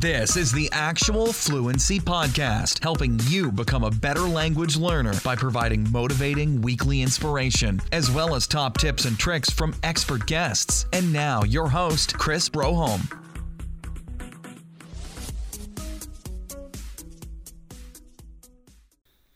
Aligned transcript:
This 0.00 0.36
is 0.36 0.52
the 0.52 0.70
Actual 0.70 1.32
Fluency 1.32 1.98
Podcast, 1.98 2.80
helping 2.80 3.18
you 3.24 3.50
become 3.50 3.82
a 3.82 3.90
better 3.90 4.20
language 4.20 4.76
learner 4.76 5.14
by 5.24 5.34
providing 5.34 5.90
motivating 5.90 6.62
weekly 6.62 7.02
inspiration, 7.02 7.80
as 7.90 8.08
well 8.08 8.36
as 8.36 8.46
top 8.46 8.78
tips 8.78 9.06
and 9.06 9.18
tricks 9.18 9.50
from 9.50 9.74
expert 9.82 10.24
guests. 10.26 10.86
And 10.92 11.12
now, 11.12 11.42
your 11.42 11.68
host, 11.68 12.16
Chris 12.16 12.48
Broholm. 12.48 13.12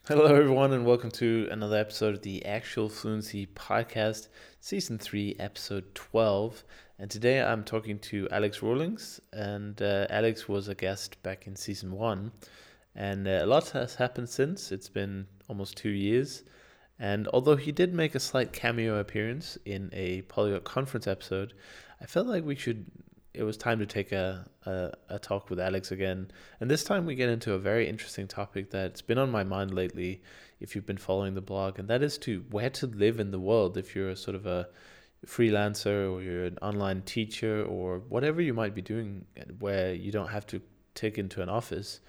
Hello, 0.07 0.27
everyone, 0.27 0.73
and 0.73 0.87
welcome 0.87 1.11
to 1.11 1.49
another 1.51 1.79
episode 1.79 2.15
of 2.15 2.23
the 2.23 2.45
Actual 2.45 2.89
Fluency 2.89 3.47
Podcast, 3.47 4.29
Season 4.61 4.97
3, 4.97 5.35
Episode 5.41 5.93
12. 5.97 6.63
And 7.03 7.11
today 7.11 7.43
I'm 7.43 7.65
talking 7.65 7.99
to 7.99 8.29
Alex 8.31 8.63
Rawlings, 8.63 9.21
and 9.33 9.83
uh, 9.83 10.07
Alex 10.09 10.49
was 10.49 10.69
a 10.69 10.75
guest 10.77 11.21
back 11.25 11.49
in 11.49 11.57
season 11.57 11.91
one. 11.91 12.31
And 12.95 13.27
uh, 13.27 13.41
a 13.43 13.47
lot 13.47 13.71
has 13.71 13.97
happened 13.97 14.29
since. 14.29 14.71
It's 14.71 14.89
been 14.89 15.27
almost 15.49 15.77
two 15.77 15.89
years. 15.89 16.45
And 17.01 17.27
although 17.35 17.57
he 17.57 17.73
did 17.73 17.93
make 17.93 18.15
a 18.15 18.21
slight 18.21 18.53
cameo 18.53 19.01
appearance 19.01 19.59
in 19.65 19.91
a 19.93 20.23
Polyglot 20.23 20.63
conference 20.63 21.09
episode, 21.09 21.55
I 22.01 22.07
felt 22.07 22.29
like 22.29 22.45
we 22.45 22.55
should. 22.55 22.87
It 23.35 23.43
was 23.43 23.57
time 23.57 23.81
to 23.81 23.87
take 23.87 24.13
a, 24.13 24.49
a, 24.65 24.93
a 25.09 25.19
talk 25.19 25.51
with 25.51 25.59
Alex 25.59 25.91
again. 25.91 26.31
And 26.61 26.71
this 26.71 26.85
time 26.85 27.05
we 27.05 27.17
get 27.17 27.31
into 27.31 27.55
a 27.55 27.59
very 27.59 27.89
interesting 27.89 28.29
topic 28.29 28.71
that's 28.71 29.03
been 29.03 29.19
on 29.19 29.29
my 29.29 29.43
mind 29.43 29.75
lately 29.75 30.23
if 30.61 30.77
you've 30.77 30.87
been 30.87 30.99
following 30.99 31.35
the 31.35 31.41
blog, 31.41 31.81
and 31.81 31.89
that 31.89 32.05
is 32.05 32.17
to 32.19 32.45
where 32.51 32.71
to 32.71 32.87
live 32.87 33.19
in 33.19 33.33
the 33.33 33.41
world 33.41 33.77
if 33.77 33.97
you're 33.97 34.11
a 34.11 34.17
sort 34.17 34.37
of 34.37 34.47
a 34.47 34.69
freelancer 35.27 36.13
or 36.13 36.23
you're 36.23 36.45
an 36.45 36.59
online 36.63 37.03
teacher 37.03 37.65
or 37.65 37.99
whatever 38.09 38.41
you 38.41 38.55
might 38.55 38.75
be 38.75 38.83
doing 38.83 39.25
where 39.59 39.95
you 39.95 40.11
don't 40.11 40.29
have 40.29 40.47
to 40.49 40.61
take 40.95 41.19
into 41.19 41.43
an 41.43 41.49
office. 41.49 42.01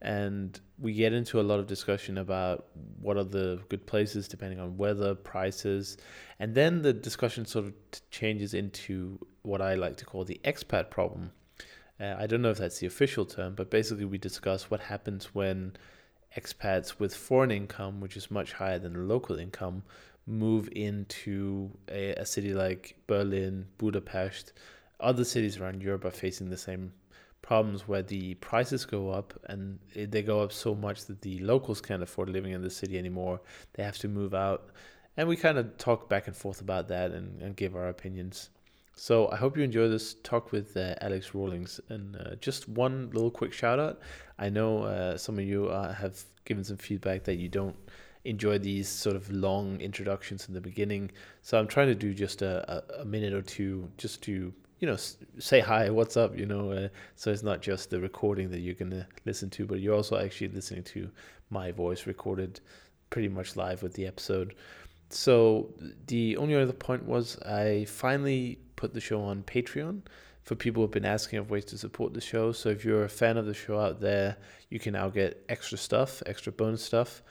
And 0.00 0.58
we 0.78 0.94
get 0.94 1.12
into 1.12 1.40
a 1.40 1.42
lot 1.42 1.60
of 1.60 1.66
discussion 1.66 2.18
about 2.18 2.66
what 3.00 3.16
are 3.16 3.24
the 3.24 3.60
good 3.68 3.86
places 3.86 4.26
depending 4.26 4.58
on 4.58 4.76
weather 4.76 5.14
prices. 5.14 5.96
And 6.40 6.54
then 6.54 6.82
the 6.82 6.92
discussion 6.92 7.46
sort 7.46 7.66
of 7.66 7.74
changes 8.10 8.54
into 8.54 9.18
what 9.42 9.60
i 9.60 9.74
like 9.74 9.96
to 9.96 10.04
call 10.04 10.24
the 10.24 10.40
expat 10.44 10.90
problem. 10.90 11.32
Uh, 12.00 12.14
i 12.18 12.26
don't 12.26 12.42
know 12.42 12.50
if 12.50 12.58
that's 12.58 12.78
the 12.78 12.86
official 12.86 13.26
term 13.26 13.54
but 13.54 13.70
basically 13.70 14.04
we 14.04 14.18
discuss 14.18 14.70
what 14.70 14.80
happens 14.80 15.34
when 15.34 15.72
expats 16.36 16.98
with 16.98 17.14
foreign 17.14 17.50
income 17.50 18.00
which 18.00 18.16
is 18.16 18.30
much 18.30 18.54
higher 18.54 18.78
than 18.78 18.94
the 18.94 18.98
local 18.98 19.38
income 19.38 19.82
move 20.26 20.68
into 20.72 21.70
a, 21.90 22.12
a 22.14 22.26
city 22.26 22.54
like 22.54 22.96
Berlin, 23.06 23.66
Budapest, 23.78 24.52
other 25.00 25.24
cities 25.24 25.58
around 25.58 25.82
Europe 25.82 26.04
are 26.04 26.10
facing 26.10 26.48
the 26.48 26.56
same 26.56 26.92
problems 27.42 27.88
where 27.88 28.02
the 28.02 28.34
prices 28.34 28.84
go 28.84 29.10
up 29.10 29.34
and 29.46 29.78
they 29.94 30.22
go 30.22 30.40
up 30.40 30.52
so 30.52 30.74
much 30.74 31.06
that 31.06 31.20
the 31.22 31.40
locals 31.40 31.80
can't 31.80 32.02
afford 32.02 32.28
living 32.30 32.52
in 32.52 32.62
the 32.62 32.70
city 32.70 32.96
anymore. 32.96 33.40
They 33.74 33.82
have 33.82 33.98
to 33.98 34.08
move 34.08 34.32
out. 34.32 34.68
And 35.16 35.28
we 35.28 35.36
kind 35.36 35.58
of 35.58 35.76
talk 35.76 36.08
back 36.08 36.28
and 36.28 36.36
forth 36.36 36.60
about 36.60 36.88
that 36.88 37.10
and, 37.10 37.42
and 37.42 37.56
give 37.56 37.74
our 37.74 37.88
opinions. 37.88 38.50
So 38.94 39.28
I 39.30 39.36
hope 39.36 39.56
you 39.56 39.64
enjoy 39.64 39.88
this 39.88 40.14
talk 40.22 40.52
with 40.52 40.76
uh, 40.76 40.94
Alex 41.00 41.34
Rawlings. 41.34 41.80
And 41.88 42.16
uh, 42.16 42.36
just 42.36 42.68
one 42.68 43.10
little 43.12 43.30
quick 43.30 43.52
shout 43.52 43.80
out. 43.80 44.00
I 44.38 44.48
know 44.48 44.84
uh, 44.84 45.18
some 45.18 45.38
of 45.38 45.44
you 45.44 45.66
uh, 45.66 45.92
have 45.92 46.22
given 46.44 46.64
some 46.64 46.76
feedback 46.76 47.24
that 47.24 47.34
you 47.34 47.48
don't 47.48 47.76
enjoy 48.24 48.58
these 48.58 48.88
sort 48.88 49.16
of 49.16 49.30
long 49.30 49.80
introductions 49.80 50.46
in 50.48 50.54
the 50.54 50.60
beginning. 50.60 51.10
So 51.42 51.58
I'm 51.58 51.66
trying 51.66 51.88
to 51.88 51.94
do 51.94 52.14
just 52.14 52.42
a, 52.42 52.84
a, 53.00 53.04
minute 53.04 53.32
or 53.32 53.42
two 53.42 53.90
just 53.98 54.22
to, 54.24 54.52
you 54.78 54.88
know, 54.88 54.96
say 55.38 55.60
hi, 55.60 55.90
what's 55.90 56.16
up, 56.16 56.36
you 56.38 56.46
know. 56.46 56.70
Uh, 56.70 56.88
so 57.16 57.32
it's 57.32 57.42
not 57.42 57.62
just 57.62 57.90
the 57.90 58.00
recording 58.00 58.50
that 58.50 58.60
you're 58.60 58.74
going 58.74 58.92
to 58.92 59.06
listen 59.24 59.50
to, 59.50 59.66
but 59.66 59.80
you're 59.80 59.94
also 59.94 60.18
actually 60.18 60.48
listening 60.48 60.84
to 60.84 61.10
my 61.50 61.72
voice 61.72 62.06
recorded 62.06 62.60
pretty 63.10 63.28
much 63.28 63.56
live 63.56 63.82
with 63.82 63.94
the 63.94 64.06
episode. 64.06 64.54
So 65.10 65.74
the 66.06 66.36
only 66.36 66.54
other 66.54 66.72
point 66.72 67.04
was 67.04 67.38
I 67.42 67.86
finally 67.86 68.58
put 68.76 68.94
the 68.94 69.00
show 69.00 69.20
on 69.20 69.42
Patreon 69.42 70.02
for 70.44 70.54
people 70.54 70.80
who 70.80 70.84
have 70.86 70.92
been 70.92 71.04
asking 71.04 71.38
of 71.38 71.50
ways 71.50 71.64
to 71.66 71.78
support 71.78 72.14
the 72.14 72.20
show. 72.20 72.52
So 72.52 72.68
if 72.68 72.84
you're 72.84 73.04
a 73.04 73.08
fan 73.08 73.36
of 73.36 73.46
the 73.46 73.54
show 73.54 73.78
out 73.78 74.00
there, 74.00 74.36
you 74.70 74.78
can 74.78 74.94
now 74.94 75.08
get 75.08 75.44
extra 75.48 75.76
stuff, 75.76 76.22
extra 76.26 76.50
bonus 76.52 76.82
stuff 76.82 77.22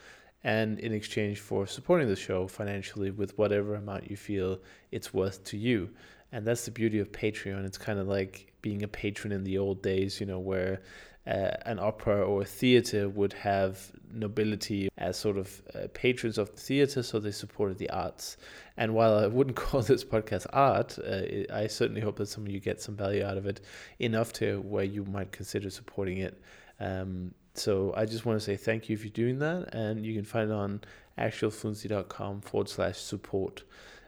and 0.43 0.79
in 0.79 0.93
exchange 0.93 1.39
for 1.39 1.67
supporting 1.67 2.07
the 2.07 2.15
show 2.15 2.47
financially 2.47 3.11
with 3.11 3.37
whatever 3.37 3.75
amount 3.75 4.09
you 4.09 4.17
feel 4.17 4.59
it's 4.91 5.13
worth 5.13 5.43
to 5.45 5.57
you. 5.57 5.89
And 6.31 6.45
that's 6.47 6.65
the 6.65 6.71
beauty 6.71 6.99
of 6.99 7.11
Patreon. 7.11 7.65
It's 7.65 7.77
kind 7.77 7.99
of 7.99 8.07
like 8.07 8.53
being 8.61 8.83
a 8.83 8.87
patron 8.87 9.31
in 9.33 9.43
the 9.43 9.57
old 9.57 9.81
days, 9.83 10.19
you 10.19 10.25
know, 10.25 10.39
where 10.39 10.81
uh, 11.27 11.51
an 11.65 11.77
opera 11.77 12.23
or 12.23 12.41
a 12.41 12.45
theater 12.45 13.07
would 13.07 13.33
have 13.33 13.91
nobility 14.11 14.89
as 14.97 15.17
sort 15.17 15.37
of 15.37 15.61
uh, 15.75 15.87
patrons 15.93 16.37
of 16.37 16.51
the 16.51 16.59
theater, 16.59 17.03
so 17.03 17.19
they 17.19 17.31
supported 17.31 17.77
the 17.77 17.89
arts. 17.91 18.37
And 18.77 18.95
while 18.95 19.17
I 19.17 19.27
wouldn't 19.27 19.55
call 19.55 19.81
this 19.81 20.03
podcast 20.03 20.47
art, 20.51 20.97
uh, 20.99 21.53
I 21.53 21.67
certainly 21.67 22.01
hope 22.01 22.15
that 22.17 22.27
some 22.27 22.45
of 22.45 22.51
you 22.51 22.59
get 22.59 22.81
some 22.81 22.95
value 22.95 23.23
out 23.23 23.37
of 23.37 23.45
it 23.45 23.61
enough 23.99 24.33
to 24.33 24.61
where 24.61 24.83
you 24.83 25.05
might 25.05 25.31
consider 25.31 25.69
supporting 25.69 26.17
it. 26.17 26.41
Um, 26.79 27.35
so 27.53 27.93
I 27.95 28.05
just 28.05 28.25
want 28.25 28.39
to 28.39 28.45
say 28.45 28.55
thank 28.55 28.89
you 28.89 28.97
for 28.97 29.09
doing 29.09 29.39
that, 29.39 29.73
and 29.73 30.05
you 30.05 30.13
can 30.13 30.23
find 30.23 30.49
it 30.49 30.53
on 30.53 30.81
actualfluency.com 31.17 32.41
forward 32.41 32.69
slash 32.69 32.97
support. 32.97 33.63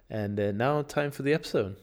And 0.09 0.39
uh, 0.39 0.51
now, 0.51 0.81
time 0.81 1.11
for 1.11 1.23
the 1.23 1.33
episode. 1.33 1.75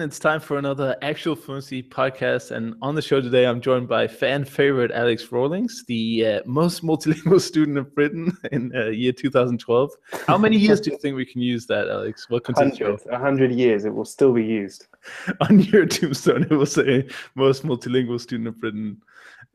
It's 0.00 0.18
time 0.18 0.40
for 0.40 0.56
another 0.56 0.96
Actual 1.02 1.36
Fluency 1.36 1.82
podcast. 1.82 2.52
And 2.52 2.74
on 2.80 2.94
the 2.94 3.02
show 3.02 3.20
today, 3.20 3.44
I'm 3.44 3.60
joined 3.60 3.86
by 3.86 4.08
fan 4.08 4.46
favorite 4.46 4.90
Alex 4.92 5.30
Rawlings, 5.30 5.84
the 5.88 6.26
uh, 6.26 6.40
most 6.46 6.82
multilingual 6.84 7.38
student 7.38 7.76
of 7.76 7.94
Britain 7.94 8.34
in 8.50 8.72
uh, 8.74 8.86
year 8.86 9.12
2012. 9.12 9.90
How 10.26 10.38
many 10.38 10.56
years 10.56 10.80
do 10.80 10.90
you 10.90 10.96
think 10.96 11.16
we 11.16 11.26
can 11.26 11.42
use 11.42 11.66
that, 11.66 11.88
Alex? 11.88 12.30
What 12.30 12.44
continues? 12.44 13.04
A 13.10 13.18
hundred 13.18 13.52
years. 13.52 13.84
It 13.84 13.94
will 13.94 14.06
still 14.06 14.32
be 14.32 14.44
used. 14.44 14.86
on 15.40 15.60
your 15.60 15.86
tombstone, 15.86 16.44
it 16.44 16.50
will 16.50 16.66
say 16.66 17.06
most 17.34 17.64
multilingual 17.64 18.20
student 18.20 18.48
of 18.48 18.58
Britain 18.58 19.00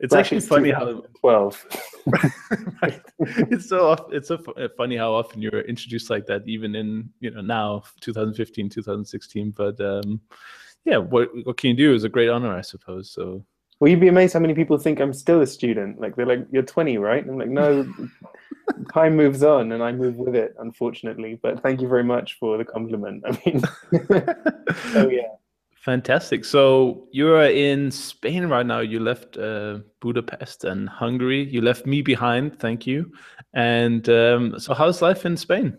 it's 0.00 0.14
actually 0.14 0.40
funny 0.40 0.70
how 0.70 1.02
twelve. 1.20 1.64
right. 2.82 3.00
It's 3.18 3.68
so 3.68 3.92
it's 4.12 4.28
so 4.28 4.38
uh, 4.56 4.68
funny 4.76 4.96
how 4.96 5.14
often 5.14 5.40
you're 5.40 5.60
introduced 5.60 6.10
like 6.10 6.26
that, 6.26 6.46
even 6.46 6.74
in 6.74 7.08
you 7.20 7.30
know 7.30 7.40
now 7.40 7.82
2015, 8.00 8.68
2016. 8.68 9.50
But 9.52 9.80
um, 9.80 10.20
yeah, 10.84 10.98
what 10.98 11.30
what 11.44 11.56
can 11.56 11.70
you 11.70 11.76
do 11.76 11.94
is 11.94 12.04
a 12.04 12.08
great 12.08 12.28
honor, 12.28 12.54
I 12.54 12.60
suppose. 12.60 13.10
So. 13.10 13.44
Well, 13.78 13.90
you'd 13.90 14.00
be 14.00 14.08
amazed 14.08 14.32
how 14.32 14.40
many 14.40 14.54
people 14.54 14.78
think 14.78 15.00
I'm 15.00 15.12
still 15.12 15.42
a 15.42 15.46
student. 15.46 16.00
Like 16.00 16.16
they're 16.16 16.24
like, 16.24 16.46
"You're 16.50 16.62
20, 16.62 16.96
right?" 16.96 17.22
And 17.22 17.32
I'm 17.32 17.38
like, 17.38 17.50
"No, 17.50 17.86
time 18.94 19.16
moves 19.16 19.42
on, 19.42 19.72
and 19.72 19.82
I 19.82 19.92
move 19.92 20.16
with 20.16 20.34
it, 20.34 20.54
unfortunately." 20.58 21.38
But 21.42 21.62
thank 21.62 21.82
you 21.82 21.88
very 21.88 22.04
much 22.04 22.38
for 22.38 22.56
the 22.56 22.64
compliment. 22.64 23.24
I 23.26 23.38
mean, 23.44 23.62
oh 24.94 25.08
yeah. 25.10 25.28
Fantastic. 25.86 26.44
So 26.44 27.06
you're 27.12 27.44
in 27.44 27.92
Spain 27.92 28.46
right 28.46 28.66
now. 28.66 28.80
You 28.80 28.98
left 28.98 29.36
uh, 29.36 29.78
Budapest 30.00 30.64
and 30.64 30.88
Hungary. 30.88 31.44
You 31.44 31.60
left 31.60 31.86
me 31.86 32.02
behind. 32.02 32.58
Thank 32.58 32.88
you. 32.88 33.12
And 33.54 34.08
um, 34.08 34.58
so, 34.58 34.74
how's 34.74 35.00
life 35.00 35.24
in 35.24 35.36
Spain? 35.36 35.76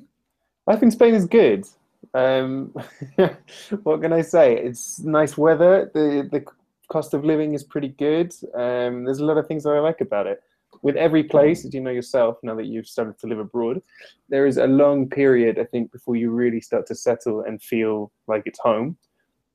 Life 0.65 0.81
in 0.81 0.91
Spain 0.91 1.13
is 1.13 1.25
good. 1.25 1.65
Um, 2.13 2.73
what 3.83 4.01
can 4.01 4.13
I 4.13 4.21
say? 4.21 4.55
It's 4.55 4.99
nice 4.99 5.37
weather. 5.37 5.91
the 5.93 6.29
The 6.31 6.45
cost 6.87 7.13
of 7.13 7.25
living 7.25 7.53
is 7.53 7.65
pretty 7.65 7.89
good. 7.89 8.33
Um, 8.55 9.03
there's 9.03 9.19
a 9.19 9.25
lot 9.25 9.37
of 9.37 9.45
things 9.45 9.65
that 9.65 9.71
I 9.71 9.79
like 9.79 9.99
about 9.99 10.25
it. 10.25 10.41
With 10.83 10.95
every 10.95 11.25
place, 11.25 11.65
as 11.65 11.73
you 11.73 11.81
know 11.81 11.91
yourself, 11.91 12.37
now 12.43 12.55
that 12.55 12.67
you've 12.67 12.87
started 12.87 13.19
to 13.19 13.27
live 13.27 13.39
abroad, 13.39 13.81
there 14.29 14.47
is 14.47 14.55
a 14.55 14.67
long 14.67 15.09
period, 15.09 15.59
I 15.59 15.65
think, 15.65 15.91
before 15.91 16.15
you 16.15 16.31
really 16.31 16.61
start 16.61 16.87
to 16.87 16.95
settle 16.95 17.41
and 17.41 17.61
feel 17.61 18.09
like 18.27 18.43
it's 18.45 18.59
home 18.59 18.95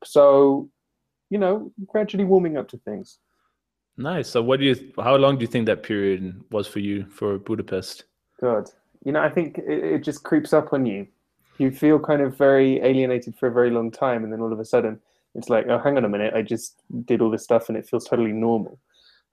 so, 0.05 0.69
you 1.31 1.39
know, 1.39 1.73
gradually 1.87 2.25
warming 2.25 2.57
up 2.57 2.69
to 2.69 2.79
things. 2.79 3.19
Nice. 3.97 4.29
So, 4.29 4.43
what 4.43 4.61
do 4.61 4.67
you? 4.67 4.93
How 4.97 5.17
long 5.17 5.37
do 5.37 5.43
you 5.43 5.47
think 5.47 5.67
that 5.67 5.83
period 5.83 6.43
was 6.51 6.67
for 6.67 6.79
you 6.79 7.07
for 7.07 7.39
Budapest? 7.39 8.05
Good. 8.41 8.71
You 9.05 9.13
know, 9.13 9.21
I 9.21 9.29
think 9.29 9.59
it, 9.59 9.85
it 9.85 9.99
just 10.03 10.23
creeps 10.23 10.53
up 10.53 10.73
on 10.73 10.87
you. 10.87 11.07
You 11.59 11.71
feel 11.71 11.99
kind 11.99 12.23
of 12.23 12.37
very 12.37 12.81
alienated 12.81 13.35
for 13.37 13.49
a 13.49 13.53
very 13.53 13.71
long 13.71 13.91
time, 13.91 14.25
and 14.25 14.33
then 14.33 14.41
all 14.41 14.53
of 14.53 14.61
a 14.61 14.65
sudden, 14.65 14.99
it's 15.35 15.49
like, 15.49 15.67
oh, 15.69 15.79
hang 15.79 15.97
on 15.97 16.05
a 16.05 16.09
minute, 16.09 16.35
I 16.35 16.43
just 16.43 16.83
did 17.05 17.21
all 17.21 17.31
this 17.31 17.45
stuff, 17.45 17.69
and 17.69 17.77
it 17.77 17.89
feels 17.89 18.07
totally 18.07 18.33
normal. 18.33 18.79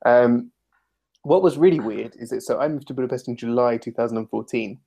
Um, 0.06 0.52
what 1.24 1.44
was 1.44 1.58
really 1.58 1.80
weird 1.80 2.16
is 2.18 2.30
that 2.30 2.42
so 2.42 2.60
I 2.60 2.68
moved 2.68 2.88
to 2.88 2.94
Budapest 2.94 3.28
in 3.28 3.36
July 3.36 3.78
2014, 3.78 4.80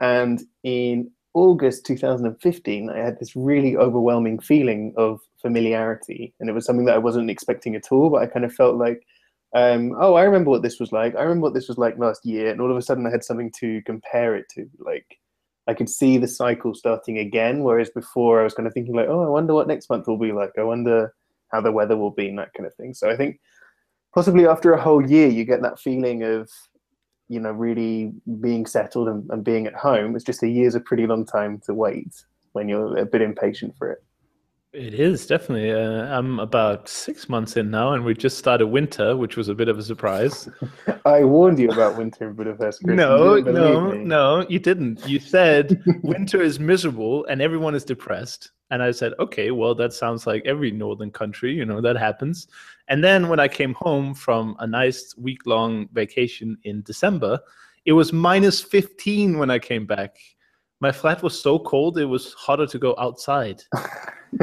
and 0.00 0.42
in 0.62 1.10
August 1.34 1.86
2015, 1.86 2.90
I 2.90 2.98
had 2.98 3.18
this 3.18 3.36
really 3.36 3.76
overwhelming 3.76 4.38
feeling 4.38 4.94
of 4.96 5.20
familiarity. 5.40 6.34
And 6.40 6.48
it 6.48 6.52
was 6.52 6.64
something 6.64 6.86
that 6.86 6.94
I 6.94 6.98
wasn't 6.98 7.30
expecting 7.30 7.74
at 7.74 7.92
all, 7.92 8.10
but 8.10 8.22
I 8.22 8.26
kind 8.26 8.44
of 8.44 8.52
felt 8.52 8.76
like, 8.76 9.06
um, 9.54 9.94
oh, 9.98 10.14
I 10.14 10.24
remember 10.24 10.50
what 10.50 10.62
this 10.62 10.80
was 10.80 10.92
like. 10.92 11.14
I 11.16 11.22
remember 11.22 11.44
what 11.44 11.54
this 11.54 11.68
was 11.68 11.78
like 11.78 11.98
last 11.98 12.24
year. 12.24 12.50
And 12.50 12.60
all 12.60 12.70
of 12.70 12.76
a 12.76 12.82
sudden, 12.82 13.06
I 13.06 13.10
had 13.10 13.24
something 13.24 13.52
to 13.60 13.82
compare 13.82 14.36
it 14.36 14.46
to. 14.54 14.68
Like, 14.78 15.18
I 15.66 15.74
could 15.74 15.88
see 15.88 16.18
the 16.18 16.28
cycle 16.28 16.74
starting 16.74 17.18
again. 17.18 17.62
Whereas 17.62 17.90
before, 17.90 18.40
I 18.40 18.44
was 18.44 18.54
kind 18.54 18.66
of 18.66 18.74
thinking 18.74 18.94
like, 18.94 19.08
oh, 19.08 19.22
I 19.22 19.28
wonder 19.28 19.54
what 19.54 19.68
next 19.68 19.88
month 19.90 20.06
will 20.06 20.18
be 20.18 20.32
like. 20.32 20.52
I 20.58 20.62
wonder 20.62 21.14
how 21.52 21.60
the 21.60 21.72
weather 21.72 21.96
will 21.96 22.10
be 22.10 22.28
and 22.28 22.38
that 22.38 22.52
kind 22.54 22.66
of 22.66 22.74
thing. 22.74 22.94
So 22.94 23.10
I 23.10 23.16
think 23.16 23.38
possibly 24.14 24.46
after 24.46 24.72
a 24.72 24.80
whole 24.80 25.08
year, 25.08 25.28
you 25.28 25.44
get 25.44 25.62
that 25.62 25.78
feeling 25.78 26.22
of 26.22 26.50
you 27.28 27.40
know 27.40 27.52
really 27.52 28.12
being 28.40 28.66
settled 28.66 29.08
and, 29.08 29.28
and 29.30 29.44
being 29.44 29.66
at 29.66 29.74
home. 29.74 30.16
It's 30.16 30.24
just 30.24 30.42
a 30.42 30.48
year's 30.48 30.74
a 30.74 30.80
pretty 30.80 31.06
long 31.06 31.24
time 31.24 31.60
to 31.66 31.74
wait 31.74 32.24
when 32.52 32.68
you're 32.68 32.96
a 32.96 33.06
bit 33.06 33.22
impatient 33.22 33.76
for 33.76 33.90
it. 33.90 34.02
It 34.78 34.94
is 34.94 35.26
definitely. 35.26 35.72
Uh, 35.72 36.06
I'm 36.16 36.38
about 36.38 36.88
six 36.88 37.28
months 37.28 37.56
in 37.56 37.68
now, 37.68 37.94
and 37.94 38.04
we 38.04 38.14
just 38.14 38.38
started 38.38 38.68
winter, 38.68 39.16
which 39.16 39.36
was 39.36 39.48
a 39.48 39.54
bit 39.54 39.68
of 39.68 39.76
a 39.76 39.82
surprise. 39.82 40.48
I 41.04 41.24
warned 41.24 41.58
you 41.58 41.68
about 41.72 41.98
winter 41.98 42.28
in 42.28 42.34
Budapest. 42.36 42.84
Chris. 42.84 42.96
No, 42.96 43.40
no, 43.40 43.90
me. 43.90 43.98
no, 43.98 44.46
you 44.48 44.60
didn't. 44.60 45.04
You 45.04 45.18
said 45.18 45.82
winter 46.04 46.40
is 46.40 46.60
miserable 46.60 47.24
and 47.24 47.42
everyone 47.42 47.74
is 47.74 47.84
depressed. 47.84 48.52
And 48.70 48.80
I 48.80 48.92
said, 48.92 49.14
okay, 49.18 49.50
well, 49.50 49.74
that 49.74 49.94
sounds 49.94 50.28
like 50.28 50.46
every 50.46 50.70
northern 50.70 51.10
country, 51.10 51.52
you 51.52 51.64
know, 51.64 51.80
that 51.80 51.96
happens. 51.96 52.46
And 52.86 53.02
then 53.02 53.28
when 53.28 53.40
I 53.40 53.48
came 53.48 53.74
home 53.74 54.14
from 54.14 54.54
a 54.60 54.66
nice 54.66 55.12
week 55.18 55.44
long 55.44 55.88
vacation 55.92 56.56
in 56.62 56.82
December, 56.82 57.40
it 57.84 57.94
was 57.94 58.12
minus 58.12 58.62
15 58.62 59.38
when 59.38 59.50
I 59.50 59.58
came 59.58 59.86
back 59.86 60.18
my 60.80 60.92
flat 60.92 61.22
was 61.22 61.40
so 61.40 61.58
cold 61.58 61.98
it 61.98 62.04
was 62.04 62.32
harder 62.34 62.66
to 62.66 62.78
go 62.78 62.94
outside. 62.98 63.62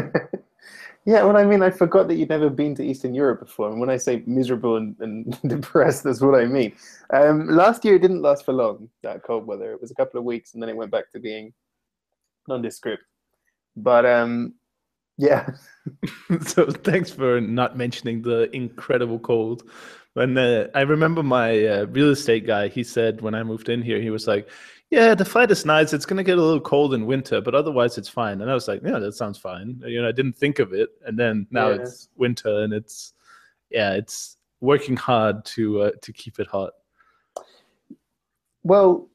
yeah, 1.05 1.23
well, 1.23 1.37
I 1.37 1.45
mean, 1.45 1.61
I 1.61 1.69
forgot 1.69 2.07
that 2.07 2.15
you'd 2.15 2.29
never 2.29 2.49
been 2.49 2.75
to 2.75 2.83
Eastern 2.83 3.13
Europe 3.13 3.39
before, 3.41 3.69
and 3.69 3.79
when 3.79 3.89
I 3.89 3.97
say 3.97 4.23
miserable 4.25 4.77
and, 4.77 4.95
and 4.99 5.39
depressed, 5.47 6.03
that's 6.03 6.21
what 6.21 6.39
I 6.39 6.45
mean. 6.45 6.73
Um, 7.13 7.47
last 7.47 7.85
year 7.85 7.95
it 7.95 8.01
didn't 8.01 8.21
last 8.21 8.45
for 8.45 8.53
long. 8.53 8.89
That 9.03 9.23
cold 9.23 9.47
weather, 9.47 9.71
it 9.71 9.81
was 9.81 9.91
a 9.91 9.95
couple 9.95 10.19
of 10.19 10.25
weeks, 10.25 10.53
and 10.53 10.61
then 10.61 10.69
it 10.69 10.75
went 10.75 10.91
back 10.91 11.11
to 11.11 11.19
being 11.19 11.53
nondescript. 12.47 13.03
But 13.77 14.05
um, 14.05 14.55
yeah. 15.17 15.49
so 16.45 16.69
thanks 16.69 17.11
for 17.11 17.39
not 17.39 17.77
mentioning 17.77 18.21
the 18.21 18.53
incredible 18.55 19.19
cold. 19.19 19.63
When 20.13 20.38
uh, 20.38 20.67
I 20.73 20.81
remember 20.81 21.23
my 21.23 21.65
uh, 21.65 21.85
real 21.88 22.11
estate 22.11 22.47
guy, 22.47 22.69
he 22.69 22.83
said 22.83 23.21
when 23.21 23.35
I 23.35 23.43
moved 23.43 23.69
in 23.69 23.81
here, 23.81 23.99
he 23.99 24.09
was 24.09 24.27
like, 24.27 24.49
yeah, 24.91 25.15
the 25.15 25.25
flight 25.25 25.51
is 25.51 25.65
nice. 25.65 25.93
It's 25.93 26.05
going 26.05 26.17
to 26.17 26.23
get 26.23 26.37
a 26.37 26.41
little 26.41 26.61
cold 26.61 26.93
in 26.93 27.05
winter, 27.05 27.41
but 27.41 27.55
otherwise 27.55 27.97
it's 27.97 28.09
fine. 28.09 28.41
And 28.41 28.51
I 28.51 28.53
was 28.53 28.67
like, 28.67 28.81
yeah, 28.83 28.99
that 28.99 29.13
sounds 29.13 29.37
fine. 29.37 29.81
You 29.85 30.01
know, 30.01 30.07
I 30.07 30.11
didn't 30.11 30.37
think 30.37 30.59
of 30.59 30.73
it. 30.73 30.89
And 31.05 31.17
then 31.17 31.47
now 31.51 31.69
yeah. 31.69 31.81
it's 31.81 32.09
winter 32.15 32.63
and 32.63 32.71
it's, 32.71 33.13
yeah, 33.71 33.93
it's 33.93 34.37
working 34.61 34.95
hard 34.95 35.43
to 35.45 35.81
uh, 35.81 35.91
to 36.01 36.13
keep 36.13 36.39
it 36.39 36.47
hot. 36.47 36.71
Well, 38.63 39.09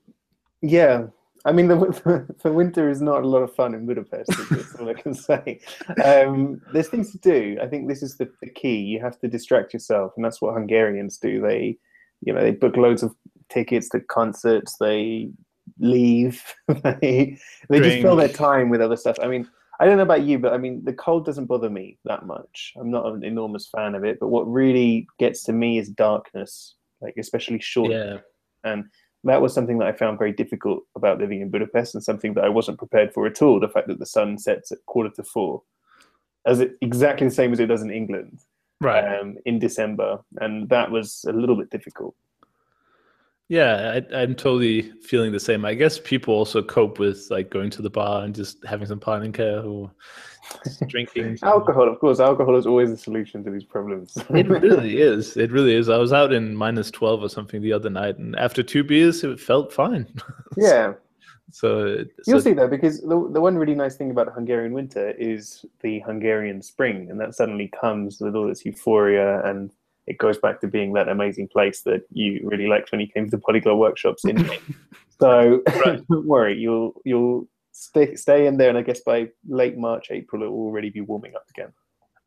yeah. 0.63 1.07
I 1.47 1.53
mean, 1.53 1.69
the, 1.69 2.35
the 2.43 2.53
winter 2.53 2.91
is 2.91 3.01
not 3.01 3.23
a 3.23 3.27
lot 3.27 3.43
of 3.43 3.55
fun 3.55 3.75
in 3.75 3.87
Budapest. 3.87 4.31
That's 4.51 4.75
all 4.75 4.89
I 4.89 4.95
can 4.95 5.15
say. 5.15 5.61
Um, 6.05 6.61
there's 6.73 6.89
things 6.89 7.13
to 7.13 7.19
do. 7.19 7.59
I 7.63 7.67
think 7.67 7.89
this 7.89 8.03
is 8.03 8.19
the, 8.19 8.31
the 8.43 8.51
key. 8.51 8.77
You 8.77 9.01
have 9.01 9.19
to 9.21 9.29
distract 9.29 9.73
yourself, 9.73 10.13
and 10.17 10.25
that's 10.25 10.43
what 10.43 10.53
Hungarians 10.53 11.17
do. 11.17 11.41
They, 11.41 11.79
you 12.21 12.35
know, 12.35 12.43
they 12.43 12.51
book 12.51 12.77
loads 12.77 13.03
of 13.03 13.15
tickets 13.49 13.89
to 13.91 14.01
concerts. 14.01 14.77
They 14.79 15.31
leave. 15.79 16.43
they 16.69 17.39
they 17.69 17.79
Drink. 17.79 17.85
just 17.85 18.03
fill 18.03 18.17
their 18.17 18.29
time 18.29 18.69
with 18.69 18.81
other 18.81 18.97
stuff. 18.97 19.17
I 19.23 19.27
mean, 19.27 19.49
I 19.81 19.87
don't 19.87 19.97
know 19.97 20.03
about 20.03 20.25
you, 20.25 20.39
but 20.39 20.53
I 20.53 20.59
mean, 20.59 20.85
the 20.85 20.93
cold 20.93 21.25
doesn't 21.25 21.47
bother 21.47 21.71
me 21.71 21.99
that 22.05 22.27
much. 22.27 22.75
I'm 22.79 22.91
not 22.91 23.07
an 23.07 23.25
enormous 23.25 23.67
fan 23.69 23.95
of 23.95 24.05
it, 24.05 24.19
but 24.21 24.29
what 24.29 24.51
really 24.51 25.07
gets 25.19 25.43
to 25.45 25.53
me 25.53 25.79
is 25.79 25.89
darkness, 25.89 26.75
like 27.01 27.15
especially 27.17 27.61
short. 27.61 27.91
Yeah. 27.91 28.19
And 28.63 28.85
that 29.25 29.41
was 29.41 29.55
something 29.55 29.79
that 29.79 29.89
I 29.89 29.93
found 29.93 30.19
very 30.19 30.33
difficult 30.33 30.83
about 30.97 31.19
living 31.19 31.41
in 31.41 31.51
Budapest, 31.51 31.95
and 31.95 32.05
something 32.05 32.35
that 32.35 32.45
I 32.45 32.49
wasn't 32.49 32.79
prepared 32.79 33.15
for 33.15 33.27
at 33.27 33.41
all. 33.41 33.59
The 33.59 33.69
fact 33.69 33.89
that 33.89 33.99
the 33.99 34.07
sun 34.07 34.39
sets 34.39 34.71
at 34.71 34.85
quarter 34.87 35.11
to 35.17 35.25
four, 35.25 35.63
as 36.47 36.61
it 36.61 36.73
exactly 36.83 37.29
the 37.29 37.35
same 37.35 37.53
as 37.53 37.61
it 37.61 37.67
does 37.67 37.83
in 37.83 37.91
England, 37.91 38.39
right? 38.83 39.19
Um, 39.19 39.37
in 39.47 39.59
December, 39.59 40.21
and 40.41 40.69
that 40.69 40.91
was 40.91 41.25
a 41.27 41.33
little 41.33 41.57
bit 41.57 41.71
difficult. 41.71 42.15
Yeah, 43.51 43.99
I, 44.13 44.23
am 44.23 44.37
totally 44.37 44.93
feeling 45.03 45.33
the 45.33 45.41
same. 45.41 45.65
I 45.65 45.75
guess 45.75 45.99
people 45.99 46.33
also 46.33 46.63
cope 46.63 47.01
with 47.01 47.27
like 47.31 47.51
going 47.51 47.69
to 47.71 47.83
the 47.83 47.91
bar 47.91 48.23
and 48.23 48.33
just 48.33 48.65
having 48.65 48.87
some 48.87 49.01
pálinka 49.01 49.67
or 49.67 49.91
drinking. 50.87 51.37
alcohol, 51.43 51.89
of 51.89 51.99
course. 51.99 52.21
Alcohol 52.21 52.57
is 52.57 52.65
always 52.65 52.91
the 52.91 52.97
solution 52.97 53.43
to 53.43 53.51
these 53.51 53.65
problems. 53.65 54.17
it 54.31 54.49
really 54.49 55.01
is. 55.01 55.37
It 55.37 55.51
really 55.51 55.75
is. 55.75 55.89
I 55.89 55.97
was 55.97 56.13
out 56.13 56.33
in 56.33 56.55
minus 56.55 56.93
12 56.93 57.25
or 57.25 57.29
something 57.29 57.61
the 57.61 57.73
other 57.73 57.91
night, 57.91 58.19
and 58.19 58.37
after 58.37 58.63
two 58.63 58.85
beers, 58.85 59.25
it 59.25 59.41
felt 59.41 59.73
fine. 59.73 60.07
Yeah. 60.57 60.95
so, 61.51 62.05
you'll 62.27 62.41
see 62.41 62.53
though, 62.53 62.69
because 62.69 63.01
the, 63.01 63.29
the 63.33 63.41
one 63.41 63.57
really 63.57 63.75
nice 63.75 63.97
thing 63.97 64.13
about 64.13 64.33
Hungarian 64.33 64.73
winter 64.73 65.11
is 65.13 65.65
the 65.81 66.01
Hungarian 66.01 66.63
spring, 66.63 67.09
and 67.11 67.21
that 67.21 67.35
suddenly 67.35 67.69
comes 67.81 68.21
with 68.21 68.37
all 68.37 68.47
this 68.47 68.65
euphoria 68.65 69.45
and 69.45 69.73
it 70.11 70.19
goes 70.19 70.39
back 70.39 70.61
to 70.61 70.67
being 70.67 70.93
that 70.93 71.09
amazing 71.09 71.47
place 71.47 71.83
that 71.83 72.03
you 72.11 72.41
really 72.43 72.67
liked 72.67 72.91
when 72.91 73.01
you 73.01 73.07
came 73.07 73.25
to 73.27 73.31
the 73.31 73.39
polyglot 73.39 73.79
workshops 73.79 74.25
in 74.25 74.37
so 75.21 75.63
right. 75.85 76.03
don't 76.11 76.27
worry, 76.27 76.59
you'll 76.59 77.01
you'll 77.05 77.49
stay 77.71 78.17
stay 78.17 78.47
in 78.47 78.57
there, 78.57 78.69
and 78.69 78.79
I 78.79 78.83
guess 78.83 79.01
by 79.01 79.29
late 79.49 79.79
March, 79.79 80.09
April, 80.11 80.43
it 80.43 80.47
will 80.47 80.67
already 80.67 80.91
be 80.91 81.01
warming 81.01 81.35
up 81.37 81.45
again. 81.51 81.73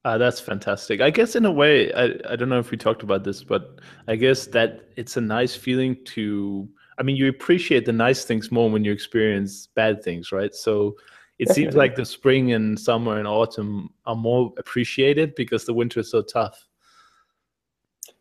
Uh, 0.06 0.18
that's 0.18 0.40
fantastic. 0.40 1.02
I 1.02 1.10
guess 1.10 1.36
in 1.36 1.46
a 1.46 1.52
way, 1.52 1.94
I, 1.94 2.16
I 2.30 2.36
don't 2.36 2.50
know 2.50 2.60
if 2.60 2.72
we 2.72 2.78
talked 2.78 3.04
about 3.04 3.24
this, 3.24 3.42
but 3.44 3.80
I 4.08 4.16
guess 4.16 4.48
that 4.48 4.90
it's 4.98 5.18
a 5.18 5.22
nice 5.22 5.56
feeling 5.56 5.98
to. 6.16 6.68
I 7.00 7.04
mean, 7.04 7.16
you 7.16 7.28
appreciate 7.28 7.86
the 7.86 7.94
nice 7.94 8.24
things 8.24 8.52
more 8.52 8.70
when 8.70 8.86
you 8.86 8.92
experience 8.92 9.68
bad 9.76 10.04
things, 10.04 10.32
right? 10.32 10.54
So 10.54 10.96
it 11.40 11.48
Definitely. 11.48 11.64
seems 11.64 11.76
like 11.76 11.96
the 11.96 12.06
spring 12.06 12.54
and 12.54 12.80
summer 12.80 13.18
and 13.18 13.28
autumn 13.28 13.90
are 14.06 14.16
more 14.16 14.54
appreciated 14.58 15.34
because 15.36 15.66
the 15.66 15.74
winter 15.74 16.02
is 16.02 16.12
so 16.12 16.22
tough. 16.22 16.68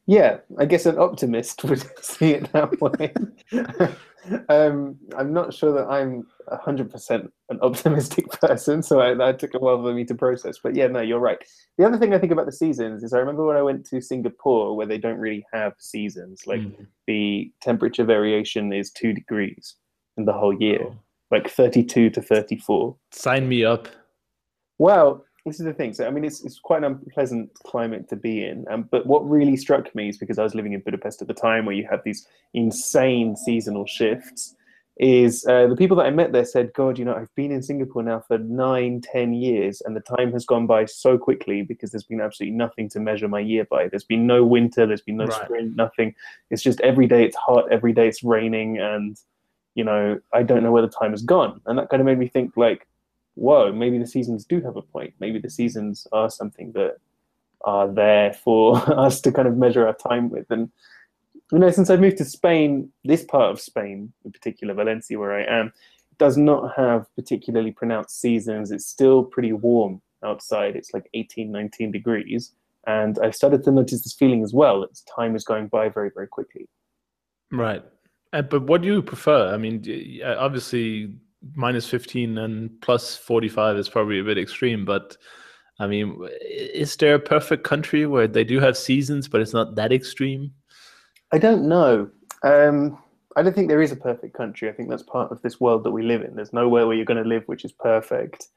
Yeah, 0.06 0.38
I 0.58 0.64
guess 0.64 0.86
an 0.86 0.98
optimist 0.98 1.64
would 1.64 1.84
see 2.04 2.32
it 2.32 2.52
that 2.52 2.80
way. 2.80 3.12
um, 4.48 4.96
I'm 5.16 5.32
not 5.32 5.54
sure 5.54 5.72
that 5.72 5.88
I'm 5.88 6.26
100% 6.50 7.28
an 7.50 7.58
optimistic 7.60 8.28
person, 8.40 8.82
so 8.82 9.00
I, 9.00 9.14
that 9.14 9.38
took 9.38 9.54
a 9.54 9.58
while 9.58 9.80
for 9.80 9.94
me 9.94 10.04
to 10.04 10.14
process. 10.14 10.58
But 10.62 10.74
yeah, 10.74 10.88
no, 10.88 11.00
you're 11.00 11.20
right. 11.20 11.38
The 11.78 11.86
other 11.86 11.98
thing 11.98 12.14
I 12.14 12.18
think 12.18 12.32
about 12.32 12.46
the 12.46 12.52
seasons 12.52 13.02
is 13.02 13.12
I 13.12 13.18
remember 13.18 13.46
when 13.46 13.56
I 13.56 13.62
went 13.62 13.86
to 13.86 14.00
Singapore, 14.00 14.76
where 14.76 14.86
they 14.86 14.98
don't 14.98 15.18
really 15.18 15.46
have 15.52 15.74
seasons. 15.78 16.46
Like 16.46 16.60
mm. 16.60 16.86
the 17.06 17.52
temperature 17.60 18.04
variation 18.04 18.72
is 18.72 18.90
two 18.90 19.12
degrees 19.12 19.76
in 20.16 20.24
the 20.24 20.32
whole 20.32 20.54
year, 20.54 20.80
oh. 20.82 20.98
like 21.30 21.48
32 21.48 22.10
to 22.10 22.20
34. 22.20 22.96
Sign 23.12 23.48
me 23.48 23.64
up. 23.64 23.88
Well, 24.78 25.24
this 25.44 25.58
is 25.58 25.66
the 25.66 25.72
thing. 25.72 25.92
So 25.92 26.06
I 26.06 26.10
mean, 26.10 26.24
it's 26.24 26.44
it's 26.44 26.58
quite 26.58 26.78
an 26.78 26.84
unpleasant 26.84 27.52
climate 27.64 28.08
to 28.08 28.16
be 28.16 28.44
in. 28.44 28.64
Um, 28.70 28.88
but 28.90 29.06
what 29.06 29.28
really 29.28 29.56
struck 29.56 29.94
me 29.94 30.08
is 30.08 30.18
because 30.18 30.38
I 30.38 30.42
was 30.42 30.54
living 30.54 30.72
in 30.72 30.80
Budapest 30.80 31.22
at 31.22 31.28
the 31.28 31.34
time, 31.34 31.66
where 31.66 31.74
you 31.74 31.86
have 31.90 32.02
these 32.04 32.26
insane 32.54 33.36
seasonal 33.36 33.86
shifts. 33.86 34.54
Is 34.98 35.46
uh, 35.46 35.68
the 35.68 35.74
people 35.74 35.96
that 35.96 36.06
I 36.06 36.10
met 36.10 36.32
there 36.32 36.44
said, 36.44 36.72
"God, 36.74 36.98
you 36.98 37.04
know, 37.04 37.14
I've 37.14 37.34
been 37.34 37.50
in 37.50 37.62
Singapore 37.62 38.02
now 38.02 38.20
for 38.28 38.36
nine, 38.38 39.00
ten 39.00 39.32
years, 39.32 39.80
and 39.80 39.96
the 39.96 40.00
time 40.00 40.32
has 40.32 40.44
gone 40.44 40.66
by 40.66 40.84
so 40.84 41.16
quickly 41.16 41.62
because 41.62 41.90
there's 41.90 42.04
been 42.04 42.20
absolutely 42.20 42.56
nothing 42.56 42.90
to 42.90 43.00
measure 43.00 43.26
my 43.26 43.40
year 43.40 43.64
by. 43.64 43.88
There's 43.88 44.04
been 44.04 44.26
no 44.26 44.44
winter, 44.44 44.86
there's 44.86 45.00
been 45.00 45.16
no 45.16 45.24
right. 45.24 45.44
spring, 45.44 45.74
nothing. 45.74 46.14
It's 46.50 46.62
just 46.62 46.78
every 46.82 47.06
day 47.06 47.24
it's 47.24 47.36
hot, 47.36 47.72
every 47.72 47.94
day 47.94 48.06
it's 48.06 48.22
raining, 48.22 48.78
and 48.78 49.16
you 49.74 49.82
know, 49.82 50.20
I 50.34 50.42
don't 50.42 50.62
know 50.62 50.72
where 50.72 50.82
the 50.82 50.88
time 50.88 51.12
has 51.12 51.22
gone. 51.22 51.60
And 51.66 51.78
that 51.78 51.88
kind 51.88 52.00
of 52.00 52.06
made 52.06 52.18
me 52.18 52.28
think, 52.28 52.56
like, 52.56 52.86
whoa, 53.34 53.72
maybe 53.72 53.98
the 53.98 54.06
seasons 54.06 54.44
do 54.44 54.60
have 54.60 54.76
a 54.76 54.82
point. 54.82 55.14
Maybe 55.20 55.38
the 55.38 55.50
seasons 55.50 56.06
are 56.12 56.30
something 56.30 56.72
that 56.72 56.96
are 57.62 57.88
there 57.88 58.32
for 58.32 58.76
us 58.98 59.20
to 59.22 59.32
kind 59.32 59.48
of 59.48 59.56
measure 59.56 59.86
our 59.86 59.94
time 59.94 60.30
with. 60.30 60.50
And 60.50 60.70
you 61.52 61.58
know, 61.58 61.70
since 61.70 61.90
I've 61.90 62.00
moved 62.00 62.18
to 62.18 62.24
Spain, 62.24 62.90
this 63.04 63.24
part 63.24 63.50
of 63.50 63.60
Spain, 63.60 64.12
in 64.24 64.32
particular 64.32 64.72
Valencia, 64.74 65.18
where 65.18 65.34
I 65.34 65.44
am, 65.44 65.72
does 66.18 66.36
not 66.36 66.72
have 66.76 67.06
particularly 67.14 67.72
pronounced 67.72 68.20
seasons. 68.20 68.70
It's 68.70 68.86
still 68.86 69.24
pretty 69.24 69.52
warm 69.52 70.00
outside. 70.24 70.76
It's 70.76 70.94
like 70.94 71.10
18, 71.12 71.50
19 71.50 71.92
degrees. 71.92 72.52
And 72.86 73.18
I've 73.22 73.34
started 73.34 73.62
to 73.64 73.70
notice 73.70 74.02
this 74.02 74.14
feeling 74.14 74.42
as 74.42 74.54
well. 74.54 74.80
That 74.80 74.98
time 75.14 75.36
is 75.36 75.44
going 75.44 75.68
by 75.68 75.88
very, 75.88 76.10
very 76.14 76.26
quickly. 76.26 76.68
Right. 77.50 77.84
Uh, 78.32 78.42
but 78.42 78.62
what 78.62 78.82
do 78.82 78.88
you 78.88 79.02
prefer? 79.02 79.52
I 79.52 79.58
mean, 79.58 79.84
obviously, 80.24 81.14
minus 81.54 81.88
15 81.88 82.38
and 82.38 82.80
plus 82.80 83.16
45 83.16 83.76
is 83.76 83.88
probably 83.88 84.18
a 84.18 84.24
bit 84.24 84.38
extreme, 84.38 84.84
but 84.84 85.16
I 85.78 85.86
mean, 85.86 86.16
is 86.40 86.96
there 86.96 87.14
a 87.14 87.20
perfect 87.20 87.64
country 87.64 88.06
where 88.06 88.28
they 88.28 88.44
do 88.44 88.60
have 88.60 88.76
seasons, 88.76 89.28
but 89.28 89.40
it's 89.40 89.52
not 89.52 89.74
that 89.74 89.92
extreme? 89.92 90.52
I 91.32 91.38
don't 91.38 91.68
know. 91.68 92.10
Um, 92.42 92.98
I 93.36 93.42
don't 93.42 93.54
think 93.54 93.68
there 93.68 93.82
is 93.82 93.92
a 93.92 93.96
perfect 93.96 94.34
country. 94.34 94.68
I 94.68 94.72
think 94.72 94.90
that's 94.90 95.02
part 95.02 95.32
of 95.32 95.40
this 95.42 95.60
world 95.60 95.84
that 95.84 95.90
we 95.90 96.02
live 96.02 96.22
in. 96.22 96.36
There's 96.36 96.52
nowhere 96.52 96.86
where 96.86 96.96
you're 96.96 97.06
going 97.06 97.22
to 97.22 97.28
live 97.28 97.44
which 97.46 97.64
is 97.64 97.72
perfect. 97.72 98.48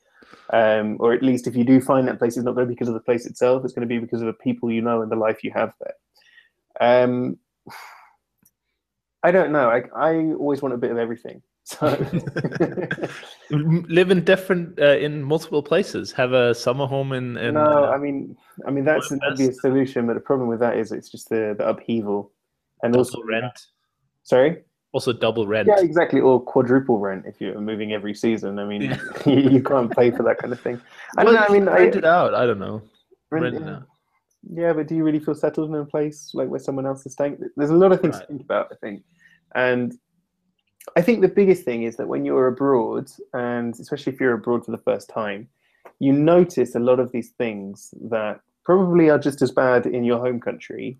Um, 0.52 0.98
or 1.00 1.14
at 1.14 1.24
least 1.24 1.48
if 1.48 1.56
you 1.56 1.64
do 1.64 1.80
find 1.80 2.08
that 2.08 2.20
place, 2.20 2.36
it's 2.36 2.46
not 2.46 2.56
going 2.56 2.68
to 2.68 2.70
be 2.70 2.76
because 2.76 2.90
of 2.90 2.94
the 2.94 3.00
place 3.00 3.26
itself. 3.26 3.64
It's 3.64 3.74
going 3.74 3.88
to 3.88 3.94
be 3.94 4.00
because 4.00 4.22
of 4.22 4.28
the 4.28 4.34
people 4.34 4.72
you 4.72 4.82
know 4.82 5.02
and 5.02 5.12
the 5.12 5.16
life 5.16 5.44
you 5.44 5.52
have 5.52 5.74
there. 5.80 7.04
Um, 7.04 7.38
I 9.24 9.32
don't 9.32 9.52
know. 9.52 9.70
I, 9.70 9.84
I 9.96 10.16
always 10.34 10.62
want 10.62 10.76
a 10.76 10.78
bit 10.78 10.92
of 10.92 11.00
everything. 11.00 11.42
So 11.68 11.88
live 13.50 14.12
in 14.12 14.24
different 14.24 14.80
uh, 14.80 14.98
in 14.98 15.24
multiple 15.24 15.64
places. 15.64 16.12
Have 16.12 16.32
a 16.34 16.54
summer 16.54 16.86
home 16.86 17.12
in. 17.12 17.38
in 17.38 17.56
no, 17.56 17.86
uh, 17.86 17.90
I 17.90 17.98
mean, 17.98 18.38
I 18.68 18.72
mean 18.72 18.86
that's 18.86 19.10
an 19.10 19.20
obvious 19.28 19.60
solution, 19.62 20.06
but 20.06 20.14
the 20.14 20.20
problem 20.20 20.48
with 20.48 20.60
that 20.60 20.78
is 20.78 20.92
it's 20.92 21.10
just 21.10 21.30
the, 21.30 21.56
the 21.58 21.68
upheaval, 21.68 22.32
and 22.84 22.96
also 22.96 23.20
rent. 23.24 23.68
Sorry. 24.22 24.64
Also 24.92 25.12
double 25.12 25.48
rent. 25.48 25.68
Yeah, 25.68 25.82
exactly. 25.84 26.22
Or 26.22 26.40
quadruple 26.40 27.00
rent 27.00 27.26
if 27.28 27.42
you're 27.42 27.60
moving 27.60 27.94
every 27.94 28.14
season. 28.14 28.60
I 28.60 28.66
mean, 28.66 28.84
Yeah. 28.84 29.00
you, 29.26 29.50
you 29.50 29.64
can't 29.64 29.92
pay 29.92 30.12
for 30.12 30.22
that 30.24 30.38
kind 30.38 30.54
of 30.54 30.60
thing. 30.62 30.80
I 31.18 31.24
don't 31.24 31.34
Well, 31.34 31.42
know. 31.44 31.48
I 31.50 31.60
mean, 31.60 31.68
I, 31.68 31.80
rent 31.80 31.96
it 31.96 32.06
out. 32.06 32.34
I 32.36 32.46
don't 32.46 32.60
know. 32.60 32.82
rent- 33.32 33.44
Rent 33.44 33.56
it 33.56 33.62
yeah. 33.64 33.76
out. 33.78 33.84
Yeah, 34.54 34.74
but 34.74 34.88
do 34.88 34.96
you 34.96 35.04
really 35.04 35.20
feel 35.20 35.34
settled 35.36 35.70
in 35.70 35.76
a 35.76 35.86
place 35.86 36.30
like 36.36 36.48
where 36.48 36.60
someone 36.60 36.86
else 36.86 37.06
is 37.08 37.14
staying? 37.14 37.40
There's 37.58 37.72
a 37.72 37.76
lot 37.76 37.92
of 37.92 38.00
things 38.02 38.14
Right. 38.16 38.22
to 38.22 38.28
think 38.28 38.42
about, 38.42 38.68
I 38.72 38.76
think. 38.76 39.04
And 39.56 39.94
I 40.96 41.02
think 41.02 41.22
the 41.22 41.28
biggest 41.28 41.64
thing 41.64 41.84
is 41.84 41.98
that 41.98 42.08
when 42.08 42.26
you're 42.26 42.48
abroad, 42.48 43.10
and 43.34 43.74
especially 43.80 44.14
if 44.14 44.20
you're 44.20 44.34
abroad 44.34 44.66
for 44.66 44.72
the 44.72 44.78
first 44.78 45.10
time, 45.10 45.48
you 46.00 46.14
notice 46.14 46.76
a 46.76 46.80
lot 46.80 47.00
of 47.00 47.12
these 47.12 47.30
things 47.30 47.94
that 48.02 48.42
probably 48.64 49.10
are 49.10 49.20
just 49.20 49.42
as 49.42 49.52
bad 49.52 49.86
in 49.86 50.04
your 50.04 50.20
home 50.20 50.40
country. 50.40 50.98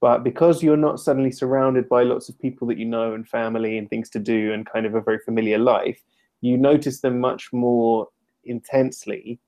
But 0.00 0.22
because 0.22 0.62
you're 0.62 0.76
not 0.76 1.00
suddenly 1.00 1.30
surrounded 1.30 1.88
by 1.88 2.02
lots 2.02 2.28
of 2.28 2.38
people 2.38 2.68
that 2.68 2.78
you 2.78 2.84
know 2.84 3.14
and 3.14 3.26
family 3.26 3.78
and 3.78 3.88
things 3.88 4.10
to 4.10 4.18
do 4.18 4.52
and 4.52 4.66
kind 4.66 4.84
of 4.86 4.94
a 4.94 5.00
very 5.00 5.18
familiar 5.18 5.58
life, 5.58 6.00
you 6.40 6.58
notice 6.58 7.00
them 7.00 7.20
much 7.20 7.52
more 7.52 8.08
intensely 8.44 9.40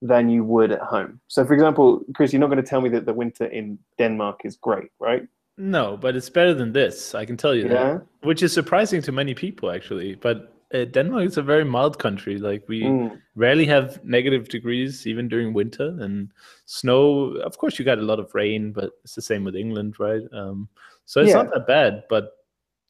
than 0.00 0.28
you 0.28 0.44
would 0.44 0.72
at 0.72 0.80
home. 0.80 1.20
So, 1.28 1.44
for 1.44 1.52
example, 1.52 2.02
Chris, 2.14 2.32
you're 2.32 2.40
not 2.40 2.46
going 2.46 2.62
to 2.62 2.68
tell 2.68 2.80
me 2.80 2.88
that 2.90 3.04
the 3.04 3.12
winter 3.12 3.46
in 3.46 3.78
Denmark 3.98 4.40
is 4.44 4.56
great, 4.56 4.90
right? 4.98 5.26
No, 5.58 5.96
but 5.96 6.14
it's 6.16 6.30
better 6.30 6.54
than 6.54 6.72
this. 6.72 7.14
I 7.14 7.24
can 7.24 7.36
tell 7.36 7.54
you 7.54 7.68
that. 7.68 8.06
Which 8.22 8.42
is 8.42 8.52
surprising 8.52 9.02
to 9.02 9.12
many 9.12 9.34
people, 9.34 9.70
actually. 9.70 10.14
But 10.14 10.54
uh, 10.72 10.84
Denmark 10.84 11.26
is 11.26 11.36
a 11.36 11.42
very 11.42 11.64
mild 11.64 11.98
country. 11.98 12.38
Like 12.38 12.62
we 12.68 12.82
Mm. 12.84 13.20
rarely 13.34 13.66
have 13.66 14.02
negative 14.04 14.48
degrees, 14.48 15.06
even 15.06 15.28
during 15.28 15.52
winter, 15.52 15.96
and 16.00 16.30
snow. 16.66 17.34
Of 17.44 17.58
course, 17.58 17.78
you 17.78 17.84
got 17.84 17.98
a 17.98 18.02
lot 18.02 18.20
of 18.20 18.34
rain, 18.34 18.72
but 18.72 18.92
it's 19.02 19.14
the 19.14 19.22
same 19.22 19.44
with 19.44 19.56
England, 19.56 19.98
right? 19.98 20.22
Um, 20.32 20.68
so 21.06 21.20
it's 21.20 21.30
Yeah. 21.30 21.42
not 21.42 21.52
that 21.54 21.66
bad. 21.66 22.04
But 22.08 22.34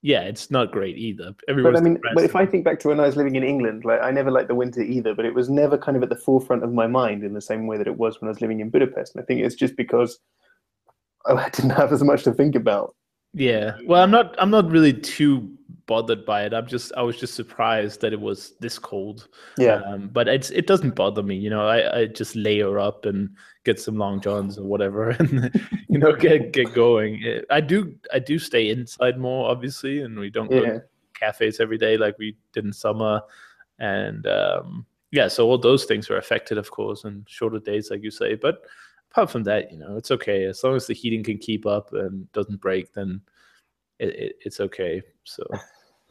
yeah, 0.03 0.23
it's 0.23 0.51
not 0.51 0.71
great 0.73 0.97
either. 0.99 1.35
But 1.47 1.77
I 1.77 1.81
mean, 1.81 1.99
but 2.15 2.25
if. 2.25 2.37
I 2.37 2.47
think 2.47 2.65
back 2.65 2.79
to 2.81 2.89
when 2.89 3.01
I 3.01 3.07
was 3.07 3.17
living 3.17 3.37
in 3.37 3.43
England, 3.45 3.85
like 3.85 4.03
I 4.03 4.11
never 4.11 4.31
liked 4.31 4.49
the 4.49 4.55
winter 4.55 4.83
either, 4.83 5.15
but 5.15 5.25
it 5.25 5.35
was 5.35 5.49
never 5.49 5.79
kind 5.79 5.97
of 5.97 6.03
at 6.03 6.09
the 6.09 6.17
forefront 6.27 6.65
of 6.65 6.73
my 6.73 6.87
mind 6.87 7.25
in 7.25 7.33
the 7.33 7.41
same 7.41 7.67
way 7.67 7.79
that 7.79 7.87
it 7.87 7.97
was 7.97 8.21
when 8.21 8.29
I 8.29 8.33
was 8.33 8.41
living 8.41 8.61
in 8.61 8.71
Budapest. 8.71 9.15
And 9.15 9.23
I 9.23 9.27
think 9.27 9.41
it's 9.41 9.57
just 9.57 9.77
because 9.77 10.21
I 11.27 11.49
didn't 11.51 11.71
have 11.71 11.93
as 11.93 12.03
much 12.03 12.25
to 12.25 12.33
think 12.33 12.55
about. 12.55 12.95
Yeah. 13.35 13.77
Well, 13.85 14.03
I'm 14.03 14.11
not 14.11 14.35
I'm 14.39 14.51
not 14.51 14.71
really 14.71 14.93
too 14.93 15.51
bothered 15.87 16.25
by 16.25 16.45
it. 16.45 16.55
I'm 16.55 16.67
just 16.67 16.93
I 16.97 17.03
was 17.03 17.19
just 17.19 17.35
surprised 17.35 18.01
that 18.01 18.13
it 18.13 18.21
was 18.21 18.55
this 18.61 18.79
cold. 18.79 19.29
Yeah. 19.59 19.83
Um, 19.87 20.09
but 20.09 20.29
it's 20.29 20.51
it 20.51 20.67
doesn't 20.67 20.95
bother 20.95 21.23
me, 21.23 21.37
you 21.37 21.51
know. 21.51 21.67
I, 21.67 22.01
I 22.01 22.07
just 22.07 22.37
layer 22.37 22.79
up 22.79 23.05
and 23.07 23.31
get 23.65 23.81
some 23.81 23.97
long 23.97 24.21
johns 24.21 24.59
or 24.59 24.65
whatever, 24.65 25.11
and 25.19 25.51
you 25.89 25.99
know 25.99 26.15
get 26.15 26.53
get 26.53 26.73
going. 26.75 27.23
Eh, 27.25 27.41
I 27.51 27.61
do 27.61 27.95
I 28.13 28.19
do 28.19 28.39
stay 28.39 28.71
inside 28.71 29.19
more, 29.19 29.51
obviously, 29.51 30.01
and 30.03 30.19
we 30.19 30.31
don't 30.31 30.51
go 30.51 30.63
Yeah. 30.63 30.73
to 30.75 30.83
cafes 31.15 31.61
every 31.61 31.79
day 31.79 31.97
like 31.97 32.17
we 32.19 32.37
did 32.53 32.65
in 32.65 32.73
summer, 32.73 33.21
and 33.79 34.27
um, 34.27 34.87
yeah, 35.11 35.29
so 35.29 35.47
all 35.49 35.59
those 35.59 35.85
things 35.85 36.11
are 36.11 36.17
affected, 36.19 36.59
of 36.59 36.71
course, 36.71 37.05
and 37.05 37.25
shorter 37.29 37.59
days, 37.59 37.91
like 37.91 38.03
you 38.03 38.11
say. 38.11 38.35
But 38.37 38.63
apart 39.11 39.31
from 39.31 39.45
that, 39.45 39.71
you 39.73 39.79
know, 39.79 39.97
it's 39.97 40.11
okay 40.11 40.45
as 40.45 40.63
long 40.63 40.77
as 40.77 40.87
the 40.87 40.95
heating 40.95 41.23
can 41.23 41.39
keep 41.39 41.67
up 41.67 41.93
and 41.93 42.31
doesn't 42.33 42.61
break, 42.61 42.93
then 42.93 43.21
it, 43.99 44.09
it, 44.09 44.37
it's 44.41 44.61
okay. 44.61 45.03
So 45.25 45.45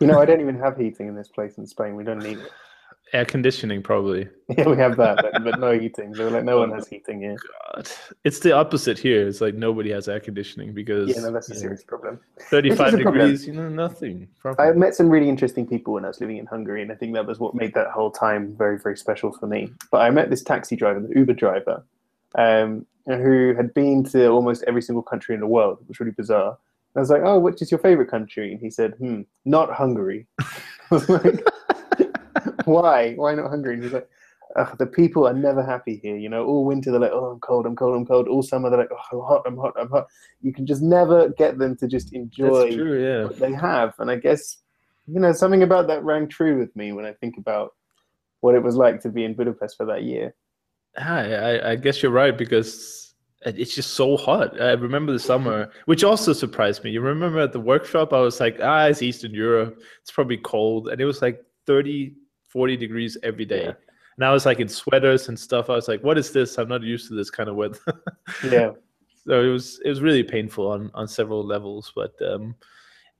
you 0.00 0.06
know, 0.06 0.20
I 0.20 0.24
don't 0.24 0.40
even 0.40 0.58
have 0.58 0.76
heating 0.76 1.08
in 1.08 1.14
this 1.14 1.28
place 1.28 1.58
in 1.58 1.66
Spain. 1.66 1.96
We 1.96 2.04
don't 2.04 2.18
need 2.18 2.38
it. 2.38 2.50
air 3.12 3.24
conditioning 3.24 3.82
probably. 3.82 4.28
Yeah, 4.56 4.68
we 4.68 4.76
have 4.76 4.96
that, 4.96 5.16
but, 5.16 5.44
but 5.44 5.60
no 5.60 5.78
heating. 5.78 6.12
Were 6.12 6.30
like, 6.30 6.44
no 6.44 6.58
one 6.58 6.70
has 6.72 6.86
heating 6.88 7.20
here. 7.20 7.36
God, 7.74 7.90
it's 8.24 8.40
the 8.40 8.52
opposite 8.52 8.98
here. 8.98 9.26
It's 9.26 9.40
like 9.40 9.54
nobody 9.54 9.90
has 9.90 10.08
air 10.08 10.20
conditioning 10.20 10.72
because 10.74 11.08
Yeah, 11.08 11.22
no, 11.22 11.32
that's 11.32 11.50
a 11.50 11.54
you 11.54 11.56
know, 11.56 11.60
serious 11.60 11.82
problem. 11.82 12.20
35 12.38 12.70
a 12.70 12.76
problem. 12.76 13.14
degrees, 13.14 13.46
you 13.46 13.52
know, 13.52 13.68
nothing. 13.68 14.28
I 14.58 14.72
met 14.72 14.94
some 14.94 15.08
really 15.08 15.28
interesting 15.28 15.66
people 15.66 15.94
when 15.94 16.04
I 16.04 16.08
was 16.08 16.20
living 16.20 16.36
in 16.36 16.46
Hungary, 16.46 16.82
and 16.82 16.92
I 16.92 16.94
think 16.94 17.14
that 17.14 17.26
was 17.26 17.38
what 17.38 17.54
made 17.54 17.74
that 17.74 17.88
whole 17.88 18.10
time 18.10 18.54
very, 18.56 18.78
very 18.78 18.96
special 18.96 19.32
for 19.32 19.46
me. 19.46 19.72
But 19.90 20.02
I 20.02 20.10
met 20.10 20.30
this 20.30 20.42
taxi 20.42 20.76
driver, 20.76 21.00
the 21.00 21.18
Uber 21.18 21.34
driver, 21.34 21.84
um, 22.36 22.86
who 23.06 23.54
had 23.54 23.72
been 23.74 24.04
to 24.04 24.28
almost 24.28 24.64
every 24.66 24.82
single 24.82 25.02
country 25.02 25.34
in 25.34 25.40
the 25.40 25.46
world. 25.46 25.78
It 25.80 25.88
was 25.88 26.00
really 26.00 26.12
bizarre. 26.12 26.56
I 26.96 27.00
was 27.00 27.10
like, 27.10 27.22
"Oh, 27.24 27.38
which 27.38 27.62
is 27.62 27.70
your 27.70 27.80
favorite 27.80 28.10
country?" 28.10 28.52
And 28.52 28.60
he 28.60 28.70
said, 28.70 28.94
"Hmm, 28.98 29.22
not 29.44 29.72
Hungary." 29.72 30.26
I 30.40 30.48
was 30.90 31.08
like, 31.08 31.44
"Why? 32.64 33.14
Why 33.14 33.34
not 33.34 33.50
Hungary?" 33.50 33.74
And 33.74 33.82
he's 33.82 33.92
like, 33.92 34.08
Ugh, 34.56 34.76
"The 34.78 34.86
people 34.86 35.28
are 35.28 35.32
never 35.32 35.62
happy 35.62 36.00
here. 36.02 36.16
You 36.16 36.28
know, 36.28 36.44
all 36.44 36.64
winter 36.64 36.90
they're 36.90 37.00
like, 37.00 37.12
oh, 37.12 37.26
I'm 37.26 37.40
cold, 37.40 37.66
I'm 37.66 37.76
cold, 37.76 37.94
I'm 37.94 38.06
cold. 38.06 38.26
All 38.26 38.42
summer 38.42 38.68
they're 38.68 38.80
like, 38.80 38.90
oh, 38.92 38.96
I'm 39.12 39.20
hot, 39.20 39.42
I'm 39.46 39.56
hot, 39.56 39.74
I'm 39.78 39.90
hot. 39.90 40.06
You 40.42 40.52
can 40.52 40.66
just 40.66 40.82
never 40.82 41.28
get 41.30 41.58
them 41.58 41.76
to 41.76 41.86
just 41.86 42.12
enjoy 42.12 42.64
That's 42.64 42.74
true, 42.74 43.02
yeah. 43.02 43.24
what 43.24 43.38
they 43.38 43.52
have. 43.52 43.94
And 44.00 44.10
I 44.10 44.16
guess, 44.16 44.58
you 45.06 45.20
know, 45.20 45.32
something 45.32 45.62
about 45.62 45.86
that 45.86 46.02
rang 46.02 46.26
true 46.26 46.58
with 46.58 46.74
me 46.74 46.92
when 46.92 47.04
I 47.04 47.12
think 47.12 47.36
about 47.36 47.74
what 48.40 48.56
it 48.56 48.62
was 48.62 48.74
like 48.74 49.00
to 49.02 49.08
be 49.08 49.24
in 49.24 49.34
Budapest 49.34 49.76
for 49.76 49.86
that 49.86 50.02
year. 50.02 50.34
I, 50.98 51.32
I, 51.32 51.70
I 51.72 51.76
guess 51.76 52.02
you're 52.02 52.12
right 52.12 52.36
because 52.36 53.14
it's 53.42 53.74
just 53.74 53.94
so 53.94 54.16
hot. 54.16 54.60
I 54.60 54.72
remember 54.72 55.12
the 55.12 55.18
summer, 55.18 55.70
which 55.86 56.04
also 56.04 56.32
surprised 56.32 56.84
me. 56.84 56.90
You 56.90 57.00
remember 57.00 57.40
at 57.40 57.52
the 57.52 57.60
workshop, 57.60 58.12
I 58.12 58.20
was 58.20 58.40
like, 58.40 58.58
ah, 58.62 58.84
it's 58.86 59.02
Eastern 59.02 59.32
Europe. 59.32 59.80
It's 60.02 60.10
probably 60.10 60.36
cold. 60.38 60.88
And 60.88 61.00
it 61.00 61.04
was 61.06 61.22
like 61.22 61.42
30, 61.66 62.14
40 62.48 62.76
degrees 62.76 63.16
every 63.22 63.44
day. 63.46 63.64
Yeah. 63.64 63.72
And 64.16 64.24
I 64.26 64.32
was 64.32 64.44
like 64.44 64.60
in 64.60 64.68
sweaters 64.68 65.28
and 65.28 65.38
stuff. 65.38 65.70
I 65.70 65.74
was 65.74 65.88
like, 65.88 66.02
what 66.04 66.18
is 66.18 66.32
this? 66.32 66.58
I'm 66.58 66.68
not 66.68 66.82
used 66.82 67.08
to 67.08 67.14
this 67.14 67.30
kind 67.30 67.48
of 67.48 67.56
weather. 67.56 67.78
Yeah. 68.44 68.72
so 69.26 69.42
it 69.42 69.52
was 69.52 69.80
it 69.84 69.88
was 69.88 70.00
really 70.00 70.22
painful 70.22 70.70
on 70.70 70.90
on 70.94 71.06
several 71.06 71.44
levels 71.44 71.92
but 71.94 72.14
um 72.22 72.54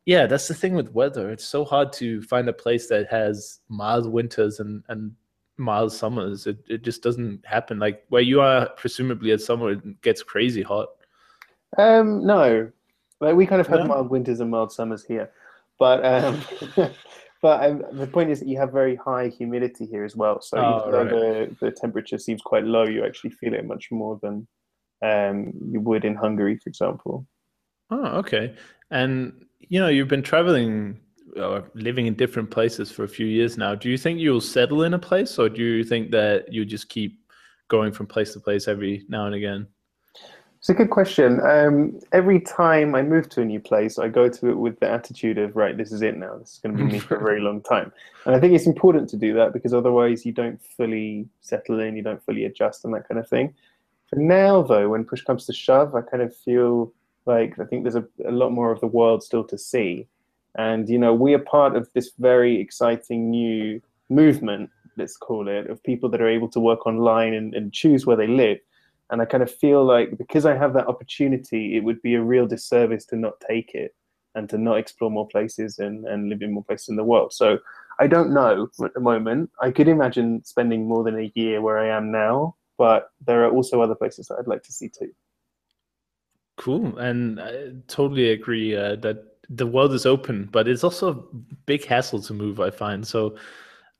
yeah 0.06 0.26
that's 0.26 0.48
the 0.48 0.54
thing 0.54 0.74
with 0.74 0.90
weather 0.92 1.30
it's 1.30 1.44
so 1.44 1.64
hard 1.64 1.92
to 1.94 2.22
find 2.22 2.48
a 2.48 2.52
place 2.52 2.86
that 2.88 3.06
has 3.10 3.60
mild 3.68 4.10
winters 4.10 4.60
and 4.60 4.82
and 4.88 5.12
mild 5.60 5.92
summers 5.92 6.46
it, 6.46 6.58
it 6.68 6.82
just 6.82 7.02
doesn't 7.02 7.44
happen 7.46 7.78
like 7.78 8.04
where 8.10 8.22
you 8.22 8.40
are 8.40 8.68
presumably 8.70 9.32
at 9.32 9.40
summer 9.40 9.72
it 9.72 10.02
gets 10.02 10.22
crazy 10.22 10.62
hot 10.62 10.88
Um, 11.78 12.26
no, 12.26 12.70
like 13.20 13.36
we 13.36 13.46
kind 13.46 13.60
of 13.60 13.66
have 13.68 13.82
No? 13.82 13.84
mild 13.84 14.10
winters 14.10 14.40
and 14.40 14.50
mild 14.50 14.72
summers 14.72 15.04
here, 15.04 15.30
but 15.78 16.04
um, 16.04 16.44
but 17.42 17.64
um, 17.70 17.84
the 17.92 18.06
point 18.06 18.30
is 18.30 18.40
that 18.40 18.48
you 18.48 18.58
have 18.58 18.72
very 18.72 18.96
high 18.96 19.28
humidity 19.28 19.86
here 19.86 20.04
as 20.04 20.16
well. 20.16 20.40
So 20.40 20.60
Oh, 20.60 20.62
even 20.62 20.90
though 20.90 21.04
right. 21.04 21.08
the 21.08 21.56
the 21.60 21.70
temperature 21.70 22.18
seems 22.18 22.42
quite 22.42 22.64
low, 22.64 22.84
you 22.84 23.04
actually 23.04 23.30
feel 23.30 23.54
it 23.54 23.64
much 23.66 23.88
more 23.90 24.18
than 24.22 24.48
um, 25.02 25.52
you 25.70 25.80
would 25.80 26.04
in 26.04 26.16
Hungary, 26.16 26.56
for 26.58 26.68
example. 26.70 27.26
oh 27.90 28.04
okay 28.18 28.54
and 28.90 29.44
you 29.58 29.80
know 29.80 29.88
you've 29.88 30.08
been 30.08 30.22
traveling 30.22 31.00
or 31.36 31.70
living 31.74 32.06
in 32.06 32.14
different 32.14 32.50
places 32.50 32.90
for 32.90 33.04
a 33.04 33.08
few 33.08 33.26
years 33.26 33.56
now 33.56 33.74
do 33.74 33.88
you 33.88 33.98
think 33.98 34.18
you'll 34.18 34.40
settle 34.40 34.82
in 34.82 34.94
a 34.94 34.98
place 34.98 35.38
or 35.38 35.48
do 35.48 35.62
you 35.62 35.84
think 35.84 36.10
that 36.10 36.52
you 36.52 36.64
just 36.64 36.88
keep 36.88 37.20
going 37.68 37.92
from 37.92 38.06
place 38.06 38.32
to 38.32 38.40
place 38.40 38.68
every 38.68 39.04
now 39.08 39.26
and 39.26 39.34
again 39.34 39.66
It's 40.58 40.68
a 40.68 40.74
good 40.74 40.90
question. 40.90 41.40
Um, 41.40 42.00
every 42.12 42.38
time 42.38 42.94
I 42.94 43.00
move 43.00 43.30
to 43.30 43.40
a 43.40 43.46
new 43.46 43.60
place, 43.60 43.98
I 43.98 44.08
go 44.08 44.28
to 44.28 44.50
it 44.50 44.58
with 44.58 44.78
the 44.78 44.90
attitude 44.90 45.38
of, 45.38 45.56
right, 45.56 45.74
this 45.74 45.90
is 45.90 46.02
it 46.02 46.18
now. 46.18 46.36
This 46.36 46.52
is 46.52 46.58
going 46.58 46.76
to 46.76 46.84
be 46.84 46.92
me 46.92 46.98
for 46.98 47.16
a 47.16 47.24
very 47.24 47.40
long 47.48 47.62
time. 47.62 47.90
And 48.26 48.36
I 48.36 48.38
think 48.38 48.52
it's 48.52 48.66
important 48.66 49.08
to 49.08 49.16
do 49.16 49.32
that 49.34 49.54
because 49.54 49.72
otherwise 49.72 50.26
you 50.26 50.32
don't 50.32 50.60
fully 50.76 51.26
settle 51.40 51.80
in, 51.80 51.96
you 51.96 52.02
don't 52.02 52.22
fully 52.22 52.44
adjust 52.44 52.84
and 52.84 52.92
that 52.92 53.08
kind 53.08 53.18
of 53.18 53.26
thing. 53.26 53.54
For 54.10 54.16
now, 54.16 54.60
though, 54.60 54.90
when 54.90 55.04
push 55.04 55.22
comes 55.22 55.46
to 55.46 55.54
shove, 55.54 55.94
I 55.94 56.02
kind 56.02 56.22
of 56.22 56.36
feel 56.36 56.92
like 57.24 57.58
I 57.58 57.64
think 57.64 57.84
there's 57.84 57.96
a, 57.96 58.04
a 58.26 58.30
lot 58.30 58.50
more 58.50 58.70
of 58.70 58.80
the 58.80 58.86
world 58.86 59.22
still 59.22 59.44
to 59.44 59.56
see. 59.56 60.08
And, 60.56 60.88
you 60.88 60.98
know, 60.98 61.14
we 61.14 61.34
are 61.34 61.38
part 61.38 61.76
of 61.76 61.88
this 61.94 62.12
very 62.18 62.60
exciting 62.60 63.30
new 63.30 63.80
movement, 64.08 64.70
let's 64.96 65.16
call 65.16 65.48
it, 65.48 65.70
of 65.70 65.82
people 65.82 66.08
that 66.10 66.20
are 66.20 66.28
able 66.28 66.48
to 66.50 66.60
work 66.60 66.86
online 66.86 67.34
and, 67.34 67.54
and 67.54 67.72
choose 67.72 68.06
where 68.06 68.16
they 68.16 68.26
live. 68.26 68.58
And 69.10 69.20
I 69.20 69.24
kind 69.24 69.42
of 69.42 69.50
feel 69.50 69.84
like 69.84 70.16
because 70.18 70.46
I 70.46 70.56
have 70.56 70.72
that 70.74 70.86
opportunity, 70.86 71.76
it 71.76 71.84
would 71.84 72.00
be 72.02 72.14
a 72.14 72.22
real 72.22 72.46
disservice 72.46 73.04
to 73.06 73.16
not 73.16 73.34
take 73.46 73.74
it 73.74 73.94
and 74.34 74.48
to 74.48 74.58
not 74.58 74.78
explore 74.78 75.10
more 75.10 75.26
places 75.26 75.78
and, 75.78 76.06
and 76.06 76.28
live 76.28 76.42
in 76.42 76.52
more 76.52 76.64
places 76.64 76.88
in 76.88 76.96
the 76.96 77.04
world. 77.04 77.32
So 77.32 77.58
I 77.98 78.06
don't 78.06 78.32
know 78.32 78.68
at 78.84 78.94
the 78.94 79.00
moment. 79.00 79.50
I 79.60 79.70
could 79.70 79.88
imagine 79.88 80.44
spending 80.44 80.86
more 80.86 81.02
than 81.02 81.18
a 81.18 81.32
year 81.34 81.60
where 81.60 81.78
I 81.78 81.88
am 81.88 82.12
now, 82.12 82.56
but 82.78 83.10
there 83.26 83.44
are 83.44 83.50
also 83.50 83.82
other 83.82 83.96
places 83.96 84.28
that 84.28 84.36
I'd 84.38 84.46
like 84.46 84.62
to 84.64 84.72
see 84.72 84.88
too. 84.88 85.10
Cool, 86.56 86.98
and 86.98 87.40
I 87.40 87.72
totally 87.88 88.30
agree 88.30 88.76
uh, 88.76 88.96
that 88.96 89.24
the 89.50 89.66
world 89.66 89.92
is 89.92 90.06
open, 90.06 90.48
but 90.52 90.68
it's 90.68 90.84
also 90.84 91.10
a 91.10 91.36
big 91.66 91.84
hassle 91.84 92.22
to 92.22 92.32
move. 92.32 92.60
I 92.60 92.70
find 92.70 93.06
so, 93.06 93.36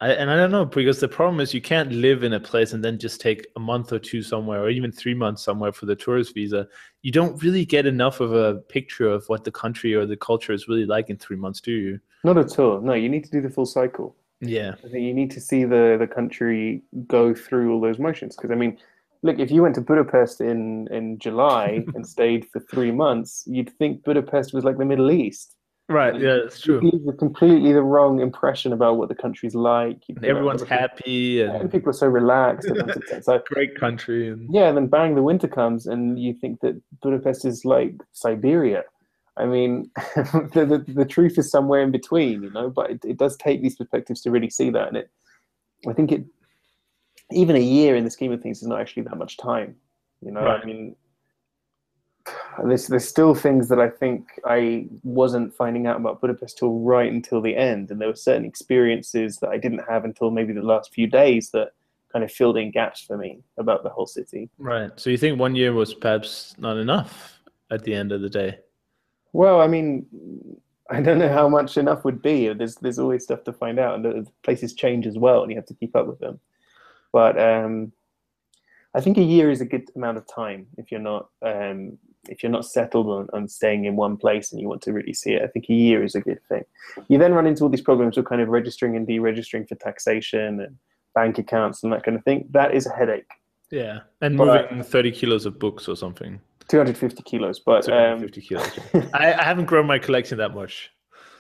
I, 0.00 0.12
and 0.12 0.30
I 0.30 0.36
don't 0.36 0.52
know 0.52 0.64
because 0.64 1.00
the 1.00 1.08
problem 1.08 1.40
is 1.40 1.52
you 1.52 1.60
can't 1.60 1.92
live 1.92 2.22
in 2.22 2.32
a 2.32 2.40
place 2.40 2.72
and 2.72 2.84
then 2.84 2.98
just 2.98 3.20
take 3.20 3.48
a 3.56 3.60
month 3.60 3.92
or 3.92 3.98
two 3.98 4.22
somewhere, 4.22 4.62
or 4.62 4.70
even 4.70 4.92
three 4.92 5.14
months 5.14 5.42
somewhere 5.42 5.72
for 5.72 5.86
the 5.86 5.96
tourist 5.96 6.34
visa. 6.34 6.68
You 7.02 7.10
don't 7.10 7.42
really 7.42 7.64
get 7.64 7.84
enough 7.84 8.20
of 8.20 8.32
a 8.32 8.60
picture 8.68 9.08
of 9.08 9.24
what 9.26 9.44
the 9.44 9.50
country 9.50 9.94
or 9.94 10.06
the 10.06 10.16
culture 10.16 10.52
is 10.52 10.68
really 10.68 10.86
like 10.86 11.10
in 11.10 11.18
three 11.18 11.36
months, 11.36 11.60
do 11.60 11.72
you? 11.72 12.00
Not 12.22 12.38
at 12.38 12.58
all. 12.58 12.80
No, 12.80 12.94
you 12.94 13.08
need 13.08 13.24
to 13.24 13.30
do 13.30 13.40
the 13.40 13.50
full 13.50 13.66
cycle. 13.66 14.14
Yeah. 14.40 14.74
I 14.84 14.88
think 14.88 15.02
you 15.04 15.12
need 15.12 15.30
to 15.32 15.40
see 15.40 15.64
the 15.64 15.96
the 15.98 16.06
country 16.06 16.82
go 17.06 17.34
through 17.34 17.74
all 17.74 17.80
those 17.80 17.98
motions. 17.98 18.36
Because 18.36 18.50
I 18.50 18.54
mean, 18.54 18.78
look, 19.22 19.38
if 19.38 19.50
you 19.50 19.62
went 19.62 19.74
to 19.76 19.80
Budapest 19.80 20.40
in 20.40 20.88
in 20.90 21.18
July 21.18 21.84
and 21.94 22.06
stayed 22.06 22.48
for 22.52 22.60
three 22.60 22.92
months, 22.92 23.44
you'd 23.46 23.70
think 23.78 24.04
Budapest 24.04 24.52
was 24.52 24.64
like 24.64 24.78
the 24.78 24.84
Middle 24.84 25.10
East. 25.10 25.56
Right. 25.90 26.14
Yeah, 26.20 26.36
it's 26.44 26.60
true. 26.60 26.80
You 26.84 27.12
completely 27.18 27.72
the 27.72 27.82
wrong 27.82 28.20
impression 28.20 28.72
about 28.72 28.96
what 28.96 29.08
the 29.08 29.14
country's 29.16 29.56
like. 29.56 29.98
And 30.08 30.24
everyone's 30.24 30.62
happy 30.62 31.42
and, 31.42 31.62
and 31.62 31.72
people 31.72 31.90
are 31.90 31.94
so 31.94 32.06
relaxed. 32.06 32.70
so 33.22 33.42
great 33.46 33.74
country. 33.74 34.28
And... 34.28 34.48
Yeah, 34.54 34.68
and 34.68 34.76
then 34.76 34.86
bang, 34.86 35.16
the 35.16 35.22
winter 35.24 35.48
comes, 35.48 35.86
and 35.86 36.16
you 36.16 36.32
think 36.32 36.60
that 36.60 36.80
Budapest 37.02 37.44
is 37.44 37.64
like 37.64 37.94
Siberia. 38.12 38.84
I 39.36 39.46
mean, 39.46 39.90
the, 40.14 40.84
the, 40.86 40.92
the 40.92 41.04
truth 41.04 41.36
is 41.38 41.50
somewhere 41.50 41.82
in 41.82 41.90
between, 41.90 42.44
you 42.44 42.52
know. 42.52 42.70
But 42.70 42.90
it, 42.92 43.04
it 43.04 43.16
does 43.16 43.36
take 43.36 43.60
these 43.60 43.74
perspectives 43.74 44.20
to 44.22 44.30
really 44.30 44.50
see 44.50 44.70
that, 44.70 44.86
and 44.86 44.96
it. 44.96 45.10
I 45.88 45.92
think 45.92 46.12
it, 46.12 46.24
even 47.32 47.56
a 47.56 47.60
year 47.60 47.96
in 47.96 48.04
the 48.04 48.10
scheme 48.10 48.32
of 48.32 48.42
things, 48.42 48.62
is 48.62 48.68
not 48.68 48.80
actually 48.80 49.04
that 49.04 49.16
much 49.16 49.36
time. 49.36 49.76
You 50.22 50.32
know, 50.32 50.42
Right. 50.42 50.60
I 50.62 50.64
mean, 50.64 50.96
there's 52.64 52.88
there's 52.88 53.08
still 53.08 53.34
things 53.34 53.68
that 53.68 53.80
I 53.80 53.88
think 53.88 54.40
I 54.44 54.86
wasn't 55.02 55.54
finding 55.54 55.86
out 55.86 55.96
about 55.96 56.20
Budapest 56.20 56.58
till 56.58 56.80
right 56.80 57.10
until 57.10 57.40
the 57.40 57.56
end, 57.56 57.90
and 57.90 58.00
there 58.00 58.08
were 58.08 58.16
certain 58.16 58.44
experiences 58.44 59.38
that 59.38 59.48
I 59.48 59.56
didn't 59.56 59.82
have 59.88 60.04
until 60.04 60.30
maybe 60.30 60.52
the 60.52 60.62
last 60.62 60.92
few 60.92 61.06
days 61.06 61.50
that 61.50 61.72
kind 62.12 62.24
of 62.24 62.32
filled 62.32 62.56
in 62.56 62.70
gaps 62.70 63.00
for 63.00 63.16
me 63.16 63.40
about 63.56 63.82
the 63.82 63.88
whole 63.88 64.06
city. 64.06 64.50
Right. 64.58 64.90
So 64.96 65.10
you 65.10 65.16
think 65.16 65.38
one 65.38 65.54
year 65.54 65.72
was 65.72 65.94
perhaps 65.94 66.54
not 66.58 66.76
enough 66.76 67.40
at 67.70 67.84
the 67.84 67.94
end 67.94 68.12
of 68.12 68.20
the 68.20 68.28
day? 68.28 68.58
Well, 69.32 69.60
I 69.60 69.68
mean, 69.68 70.06
I 70.90 71.00
don't 71.00 71.18
know 71.18 71.28
how 71.28 71.48
much 71.48 71.76
enough 71.78 72.04
would 72.04 72.20
be. 72.20 72.52
There's 72.52 72.76
there's 72.76 72.98
always 72.98 73.22
stuff 73.22 73.44
to 73.44 73.52
find 73.52 73.78
out, 73.78 73.94
and 73.94 74.04
the 74.04 74.26
places 74.42 74.74
change 74.74 75.06
as 75.06 75.16
well, 75.16 75.42
and 75.42 75.50
you 75.50 75.56
have 75.56 75.66
to 75.66 75.74
keep 75.74 75.94
up 75.94 76.06
with 76.06 76.18
them. 76.18 76.40
But 77.12 77.38
um, 77.40 77.92
I 78.94 79.00
think 79.00 79.18
a 79.18 79.22
year 79.22 79.50
is 79.50 79.60
a 79.60 79.64
good 79.66 79.88
amount 79.96 80.16
of 80.18 80.26
time 80.26 80.66
if 80.76 80.90
you're 80.90 81.00
not 81.00 81.28
um, 81.42 81.98
if 82.28 82.42
you're 82.42 82.52
not 82.52 82.66
settled 82.66 83.06
on, 83.08 83.28
on 83.32 83.48
staying 83.48 83.86
in 83.86 83.96
one 83.96 84.16
place 84.16 84.52
and 84.52 84.60
you 84.60 84.68
want 84.68 84.82
to 84.82 84.92
really 84.92 85.14
see 85.14 85.32
it. 85.32 85.42
I 85.42 85.46
think 85.46 85.66
a 85.70 85.72
year 85.74 86.04
is 86.04 86.14
a 86.14 86.20
good 86.20 86.40
thing. 86.48 86.64
You 87.08 87.18
then 87.18 87.32
run 87.32 87.46
into 87.46 87.62
all 87.64 87.70
these 87.70 87.80
problems 87.80 88.16
with 88.16 88.26
kind 88.26 88.42
of 88.42 88.48
registering 88.48 88.94
and 88.96 89.06
deregistering 89.08 89.66
for 89.68 89.74
taxation 89.76 90.60
and 90.60 90.76
bank 91.14 91.38
accounts 91.38 91.82
and 91.82 91.92
that 91.92 92.02
kind 92.04 92.16
of 92.16 92.24
thing. 92.24 92.46
That 92.50 92.74
is 92.74 92.86
a 92.86 92.90
headache. 92.92 93.30
Yeah. 93.70 94.00
And 94.20 94.36
But- 94.36 94.70
moving 94.70 94.84
30 94.84 95.12
kilos 95.12 95.46
of 95.46 95.58
books 95.58 95.88
or 95.88 95.96
something. 95.96 96.40
250 96.68 97.22
kilos, 97.24 97.58
but 97.58 97.88
um, 97.88 98.18
250 98.20 98.40
kilos. 98.42 98.78
I, 99.14 99.32
I 99.32 99.42
haven't 99.42 99.64
grown 99.64 99.86
my 99.86 99.98
collection 99.98 100.38
that 100.38 100.54
much. 100.54 100.90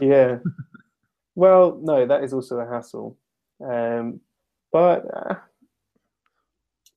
yeah. 0.00 0.38
Well, 1.36 1.78
no, 1.82 2.06
that 2.06 2.24
is 2.24 2.32
also 2.32 2.58
a 2.58 2.66
hassle. 2.66 3.16
Um, 3.64 4.20
but 4.72 5.04
uh, 5.14 5.34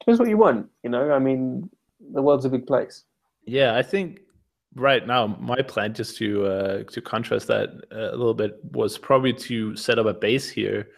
depends 0.04 0.20
what 0.20 0.30
you 0.30 0.38
want. 0.38 0.70
You 0.84 0.90
know, 0.90 1.12
I 1.12 1.20
mean, 1.20 1.70
the 2.14 2.22
world's 2.22 2.46
a 2.46 2.50
big 2.50 2.68
place. 2.68 3.04
Yeah, 3.46 3.76
I 3.76 3.82
think 3.82 4.20
right 4.76 5.06
now 5.06 5.28
my 5.28 5.62
plan, 5.62 5.94
just 5.94 6.18
to 6.18 6.46
uh, 6.46 6.84
to 6.84 7.02
contrast 7.02 7.48
that 7.48 7.70
uh, 7.92 8.12
a 8.12 8.18
little 8.18 8.34
bit, 8.34 8.60
was 8.72 8.98
probably 8.98 9.34
to 9.34 9.76
set 9.76 10.00
up 10.00 10.06
a 10.06 10.14
base 10.14 10.50
here, 10.50 10.90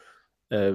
uh, 0.51 0.73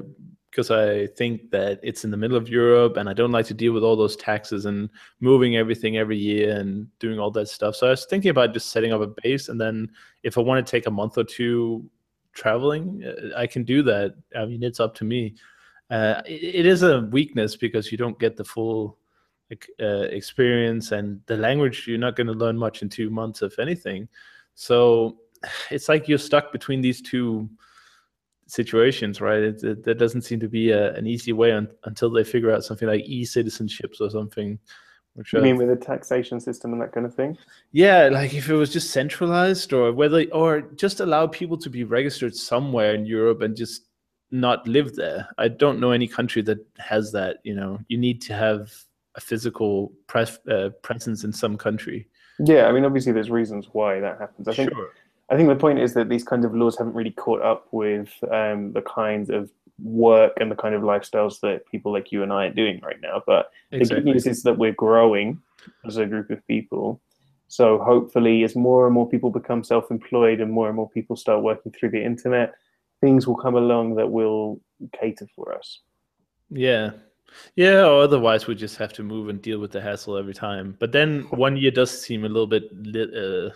because 0.51 0.71
I 0.71 1.07
think 1.07 1.51
that 1.51 1.81
it's 1.83 2.05
in 2.05 2.11
the 2.11 2.17
middle 2.17 2.37
of 2.37 2.49
Europe, 2.49 2.97
and 2.97 3.09
I 3.09 3.13
don't 3.13 3.33
like 3.33 3.47
to 3.47 3.55
deal 3.55 3.73
with 3.73 3.85
all 3.85 3.97
those 3.97 4.17
taxes 4.17 4.65
and 4.65 4.89
moving 5.21 5.57
everything 5.57 5.97
every 5.97 6.19
year 6.19 6.57
and 6.57 6.87
doing 6.99 7.19
all 7.19 7.31
that 7.33 7.49
stuff. 7.49 7.77
So 7.77 7.87
I 7.87 7.91
was 7.91 8.07
thinking 8.07 8.31
about 8.31 8.53
just 8.53 8.71
setting 8.71 8.93
up 8.93 9.01
a 9.01 9.15
base, 9.23 9.49
and 9.49 9.61
then 9.61 9.91
if 10.23 10.39
I 10.39 10.41
want 10.41 10.65
to 10.65 10.71
take 10.71 10.87
a 10.87 10.91
month 10.91 11.19
or 11.19 11.25
two 11.25 11.89
traveling, 12.33 13.05
uh, 13.05 13.39
I 13.39 13.47
can 13.47 13.65
do 13.65 13.83
that. 13.85 14.15
I 14.37 14.45
mean, 14.45 14.63
it's 14.63 14.81
up 14.81 14.95
to 14.97 15.05
me. 15.05 15.35
Uh, 15.91 16.23
it, 16.27 16.43
it 16.55 16.67
is 16.67 16.83
a 16.83 17.01
weakness 17.11 17.57
because 17.57 17.91
you 17.91 17.99
don't 17.99 18.19
get 18.21 18.37
the 18.37 18.45
full 18.45 18.97
uh, 19.81 20.07
experience 20.13 20.93
and 20.93 21.21
the 21.27 21.37
language 21.37 21.85
you're 21.89 21.99
not 21.99 22.15
going 22.15 22.29
to 22.29 22.33
learn 22.33 22.57
much 22.57 22.83
in 22.83 22.89
two 22.89 23.11
months 23.11 23.43
if 23.43 23.59
anything 23.59 24.07
so 24.55 25.19
it's 25.73 25.89
like 25.89 26.07
you're 26.07 26.19
stuck 26.19 26.53
between 26.53 26.81
these 26.81 27.03
two 27.03 27.51
situations 28.47 29.21
right 29.21 29.41
it, 29.41 29.63
it, 29.65 29.85
there 29.85 29.95
doesn't 29.95 30.23
seem 30.23 30.39
to 30.41 30.49
be 30.49 30.71
a, 30.71 30.93
an 30.95 31.07
easy 31.07 31.33
way 31.33 31.53
un, 31.53 31.69
until 31.85 32.11
they 32.11 32.25
figure 32.25 32.53
out 32.53 32.65
something 32.65 32.89
like 32.89 33.03
e-citizenships 33.05 34.01
or 34.01 34.11
something 34.11 34.59
which 35.15 35.33
You 35.33 35.41
I- 35.41 35.43
mean 35.43 35.57
with 35.57 35.69
the 35.69 35.77
taxation 35.77 36.39
system 36.39 36.73
and 36.73 36.81
that 36.83 36.93
kind 36.93 37.05
of 37.05 37.15
thing? 37.15 37.37
yeah, 37.73 38.09
like 38.13 38.33
if 38.33 38.49
it 38.49 38.55
was 38.55 38.73
just 38.73 38.91
centralized 38.91 39.73
or 39.73 39.93
whether 39.93 40.25
or 40.33 40.61
just 40.77 41.01
allow 41.01 41.27
people 41.27 41.59
to 41.59 41.69
be 41.69 41.83
registered 41.83 42.35
somewhere 42.37 42.95
in 42.95 43.05
Europe 43.05 43.43
and 43.43 43.57
just 43.57 43.87
not 44.31 44.67
live 44.67 44.95
there. 44.97 45.29
I 45.39 45.49
don't 45.49 45.81
know 45.81 45.91
any 45.91 46.07
country 46.07 46.43
that 46.43 46.59
has 46.79 47.13
that, 47.13 47.39
you 47.43 47.55
know. 47.55 47.79
You 47.89 47.99
need 47.99 48.21
to 48.23 48.35
have 48.35 48.73
a 49.15 49.21
physical 49.21 49.93
pres- 50.07 50.39
uh, 50.49 50.71
presence 50.83 51.25
in 51.25 51.33
some 51.33 51.57
country. 51.57 52.09
Yeah, 52.39 52.67
I 52.67 52.73
mean, 52.73 52.85
obviously, 52.85 53.13
there's 53.13 53.31
reasons 53.31 53.69
why 53.73 54.01
that 54.01 54.19
happens. 54.19 54.49
I 54.49 54.55
think 54.55 54.73
sure. 54.73 54.91
I 55.31 55.37
think 55.37 55.49
the 55.49 55.57
point 55.57 55.79
is 55.79 55.95
that 55.95 56.09
these 56.09 56.25
kinds 56.25 56.45
of 56.45 56.55
laws 56.55 56.77
haven't 56.77 56.95
really 56.95 57.13
caught 57.13 57.43
up 57.43 57.69
with 57.71 58.13
um, 58.33 58.73
the 58.73 58.83
kinds 58.83 59.31
of 59.31 59.51
work 59.83 60.33
and 60.41 60.51
the 60.51 60.57
kind 60.57 60.75
of 60.75 60.83
lifestyles 60.83 61.41
that 61.41 61.67
people 61.71 61.93
like 61.93 62.11
you 62.13 62.23
and 62.23 62.33
I 62.33 62.47
are 62.47 62.53
doing 62.53 62.81
right 62.83 63.01
now. 63.01 63.23
But 63.27 63.51
the 63.71 63.85
good 63.85 64.05
news 64.05 64.27
is 64.27 64.43
that 64.43 64.59
we're 64.59 64.73
growing 64.73 65.41
as 65.87 65.99
a 65.99 66.07
group 66.07 66.31
of 66.31 66.45
people. 66.47 67.01
So 67.49 67.79
hopefully, 67.79 68.45
as 68.45 68.57
more 68.57 68.87
and 68.87 68.95
more 68.95 69.09
people 69.09 69.31
become 69.31 69.65
self-employed 69.65 70.41
and 70.41 70.53
more 70.53 70.69
and 70.69 70.77
more 70.77 70.89
people 70.89 71.17
start 71.17 71.43
working 71.43 71.73
through 71.73 71.91
the 71.91 72.05
internet, 72.05 72.55
things 73.01 73.27
will 73.27 73.37
come 73.37 73.55
along 73.55 73.97
that 73.97 74.11
will 74.11 74.61
cater 74.99 75.27
for 75.35 75.55
us. 75.55 75.81
Yeah. 76.51 76.91
Yeah, 77.55 77.85
or 77.85 78.03
otherwise 78.03 78.47
we 78.47 78.55
just 78.55 78.77
have 78.77 78.93
to 78.95 79.03
move 79.03 79.29
and 79.29 79.41
deal 79.41 79.61
with 79.61 79.71
the 79.71 79.81
hassle 79.81 80.17
every 80.17 80.35
time. 80.35 80.77
But 80.81 80.93
then 80.93 81.23
one 81.31 81.57
year 81.57 81.71
does 81.71 81.91
seem 81.91 82.25
a 82.25 82.29
little 82.29 82.47
bit 82.47 82.65
uh, 83.15 83.51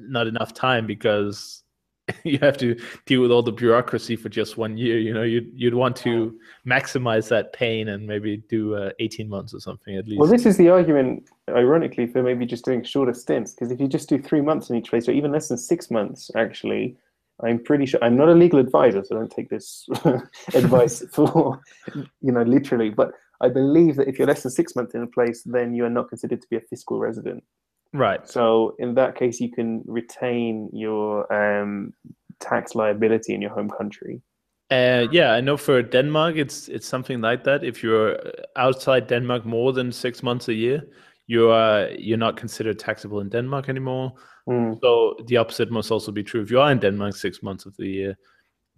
not 0.00 0.26
enough 0.26 0.52
time 0.52 0.86
because 0.86 1.62
you 2.24 2.38
have 2.40 2.56
to 2.58 2.78
deal 3.04 3.20
with 3.20 3.30
all 3.30 3.42
the 3.42 3.52
bureaucracy 3.52 4.16
for 4.16 4.28
just 4.28 4.56
one 4.56 4.76
year. 4.76 4.98
You 4.98 5.12
know, 5.12 5.22
you'd 5.22 5.50
you'd 5.54 5.74
want 5.74 5.96
to 5.96 6.38
maximize 6.66 7.28
that 7.28 7.52
pain 7.52 7.88
and 7.88 8.06
maybe 8.06 8.38
do 8.48 8.74
uh, 8.74 8.90
eighteen 9.00 9.28
months 9.28 9.54
or 9.54 9.60
something 9.60 9.96
at 9.96 10.06
least. 10.06 10.20
Well, 10.20 10.30
this 10.30 10.46
is 10.46 10.56
the 10.56 10.68
argument, 10.68 11.28
ironically, 11.48 12.06
for 12.06 12.22
maybe 12.22 12.46
just 12.46 12.64
doing 12.64 12.84
shorter 12.84 13.14
stints. 13.14 13.54
Because 13.54 13.72
if 13.72 13.80
you 13.80 13.88
just 13.88 14.08
do 14.08 14.20
three 14.20 14.40
months 14.40 14.70
in 14.70 14.76
each 14.76 14.90
place, 14.90 15.08
or 15.08 15.12
even 15.12 15.32
less 15.32 15.48
than 15.48 15.58
six 15.58 15.90
months, 15.90 16.30
actually, 16.36 16.96
I'm 17.44 17.62
pretty 17.62 17.86
sure. 17.86 18.02
I'm 18.02 18.16
not 18.16 18.28
a 18.28 18.34
legal 18.34 18.58
advisor, 18.58 19.04
so 19.04 19.16
don't 19.16 19.30
take 19.30 19.50
this 19.50 19.86
advice 20.54 21.04
for, 21.12 21.60
you 21.94 22.32
know, 22.32 22.42
literally. 22.42 22.90
But 22.90 23.12
I 23.40 23.48
believe 23.48 23.96
that 23.96 24.08
if 24.08 24.18
you're 24.18 24.26
less 24.26 24.42
than 24.42 24.52
six 24.52 24.74
months 24.74 24.94
in 24.94 25.02
a 25.02 25.06
place, 25.06 25.42
then 25.44 25.74
you 25.74 25.84
are 25.84 25.90
not 25.90 26.08
considered 26.08 26.40
to 26.40 26.48
be 26.48 26.56
a 26.56 26.60
fiscal 26.60 26.98
resident. 26.98 27.44
right. 27.92 28.26
So 28.26 28.74
in 28.78 28.94
that 28.94 29.16
case, 29.16 29.40
you 29.40 29.50
can 29.50 29.82
retain 29.86 30.70
your 30.72 31.30
um, 31.32 31.92
tax 32.40 32.74
liability 32.74 33.34
in 33.34 33.42
your 33.42 33.52
home 33.52 33.70
country. 33.70 34.22
Uh, 34.70 35.06
yeah, 35.12 35.32
I 35.32 35.40
know 35.40 35.56
for 35.56 35.80
Denmark, 35.82 36.36
it's 36.36 36.68
it's 36.68 36.88
something 36.88 37.20
like 37.20 37.44
that. 37.44 37.62
If 37.62 37.84
you're 37.84 38.18
outside 38.56 39.06
Denmark 39.06 39.44
more 39.44 39.72
than 39.72 39.92
six 39.92 40.22
months 40.22 40.48
a 40.48 40.54
year, 40.54 40.82
you 41.26 41.50
are 41.50 41.88
you're 41.96 42.18
not 42.18 42.36
considered 42.36 42.78
taxable 42.78 43.20
in 43.20 43.28
Denmark 43.28 43.68
anymore. 43.68 44.14
Mm. 44.48 44.80
So 44.80 45.16
the 45.26 45.36
opposite 45.38 45.70
must 45.70 45.90
also 45.90 46.12
be 46.12 46.22
true. 46.22 46.40
If 46.42 46.50
you 46.50 46.60
are 46.60 46.70
in 46.72 46.78
Denmark 46.78 47.16
six 47.16 47.42
months 47.42 47.66
of 47.66 47.76
the 47.76 47.86
year, 47.88 48.16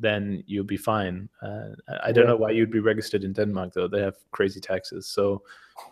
then 0.00 0.42
you'll 0.46 0.64
be 0.64 0.76
fine. 0.76 1.28
Uh, 1.42 1.70
I- 2.04 2.12
don't 2.12 2.24
Yeah. 2.24 2.30
know 2.30 2.36
why 2.36 2.52
you'd 2.52 2.70
be 2.70 2.80
registered 2.80 3.24
in 3.24 3.32
Denmark 3.32 3.72
though. 3.74 3.88
They 3.88 4.00
have 4.02 4.16
crazy 4.30 4.60
taxes. 4.60 5.06
So 5.06 5.42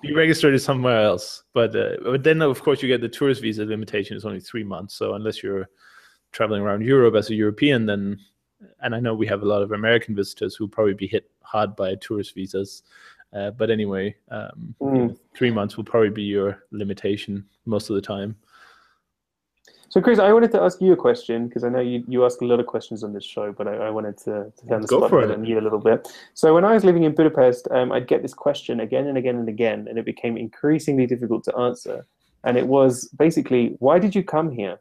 be 0.00 0.14
registered 0.14 0.60
somewhere 0.60 1.02
else. 1.02 1.44
But 1.52 1.74
uh, 1.76 1.96
but 2.04 2.22
then 2.22 2.40
of 2.42 2.62
course 2.62 2.82
you 2.82 2.88
get 2.88 3.00
the 3.00 3.08
tourist 3.18 3.42
visa 3.42 3.64
limitation 3.64 4.16
is 4.16 4.24
only 4.24 4.40
three 4.40 4.64
months. 4.64 4.94
So 4.94 5.14
unless 5.14 5.42
you're 5.42 5.68
traveling 6.32 6.62
around 6.62 6.82
Europe 6.86 7.16
as 7.18 7.30
a 7.30 7.34
European, 7.34 7.86
then 7.86 8.18
and 8.80 8.94
I 8.94 9.00
know 9.00 9.14
we 9.14 9.26
have 9.26 9.42
a 9.42 9.48
lot 9.48 9.62
of 9.62 9.72
American 9.72 10.14
visitors 10.16 10.54
who'll 10.56 10.68
probably 10.76 10.94
be 10.94 11.06
hit 11.06 11.30
hard 11.42 11.76
by 11.76 11.96
tourist 11.96 12.34
visas. 12.34 12.82
Uh, 13.32 13.50
but 13.50 13.70
anyway, 13.70 14.14
um, 14.30 14.74
you 14.80 14.86
Mm. 14.86 15.08
know, 15.08 15.16
three 15.34 15.50
months 15.50 15.76
will 15.76 15.84
probably 15.84 16.10
be 16.10 16.22
your 16.22 16.62
limitation 16.70 17.44
most 17.64 17.90
of 17.90 17.96
the 17.96 18.02
time. 18.16 18.36
So, 19.88 20.00
Chris, 20.00 20.18
I 20.18 20.32
wanted 20.32 20.50
to 20.52 20.60
ask 20.60 20.80
you 20.80 20.92
a 20.92 20.96
question 20.96 21.46
because 21.46 21.62
I 21.62 21.68
know 21.68 21.80
you, 21.80 22.04
you 22.08 22.24
ask 22.24 22.40
a 22.40 22.44
lot 22.44 22.58
of 22.58 22.66
questions 22.66 23.04
on 23.04 23.12
this 23.12 23.24
show, 23.24 23.52
but 23.52 23.68
I, 23.68 23.76
I 23.76 23.90
wanted 23.90 24.18
to, 24.18 24.52
to 24.56 24.66
turn 24.68 24.80
the 24.82 24.88
Go 24.88 24.98
spotlight 24.98 25.30
on 25.30 25.44
you 25.44 25.60
a 25.60 25.62
little 25.62 25.78
bit. 25.78 26.08
So, 26.34 26.52
when 26.54 26.64
I 26.64 26.74
was 26.74 26.84
living 26.84 27.04
in 27.04 27.14
Budapest, 27.14 27.68
um, 27.70 27.92
I'd 27.92 28.08
get 28.08 28.22
this 28.22 28.34
question 28.34 28.80
again 28.80 29.06
and 29.06 29.16
again 29.16 29.36
and 29.36 29.48
again, 29.48 29.86
and 29.88 29.98
it 29.98 30.04
became 30.04 30.36
increasingly 30.36 31.06
difficult 31.06 31.44
to 31.44 31.56
answer. 31.56 32.04
And 32.44 32.56
it 32.56 32.66
was 32.66 33.08
basically, 33.18 33.76
why 33.78 33.98
did 33.98 34.14
you 34.14 34.22
come 34.22 34.50
here? 34.50 34.78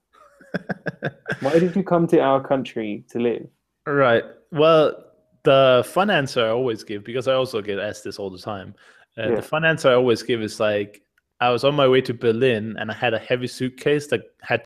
Why 1.41 1.59
did 1.59 1.75
you 1.75 1.83
come 1.83 2.07
to 2.07 2.19
our 2.19 2.41
country 2.41 3.03
to 3.09 3.19
live? 3.19 3.47
Right. 3.85 4.23
Well, 4.51 5.05
the 5.43 5.83
fun 5.85 6.09
answer 6.09 6.45
I 6.45 6.49
always 6.49 6.83
give, 6.83 7.03
because 7.03 7.27
I 7.27 7.33
also 7.33 7.61
get 7.61 7.79
asked 7.79 8.03
this 8.03 8.17
all 8.19 8.29
the 8.29 8.39
time, 8.39 8.73
uh, 9.17 9.29
Yeah. 9.29 9.35
the 9.35 9.41
fun 9.41 9.65
answer 9.65 9.89
I 9.89 9.93
always 9.93 10.23
give 10.23 10.41
is 10.41 10.59
like, 10.59 11.01
I 11.41 11.49
was 11.49 11.63
on 11.63 11.75
my 11.75 11.87
way 11.87 12.01
to 12.01 12.13
Berlin 12.13 12.75
and 12.79 12.89
I 12.89 12.93
had 12.93 13.13
a 13.13 13.19
heavy 13.19 13.47
suitcase 13.47 14.07
that 14.07 14.21
had 14.41 14.63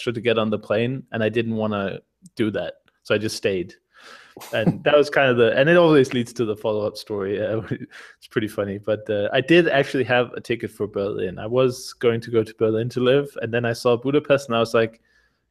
extra 0.00 0.14
to 0.14 0.20
get 0.22 0.38
on 0.38 0.48
the 0.48 0.58
plane, 0.58 1.02
and 1.12 1.22
I 1.22 1.28
didn't 1.28 1.56
want 1.56 1.74
to 1.74 2.02
do 2.34 2.50
that. 2.52 2.74
so 3.02 3.14
I 3.14 3.18
just 3.18 3.36
stayed. 3.36 3.74
And 4.54 4.82
that 4.84 4.96
was 4.96 5.10
kind 5.10 5.30
of 5.30 5.36
the, 5.36 5.54
and 5.58 5.68
it 5.68 5.76
always 5.76 6.14
leads 6.14 6.32
to 6.34 6.46
the 6.46 6.56
follow 6.56 6.86
up 6.86 6.96
story. 6.96 7.44
Uh, 7.44 7.60
it's 7.70 8.28
pretty 8.30 8.48
funny, 8.48 8.78
but 8.78 9.08
uh, 9.10 9.28
I 9.30 9.42
did 9.42 9.68
actually 9.68 10.04
have 10.04 10.32
a 10.32 10.40
ticket 10.40 10.70
for 10.70 10.86
Berlin. 10.86 11.38
I 11.38 11.46
was 11.46 11.92
going 11.92 12.22
to 12.22 12.30
go 12.30 12.42
to 12.42 12.54
Berlin 12.54 12.88
to 12.90 13.00
live, 13.00 13.28
and 13.42 13.52
then 13.52 13.66
I 13.66 13.74
saw 13.74 13.94
Budapest, 13.94 14.48
and 14.48 14.56
I 14.56 14.60
was 14.60 14.72
like, 14.72 15.02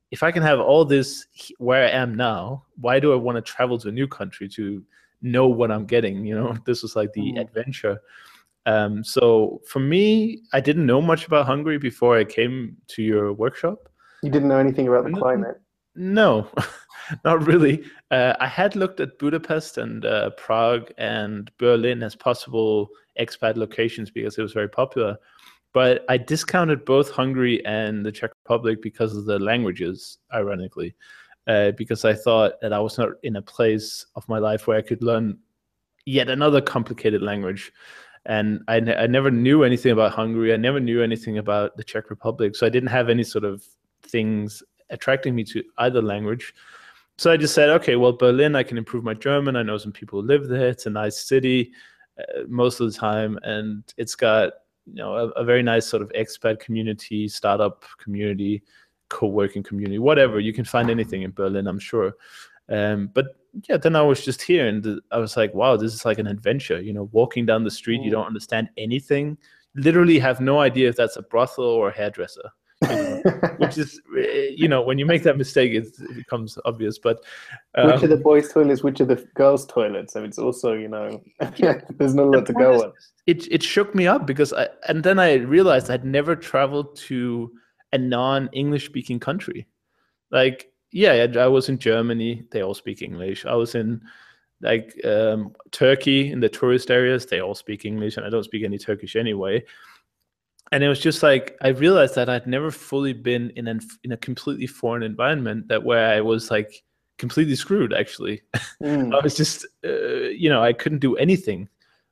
if 0.09 0.23
I 0.23 0.31
can 0.31 0.41
have 0.41 0.59
all 0.59 0.83
this 0.83 1.27
where 1.59 1.85
I 1.85 1.91
am 1.91 2.15
now, 2.15 2.63
why 2.81 2.99
do 2.99 3.13
I 3.13 3.17
want 3.17 3.35
to 3.35 3.43
travel 3.43 3.77
to 3.77 3.89
a 3.89 3.91
new 3.91 4.07
country 4.07 4.49
to 4.49 4.83
know 5.21 5.47
what 5.47 5.69
I'm 5.69 5.85
getting? 5.85 6.25
You 6.25 6.33
know, 6.33 6.57
this 6.65 6.81
was 6.81 6.95
like 6.95 7.13
the 7.13 7.33
mm. 7.33 7.39
adventure. 7.39 8.01
Um, 8.65 9.03
so 9.03 9.61
for 9.67 9.79
me, 9.79 10.41
I 10.53 10.59
didn't 10.59 10.87
know 10.87 11.01
much 11.01 11.27
about 11.27 11.45
Hungary 11.45 11.77
before 11.77 12.17
I 12.17 12.23
came 12.23 12.77
to 12.87 13.03
your 13.03 13.31
workshop. 13.33 13.89
You 14.23 14.29
didn't 14.29 14.49
know 14.49 14.57
anything 14.57 14.87
about 14.87 15.05
the 15.05 15.11
climate? 15.11 15.61
No, 15.95 16.47
not 17.25 17.45
really. 17.45 17.83
Uh, 18.11 18.33
I 18.39 18.47
had 18.47 18.75
looked 18.75 18.99
at 18.99 19.19
Budapest 19.19 19.77
and 19.77 20.05
uh, 20.05 20.31
Prague 20.31 20.91
and 20.97 21.51
Berlin 21.57 22.03
as 22.03 22.15
possible 22.15 22.89
expat 23.19 23.57
locations 23.57 24.09
because 24.09 24.37
it 24.37 24.41
was 24.41 24.53
very 24.53 24.69
popular. 24.69 25.17
But 25.73 26.03
I 26.09 26.17
discounted 26.17 26.85
both 26.85 27.11
Hungary 27.11 27.63
and 27.65 28.05
the 28.05 28.11
Czech 28.11 28.31
Republic 28.43 28.81
because 28.81 29.15
of 29.15 29.25
the 29.25 29.37
languages, 29.37 30.17
ironically, 30.33 30.95
uh, 31.47 31.71
because 31.71 32.05
I 32.05 32.13
thought 32.13 32.59
that 32.61 32.73
I 32.73 32.79
was 32.79 32.97
not 32.97 33.09
in 33.23 33.35
a 33.35 33.41
place 33.41 34.05
of 34.15 34.27
my 34.27 34.39
life 34.39 34.65
where 34.65 34.77
I 34.77 34.81
could 34.81 35.03
learn 35.03 35.37
yet 36.05 36.29
another 36.29 36.61
complicated 36.61 37.21
language. 37.21 37.71
And 38.25 38.61
I, 38.67 38.77
I 38.77 39.07
never 39.07 39.31
knew 39.31 39.63
anything 39.63 39.91
about 39.91 40.11
Hungary. 40.11 40.53
I 40.53 40.57
never 40.57 40.79
knew 40.79 41.03
anything 41.03 41.37
about 41.37 41.77
the 41.77 41.83
Czech 41.83 42.09
Republic. 42.09 42.55
So 42.55 42.65
I 42.65 42.69
didn't 42.69 42.89
have 42.89 43.09
any 43.09 43.23
sort 43.23 43.43
of 43.43 43.63
things 44.09 44.63
attracting 44.89 45.35
me 45.35 45.43
to 45.45 45.63
either 45.79 46.01
language. 46.01 46.53
So 47.17 47.31
I 47.31 47.37
just 47.37 47.53
said, 47.53 47.69
okay, 47.69 47.95
well, 47.95 48.13
Berlin, 48.13 48.55
I 48.55 48.63
can 48.63 48.77
improve 48.77 49.03
my 49.03 49.13
German. 49.13 49.55
I 49.55 49.63
know 49.63 49.77
some 49.77 49.91
people 49.91 50.21
who 50.21 50.27
live 50.27 50.47
there. 50.47 50.69
It's 50.69 50.85
a 50.85 50.89
nice 50.89 51.27
city 51.27 51.73
uh, 52.17 52.43
most 52.47 52.79
of 52.79 52.91
the 52.91 52.97
time, 52.97 53.37
and 53.43 53.83
it's 53.97 54.15
got 54.15 54.53
you 54.85 54.95
know 54.95 55.13
a, 55.15 55.27
a, 55.31 55.43
very 55.43 55.61
nice 55.61 55.85
sort 55.85 56.01
of 56.01 56.09
expat 56.13 56.59
community, 56.59 57.27
startup 57.27 57.83
community, 58.01 58.63
co-working 59.09 59.63
community, 59.63 59.99
whatever. 59.99 60.39
You 60.39 60.53
can 60.53 60.65
find 60.65 60.89
anything 60.89 61.23
in 61.23 61.31
Berlin, 61.31 61.67
I'm 61.67 61.79
sure. 61.79 62.13
Um, 62.69 63.09
but 63.13 63.35
yeah, 63.67 63.77
then 63.77 63.95
I 63.95 64.01
was 64.01 64.23
just 64.23 64.41
here, 64.41 64.67
and 64.67 65.01
I 65.11 65.17
was 65.17 65.35
like, 65.35 65.53
wow, 65.53 65.75
this 65.75 65.93
is 65.93 66.05
like 66.05 66.19
an 66.19 66.27
adventure. 66.27 66.79
You 66.81 66.93
know, 66.93 67.09
walking 67.11 67.45
down 67.45 67.63
the 67.63 67.71
street, 67.71 68.01
mm. 68.01 68.05
you 68.05 68.11
don't 68.11 68.27
understand 68.27 68.69
anything. 68.77 69.37
Literally, 69.75 70.19
have 70.19 70.39
no 70.39 70.59
idea 70.59 70.89
if 70.89 70.95
that's 70.95 71.17
a 71.17 71.21
brothel 71.21 71.65
or 71.65 71.89
a 71.89 71.93
hairdresser 71.95 72.49
which 73.57 73.77
is 73.77 74.01
you 74.55 74.67
know 74.67 74.81
when 74.81 74.97
you 74.97 75.05
make 75.05 75.23
that 75.23 75.37
mistake 75.37 75.73
it, 75.73 75.87
becomes 76.15 76.57
obvious 76.65 76.97
but 76.97 77.23
um, 77.75 77.87
which 77.87 78.03
are 78.03 78.07
the 78.07 78.17
boys 78.17 78.51
toilets 78.51 78.83
which 78.83 79.01
are 79.01 79.05
the 79.05 79.27
girls 79.35 79.65
toilets? 79.65 80.13
So 80.13 80.23
it's 80.23 80.39
also 80.39 80.73
you 80.73 80.87
know 80.87 81.21
there's 81.57 82.13
not 82.13 82.25
a 82.25 82.29
lot 82.29 82.45
to 82.45 82.53
go 82.53 82.73
is, 82.73 82.81
on. 82.83 82.93
It, 83.27 83.51
it 83.51 83.63
shook 83.63 83.93
me 83.93 84.07
up 84.07 84.25
because 84.25 84.53
i 84.53 84.67
and 84.87 85.03
then 85.03 85.19
i 85.19 85.33
realized 85.33 85.89
i'd 85.89 86.05
never 86.05 86.35
traveled 86.35 86.95
to 87.07 87.51
a 87.91 87.97
non-english 87.97 88.85
speaking 88.85 89.19
country. 89.19 89.67
Like 90.31 90.71
yeah 90.91 91.27
i 91.37 91.47
was 91.47 91.69
in 91.69 91.77
germany 91.77 92.43
they 92.51 92.61
all 92.61 92.73
speak 92.73 93.01
english. 93.01 93.45
I 93.45 93.55
was 93.55 93.75
in 93.75 94.01
like 94.61 94.99
um, 95.05 95.55
turkey 95.71 96.31
in 96.31 96.39
the 96.39 96.49
tourist 96.49 96.91
areas 96.91 97.25
they 97.25 97.39
all 97.39 97.55
speak 97.55 97.85
english 97.85 98.17
and 98.17 98.25
i 98.25 98.29
don't 98.29 98.43
speak 98.43 98.63
any 98.63 98.77
turkish 98.77 99.15
anyway 99.15 99.63
and 100.71 100.83
it 100.83 100.89
was 100.89 100.99
just 100.99 101.23
like 101.23 101.57
I 101.61 101.69
realized 101.69 102.15
that 102.15 102.29
I'd 102.29 102.47
never 102.47 102.71
fully 102.71 103.13
been 103.13 103.51
in 103.55 103.67
an 103.67 103.81
in 104.03 104.11
a 104.11 104.17
completely 104.17 104.67
foreign 104.67 105.03
environment 105.03 105.67
that 105.67 105.83
where 105.83 106.13
I 106.13 106.21
was 106.21 106.51
like 106.51 106.83
completely 107.17 107.55
screwed. 107.55 107.93
Actually, 107.93 108.41
mm. 108.81 109.13
I 109.19 109.23
was 109.23 109.35
just 109.35 109.65
uh, 109.83 110.29
you 110.29 110.49
know 110.49 110.63
I 110.63 110.73
couldn't 110.73 110.99
do 110.99 111.15
anything. 111.17 111.69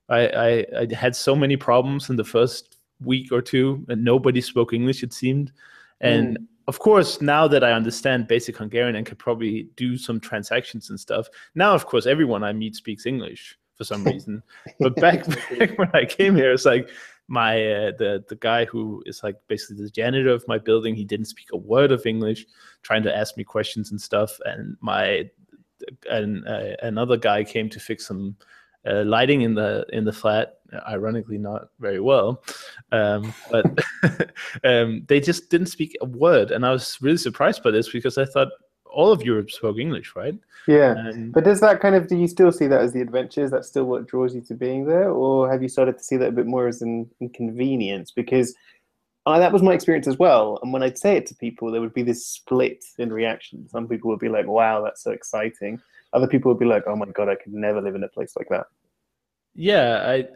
I, 0.09 0.27
I, 0.27 0.65
I 0.79 0.95
had 0.95 1.15
so 1.15 1.35
many 1.35 1.57
problems 1.57 2.09
in 2.09 2.15
the 2.15 2.23
first 2.23 2.77
week 3.03 3.31
or 3.31 3.41
two, 3.41 3.85
and 3.89 4.03
nobody 4.03 4.41
spoke 4.41 4.73
English. 4.73 5.03
It 5.03 5.13
seemed, 5.13 5.51
and 6.01 6.37
mm. 6.37 6.45
of 6.67 6.79
course 6.79 7.21
now 7.21 7.47
that 7.47 7.63
I 7.63 7.73
understand 7.73 8.27
basic 8.27 8.57
Hungarian 8.57 8.95
and 8.95 9.05
could 9.05 9.19
probably 9.19 9.67
do 9.75 9.97
some 9.97 10.19
transactions 10.19 10.89
and 10.89 10.99
stuff, 10.99 11.27
now 11.55 11.75
of 11.75 11.85
course 11.85 12.07
everyone 12.07 12.43
I 12.43 12.53
meet 12.53 12.75
speaks 12.75 13.05
English 13.05 13.57
for 13.75 13.83
some 13.83 14.03
reason. 14.11 14.41
but 14.79 14.95
back, 14.95 15.25
back 15.59 15.77
when 15.77 15.91
I 15.93 16.05
came 16.05 16.35
here, 16.35 16.51
it's 16.51 16.65
like 16.65 16.89
my 17.27 17.53
uh, 17.71 17.91
the 17.97 18.23
the 18.29 18.37
guy 18.37 18.65
who 18.65 19.03
is 19.05 19.21
like 19.23 19.35
basically 19.47 19.83
the 19.83 19.89
janitor 19.89 20.29
of 20.29 20.47
my 20.47 20.57
building 20.57 20.95
he 20.95 21.03
didn't 21.03 21.25
speak 21.25 21.47
a 21.51 21.57
word 21.57 21.91
of 21.91 22.05
english 22.05 22.45
trying 22.87 23.03
to 23.03 23.15
ask 23.15 23.35
me 23.35 23.43
questions 23.43 23.91
and 23.91 23.99
stuff. 23.99 24.39
And 24.45 24.77
my 24.79 25.29
and 26.09 26.47
uh, 26.47 26.75
another 26.81 27.17
guy 27.17 27.43
came 27.43 27.69
to 27.69 27.79
fix 27.79 28.07
some 28.07 28.37
uh, 28.89 29.03
lighting 29.03 29.41
in 29.41 29.53
the 29.55 29.85
in 29.91 30.05
the 30.05 30.13
flat 30.13 30.59
ironically 30.87 31.37
not 31.37 31.69
very 31.79 31.99
well. 31.99 32.43
Um, 32.93 33.33
but 33.51 33.65
um, 34.63 35.03
they 35.07 35.19
just 35.19 35.49
didn't 35.49 35.67
speak 35.67 35.97
a 36.01 36.05
word. 36.05 36.51
And 36.51 36.65
i 36.65 36.71
was 36.71 36.97
really 37.01 37.17
surprised 37.17 37.61
by 37.63 37.71
this 37.71 37.91
because 37.91 38.17
i 38.17 38.25
thought 38.25 38.49
all 38.91 39.11
of 39.11 39.21
Europe 39.21 39.51
spoke 39.51 39.77
English, 39.77 40.15
right? 40.15 40.35
Yeah. 40.67 41.11
But 41.33 41.43
does 41.43 41.61
that 41.61 41.79
kind 41.79 41.95
of 41.95 42.07
do 42.07 42.17
you 42.17 42.27
still 42.27 42.51
see 42.51 42.67
that 42.67 42.81
as 42.81 42.93
the 42.93 43.01
adventure? 43.01 43.43
Is 43.43 43.51
that 43.51 43.65
still 43.65 43.85
what 43.85 44.07
draws 44.07 44.35
you 44.35 44.41
to 44.41 44.53
being 44.53 44.85
there, 44.85 45.09
or 45.09 45.49
have 45.51 45.61
you 45.61 45.69
started 45.69 45.97
to 45.97 46.03
see 46.03 46.17
that 46.17 46.29
a 46.29 46.31
bit 46.31 46.45
more 46.45 46.67
as 46.67 46.81
an 46.81 47.09
inconvenience? 47.19 48.11
Because 48.11 48.55
uh, 49.25 49.39
that 49.39 49.51
was 49.51 49.61
my 49.61 49.73
experience 49.73 50.07
as 50.07 50.17
well. 50.17 50.59
And 50.63 50.71
when 50.71 50.83
I'd 50.83 50.97
say 50.97 51.17
it 51.17 51.25
to 51.27 51.35
people, 51.35 51.71
there 51.71 51.81
would 51.81 51.93
be 51.93 52.03
this 52.03 52.25
split 52.25 52.85
in 52.97 53.11
reaction. 53.11 53.67
Some 53.69 53.87
people 53.87 54.09
would 54.09 54.19
be 54.19 54.29
like, 54.29 54.47
"Wow, 54.47 54.81
that's 54.83 55.03
so 55.03 55.11
exciting." 55.11 55.81
Other 56.13 56.27
people 56.27 56.51
would 56.51 56.59
be 56.59 56.65
like, 56.65 56.83
"Oh 56.87 56.95
my 56.95 57.07
god, 57.07 57.29
I 57.29 57.35
could 57.35 57.53
never 57.53 57.81
live 57.81 57.95
in 57.95 58.03
a 58.03 58.07
place 58.07 58.35
like 58.37 58.49
that." 58.49 58.67
Yeah, 59.59 60.03
I 60.05 60.27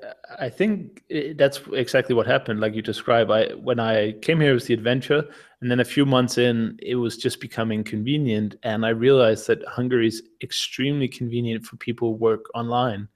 I 0.45 0.49
think 0.49 1.03
that's 1.37 1.61
exactly 1.73 2.15
what 2.15 2.25
happened. 2.25 2.59
Like 2.59 2.73
you 2.73 2.81
describe, 2.81 3.29
I 3.29 3.49
when 3.53 3.79
I 3.79 4.13
came 4.13 4.39
here 4.39 4.55
with 4.55 4.65
the 4.65 4.73
adventure, 4.73 5.23
and 5.61 5.69
then 5.69 5.79
a 5.79 5.85
few 5.85 6.07
months 6.07 6.39
in, 6.39 6.79
it 6.81 6.95
was 6.95 7.17
just 7.17 7.39
becoming 7.39 7.83
convenient, 7.83 8.55
and 8.63 8.83
I 8.83 8.89
realized 8.89 9.45
that 9.47 9.63
Hungary 9.67 10.07
is 10.07 10.23
extremely 10.41 11.07
convenient 11.07 11.65
for 11.65 11.77
people 11.77 12.09
who 12.13 12.15
work 12.17 12.45
online. 12.55 13.07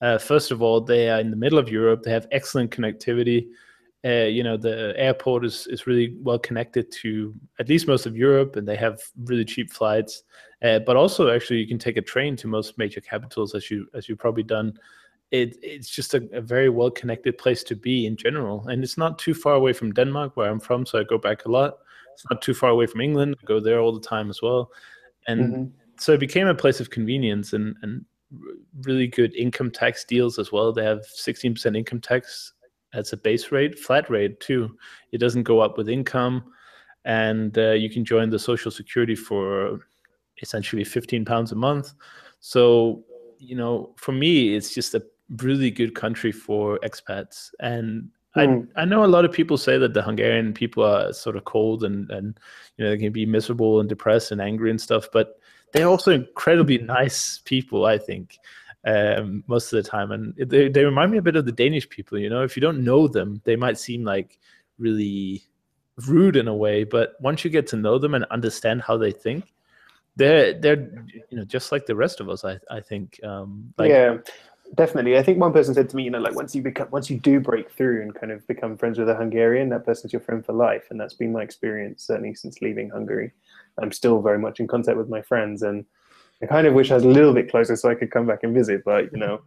Uh, 0.00 0.18
first 0.18 0.50
of 0.52 0.62
all, 0.62 0.80
they 0.80 1.10
are 1.10 1.20
in 1.20 1.30
the 1.30 1.36
middle 1.36 1.58
of 1.58 1.68
Europe. 1.70 2.02
They 2.02 2.12
have 2.12 2.28
excellent 2.32 2.70
connectivity. 2.70 3.48
Uh, 4.04 4.26
you 4.28 4.42
know, 4.42 4.56
the 4.56 4.94
airport 4.96 5.44
is 5.44 5.66
is 5.68 5.86
really 5.86 6.16
well 6.22 6.38
connected 6.38 6.90
to 7.02 7.34
at 7.60 7.68
least 7.68 7.86
most 7.86 8.06
of 8.06 8.16
Europe, 8.16 8.56
and 8.56 8.66
they 8.66 8.76
have 8.76 9.00
really 9.24 9.44
cheap 9.44 9.70
flights. 9.70 10.24
Uh, 10.62 10.78
but 10.80 10.96
also, 10.96 11.30
actually, 11.30 11.58
you 11.60 11.68
can 11.68 11.78
take 11.78 11.98
a 11.98 12.02
train 12.02 12.36
to 12.36 12.48
most 12.48 12.78
major 12.78 13.00
capitals, 13.02 13.54
as 13.54 13.70
you 13.70 13.86
as 13.94 14.08
you've 14.08 14.18
probably 14.18 14.42
done 14.44 14.72
it, 15.32 15.56
it's 15.62 15.88
just 15.88 16.12
a, 16.14 16.28
a, 16.32 16.42
very 16.42 16.68
well 16.68 16.90
connected 16.90 17.38
place 17.38 17.64
to 17.64 17.74
be 17.74 18.06
in 18.06 18.16
general. 18.16 18.68
And 18.68 18.84
it's 18.84 18.98
not 18.98 19.18
too 19.18 19.32
far 19.32 19.54
away 19.54 19.72
from 19.72 19.92
Denmark, 19.92 20.36
where 20.36 20.50
I'm 20.50 20.60
from, 20.60 20.84
so 20.84 21.00
I 21.00 21.04
go 21.04 21.16
back 21.16 21.46
a 21.46 21.50
lot. 21.50 21.78
It's 22.12 22.24
not 22.30 22.42
too 22.42 22.52
far 22.52 22.68
away 22.68 22.86
from 22.86 23.00
England. 23.00 23.36
I 23.42 23.46
go 23.46 23.58
there 23.58 23.80
all 23.80 23.92
the 23.92 24.06
time 24.06 24.28
as 24.28 24.42
well. 24.42 24.70
And 25.26 25.40
mm-hmm. 25.40 25.64
so 25.98 26.12
it 26.12 26.20
became 26.20 26.46
a 26.46 26.54
place 26.54 26.80
of 26.80 26.90
convenience 26.90 27.54
and, 27.54 27.74
and 27.80 28.04
really 28.82 29.06
good 29.06 29.34
income 29.34 29.70
tax 29.70 30.04
deals 30.04 30.38
as 30.38 30.52
well. 30.52 30.70
They 30.70 30.84
have 30.84 31.00
16% 31.00 31.76
income 31.76 32.00
tax 32.02 32.52
as 32.92 33.14
a 33.14 33.16
base 33.16 33.50
rate, 33.50 33.78
flat 33.78 34.10
rate 34.10 34.38
too. 34.38 34.76
It 35.12 35.18
doesn't 35.18 35.44
go 35.44 35.60
up 35.60 35.78
with 35.78 35.88
income. 35.88 36.44
And 37.06 37.56
uh, 37.56 37.72
you 37.72 37.88
can 37.88 38.04
join 38.04 38.28
the 38.28 38.38
Social 38.38 38.70
Security 38.70 39.14
for 39.14 39.80
essentially 40.42 40.84
15 40.84 41.24
pounds 41.24 41.52
a 41.52 41.56
month. 41.56 41.94
So, 42.40 43.02
you 43.38 43.56
know, 43.56 43.94
for 43.96 44.12
me, 44.12 44.54
it's 44.54 44.74
just 44.74 44.94
a 44.94 45.02
really 45.38 45.70
good 45.70 45.94
country 45.94 46.32
for 46.32 46.78
expats. 46.80 47.50
And 47.60 48.02
mm. 48.02 48.08
I 48.34 48.46
hmm. 48.46 48.60
I 48.76 48.84
know 48.84 49.04
a 49.04 49.06
lot 49.06 49.24
of 49.24 49.32
people 49.32 49.56
say 49.56 49.78
that 49.78 49.94
the 49.94 50.02
Hungarian 50.02 50.54
people 50.54 50.84
are 50.84 51.12
sort 51.12 51.36
of 51.36 51.44
cold 51.44 51.84
and 51.84 52.10
and 52.10 52.38
you 52.76 52.84
know 52.84 52.90
they 52.90 52.98
can 52.98 53.12
be 53.12 53.26
miserable 53.26 53.80
and 53.80 53.88
depressed 53.88 54.32
and 54.32 54.40
angry 54.40 54.70
and 54.70 54.80
stuff, 54.80 55.08
but 55.12 55.38
they're 55.72 55.88
also 55.88 56.12
incredibly 56.12 56.78
nice 56.78 57.40
people. 57.44 57.86
I 57.86 57.98
think 57.98 58.38
um, 58.84 59.44
most 59.46 59.72
of 59.72 59.82
the 59.82 59.88
time, 59.88 60.12
and 60.12 60.34
they 60.36 60.68
they 60.68 60.84
remind 60.84 61.12
me 61.12 61.18
a 61.18 61.22
bit 61.22 61.36
of 61.36 61.46
the 61.46 61.52
Danish 61.52 61.88
people. 61.88 62.18
You 62.18 62.30
know, 62.30 62.42
if 62.42 62.56
you 62.56 62.60
don't 62.60 62.84
know 62.84 63.08
them, 63.08 63.40
they 63.44 63.56
might 63.56 63.78
seem 63.78 64.04
like 64.04 64.38
really 64.78 65.42
rude 66.08 66.36
in 66.36 66.48
a 66.48 66.54
way, 66.54 66.84
but 66.84 67.14
once 67.20 67.44
you 67.44 67.50
get 67.50 67.66
to 67.68 67.76
know 67.76 67.98
them 67.98 68.14
and 68.14 68.24
understand 68.30 68.82
how 68.82 68.96
they 68.96 69.12
think, 69.12 69.52
they're 70.16 70.52
they're 70.54 71.04
you 71.30 71.38
know 71.38 71.44
just 71.44 71.72
like 71.72 71.86
the 71.86 71.96
rest 71.96 72.20
of 72.20 72.28
us. 72.28 72.44
I 72.44 72.58
I 72.70 72.80
think. 72.80 73.20
Um, 73.24 73.72
like, 73.78 73.90
yeah, 73.90 74.18
definitely. 74.74 75.16
I 75.16 75.22
think 75.22 75.38
one 75.38 75.52
person 75.52 75.74
said 75.74 75.88
to 75.90 75.96
me, 75.96 76.04
you 76.04 76.10
know, 76.10 76.18
like 76.18 76.34
once 76.34 76.54
you 76.54 76.62
become, 76.62 76.88
once 76.90 77.10
you 77.10 77.18
do 77.18 77.40
break 77.40 77.70
through 77.70 78.02
and 78.02 78.14
kind 78.14 78.32
of 78.32 78.46
become 78.46 78.76
friends 78.76 78.98
with 78.98 79.08
a 79.08 79.14
Hungarian, 79.14 79.68
that 79.70 79.84
person's 79.84 80.12
your 80.12 80.20
friend 80.20 80.44
for 80.44 80.52
life, 80.52 80.84
and 80.90 81.00
that's 81.00 81.14
been 81.14 81.32
my 81.32 81.42
experience 81.42 82.04
certainly 82.04 82.34
since 82.34 82.60
leaving 82.60 82.90
Hungary. 82.90 83.32
I'm 83.80 83.92
still 83.92 84.20
very 84.20 84.38
much 84.38 84.60
in 84.60 84.66
contact 84.66 84.98
with 84.98 85.08
my 85.08 85.22
friends, 85.22 85.62
and 85.62 85.84
I 86.42 86.46
kind 86.46 86.66
of 86.66 86.74
wish 86.74 86.90
I 86.90 86.94
was 86.94 87.04
a 87.04 87.08
little 87.08 87.32
bit 87.32 87.50
closer 87.50 87.76
so 87.76 87.88
I 87.88 87.94
could 87.94 88.10
come 88.10 88.26
back 88.26 88.40
and 88.42 88.54
visit. 88.54 88.82
But 88.84 89.12
you 89.12 89.18
know, 89.18 89.42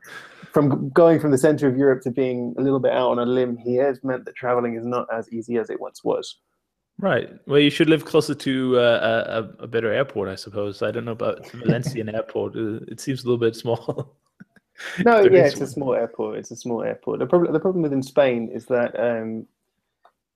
from 0.52 0.90
going 0.90 1.20
from 1.20 1.30
the 1.30 1.38
center 1.38 1.68
of 1.68 1.76
Europe 1.76 2.02
to 2.02 2.10
being 2.10 2.54
a 2.58 2.62
little 2.62 2.80
bit 2.80 2.92
out 2.92 3.10
on 3.10 3.18
a 3.18 3.26
limb 3.26 3.56
here 3.56 3.86
has 3.86 4.02
meant 4.02 4.24
that 4.24 4.34
traveling 4.34 4.76
is 4.76 4.84
not 4.84 5.06
as 5.12 5.30
easy 5.32 5.58
as 5.58 5.70
it 5.70 5.80
once 5.80 6.02
was. 6.02 6.38
Right. 7.00 7.30
Well, 7.46 7.60
you 7.60 7.70
should 7.70 7.88
live 7.88 8.04
closer 8.04 8.34
to 8.34 8.78
uh, 8.78 9.46
a, 9.60 9.64
a 9.64 9.66
better 9.68 9.92
airport, 9.92 10.28
I 10.28 10.34
suppose. 10.34 10.82
I 10.82 10.90
don't 10.90 11.04
know 11.04 11.12
about 11.12 11.46
Valencian 11.52 12.08
airport. 12.14 12.56
Uh, 12.56 12.80
it 12.88 12.98
seems 13.00 13.22
a 13.22 13.26
little 13.26 13.38
bit 13.38 13.54
small. 13.54 14.16
no, 15.04 15.20
yeah, 15.30 15.46
it's 15.46 15.60
a 15.60 15.66
small 15.66 15.94
airport. 15.94 16.38
It's 16.38 16.50
a 16.50 16.56
small 16.56 16.82
airport. 16.82 17.18
The 17.18 17.26
problem, 17.26 17.52
the 17.52 17.60
problem 17.60 17.82
within 17.82 18.02
Spain 18.02 18.50
is 18.52 18.66
that, 18.66 18.98
um, 18.98 19.46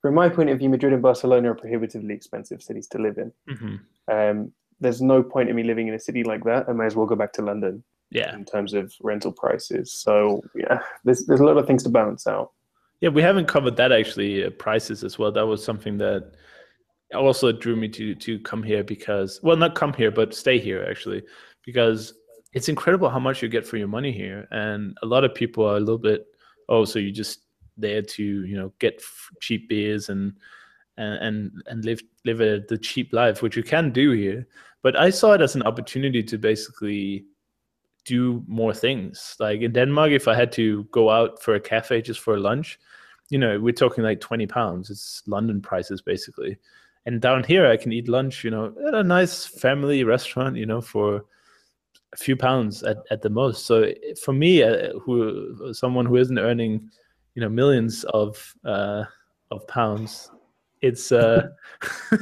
from 0.00 0.14
my 0.14 0.28
point 0.28 0.50
of 0.50 0.58
view, 0.58 0.68
Madrid 0.68 0.92
and 0.92 1.02
Barcelona 1.02 1.52
are 1.52 1.54
prohibitively 1.54 2.14
expensive 2.14 2.62
cities 2.62 2.88
to 2.88 2.98
live 2.98 3.18
in. 3.18 3.32
Mm-hmm. 3.48 3.76
Um, 4.12 4.52
there's 4.80 5.00
no 5.00 5.22
point 5.22 5.48
in 5.48 5.56
me 5.56 5.62
living 5.62 5.88
in 5.88 5.94
a 5.94 5.98
city 5.98 6.24
like 6.24 6.44
that. 6.44 6.68
I 6.68 6.72
may 6.72 6.86
as 6.86 6.96
well 6.96 7.06
go 7.06 7.14
back 7.14 7.32
to 7.34 7.42
London. 7.42 7.84
Yeah. 8.10 8.34
In 8.34 8.44
terms 8.44 8.74
of 8.74 8.92
rental 9.00 9.32
prices, 9.32 9.90
so 9.90 10.42
yeah, 10.54 10.80
there's 11.02 11.24
there's 11.24 11.40
a 11.40 11.44
lot 11.44 11.56
of 11.56 11.66
things 11.66 11.82
to 11.84 11.88
balance 11.88 12.26
out. 12.26 12.50
Yeah, 13.00 13.08
we 13.08 13.22
haven't 13.22 13.46
covered 13.46 13.76
that 13.76 13.90
actually. 13.90 14.44
Uh, 14.44 14.50
prices 14.50 15.02
as 15.02 15.18
well. 15.18 15.32
That 15.32 15.46
was 15.46 15.64
something 15.64 15.96
that 15.96 16.32
also 17.14 17.52
drew 17.52 17.74
me 17.74 17.88
to 17.88 18.14
to 18.14 18.38
come 18.40 18.62
here 18.62 18.84
because 18.84 19.40
well, 19.42 19.56
not 19.56 19.74
come 19.74 19.94
here, 19.94 20.10
but 20.10 20.34
stay 20.34 20.58
here 20.58 20.86
actually, 20.90 21.22
because 21.64 22.12
it's 22.52 22.68
incredible 22.68 23.08
how 23.08 23.18
much 23.18 23.42
you 23.42 23.48
get 23.48 23.66
for 23.66 23.76
your 23.76 23.88
money 23.88 24.12
here, 24.12 24.46
and 24.50 24.96
a 25.02 25.06
lot 25.06 25.24
of 25.24 25.34
people 25.34 25.64
are 25.66 25.76
a 25.76 25.80
little 25.80 25.98
bit 25.98 26.26
oh, 26.68 26.84
so 26.84 26.98
you 26.98 27.12
just 27.12 27.40
there 27.76 28.02
to 28.02 28.22
you 28.22 28.56
know 28.56 28.72
get 28.78 29.02
cheap 29.40 29.68
beers 29.68 30.08
and 30.08 30.34
and 30.96 31.14
and 31.22 31.62
and 31.66 31.84
live 31.84 32.00
live 32.24 32.40
a, 32.40 32.60
the 32.68 32.78
cheap 32.78 33.12
life, 33.12 33.42
which 33.42 33.56
you 33.56 33.62
can 33.62 33.90
do 33.90 34.12
here. 34.12 34.46
But 34.82 34.96
I 34.96 35.10
saw 35.10 35.32
it 35.32 35.40
as 35.40 35.54
an 35.54 35.62
opportunity 35.62 36.22
to 36.24 36.38
basically 36.38 37.26
do 38.04 38.42
more 38.48 38.74
things. 38.74 39.36
Like 39.38 39.60
in 39.60 39.72
Denmark, 39.72 40.10
if 40.10 40.26
I 40.26 40.34
had 40.34 40.50
to 40.52 40.84
go 40.84 41.08
out 41.08 41.40
for 41.40 41.54
a 41.54 41.60
cafe 41.60 42.02
just 42.02 42.20
for 42.20 42.38
lunch, 42.38 42.80
you 43.28 43.38
know, 43.38 43.60
we're 43.60 43.72
talking 43.72 44.02
like 44.02 44.20
20 44.20 44.46
pounds. 44.48 44.90
It's 44.90 45.22
London 45.26 45.62
prices 45.62 46.02
basically. 46.02 46.58
And 47.06 47.20
down 47.20 47.44
here, 47.44 47.66
I 47.66 47.76
can 47.76 47.92
eat 47.92 48.08
lunch, 48.08 48.42
you 48.42 48.50
know, 48.50 48.74
at 48.86 48.94
a 48.94 49.04
nice 49.04 49.46
family 49.46 50.02
restaurant, 50.02 50.56
you 50.56 50.66
know, 50.66 50.80
for 50.80 51.24
a 52.12 52.16
few 52.16 52.36
pounds 52.36 52.82
at, 52.82 52.98
at 53.10 53.22
the 53.22 53.30
most. 53.30 53.66
So 53.66 53.92
for 54.22 54.32
me, 54.32 54.62
uh, 54.62 54.98
who 54.98 55.72
someone 55.72 56.06
who 56.06 56.16
isn't 56.16 56.38
earning, 56.38 56.90
you 57.34 57.42
know, 57.42 57.48
millions 57.48 58.04
of 58.04 58.54
uh, 58.64 59.04
of 59.50 59.66
pounds, 59.66 60.30
it's 60.82 61.12
uh, 61.12 61.48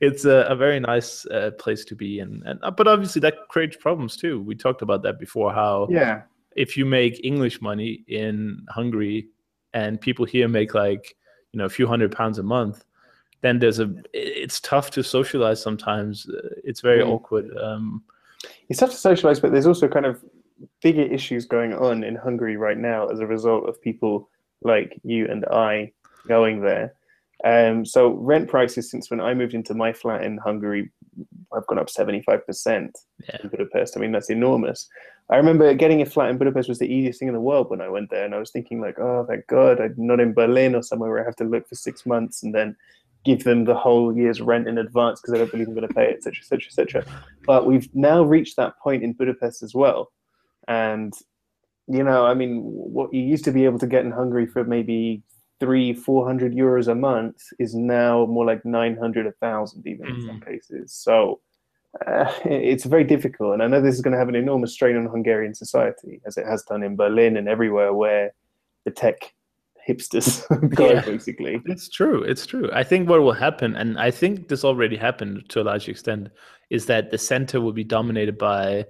it's 0.00 0.24
a, 0.24 0.46
a, 0.48 0.54
very 0.54 0.78
nice 0.78 1.26
uh, 1.26 1.50
place 1.58 1.84
to 1.86 1.96
be 1.96 2.20
in. 2.20 2.42
And 2.46 2.60
uh, 2.62 2.70
but 2.70 2.86
obviously 2.86 3.20
that 3.20 3.48
creates 3.48 3.76
problems 3.76 4.16
too. 4.16 4.40
We 4.40 4.54
talked 4.54 4.82
about 4.82 5.02
that 5.02 5.18
before. 5.18 5.52
How 5.52 5.88
yeah, 5.90 6.22
if 6.54 6.76
you 6.76 6.84
make 6.84 7.24
English 7.24 7.60
money 7.60 8.04
in 8.08 8.64
Hungary 8.68 9.28
and 9.74 10.00
people 10.00 10.24
here 10.24 10.48
make 10.48 10.74
like 10.74 11.16
you 11.52 11.58
know 11.58 11.64
a 11.64 11.70
few 11.70 11.86
hundred 11.86 12.12
pounds 12.12 12.38
a 12.38 12.42
month, 12.42 12.84
then 13.40 13.58
there's 13.58 13.80
a 13.80 13.92
it's 14.12 14.60
tough 14.60 14.90
to 14.92 15.02
socialize 15.02 15.60
sometimes. 15.60 16.28
Uh, 16.28 16.48
it's 16.62 16.80
very 16.80 17.02
mm. 17.02 17.08
awkward. 17.08 17.50
Um, 17.58 18.04
it's 18.68 18.80
tough 18.80 18.90
to 18.90 18.96
socialize, 18.96 19.40
but 19.40 19.52
there's 19.52 19.66
also 19.66 19.88
kind 19.88 20.06
of 20.06 20.22
bigger 20.80 21.02
issues 21.02 21.44
going 21.44 21.74
on 21.74 22.04
in 22.04 22.14
Hungary 22.16 22.56
right 22.56 22.78
now 22.78 23.08
as 23.08 23.20
a 23.20 23.26
result 23.26 23.68
of 23.68 23.80
people 23.80 24.28
like 24.62 25.00
you 25.02 25.26
and 25.28 25.44
I 25.46 25.92
going 26.28 26.60
there 26.60 26.94
um, 27.44 27.84
so 27.84 28.10
rent 28.10 28.48
prices 28.48 28.90
since 28.90 29.10
when 29.10 29.20
I 29.20 29.34
moved 29.34 29.54
into 29.54 29.74
my 29.74 29.92
flat 29.92 30.22
in 30.22 30.38
Hungary, 30.38 30.90
I've 31.52 31.66
gone 31.66 31.78
up 31.78 31.88
75% 31.88 32.90
yeah. 33.28 33.36
in 33.42 33.48
Budapest. 33.48 33.96
I 33.96 34.00
mean, 34.00 34.12
that's 34.12 34.30
enormous. 34.30 34.88
I 35.28 35.36
remember 35.36 35.72
getting 35.74 36.02
a 36.02 36.06
flat 36.06 36.30
in 36.30 36.38
Budapest 36.38 36.68
was 36.68 36.78
the 36.78 36.92
easiest 36.92 37.18
thing 37.18 37.28
in 37.28 37.34
the 37.34 37.40
world 37.40 37.68
when 37.70 37.80
I 37.80 37.88
went 37.88 38.10
there. 38.10 38.24
And 38.24 38.34
I 38.34 38.38
was 38.38 38.50
thinking 38.50 38.80
like, 38.80 38.98
oh, 38.98 39.24
thank 39.28 39.46
God, 39.48 39.80
I'm 39.80 39.94
not 39.96 40.20
in 40.20 40.34
Berlin 40.34 40.74
or 40.74 40.82
somewhere 40.82 41.10
where 41.10 41.22
I 41.22 41.24
have 41.24 41.36
to 41.36 41.44
look 41.44 41.68
for 41.68 41.74
six 41.74 42.06
months 42.06 42.42
and 42.42 42.54
then 42.54 42.76
give 43.24 43.44
them 43.44 43.64
the 43.64 43.74
whole 43.74 44.16
year's 44.16 44.40
rent 44.40 44.68
in 44.68 44.78
advance 44.78 45.20
because 45.20 45.34
I 45.34 45.38
don't 45.38 45.50
believe 45.50 45.68
I'm 45.68 45.74
going 45.74 45.88
to 45.88 45.94
pay 45.94 46.10
it, 46.10 46.16
etc., 46.16 46.38
etc., 46.40 46.66
etc. 46.66 47.22
But 47.46 47.66
we've 47.66 47.88
now 47.94 48.22
reached 48.22 48.56
that 48.56 48.78
point 48.78 49.02
in 49.02 49.12
Budapest 49.12 49.62
as 49.62 49.74
well. 49.74 50.12
And, 50.68 51.12
you 51.86 52.02
know, 52.02 52.26
I 52.26 52.34
mean, 52.34 52.60
what 52.62 53.12
you 53.12 53.22
used 53.22 53.44
to 53.44 53.52
be 53.52 53.64
able 53.64 53.78
to 53.78 53.86
get 53.86 54.04
in 54.04 54.10
Hungary 54.10 54.46
for 54.46 54.64
maybe 54.64 55.22
three, 55.60 55.92
four 55.92 56.26
hundred 56.26 56.54
euros 56.54 56.88
a 56.88 56.94
month 56.94 57.40
is 57.60 57.74
now 57.74 58.26
more 58.26 58.44
like 58.44 58.64
nine 58.64 58.96
hundred, 58.96 59.26
a 59.26 59.32
thousand, 59.32 59.86
even 59.86 60.06
mm. 60.06 60.14
in 60.14 60.26
some 60.26 60.40
mm. 60.40 60.46
cases. 60.46 60.92
So 60.92 61.40
uh, 62.04 62.32
it's 62.44 62.84
very 62.84 63.04
difficult, 63.04 63.54
and 63.54 63.62
I 63.62 63.68
know 63.68 63.80
this 63.80 63.94
is 63.94 64.00
going 64.00 64.12
to 64.12 64.18
have 64.18 64.28
an 64.28 64.34
enormous 64.34 64.72
strain 64.72 64.96
on 64.96 65.06
Hungarian 65.06 65.54
society, 65.54 66.20
as 66.26 66.36
it 66.36 66.46
has 66.46 66.64
done 66.64 66.82
in 66.82 66.96
Berlin 66.96 67.36
and 67.36 67.48
everywhere 67.48 67.94
where 67.94 68.34
the 68.84 68.90
tech 68.90 69.34
hipsters 69.88 70.46
go. 70.74 70.90
Yeah. 70.90 71.00
Basically, 71.02 71.60
it's 71.66 71.88
true. 71.88 72.22
It's 72.22 72.46
true. 72.46 72.70
I 72.72 72.82
think 72.82 73.08
what 73.08 73.22
will 73.22 73.32
happen, 73.32 73.76
and 73.76 73.98
I 73.98 74.10
think 74.10 74.48
this 74.48 74.64
already 74.64 74.96
happened 74.96 75.48
to 75.50 75.60
a 75.60 75.64
large 75.64 75.88
extent, 75.88 76.28
is 76.70 76.86
that 76.86 77.10
the 77.10 77.18
center 77.18 77.60
will 77.60 77.72
be 77.72 77.84
dominated 77.84 78.38
by 78.38 78.86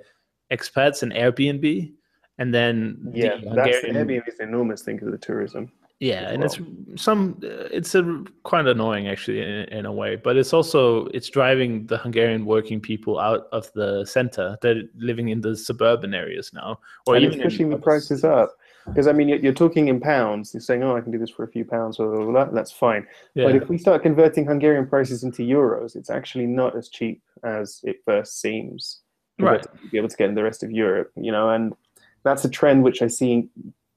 expats 0.53 1.03
and 1.03 1.13
Airbnb, 1.13 1.93
and 2.39 2.55
then 2.55 3.11
yeah, 3.15 3.37
the 3.37 3.49
Hungarian... 3.49 3.95
that's 3.95 3.97
Airbnb 3.97 4.29
is 4.29 4.41
an 4.41 4.49
enormous 4.49 4.83
thing 4.83 4.99
for 4.99 5.11
the 5.11 5.19
tourism. 5.19 5.73
Yeah, 6.03 6.31
and 6.31 6.43
it's 6.43 6.59
some 6.97 7.39
it's 7.41 7.95
a 7.95 8.25
quite 8.43 8.67
annoying 8.67 9.07
actually 9.07 9.41
in, 9.41 9.69
in, 9.69 9.87
a 9.87 9.93
way, 9.93 10.17
but 10.17 10.37
it's 10.37 10.53
also 10.53 11.07
it's 11.15 11.31
driving 11.31 11.87
the 11.87 11.97
Hungarian 11.97 12.45
working 12.45 12.81
people 12.81 13.21
out 13.21 13.47
of 13.53 13.71
the 13.75 14.05
center. 14.05 14.59
They're 14.63 14.83
living 14.97 15.29
in 15.29 15.43
the 15.43 15.57
suburban 15.57 16.13
areas 16.13 16.51
now, 16.53 16.81
or 17.07 17.15
and 17.15 17.25
even 17.25 17.41
it's 17.41 17.45
pushing 17.45 17.71
the 17.71 17.79
prices 17.79 18.25
up. 18.25 18.51
Because 18.87 19.07
I 19.07 19.13
mean, 19.13 19.29
you're, 19.29 19.53
talking 19.53 19.89
in 19.89 20.01
pounds. 20.01 20.53
You're 20.53 20.61
saying, 20.61 20.83
"Oh, 20.83 20.97
I 20.97 21.01
can 21.01 21.13
do 21.13 21.19
this 21.19 21.31
for 21.31 21.45
a 21.45 21.49
few 21.49 21.65
pounds," 21.65 21.99
or 22.01 22.33
that, 22.33 22.53
that's 22.53 22.73
fine. 22.73 23.07
Yeah. 23.35 23.47
But 23.47 23.57
if 23.57 23.69
we 23.69 23.79
start 23.79 24.03
converting 24.03 24.45
Hungarian 24.45 24.87
prices 24.87 25.23
into 25.23 25.43
euros, 25.43 25.95
it's 25.95 26.11
actually 26.11 26.47
not 26.47 26.77
as 26.77 26.89
cheap 26.89 27.23
as 27.45 27.81
it 27.85 27.97
first 28.05 28.41
seems. 28.41 29.01
Right. 29.39 29.63
To 29.63 29.89
be 29.91 29.99
able 29.99 30.09
to 30.09 30.17
get 30.17 30.29
in 30.29 30.35
the 30.35 30.43
rest 30.43 30.63
of 30.63 30.71
Europe, 30.71 31.11
you 31.17 31.33
know, 31.33 31.51
and 31.51 31.75
that's 32.23 32.45
a 32.45 32.49
trend 32.49 32.83
which 32.83 33.03
I 33.03 33.09
see, 33.09 33.49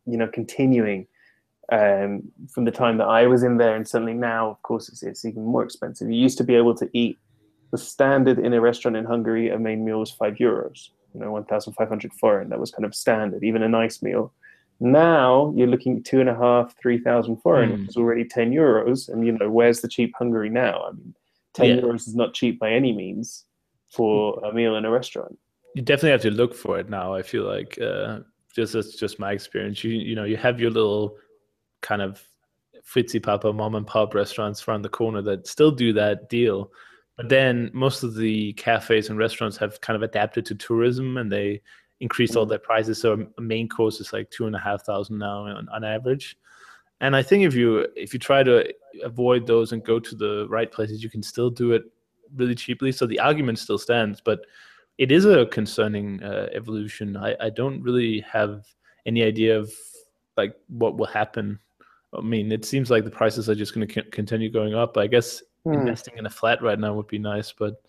you 0.05 0.17
know, 0.17 0.27
continuing 0.27 1.07
um, 1.71 2.23
from 2.49 2.65
the 2.65 2.71
time 2.71 2.97
that 2.97 3.07
I 3.07 3.27
was 3.27 3.43
in 3.43 3.57
there, 3.57 3.75
and 3.75 3.87
certainly 3.87 4.13
now, 4.13 4.49
of 4.49 4.61
course, 4.61 4.89
it's, 4.89 5.03
it's 5.03 5.25
even 5.25 5.43
more 5.43 5.63
expensive. 5.63 6.09
You 6.09 6.21
used 6.21 6.37
to 6.37 6.43
be 6.43 6.55
able 6.55 6.75
to 6.75 6.89
eat 6.93 7.17
the 7.71 7.77
standard 7.77 8.39
in 8.39 8.53
a 8.53 8.61
restaurant 8.61 8.95
in 8.97 9.05
Hungary. 9.05 9.49
A 9.49 9.57
main 9.57 9.83
meal 9.83 9.99
was 9.99 10.11
five 10.11 10.35
euros, 10.35 10.89
you 11.13 11.19
know, 11.19 11.31
one 11.31 11.45
thousand 11.45 11.73
five 11.73 11.89
hundred 11.89 12.13
forint. 12.13 12.49
That 12.49 12.59
was 12.59 12.71
kind 12.71 12.85
of 12.85 12.93
standard, 12.93 13.43
even 13.43 13.63
a 13.63 13.69
nice 13.69 14.01
meal. 14.01 14.31
Now 14.79 15.53
you're 15.55 15.67
looking 15.67 16.03
two 16.03 16.19
and 16.19 16.29
a 16.29 16.35
half, 16.35 16.75
three 16.81 16.99
thousand 16.99 17.37
forint, 17.37 17.71
mm. 17.73 17.79
which 17.79 17.89
is 17.89 17.97
already 17.97 18.25
ten 18.25 18.51
euros. 18.51 19.09
And 19.09 19.25
you 19.25 19.31
know, 19.31 19.49
where's 19.49 19.81
the 19.81 19.87
cheap 19.87 20.13
Hungary 20.17 20.49
now? 20.49 20.85
I 20.87 20.91
mean, 20.91 21.15
ten 21.53 21.67
yeah. 21.67 21.75
euros 21.77 22.07
is 22.07 22.15
not 22.15 22.33
cheap 22.33 22.59
by 22.59 22.71
any 22.71 22.93
means 22.93 23.45
for 23.89 24.39
a 24.43 24.53
meal 24.53 24.75
in 24.75 24.85
a 24.85 24.91
restaurant. 24.91 25.37
You 25.75 25.81
definitely 25.81 26.11
have 26.11 26.21
to 26.21 26.31
look 26.31 26.53
for 26.53 26.79
it 26.79 26.89
now. 26.89 27.13
I 27.13 27.21
feel 27.21 27.43
like 27.43 27.79
uh, 27.81 28.19
just 28.53 28.73
that's 28.73 28.95
just 28.95 29.19
my 29.19 29.31
experience. 29.31 29.83
You 29.83 29.91
you 29.91 30.15
know, 30.15 30.25
you 30.25 30.37
have 30.37 30.59
your 30.59 30.71
little 30.71 31.17
kind 31.81 32.01
of 32.01 32.21
fritzy 32.83 33.19
papa 33.19 33.51
mom 33.51 33.75
and 33.75 33.87
pop 33.87 34.13
restaurants 34.13 34.67
around 34.67 34.83
the 34.83 34.89
corner 34.89 35.21
that 35.21 35.47
still 35.47 35.71
do 35.71 35.91
that 35.93 36.29
deal. 36.29 36.71
But 37.17 37.29
then 37.29 37.71
most 37.73 38.03
of 38.03 38.15
the 38.15 38.53
cafes 38.53 39.09
and 39.09 39.17
restaurants 39.17 39.57
have 39.57 39.81
kind 39.81 39.95
of 39.95 40.03
adapted 40.03 40.45
to 40.47 40.55
tourism 40.55 41.17
and 41.17 41.31
they 41.31 41.61
increased 41.99 42.35
all 42.35 42.45
mm. 42.45 42.49
their 42.49 42.59
prices. 42.59 42.99
So 42.99 43.27
a 43.37 43.41
main 43.41 43.69
course 43.69 43.99
is 43.99 44.13
like 44.13 44.29
two 44.29 44.47
and 44.47 44.55
a 44.55 44.59
half 44.59 44.83
thousand 44.83 45.17
now 45.17 45.45
on, 45.45 45.67
on 45.69 45.83
average. 45.83 46.37
And 47.01 47.15
I 47.15 47.23
think 47.23 47.43
if 47.43 47.53
you 47.55 47.87
if 47.95 48.13
you 48.13 48.19
try 48.19 48.43
to 48.43 48.73
avoid 49.03 49.45
those 49.47 49.71
and 49.73 49.83
go 49.83 49.99
to 49.99 50.15
the 50.15 50.47
right 50.49 50.71
places, 50.71 51.03
you 51.03 51.09
can 51.09 51.21
still 51.21 51.49
do 51.49 51.73
it 51.73 51.83
really 52.35 52.55
cheaply. 52.55 52.91
So 52.91 53.05
the 53.05 53.19
argument 53.19 53.59
still 53.59 53.77
stands, 53.77 54.21
but 54.21 54.45
it 54.97 55.11
is 55.11 55.25
a 55.25 55.45
concerning 55.47 56.23
uh, 56.23 56.47
evolution. 56.53 57.17
I, 57.17 57.35
I 57.39 57.49
don't 57.49 57.81
really 57.81 58.21
have 58.21 58.65
any 59.05 59.23
idea 59.23 59.59
of 59.59 59.71
like 60.37 60.55
what 60.67 60.97
will 60.97 61.05
happen 61.05 61.59
I 62.17 62.21
mean, 62.21 62.51
it 62.51 62.65
seems 62.65 62.89
like 62.89 63.03
the 63.03 63.11
prices 63.11 63.49
are 63.49 63.55
just 63.55 63.73
going 63.73 63.87
to 63.87 63.93
c- 63.93 64.09
continue 64.09 64.49
going 64.49 64.73
up. 64.73 64.97
I 64.97 65.07
guess 65.07 65.41
hmm. 65.63 65.73
investing 65.73 66.17
in 66.17 66.25
a 66.25 66.29
flat 66.29 66.61
right 66.61 66.79
now 66.79 66.93
would 66.93 67.07
be 67.07 67.19
nice, 67.19 67.51
but 67.51 67.81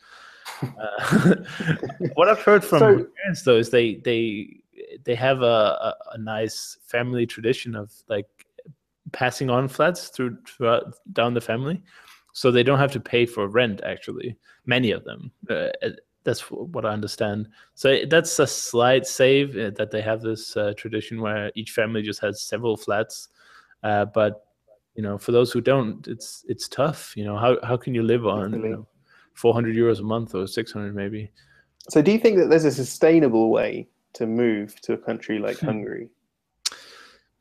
uh, 0.63 1.35
what 2.15 2.29
I've 2.29 2.43
heard 2.43 2.65
from 2.65 2.79
so, 2.79 3.07
parents 3.23 3.43
though 3.43 3.57
is 3.57 3.71
they 3.71 3.97
they 3.97 4.61
they 5.05 5.15
have 5.15 5.43
a, 5.43 5.45
a, 5.45 5.95
a, 6.13 6.19
nice 6.19 6.79
family 6.87 7.27
tradition 7.27 7.75
of 7.75 7.93
like 8.09 8.27
passing 9.13 9.51
on 9.51 9.69
flats 9.69 10.09
through 10.09 10.37
throughout 10.47 10.95
down 11.13 11.35
the 11.35 11.41
family, 11.41 11.83
so 12.33 12.51
they 12.51 12.63
don't 12.63 12.79
have 12.79 12.93
to 12.93 13.01
pay 13.01 13.27
for 13.27 13.49
rent. 13.49 13.81
Actually, 13.85 14.37
many 14.67 14.91
of 14.91 15.05
them. 15.05 15.31
Uh, 15.49 15.69
that's 16.25 16.41
what 16.51 16.85
I 16.85 16.91
understand. 16.91 17.49
So 17.75 18.01
that's 18.11 18.37
a 18.41 18.49
slight 18.49 19.07
save 19.07 19.57
uh, 19.57 19.71
that 19.77 19.93
they 19.93 20.03
have 20.03 20.23
this 20.23 20.57
uh, 20.57 20.73
tradition 20.77 21.21
where 21.21 21.53
each 21.55 21.71
family 21.71 22.03
just 22.03 22.21
has 22.21 22.43
several 22.43 22.77
flats 22.77 23.29
uh, 23.83 24.05
but 24.05 24.47
you 24.95 25.03
know, 25.03 25.19
for 25.19 25.33
those 25.33 25.53
who 25.53 25.61
don't, 25.61 26.07
it's 26.09 26.45
it's 26.49 26.69
tough. 26.69 27.13
You 27.17 27.25
know, 27.25 27.37
how 27.37 27.59
how 27.63 27.77
can 27.77 27.95
you 27.95 28.03
live 28.03 28.27
on 28.27 28.53
you 28.53 28.69
know, 28.69 28.87
400 29.37 29.77
euros 29.77 30.01
a 30.01 30.03
month 30.03 30.35
or 30.35 30.47
600 30.47 30.95
maybe? 30.95 31.31
So, 31.89 32.03
do 32.03 32.11
you 32.11 32.19
think 32.19 32.39
that 32.39 32.51
there's 32.51 32.65
a 32.65 32.73
sustainable 32.73 33.51
way 33.51 33.87
to 34.15 34.27
move 34.27 34.81
to 34.83 34.95
a 34.95 34.99
country 34.99 35.39
like 35.39 35.59
hmm. 35.59 35.67
Hungary? 35.67 36.09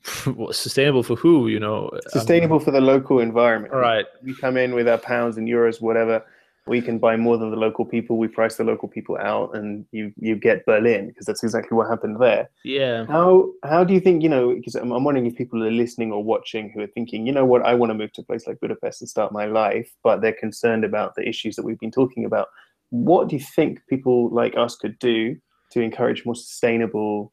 sustainable 0.52 1.02
for 1.02 1.16
who? 1.16 1.48
You 1.48 1.60
know, 1.60 1.90
sustainable 2.10 2.60
for 2.60 2.72
the 2.72 2.82
local 2.82 3.20
environment. 3.20 3.74
Right. 3.74 4.06
We 4.24 4.36
come 4.36 4.58
in 4.58 4.76
with 4.76 4.88
our 4.88 5.00
pounds 5.00 5.38
and 5.38 5.48
euros, 5.48 5.82
whatever. 5.82 6.24
We 6.68 6.82
can 6.82 6.98
buy 6.98 7.16
more 7.16 7.38
than 7.38 7.52
the 7.52 7.58
local 7.58 7.86
people. 7.86 8.18
We 8.18 8.28
price 8.28 8.56
the 8.56 8.64
local 8.64 8.88
people 8.88 9.18
out, 9.18 9.56
and 9.56 9.86
you 9.92 10.12
you 10.18 10.36
get 10.36 10.66
Berlin 10.66 11.08
because 11.08 11.26
that's 11.26 11.44
exactly 11.44 11.76
what 11.76 11.88
happened 11.88 12.20
there. 12.20 12.50
Yeah. 12.64 13.06
How 13.06 13.52
how 13.64 13.84
do 13.84 13.94
you 13.94 14.00
think 14.00 14.24
you 14.24 14.30
know? 14.30 14.56
Because 14.56 14.76
I'm, 14.76 14.92
I'm 14.92 15.04
wondering 15.04 15.28
if 15.28 15.36
people 15.36 15.64
are 15.64 15.72
listening 15.72 16.12
or 16.12 16.24
watching 16.24 16.72
who 16.72 16.82
are 16.82 16.88
thinking, 16.88 17.28
you 17.28 17.34
know 17.34 17.46
what, 17.46 17.62
I 17.64 17.76
want 17.76 17.92
to 17.92 17.94
move 17.94 18.14
to 18.14 18.22
a 18.22 18.26
place 18.26 18.48
like 18.48 18.60
Budapest 18.60 19.02
and 19.02 19.10
start 19.10 19.32
my 19.32 19.46
life, 19.46 19.92
but 20.04 20.22
they're 20.22 20.34
concerned 20.34 20.84
about 20.84 21.16
the 21.16 21.28
issues 21.28 21.56
that 21.56 21.64
we've 21.66 21.80
been 21.80 21.92
talking 21.92 22.26
about. 22.26 22.48
What 22.90 23.30
do 23.30 23.36
you 23.36 23.42
think 23.42 23.82
people 23.88 24.30
like 24.30 24.56
us 24.58 24.76
could 24.76 24.98
do 25.00 25.38
to 25.72 25.82
encourage 25.82 26.26
more 26.26 26.36
sustainable 26.36 27.32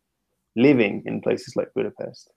living 0.56 1.02
in 1.06 1.20
places 1.20 1.56
like 1.56 1.72
Budapest? 1.74 2.30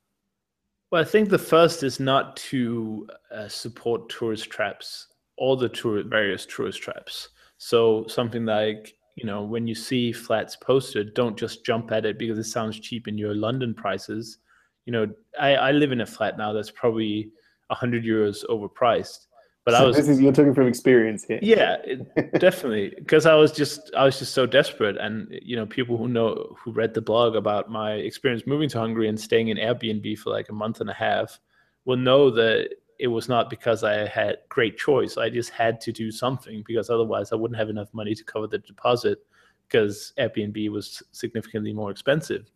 Well, 0.92 1.02
I 1.02 1.06
think 1.06 1.30
the 1.30 1.38
first 1.38 1.84
is 1.84 2.00
not 2.00 2.38
to 2.38 3.08
uh, 3.32 3.48
support 3.48 4.08
tourist 4.10 4.50
traps, 4.50 5.08
all 5.38 5.56
the 5.56 5.70
tour 5.70 6.04
various 6.04 6.46
tourist 6.46 6.82
traps. 6.82 7.30
So 7.58 8.06
something 8.08 8.46
like 8.46 8.96
you 9.16 9.26
know 9.26 9.44
when 9.44 9.68
you 9.68 9.76
see 9.76 10.12
flats 10.12 10.56
posted, 10.56 11.14
don't 11.14 11.38
just 11.38 11.66
jump 11.66 11.92
at 11.92 12.06
it 12.06 12.20
because 12.20 12.38
it 12.38 12.46
sounds 12.46 12.80
cheap 12.80 13.08
in 13.08 13.18
your 13.18 13.34
London 13.34 13.74
prices. 13.74 14.40
You 14.86 14.94
know, 14.94 15.08
I, 15.40 15.56
I 15.56 15.72
live 15.72 15.92
in 15.92 16.02
a 16.02 16.06
flat 16.06 16.38
now 16.38 16.54
that's 16.54 16.72
probably 16.72 17.32
hundred 17.72 18.04
euros 18.04 18.46
overpriced, 18.48 19.26
but 19.66 19.74
so 19.74 19.78
I 19.78 19.84
was 19.88 19.96
this 19.98 20.08
is 20.08 20.22
you're 20.22 20.32
talking 20.32 20.54
from 20.54 20.68
experience 20.68 21.24
here. 21.24 21.40
yeah, 21.42 21.78
it, 21.84 22.32
definitely 22.40 22.94
because 22.96 23.26
I 23.26 23.34
was 23.34 23.52
just 23.52 23.92
I 23.98 24.04
was 24.04 24.20
just 24.20 24.34
so 24.34 24.46
desperate, 24.46 24.98
and 24.98 25.28
you 25.42 25.56
know 25.56 25.66
people 25.66 25.98
who 25.98 26.08
know 26.08 26.56
who 26.60 26.72
read 26.72 26.94
the 26.94 27.02
blog 27.02 27.36
about 27.36 27.70
my 27.70 27.94
experience 27.94 28.44
moving 28.46 28.70
to 28.70 28.80
Hungary 28.80 29.10
and 29.10 29.20
staying 29.20 29.48
in 29.48 29.58
Airbnb 29.58 30.20
for 30.20 30.30
like 30.30 30.50
a 30.50 30.54
month 30.54 30.82
and 30.82 30.90
a 30.90 30.94
half 30.94 31.40
will 31.86 31.98
know 31.98 32.30
that 32.30 32.70
it 33.00 33.08
was 33.08 33.28
not 33.28 33.50
because 33.50 33.84
I 33.84 34.08
had 34.08 34.38
great 34.50 34.78
choice. 34.78 35.18
I 35.18 35.30
just 35.30 35.50
had 35.50 35.82
to 35.82 35.92
do 35.92 36.12
something 36.12 36.64
because 36.66 36.90
otherwise 36.90 37.32
I 37.32 37.36
wouldn't 37.36 37.60
have 37.60 37.70
enough 37.70 37.94
money 37.94 38.16
to 38.16 38.24
cover 38.24 38.48
the 38.48 38.60
deposit 38.60 39.20
because 39.68 40.14
Airbnb 40.18 40.70
was 40.70 41.04
significantly 41.12 41.74
more 41.74 41.92
expensive. 41.92 42.52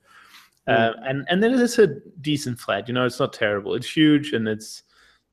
Mm. 0.67 0.73
Uh, 0.73 0.93
and 1.05 1.25
and 1.29 1.41
then 1.43 1.59
it's 1.59 1.79
a 1.79 1.87
decent 2.21 2.59
flat. 2.59 2.87
You 2.87 2.93
know, 2.93 3.05
it's 3.05 3.19
not 3.19 3.33
terrible. 3.33 3.75
It's 3.75 3.89
huge 3.89 4.33
and 4.33 4.47
it's 4.47 4.83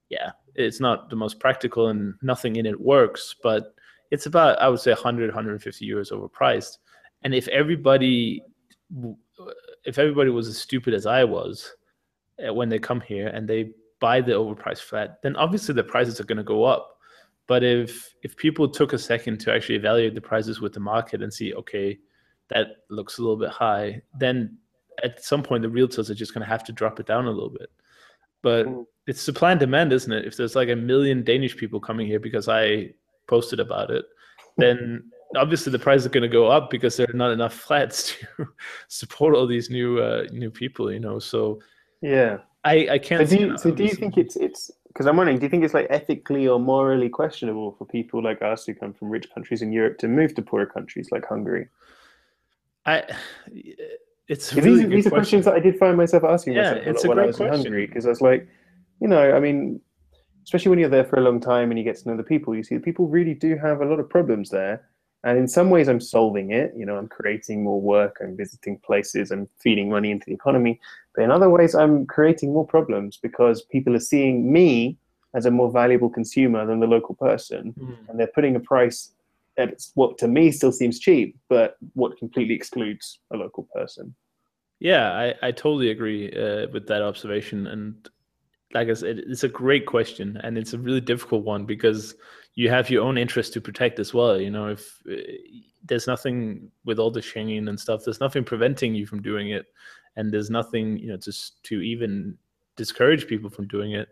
yeah, 0.09 0.33
it's 0.55 0.81
not 0.81 1.11
the 1.11 1.17
most 1.17 1.39
practical 1.41 1.89
and 1.89 2.15
nothing 2.23 2.57
in 2.57 2.67
it 2.67 2.81
works, 2.81 3.35
but 3.43 3.75
it's 4.11 4.27
about 4.27 4.61
I 4.61 4.69
would 4.69 4.81
say 4.81 4.93
100 4.93 5.29
150 5.29 5.89
euros 5.89 6.13
overpriced. 6.13 6.79
And 7.23 7.35
if 7.35 7.49
everybody 7.49 8.43
if 9.85 9.99
everybody 9.99 10.31
was 10.31 10.49
as 10.49 10.59
stupid 10.59 10.95
as 10.95 11.07
I 11.07 11.25
was 11.25 11.75
uh, 12.47 12.53
when 12.53 12.69
they 12.69 12.79
come 12.79 13.01
here 13.01 13.29
and 13.29 13.49
they 13.49 13.71
buy 14.01 14.21
the 14.21 14.33
overpriced 14.33 14.83
flat, 14.83 15.19
then 15.23 15.37
obviously 15.37 15.75
the 15.75 15.85
prices 15.85 16.21
are 16.21 16.25
going 16.25 16.39
to 16.39 16.45
go 16.45 16.65
up. 16.65 16.99
But 17.47 17.63
if 17.63 18.15
if 18.23 18.37
people 18.37 18.69
took 18.69 18.93
a 18.93 18.99
second 18.99 19.39
to 19.41 19.55
actually 19.55 19.77
evaluate 19.77 20.15
the 20.15 20.21
prices 20.21 20.61
with 20.61 20.73
the 20.73 20.81
market 20.81 21.23
and 21.23 21.33
see, 21.33 21.55
okay, 21.55 21.99
that 22.49 22.69
looks 22.91 23.19
a 23.19 23.23
little 23.23 23.37
bit 23.37 23.51
high, 23.51 24.03
then 24.19 24.59
at 25.03 25.23
some 25.23 25.43
point 25.43 25.63
the 25.63 25.69
realtors 25.69 26.11
are 26.11 26.15
just 26.15 26.35
going 26.35 26.45
to 26.45 26.51
have 26.51 26.65
to 26.65 26.73
drop 26.73 26.99
it 26.99 27.07
down 27.07 27.27
a 27.27 27.31
little 27.31 27.51
bit. 27.51 27.71
But 28.43 28.67
mm 28.67 28.87
it's 29.07 29.23
supply 29.23 29.53
and 29.53 29.61
demand, 29.61 29.93
isn't 29.93 30.13
it? 30.13 30.27
If 30.27 30.37
there's 30.37 30.57
like 30.57 30.69
a 30.69 30.77
million 30.77 31.23
Danish 31.23 31.57
people 31.57 31.79
coming 31.79 32.07
here 32.07 32.19
because 32.19 32.49
I 32.49 32.91
posted 33.29 33.61
about 33.61 33.91
it, 33.91 34.05
then 34.57 35.11
obviously 35.37 35.71
the 35.71 35.79
price 35.79 36.03
is 36.03 36.09
going 36.09 36.23
to 36.23 36.29
go 36.29 36.49
up 36.49 36.71
because 36.71 36.97
there 36.97 37.09
are 37.09 37.17
not 37.17 37.31
enough 37.31 37.55
flats 37.67 38.15
to 38.37 38.49
support 38.89 39.35
all 39.35 39.47
these 39.47 39.71
new 39.71 40.01
uh, 40.01 40.27
new 40.33 40.51
people. 40.51 40.93
You 40.93 41.01
know, 41.01 41.19
so 41.19 41.61
yeah, 42.03 42.39
I 42.67 42.89
I 42.91 42.99
can't. 42.99 43.29
So 43.29 43.37
do 43.37 43.43
you, 43.43 43.59
so 43.59 43.71
do 43.71 43.85
you 43.85 43.95
think 43.95 44.19
it's 44.19 44.37
it's 44.37 44.71
because 44.89 45.07
I'm 45.07 45.17
wondering, 45.17 45.39
do 45.39 45.45
you 45.45 45.51
think 45.51 45.63
it's 45.65 45.75
like 45.75 45.87
ethically 45.91 46.49
or 46.49 46.59
morally 46.59 47.09
questionable 47.09 47.73
for 47.79 47.85
people 47.85 48.23
like 48.23 48.41
us 48.43 48.65
who 48.65 48.75
come 48.75 48.93
from 48.93 49.09
rich 49.11 49.29
countries 49.33 49.63
in 49.63 49.71
Europe 49.73 49.99
to 49.99 50.09
move 50.09 50.35
to 50.35 50.43
poorer 50.43 50.67
countries 50.67 51.09
like 51.13 51.25
Hungary? 51.27 51.69
I 52.87 53.05
it's 54.29 54.55
really 54.55 54.85
these, 54.85 54.89
these 54.89 55.07
are 55.07 55.11
questions 55.11 55.45
that 55.45 55.55
I 55.55 55.61
did 55.61 55.79
find 55.79 55.97
myself 55.97 56.25
asking 56.25 56.55
yeah, 56.55 56.75
myself 56.75 56.87
it's 56.87 57.05
a 57.05 57.09
when 57.09 57.19
I 57.19 57.27
was 57.27 57.37
question. 57.37 57.55
in 57.55 57.63
Hungary 57.63 57.87
because 57.87 58.07
I 58.07 58.09
was 58.09 58.21
like, 58.21 58.49
you 59.01 59.09
know, 59.09 59.37
I 59.37 59.41
mean, 59.41 59.81
especially 60.45 60.71
when 60.71 60.79
you're 60.79 60.89
there 60.89 61.05
for 61.05 61.19
a 61.19 61.23
long 61.23 61.41
time 61.41 61.71
and 61.71 61.79
you 61.79 61.85
get 61.85 61.97
to 61.99 62.09
know 62.09 62.17
the 62.17 62.25
people, 62.25 62.55
you 62.55 62.65
see 62.65 62.75
the 62.75 62.81
people 62.81 63.07
really 63.07 63.35
do 63.35 63.57
have 63.57 63.81
a 63.81 63.85
lot 63.85 64.01
of 64.01 64.09
problems 64.09 64.51
there. 64.51 64.89
And 65.25 65.39
in 65.39 65.49
some 65.49 65.71
ways, 65.71 65.89
I'm 65.89 66.01
solving 66.01 66.53
it. 66.53 66.73
You 66.77 66.87
know, 66.87 66.97
I'm 66.97 67.09
creating 67.09 67.65
more 67.65 67.81
work, 67.81 68.19
I'm 68.23 68.37
visiting 68.37 68.79
places, 68.79 69.33
I'm 69.33 69.49
feeding 69.59 69.91
money 69.91 70.11
into 70.11 70.27
the 70.27 70.35
economy. 70.35 70.81
But 71.17 71.25
in 71.25 71.31
other 71.31 71.51
ways, 71.51 71.75
I'm 71.75 72.07
creating 72.07 72.53
more 72.53 72.67
problems 72.67 73.19
because 73.21 73.63
people 73.63 73.97
are 73.97 74.01
seeing 74.01 74.53
me 74.53 74.99
as 75.35 75.47
a 75.47 75.51
more 75.51 75.71
valuable 75.71 76.11
consumer 76.11 76.65
than 76.67 76.79
the 76.81 76.87
local 76.87 77.15
person. 77.15 77.75
Mm. 77.79 78.09
And 78.09 78.21
they're 78.21 78.27
putting 78.35 78.55
a 78.55 78.61
price 78.61 79.13
at 79.59 79.81
what 79.95 80.19
to 80.19 80.29
me 80.29 80.53
still 80.53 80.73
seems 80.73 80.99
cheap, 80.99 81.37
but 81.49 81.77
what 81.95 82.19
completely 82.19 82.55
excludes 82.55 83.19
a 83.33 83.37
local 83.37 83.67
person. 83.75 84.15
Yeah, 84.79 85.13
I, 85.13 85.35
I 85.43 85.53
totally 85.53 85.91
agree 85.91 86.31
uh, 86.33 86.67
with 86.73 86.87
that 86.89 87.03
observation. 87.03 87.67
And 87.67 88.09
like 88.75 88.89
I 88.89 88.95
said, 88.95 89.19
it's 89.19 89.45
a 89.45 89.49
great 89.49 89.87
question, 89.87 90.39
and 90.43 90.59
it's 90.59 90.75
a 90.75 90.79
really 90.79 91.01
difficult 91.01 91.45
one 91.45 91.65
because 91.65 92.15
you 92.55 92.69
have 92.69 92.91
your 92.91 93.05
own 93.05 93.17
interest 93.17 93.55
to 93.55 93.61
protect 93.61 93.99
as 93.99 94.13
well. 94.13 94.39
You 94.39 94.51
know, 94.51 94.69
if 94.69 95.01
uh, 95.11 95.17
there's 95.85 96.07
nothing 96.07 96.71
with 96.85 96.99
all 96.99 97.11
the 97.11 97.21
Schengen 97.21 97.69
and 97.69 97.81
stuff, 97.81 98.03
there's 98.05 98.21
nothing 98.21 98.45
preventing 98.45 98.95
you 98.95 99.07
from 99.07 99.23
doing 99.23 99.51
it, 99.51 99.67
and 100.17 100.33
there's 100.33 100.51
nothing, 100.51 100.99
you 100.99 101.09
know, 101.09 101.17
just 101.17 101.63
to 101.65 101.81
even 101.81 102.37
discourage 102.77 103.27
people 103.27 103.51
from 103.51 103.69
doing 103.69 103.93
it. 103.93 104.09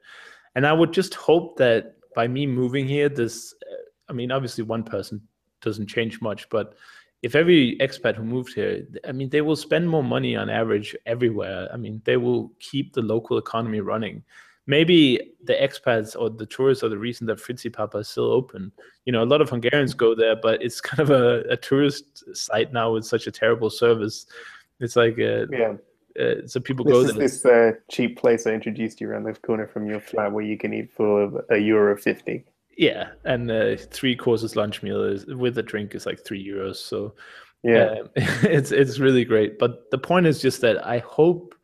And 0.54 0.66
I 0.66 0.72
would 0.72 0.92
just 0.92 1.14
hope 1.14 1.56
that 1.58 1.96
by 2.14 2.28
me 2.28 2.46
moving 2.46 2.86
here, 2.86 3.08
this, 3.08 3.54
uh, 3.70 3.74
I 4.08 4.12
mean, 4.12 4.30
obviously 4.30 4.64
one 4.64 4.84
person 4.84 5.20
doesn't 5.60 5.88
change 5.88 6.20
much, 6.20 6.48
but 6.48 6.74
if 7.22 7.34
every 7.34 7.78
expat 7.80 8.16
who 8.16 8.22
moved 8.22 8.54
here, 8.54 8.86
I 9.08 9.12
mean, 9.12 9.30
they 9.30 9.40
will 9.40 9.56
spend 9.56 9.88
more 9.88 10.04
money 10.04 10.36
on 10.36 10.50
average 10.50 10.94
everywhere. 11.06 11.68
I 11.72 11.76
mean, 11.78 12.02
they 12.04 12.18
will 12.18 12.52
keep 12.60 12.92
the 12.92 13.00
local 13.00 13.38
economy 13.38 13.80
running. 13.80 14.22
Maybe 14.66 15.32
the 15.42 15.54
expats 15.54 16.18
or 16.18 16.30
the 16.30 16.46
tourists 16.46 16.84
are 16.84 16.88
the 16.90 16.98
reason 16.98 17.26
that 17.26 17.38
Frici 17.38 17.72
Papa 17.72 17.98
is 17.98 18.08
still 18.08 18.30
open. 18.30 18.72
You 19.06 19.12
know, 19.12 19.22
a 19.22 19.24
lot 19.24 19.40
of 19.40 19.48
Hungarians 19.48 19.94
go 19.94 20.14
there, 20.14 20.36
but 20.36 20.62
it's 20.62 20.80
kind 20.90 21.00
of 21.00 21.10
a, 21.10 21.40
a 21.50 21.56
tourist 21.56 22.36
site 22.36 22.72
now 22.74 22.92
with 22.92 23.06
such 23.06 23.26
a 23.26 23.32
terrible 23.32 23.70
service. 23.70 24.26
It's 24.80 24.96
like, 24.96 25.18
uh, 25.18 25.46
Yeah. 25.50 25.74
Uh, 26.20 26.46
so 26.46 26.60
people 26.60 26.84
This 26.84 26.92
go 26.92 27.02
there. 27.04 27.14
this 27.14 27.44
uh, 27.44 27.72
cheap 27.90 28.18
place 28.18 28.46
I 28.46 28.52
introduced 28.52 29.00
you 29.00 29.10
around 29.10 29.24
the 29.24 29.34
corner 29.34 29.66
from 29.66 29.86
your 29.86 30.00
flat 30.00 30.32
where 30.32 30.44
you 30.44 30.56
can 30.56 30.72
eat 30.72 30.92
for 30.92 31.44
a 31.50 31.58
euro 31.58 31.96
fifty. 31.96 32.44
Yeah, 32.76 33.10
and 33.24 33.50
uh, 33.50 33.76
three 33.76 34.16
courses 34.16 34.56
lunch 34.56 34.82
meal 34.82 35.02
is, 35.04 35.26
with 35.26 35.58
a 35.58 35.62
drink 35.62 35.94
is 35.94 36.06
like 36.06 36.24
three 36.24 36.44
euros. 36.44 36.76
So 36.76 37.14
Yeah, 37.62 37.96
Um, 38.00 38.08
it's 38.16 38.72
it's 38.72 38.98
really 38.98 39.24
great. 39.24 39.58
But 39.58 39.90
the 39.90 39.98
point 39.98 40.26
is 40.26 40.42
just 40.42 40.60
that 40.60 40.86
I 40.86 40.98
hope 40.98 41.54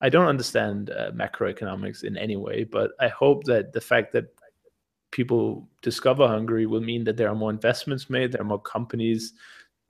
I 0.00 0.08
don't 0.08 0.26
understand 0.26 0.90
uh, 0.90 1.10
macroeconomics 1.12 2.04
in 2.04 2.16
any 2.16 2.36
way, 2.36 2.64
but 2.64 2.92
I 3.00 3.08
hope 3.08 3.44
that 3.44 3.72
the 3.72 3.80
fact 3.80 4.12
that 4.12 4.26
people 5.12 5.68
discover 5.80 6.26
Hungary 6.26 6.66
will 6.66 6.80
mean 6.80 7.04
that 7.04 7.16
there 7.16 7.28
are 7.28 7.34
more 7.34 7.50
investments 7.50 8.10
made, 8.10 8.32
there 8.32 8.40
are 8.40 8.44
more 8.44 8.60
companies 8.60 9.32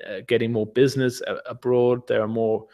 uh, 0.06 0.20
getting 0.28 0.52
more 0.52 0.66
business 0.66 1.22
a- 1.22 1.40
abroad, 1.46 2.06
there 2.06 2.22
are 2.22 2.28
more, 2.28 2.66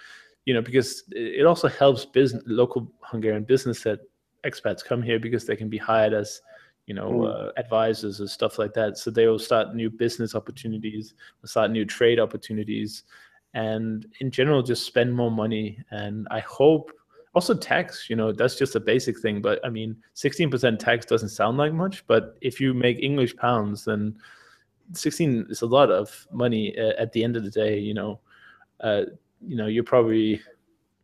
you 0.46 0.54
know, 0.54 0.62
because 0.62 1.04
it 1.10 1.46
also 1.46 1.68
helps 1.68 2.04
business 2.04 2.42
local 2.46 2.90
Hungarian 3.02 3.44
business 3.44 3.82
that 3.82 4.00
expats 4.44 4.84
come 4.84 5.02
here 5.02 5.18
because 5.18 5.46
they 5.46 5.56
can 5.56 5.68
be 5.68 5.78
hired 5.78 6.12
as 6.14 6.40
you 6.86 6.94
know 6.94 7.10
Mm. 7.10 7.48
uh, 7.48 7.52
advisors 7.56 8.20
and 8.20 8.28
stuff 8.28 8.58
like 8.58 8.72
that 8.74 8.98
so 8.98 9.10
they 9.10 9.26
will 9.26 9.38
start 9.38 9.74
new 9.74 9.90
business 9.90 10.34
opportunities 10.34 11.14
start 11.44 11.70
new 11.70 11.84
trade 11.84 12.18
opportunities 12.18 13.04
and 13.54 14.06
in 14.20 14.30
general 14.30 14.62
just 14.62 14.86
spend 14.86 15.14
more 15.14 15.30
money 15.30 15.78
and 15.90 16.26
i 16.30 16.40
hope 16.40 16.90
also 17.34 17.54
tax 17.54 18.08
you 18.10 18.16
know 18.16 18.32
that's 18.32 18.56
just 18.56 18.74
a 18.74 18.80
basic 18.80 19.20
thing 19.20 19.40
but 19.40 19.64
i 19.64 19.68
mean 19.68 19.94
16% 20.16 20.78
tax 20.78 21.06
doesn't 21.06 21.28
sound 21.28 21.58
like 21.58 21.72
much 21.72 22.04
but 22.06 22.36
if 22.40 22.60
you 22.60 22.74
make 22.74 22.98
english 22.98 23.36
pounds 23.36 23.84
then 23.84 24.16
16 24.92 25.46
is 25.48 25.62
a 25.62 25.66
lot 25.66 25.90
of 25.90 26.26
money 26.32 26.76
uh, 26.76 26.94
at 26.98 27.12
the 27.12 27.22
end 27.22 27.36
of 27.36 27.44
the 27.44 27.50
day 27.50 27.78
you 27.78 27.94
know 27.94 28.18
uh, 28.80 29.02
you 29.46 29.56
know 29.56 29.66
you're 29.66 29.84
probably 29.84 30.40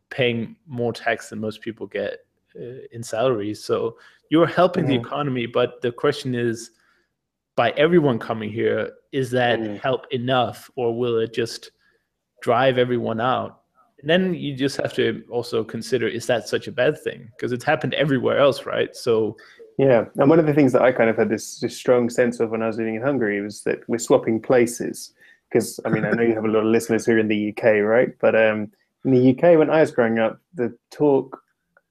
paying 0.09 0.55
more 0.67 0.93
tax 0.93 1.29
than 1.29 1.39
most 1.39 1.61
people 1.61 1.87
get 1.87 2.19
uh, 2.55 2.79
in 2.91 3.03
salaries 3.03 3.63
so 3.63 3.97
you're 4.29 4.47
helping 4.47 4.85
the 4.85 4.97
Mhm. 4.97 5.01
economy 5.05 5.45
but 5.45 5.81
the 5.81 5.91
question 5.91 6.35
is 6.35 6.71
by 7.55 7.71
everyone 7.71 8.19
coming 8.19 8.49
here 8.51 8.91
is 9.11 9.31
that 9.31 9.59
Mm. 9.59 9.79
help 9.79 10.05
enough 10.11 10.69
or 10.75 10.95
will 10.97 11.17
it 11.19 11.33
just 11.33 11.71
drive 12.41 12.77
everyone 12.77 13.19
out 13.19 13.61
and 13.99 14.09
then 14.09 14.33
you 14.33 14.55
just 14.55 14.77
have 14.77 14.93
to 14.93 15.23
also 15.29 15.63
consider 15.63 16.07
is 16.07 16.27
that 16.27 16.47
such 16.47 16.67
a 16.67 16.71
bad 16.71 16.97
thing 17.01 17.29
because 17.35 17.51
it's 17.51 17.63
happened 17.65 17.93
everywhere 17.95 18.37
else 18.37 18.65
right 18.65 18.95
so 18.95 19.35
yeah. 19.79 20.05
And 20.15 20.27
one 20.27 20.39
of 20.39 20.47
the 20.47 20.55
things 20.55 20.71
that 20.73 20.81
I 20.81 20.91
kind 20.91 21.07
of 21.07 21.17
had 21.17 21.29
this, 21.29 21.59
this 21.59 21.77
strong 21.77 22.09
sense 22.09 22.39
of 22.39 22.49
when 22.49 22.63
I 22.63 22.67
was 22.67 22.77
living 22.79 22.95
in 22.95 23.01
Hungary 23.03 23.39
was 23.41 23.61
that 23.61 23.87
we're 23.87 23.99
swapping 23.99 24.41
places. 24.41 25.13
Because 25.49 25.79
I 25.85 25.89
mean, 25.89 26.05
I 26.05 26.11
know 26.11 26.23
you 26.23 26.35
have 26.35 26.45
a 26.45 26.49
lot 26.49 26.59
of 26.59 26.65
listeners 26.77 27.05
who 27.05 27.13
are 27.13 27.19
in 27.19 27.27
the 27.27 27.49
UK, 27.49 27.81
right? 27.81 28.09
But 28.19 28.35
um, 28.35 28.71
in 29.05 29.11
the 29.11 29.31
UK, 29.31 29.57
when 29.57 29.69
I 29.69 29.81
was 29.81 29.91
growing 29.91 30.19
up, 30.19 30.39
the 30.53 30.77
talk 30.91 31.41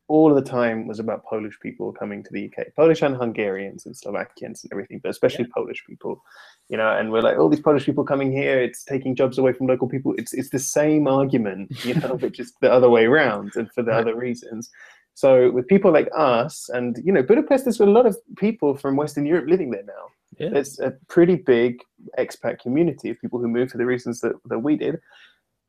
all 0.09 0.33
the 0.35 0.43
time 0.43 0.87
was 0.87 1.01
about 1.01 1.25
Polish 1.25 1.59
people 1.61 1.93
coming 1.93 2.23
to 2.23 2.33
the 2.33 2.47
UK, 2.47 2.75
Polish 2.77 3.03
and 3.03 3.17
Hungarians 3.17 3.87
and 3.87 3.97
Slovakians 3.97 4.63
and 4.63 4.73
everything, 4.73 5.01
but 5.03 5.09
especially 5.09 5.47
yeah. 5.47 5.55
Polish 5.55 5.85
people, 5.85 6.23
you 6.69 6.77
know. 6.77 6.97
And 6.97 7.11
we're 7.11 7.23
like, 7.23 7.39
all 7.39 7.49
these 7.49 7.61
Polish 7.61 7.85
people 7.85 8.05
coming 8.05 8.31
here, 8.31 8.61
it's 8.61 8.85
taking 8.85 9.17
jobs 9.17 9.39
away 9.39 9.53
from 9.53 9.67
local 9.67 9.89
people. 9.89 10.15
It's 10.17 10.33
it's 10.33 10.51
the 10.51 10.59
same 10.59 11.09
argument, 11.09 11.85
you 11.85 11.95
know, 11.95 12.17
but 12.21 12.33
just 12.33 12.55
the 12.61 12.73
other 12.73 12.89
way 12.89 13.07
around 13.07 13.57
and 13.57 13.71
for 13.73 13.83
the 13.83 13.91
right. 13.91 14.01
other 14.01 14.17
reasons. 14.17 14.71
So 15.15 15.51
with 15.51 15.67
people 15.67 15.93
like 15.93 16.09
us, 16.17 16.69
and 16.69 16.99
you 17.03 17.13
know, 17.13 17.23
Budapest, 17.23 17.65
there's 17.65 17.81
a 17.81 17.87
lot 17.87 18.07
of 18.07 18.17
people 18.37 18.77
from 18.77 18.97
Western 18.97 19.27
Europe 19.27 19.49
living 19.49 19.71
there 19.71 19.85
now. 19.85 20.07
Yeah. 20.39 20.51
There's 20.51 20.79
a 20.81 20.93
pretty 21.09 21.37
big 21.37 21.81
expat 22.19 22.61
community 22.61 23.11
of 23.11 23.21
people 23.21 23.39
who 23.39 23.49
moved 23.49 23.73
for 23.73 23.79
the 23.79 23.87
reasons 23.87 24.21
that, 24.21 24.35
that 24.47 24.59
we 24.59 24.77
did 24.77 25.01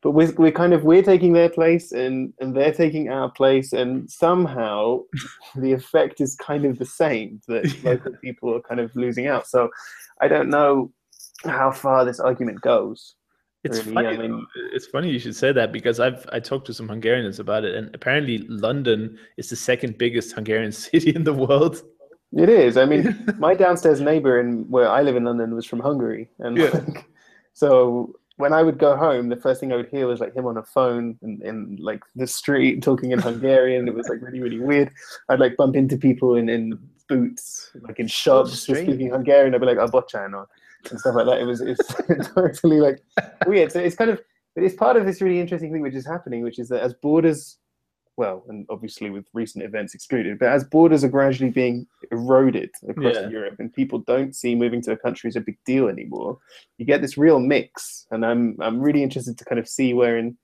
but 0.02 0.12
we're, 0.12 0.32
we're 0.34 0.52
kind 0.52 0.72
of 0.72 0.84
we're 0.84 1.02
taking 1.02 1.32
their 1.32 1.48
place 1.48 1.92
and 1.92 2.32
and 2.40 2.54
they're 2.56 2.72
taking 2.72 3.10
our 3.10 3.30
place 3.30 3.72
and 3.72 4.10
somehow 4.10 5.00
the 5.56 5.72
effect 5.72 6.20
is 6.20 6.36
kind 6.36 6.64
of 6.64 6.78
the 6.78 6.86
same 6.86 7.40
that 7.48 7.64
local 7.84 8.12
people 8.22 8.54
are 8.54 8.62
kind 8.62 8.80
of 8.80 8.94
losing 8.94 9.26
out 9.26 9.46
so 9.46 9.68
i 10.20 10.28
don't 10.28 10.48
know 10.48 10.92
how 11.44 11.70
far 11.70 12.04
this 12.04 12.20
argument 12.20 12.60
goes 12.60 13.14
it's 13.64 13.84
really. 13.84 13.94
funny. 13.94 14.08
I 14.08 14.16
mean, 14.16 14.46
it's 14.72 14.86
funny 14.86 15.10
you 15.10 15.18
should 15.18 15.34
say 15.34 15.50
that 15.50 15.72
because 15.72 15.98
I've 15.98 16.24
I 16.32 16.38
talked 16.38 16.66
to 16.68 16.72
some 16.74 16.88
Hungarians 16.88 17.40
about 17.40 17.64
it, 17.64 17.74
and 17.74 17.92
apparently 17.92 18.38
London 18.48 19.18
is 19.36 19.50
the 19.50 19.56
second 19.56 19.98
biggest 19.98 20.32
Hungarian 20.32 20.70
city 20.86 21.12
in 21.14 21.24
the 21.24 21.34
world. 21.34 21.82
It 22.36 22.48
is. 22.48 22.76
I 22.76 22.84
mean, 22.84 23.24
my 23.38 23.54
downstairs 23.54 24.00
neighbor 24.00 24.40
in 24.40 24.68
where 24.70 24.88
I 24.88 25.02
live 25.02 25.16
in 25.16 25.24
London 25.24 25.54
was 25.54 25.66
from 25.66 25.80
Hungary, 25.80 26.28
and 26.38 26.56
yeah. 26.56 26.70
like, 26.70 27.06
so 27.54 28.14
when 28.36 28.52
I 28.52 28.62
would 28.62 28.78
go 28.78 28.96
home, 28.96 29.28
the 29.28 29.36
first 29.36 29.60
thing 29.60 29.72
I 29.72 29.76
would 29.76 29.88
hear 29.88 30.06
was 30.06 30.20
like 30.20 30.34
him 30.34 30.46
on 30.46 30.56
a 30.56 30.62
phone 30.62 31.18
in, 31.22 31.42
in 31.42 31.76
like 31.80 32.02
the 32.14 32.26
street 32.26 32.82
talking 32.82 33.12
in 33.12 33.18
Hungarian. 33.18 33.88
it 33.88 33.94
was 33.94 34.08
like 34.08 34.22
really, 34.22 34.40
really 34.40 34.60
weird. 34.60 34.90
I'd 35.28 35.40
like 35.40 35.56
bump 35.56 35.74
into 35.74 35.96
people 35.96 36.36
in, 36.36 36.48
in 36.48 36.78
boots, 37.08 37.70
like 37.82 37.98
in 37.98 38.06
shops, 38.06 38.50
just 38.50 38.64
speaking 38.64 39.10
Hungarian. 39.10 39.54
I'd 39.54 39.60
be 39.60 39.66
like, 39.66 39.78
oh, 39.78 39.88
"Abochan," 39.88 40.46
and 40.90 41.00
stuff 41.00 41.14
like 41.14 41.26
that. 41.26 41.40
It 41.40 41.44
was 41.44 41.60
it's 41.60 41.86
totally 42.34 42.80
like 42.80 43.02
weird. 43.46 43.72
So 43.72 43.80
it's 43.80 43.96
kind 43.96 44.10
of, 44.10 44.20
but 44.54 44.64
it's 44.64 44.76
part 44.76 44.96
of 44.96 45.06
this 45.06 45.20
really 45.20 45.40
interesting 45.40 45.72
thing 45.72 45.82
which 45.82 45.94
is 45.94 46.06
happening, 46.06 46.42
which 46.42 46.58
is 46.58 46.68
that 46.68 46.82
as 46.82 46.94
borders 46.94 47.58
well, 48.18 48.44
and 48.48 48.66
obviously 48.68 49.10
with 49.10 49.26
recent 49.32 49.64
events 49.64 49.94
excluded, 49.94 50.40
but 50.40 50.48
as 50.48 50.64
borders 50.64 51.04
are 51.04 51.08
gradually 51.08 51.50
being 51.50 51.86
eroded 52.10 52.70
across 52.88 53.14
yeah. 53.14 53.28
Europe 53.28 53.54
and 53.60 53.72
people 53.72 54.00
don't 54.00 54.34
see 54.34 54.56
moving 54.56 54.82
to 54.82 54.92
a 54.92 54.96
country 54.96 55.28
as 55.28 55.36
a 55.36 55.40
big 55.40 55.56
deal 55.64 55.88
anymore, 55.88 56.36
you 56.78 56.84
get 56.84 57.00
this 57.00 57.16
real 57.16 57.38
mix. 57.38 58.06
And 58.10 58.26
I'm 58.26 58.56
I'm 58.60 58.80
really 58.80 59.04
interested 59.04 59.38
to 59.38 59.44
kind 59.44 59.60
of 59.60 59.68
see 59.68 59.94
where 59.94 60.18
in 60.18 60.36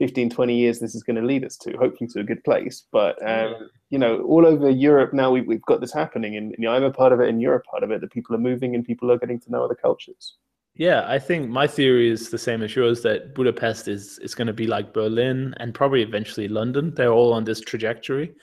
15, 0.00 0.30
20 0.30 0.56
years 0.56 0.80
this 0.80 0.94
is 0.94 1.04
going 1.04 1.16
to 1.16 1.22
lead 1.22 1.44
us 1.44 1.56
to, 1.58 1.76
hopefully 1.76 2.08
to 2.08 2.20
a 2.20 2.24
good 2.24 2.42
place. 2.42 2.84
But 2.90 3.16
um, 3.26 3.70
you 3.90 3.98
know, 3.98 4.22
all 4.22 4.44
over 4.44 4.68
Europe 4.68 5.12
now 5.12 5.30
we, 5.30 5.42
we've 5.42 5.62
got 5.62 5.80
this 5.80 5.92
happening, 5.92 6.36
and 6.36 6.54
you 6.58 6.64
know, 6.64 6.72
I'm 6.72 6.82
a 6.82 6.90
part 6.90 7.12
of 7.12 7.20
it, 7.20 7.28
and 7.28 7.40
you're 7.40 7.54
a 7.54 7.62
part 7.62 7.84
of 7.84 7.92
it. 7.92 8.00
That 8.00 8.10
people 8.10 8.34
are 8.34 8.40
moving, 8.40 8.74
and 8.74 8.84
people 8.84 9.12
are 9.12 9.18
getting 9.18 9.38
to 9.40 9.50
know 9.52 9.64
other 9.64 9.76
cultures. 9.76 10.34
Yeah, 10.74 11.04
I 11.06 11.18
think 11.18 11.50
my 11.50 11.66
theory 11.66 12.08
is 12.10 12.30
the 12.30 12.38
same 12.38 12.62
as 12.62 12.74
yours 12.74 13.02
that 13.02 13.34
Budapest 13.34 13.88
is 13.88 14.18
is 14.20 14.34
going 14.34 14.46
to 14.46 14.52
be 14.52 14.66
like 14.66 14.94
Berlin 14.94 15.54
and 15.58 15.74
probably 15.74 16.02
eventually 16.02 16.48
London. 16.48 16.94
They're 16.94 17.12
all 17.12 17.32
on 17.32 17.44
this 17.44 17.60
trajectory, 17.60 18.34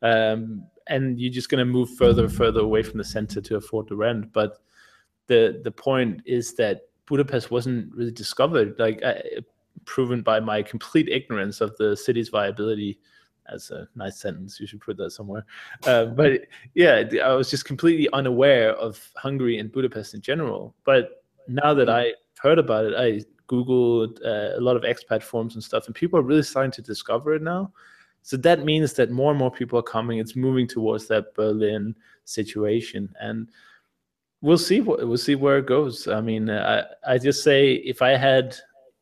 um, 0.00 0.64
and 0.86 1.20
you're 1.20 1.32
just 1.32 1.48
going 1.48 1.58
to 1.58 1.70
move 1.70 1.90
further 1.96 2.24
and 2.24 2.34
further 2.34 2.60
away 2.60 2.82
from 2.82 2.98
the 2.98 3.04
center 3.04 3.40
to 3.42 3.56
afford 3.56 3.88
the 3.88 3.96
rent. 3.96 4.32
But 4.32 4.58
the 5.26 5.60
the 5.64 5.72
point 5.72 6.22
is 6.24 6.54
that 6.54 6.82
Budapest 7.06 7.50
wasn't 7.50 7.92
really 7.94 8.12
discovered, 8.12 8.78
like 8.78 9.02
uh, 9.04 9.14
proven 9.84 10.22
by 10.22 10.40
my 10.40 10.62
complete 10.62 11.08
ignorance 11.08 11.60
of 11.60 11.76
the 11.76 11.96
city's 11.96 12.28
viability. 12.28 12.98
As 13.52 13.72
a 13.72 13.88
nice 13.96 14.20
sentence, 14.20 14.60
you 14.60 14.68
should 14.68 14.80
put 14.80 14.96
that 14.98 15.10
somewhere. 15.10 15.44
Uh, 15.84 16.06
but 16.06 16.42
yeah, 16.74 17.02
I 17.24 17.32
was 17.34 17.50
just 17.50 17.64
completely 17.64 18.08
unaware 18.12 18.72
of 18.74 19.10
Hungary 19.16 19.58
and 19.58 19.70
Budapest 19.70 20.14
in 20.14 20.20
general. 20.20 20.76
But 20.84 21.21
now 21.48 21.74
that 21.74 21.88
I 21.88 22.12
heard 22.40 22.58
about 22.58 22.84
it, 22.86 22.94
I 22.96 23.24
googled 23.52 24.24
uh, 24.24 24.58
a 24.58 24.60
lot 24.60 24.76
of 24.76 24.82
expat 24.82 25.22
forums 25.22 25.54
and 25.54 25.62
stuff, 25.64 25.86
and 25.86 25.94
people 25.94 26.18
are 26.18 26.22
really 26.22 26.42
starting 26.42 26.72
to 26.72 26.82
discover 26.82 27.34
it 27.34 27.42
now. 27.42 27.72
So 28.22 28.36
that 28.38 28.64
means 28.64 28.92
that 28.94 29.10
more 29.10 29.30
and 29.30 29.38
more 29.38 29.50
people 29.50 29.78
are 29.78 29.82
coming. 29.82 30.18
It's 30.18 30.36
moving 30.36 30.66
towards 30.66 31.08
that 31.08 31.34
Berlin 31.34 31.94
situation, 32.24 33.12
and 33.20 33.48
we'll 34.40 34.58
see 34.58 34.80
what 34.80 35.06
we'll 35.06 35.18
see 35.18 35.34
where 35.34 35.58
it 35.58 35.66
goes. 35.66 36.08
I 36.08 36.20
mean, 36.20 36.48
I 36.50 36.84
I 37.06 37.18
just 37.18 37.42
say 37.42 37.74
if 37.74 38.00
I 38.00 38.10
had 38.10 38.56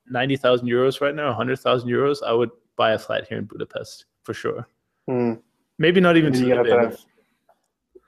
ninety 0.08 0.36
thousand 0.36 0.68
euros 0.68 1.00
right 1.00 1.14
now, 1.14 1.32
hundred 1.32 1.58
thousand 1.58 1.88
euros, 1.90 2.22
I 2.26 2.32
would 2.32 2.50
buy 2.76 2.92
a 2.92 2.98
flat 2.98 3.28
here 3.28 3.38
in 3.38 3.44
Budapest 3.44 4.06
for 4.22 4.34
sure. 4.34 4.66
Mm. 5.08 5.40
Maybe 5.78 6.00
not 6.00 6.16
even 6.16 6.32
to 6.32 6.98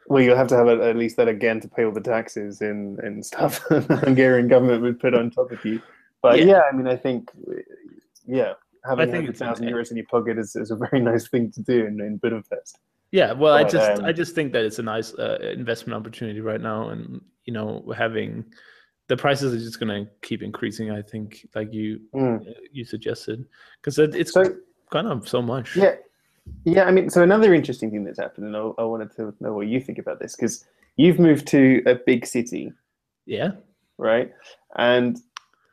well, 0.07 0.23
you'll 0.23 0.37
have 0.37 0.49
to 0.49 0.57
have 0.57 0.69
at 0.69 0.97
least 0.97 1.17
that 1.17 1.29
again 1.29 1.61
to 1.61 1.69
pay 1.69 1.85
all 1.85 1.93
the 1.93 2.01
taxes 2.01 2.61
and, 2.61 2.99
and 3.01 3.25
stuff 3.25 3.61
the 3.71 4.01
Hungarian 4.05 4.49
government 4.49 4.83
would 4.83 5.01
put 5.01 5.15
on 5.15 5.31
top 5.31 5.53
of 5.53 5.65
you. 5.65 5.81
But 6.23 6.39
yeah, 6.39 6.45
yeah 6.45 6.63
I 6.71 6.75
mean, 6.75 6.87
I 6.87 6.97
think, 6.97 7.31
yeah, 8.27 8.55
having 8.85 9.09
100,000 9.09 9.67
euros 9.67 9.91
in 9.91 9.97
your 9.97 10.07
pocket 10.07 10.39
is, 10.39 10.57
is 10.57 10.71
a 10.71 10.77
very 10.77 11.01
nice 11.11 11.29
thing 11.29 11.51
to 11.53 11.63
do 11.63 11.85
in, 11.87 12.01
in 12.01 12.17
Budapest. 12.17 12.79
Yeah, 13.11 13.33
well, 13.33 13.55
but, 13.55 13.67
I 13.67 13.69
just 13.69 14.01
um, 14.01 14.05
I 14.07 14.13
just 14.13 14.35
think 14.35 14.53
that 14.55 14.65
it's 14.65 14.79
a 14.79 14.83
nice 14.83 15.13
uh, 15.15 15.39
investment 15.55 16.01
opportunity 16.01 16.41
right 16.41 16.61
now, 16.61 16.89
and 16.89 17.21
you 17.45 17.53
know, 17.53 17.85
having 17.95 18.43
the 19.09 19.19
prices 19.19 19.53
are 19.53 19.59
just 19.59 19.79
going 19.79 20.07
to 20.07 20.11
keep 20.23 20.43
increasing. 20.43 20.91
I 20.91 21.03
think, 21.03 21.47
like 21.55 21.75
you 21.75 22.01
mm. 22.15 22.43
you 22.73 22.87
suggested, 22.87 23.45
because 23.81 23.99
it's 23.99 24.33
so, 24.33 24.57
kind 24.91 25.09
of 25.09 25.29
so 25.29 25.43
much. 25.43 25.77
Yeah, 25.77 25.97
yeah, 26.65 26.85
I 26.85 26.91
mean, 26.91 27.11
so 27.11 27.23
another 27.23 27.55
interesting 27.55 27.91
thing 27.91 28.05
that's 28.05 28.19
happened, 28.19 28.47
and 28.47 28.57
I, 28.57 28.71
I 28.79 28.85
wanted 28.85 29.15
to 29.17 29.35
know 29.41 29.53
what 29.53 29.67
you 29.69 29.81
think 29.81 29.99
about 29.99 30.21
this 30.21 30.37
because 30.37 30.65
you've 30.97 31.19
moved 31.19 31.47
to 31.49 31.83
a 31.87 31.95
big 31.95 32.27
city. 32.27 32.73
Yeah. 33.27 33.53
Right. 33.99 34.33
And 34.77 35.19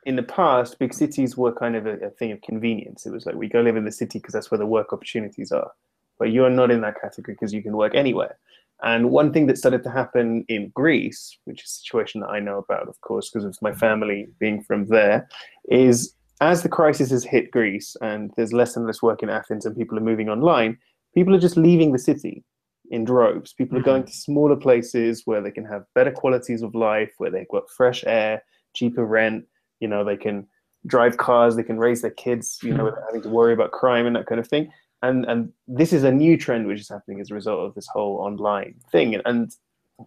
in 0.06 0.16
the 0.16 0.22
past, 0.22 0.78
big 0.78 0.94
cities 0.94 1.36
were 1.36 1.52
kind 1.52 1.76
of 1.76 1.86
a, 1.86 1.94
a 1.98 2.10
thing 2.10 2.32
of 2.32 2.40
convenience. 2.42 3.06
It 3.06 3.12
was 3.12 3.26
like 3.26 3.34
we 3.34 3.48
go 3.48 3.60
live 3.60 3.76
in 3.76 3.84
the 3.84 3.92
city 3.92 4.18
because 4.18 4.32
that's 4.32 4.50
where 4.50 4.58
the 4.58 4.66
work 4.66 4.92
opportunities 4.92 5.52
are. 5.52 5.72
But 6.18 6.32
you're 6.32 6.50
not 6.50 6.70
in 6.70 6.80
that 6.82 7.00
category 7.00 7.34
because 7.34 7.52
you 7.52 7.62
can 7.62 7.76
work 7.76 7.94
anywhere. 7.94 8.36
And 8.82 9.10
one 9.10 9.32
thing 9.32 9.46
that 9.46 9.58
started 9.58 9.82
to 9.82 9.90
happen 9.90 10.44
in 10.48 10.70
Greece, 10.74 11.36
which 11.44 11.64
is 11.64 11.70
a 11.70 11.80
situation 11.80 12.22
that 12.22 12.28
I 12.28 12.40
know 12.40 12.58
about, 12.58 12.88
of 12.88 13.00
course, 13.02 13.30
because 13.30 13.44
of 13.44 13.56
my 13.60 13.72
family 13.72 14.28
being 14.38 14.62
from 14.62 14.86
there, 14.86 15.28
is 15.68 16.14
as 16.40 16.62
the 16.62 16.68
crisis 16.68 17.10
has 17.10 17.24
hit 17.24 17.50
Greece 17.50 17.96
and 18.00 18.30
there's 18.36 18.52
less 18.52 18.76
and 18.76 18.86
less 18.86 19.02
work 19.02 19.22
in 19.22 19.28
Athens 19.28 19.66
and 19.66 19.76
people 19.76 19.98
are 19.98 20.02
moving 20.02 20.28
online, 20.28 20.78
people 21.14 21.34
are 21.34 21.40
just 21.40 21.56
leaving 21.56 21.92
the 21.92 21.98
city 21.98 22.44
in 22.90 23.04
droves. 23.04 23.52
People 23.52 23.78
are 23.78 23.82
going 23.82 24.02
mm-hmm. 24.02 24.10
to 24.10 24.16
smaller 24.16 24.56
places 24.56 25.22
where 25.24 25.40
they 25.40 25.50
can 25.50 25.64
have 25.64 25.84
better 25.94 26.10
qualities 26.10 26.62
of 26.62 26.74
life, 26.74 27.12
where 27.18 27.30
they've 27.30 27.48
got 27.48 27.70
fresh 27.70 28.04
air, 28.06 28.42
cheaper 28.74 29.04
rent. 29.04 29.44
You 29.80 29.88
know, 29.88 30.04
they 30.04 30.16
can 30.16 30.46
drive 30.86 31.18
cars, 31.18 31.56
they 31.56 31.62
can 31.62 31.78
raise 31.78 32.02
their 32.02 32.10
kids, 32.10 32.58
you 32.62 32.74
know, 32.74 32.84
without 32.84 33.04
having 33.06 33.22
to 33.22 33.28
worry 33.28 33.52
about 33.52 33.72
crime 33.72 34.06
and 34.06 34.16
that 34.16 34.26
kind 34.26 34.40
of 34.40 34.48
thing. 34.48 34.70
And 35.02 35.24
and 35.26 35.52
this 35.66 35.92
is 35.92 36.04
a 36.04 36.12
new 36.12 36.36
trend 36.36 36.66
which 36.66 36.80
is 36.80 36.88
happening 36.88 37.20
as 37.20 37.30
a 37.30 37.34
result 37.34 37.60
of 37.60 37.74
this 37.74 37.86
whole 37.86 38.16
online 38.16 38.74
thing. 38.90 39.20
And 39.24 39.54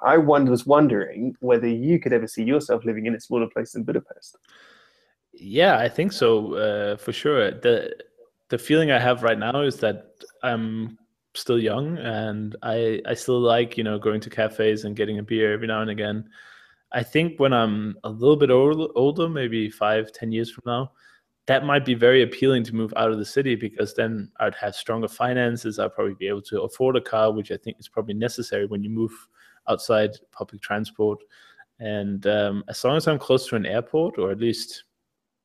I 0.03 0.17
was 0.17 0.65
wondering 0.65 1.35
whether 1.39 1.67
you 1.67 1.99
could 1.99 2.13
ever 2.13 2.27
see 2.27 2.43
yourself 2.43 2.85
living 2.85 3.05
in 3.05 3.15
a 3.15 3.19
smaller 3.19 3.47
place 3.47 3.73
than 3.73 3.83
Budapest. 3.83 4.37
Yeah, 5.33 5.77
I 5.77 5.89
think 5.89 6.11
so 6.11 6.53
uh, 6.55 6.97
for 6.97 7.11
sure. 7.11 7.51
the 7.51 7.95
The 8.49 8.57
feeling 8.57 8.91
I 8.91 8.99
have 8.99 9.23
right 9.23 9.39
now 9.39 9.61
is 9.61 9.77
that 9.77 10.13
I'm 10.43 10.97
still 11.35 11.59
young 11.59 11.97
and 11.97 12.55
I 12.61 13.01
I 13.07 13.15
still 13.15 13.39
like 13.39 13.77
you 13.77 13.83
know 13.83 13.97
going 13.97 14.21
to 14.21 14.29
cafes 14.29 14.85
and 14.85 14.95
getting 14.95 15.17
a 15.19 15.23
beer 15.23 15.53
every 15.53 15.67
now 15.67 15.81
and 15.81 15.89
again. 15.89 16.29
I 16.91 17.01
think 17.03 17.39
when 17.39 17.53
I'm 17.53 17.97
a 18.03 18.09
little 18.09 18.35
bit 18.37 18.51
old, 18.51 18.91
older, 18.95 19.27
maybe 19.27 19.69
five, 19.71 20.11
ten 20.11 20.31
years 20.31 20.51
from 20.51 20.63
now, 20.67 20.91
that 21.47 21.65
might 21.65 21.85
be 21.85 21.95
very 21.95 22.21
appealing 22.21 22.63
to 22.65 22.75
move 22.75 22.93
out 22.95 23.11
of 23.11 23.17
the 23.17 23.25
city 23.25 23.55
because 23.55 23.95
then 23.95 24.31
I'd 24.39 24.53
have 24.55 24.75
stronger 24.75 25.07
finances. 25.07 25.79
I'd 25.79 25.95
probably 25.95 26.13
be 26.13 26.27
able 26.27 26.43
to 26.43 26.61
afford 26.61 26.95
a 26.95 27.01
car, 27.01 27.31
which 27.33 27.51
I 27.51 27.57
think 27.57 27.77
is 27.79 27.89
probably 27.89 28.13
necessary 28.13 28.67
when 28.67 28.83
you 28.83 28.91
move 28.91 29.11
outside 29.67 30.11
public 30.31 30.61
transport. 30.61 31.19
And 31.79 32.27
um, 32.27 32.63
as 32.69 32.83
long 32.83 32.95
as 32.97 33.07
I'm 33.07 33.17
close 33.17 33.47
to 33.47 33.55
an 33.55 33.65
airport, 33.65 34.19
or 34.19 34.29
at 34.31 34.39
least 34.39 34.83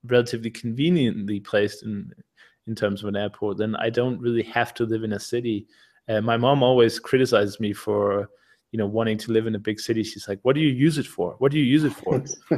relatively 0.04 0.50
conveniently 0.50 1.40
placed 1.40 1.82
in 1.82 2.12
in 2.66 2.74
terms 2.74 3.02
of 3.02 3.08
an 3.08 3.16
airport, 3.16 3.56
then 3.56 3.74
I 3.76 3.88
don't 3.88 4.20
really 4.20 4.42
have 4.42 4.74
to 4.74 4.84
live 4.84 5.02
in 5.02 5.14
a 5.14 5.18
city. 5.18 5.66
Uh, 6.08 6.20
my 6.20 6.36
mom 6.36 6.62
always 6.62 7.00
criticizes 7.00 7.58
me 7.58 7.72
for 7.72 8.28
you 8.72 8.78
know 8.78 8.86
wanting 8.86 9.16
to 9.16 9.32
live 9.32 9.46
in 9.46 9.54
a 9.54 9.58
big 9.58 9.80
city. 9.80 10.02
She's 10.02 10.28
like, 10.28 10.38
"What 10.42 10.54
do 10.54 10.60
you 10.60 10.68
use 10.68 10.98
it 10.98 11.06
for? 11.06 11.34
What 11.38 11.52
do 11.52 11.58
you 11.58 11.64
use 11.64 11.84
it 11.84 11.94
for?" 11.94 12.22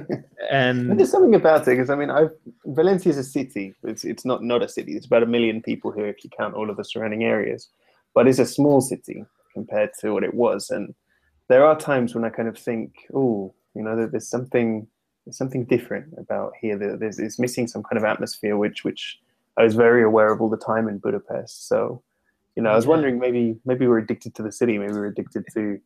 and, 0.50 0.90
and 0.90 0.98
there's 0.98 1.10
something 1.10 1.34
about 1.34 1.62
it 1.62 1.76
because 1.76 1.90
I 1.90 1.94
mean, 1.94 2.10
I've, 2.10 2.32
Valencia 2.66 3.10
is 3.10 3.18
a 3.18 3.24
city. 3.24 3.74
It's 3.84 4.04
it's 4.04 4.24
not 4.24 4.42
not 4.42 4.62
a 4.62 4.68
city. 4.68 4.96
It's 4.96 5.06
about 5.06 5.22
a 5.22 5.26
million 5.26 5.62
people 5.62 5.92
here 5.92 6.06
if 6.06 6.24
you 6.24 6.30
count 6.30 6.54
all 6.54 6.68
of 6.68 6.76
the 6.76 6.84
surrounding 6.84 7.24
areas, 7.24 7.68
but 8.14 8.26
it's 8.26 8.40
a 8.40 8.46
small 8.46 8.80
city 8.80 9.24
compared 9.54 9.90
to 10.00 10.12
what 10.12 10.24
it 10.24 10.34
was. 10.34 10.70
And 10.70 10.94
there 11.48 11.64
are 11.64 11.78
times 11.78 12.14
when 12.14 12.24
I 12.24 12.30
kind 12.30 12.48
of 12.48 12.58
think, 12.58 12.94
oh, 13.14 13.54
you 13.74 13.82
know, 13.82 14.06
there's 14.06 14.28
something 14.28 14.86
there's 15.24 15.36
something 15.36 15.64
different 15.64 16.14
about 16.18 16.52
here. 16.60 16.78
There's 16.78 17.18
it's 17.18 17.38
missing 17.38 17.66
some 17.66 17.82
kind 17.82 17.98
of 17.98 18.04
atmosphere, 18.04 18.56
which 18.56 18.84
which 18.84 19.20
I 19.56 19.64
was 19.64 19.74
very 19.74 20.02
aware 20.02 20.32
of 20.32 20.40
all 20.40 20.48
the 20.48 20.56
time 20.56 20.88
in 20.88 20.98
Budapest. 20.98 21.68
So 21.68 22.02
You 22.56 22.62
know, 22.62 22.70
I 22.70 22.76
was 22.76 22.86
wondering 22.86 23.18
maybe 23.18 23.58
maybe 23.64 23.86
we're 23.86 23.98
addicted 23.98 24.34
to 24.36 24.42
the 24.42 24.52
city, 24.52 24.78
maybe 24.78 24.92
we're 24.92 25.06
addicted 25.06 25.44
to 25.54 25.78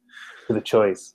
to 0.46 0.52
the 0.52 0.60
choice. 0.60 1.14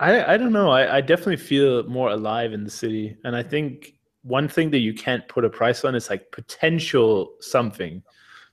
I, 0.00 0.34
I 0.34 0.36
don't 0.36 0.52
know. 0.52 0.70
I, 0.70 0.98
I 0.98 1.00
definitely 1.00 1.38
feel 1.38 1.82
more 1.84 2.10
alive 2.10 2.52
in 2.52 2.62
the 2.62 2.70
city. 2.70 3.16
And 3.24 3.34
I 3.34 3.42
think 3.42 3.98
one 4.22 4.48
thing 4.48 4.70
that 4.70 4.78
you 4.78 4.94
can't 4.94 5.26
put 5.28 5.44
a 5.44 5.50
price 5.50 5.84
on 5.84 5.94
is 5.94 6.08
like 6.08 6.30
potential 6.30 7.34
something. 7.40 8.02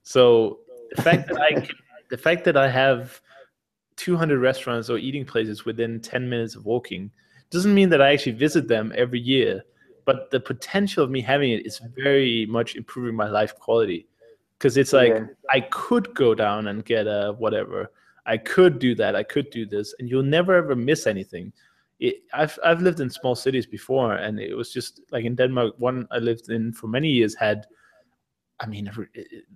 So 0.01 0.59
the 0.95 1.01
fact 1.03 1.27
that 1.27 1.39
I 1.39 1.51
can, 1.51 1.75
the 2.09 2.17
fact 2.17 2.45
that 2.45 2.57
I 2.57 2.67
have 2.67 3.21
200 3.97 4.39
restaurants 4.39 4.89
or 4.89 4.97
eating 4.97 5.25
places 5.25 5.65
within 5.65 5.99
10 5.99 6.27
minutes 6.27 6.55
of 6.55 6.65
walking 6.65 7.11
doesn't 7.51 7.73
mean 7.73 7.89
that 7.89 8.01
I 8.01 8.13
actually 8.13 8.33
visit 8.33 8.67
them 8.67 8.91
every 8.95 9.19
year. 9.19 9.63
But 10.05 10.29
the 10.29 10.39
potential 10.39 11.03
of 11.03 11.09
me 11.09 11.21
having 11.21 11.51
it 11.51 11.65
is 11.65 11.79
very 11.95 12.45
much 12.45 12.75
improving 12.75 13.15
my 13.15 13.27
life 13.27 13.55
quality. 13.55 14.07
Because 14.57 14.77
it's 14.77 14.93
like 14.93 15.09
Yeah. 15.13 15.25
I 15.51 15.61
could 15.61 16.13
go 16.13 16.35
down 16.35 16.67
and 16.67 16.85
get 16.85 17.07
a 17.07 17.33
whatever. 17.37 17.91
I 18.25 18.37
could 18.37 18.79
do 18.79 18.95
that. 18.95 19.15
I 19.15 19.23
could 19.23 19.49
do 19.51 19.65
this, 19.65 19.93
and 19.99 20.09
you'll 20.09 20.23
never 20.23 20.55
ever 20.55 20.75
miss 20.75 21.05
anything. 21.07 21.53
It, 21.99 22.23
I've 22.33 22.57
I've 22.63 22.81
lived 22.81 22.99
in 22.99 23.09
small 23.09 23.35
cities 23.35 23.67
before, 23.67 24.13
and 24.15 24.39
it 24.39 24.55
was 24.55 24.71
just 24.73 25.01
like 25.11 25.25
in 25.25 25.35
Denmark. 25.35 25.75
One 25.77 26.07
I 26.11 26.17
lived 26.17 26.49
in 26.49 26.73
for 26.73 26.87
many 26.87 27.09
years 27.09 27.35
had, 27.35 27.67
I 28.59 28.65
mean, 28.67 28.89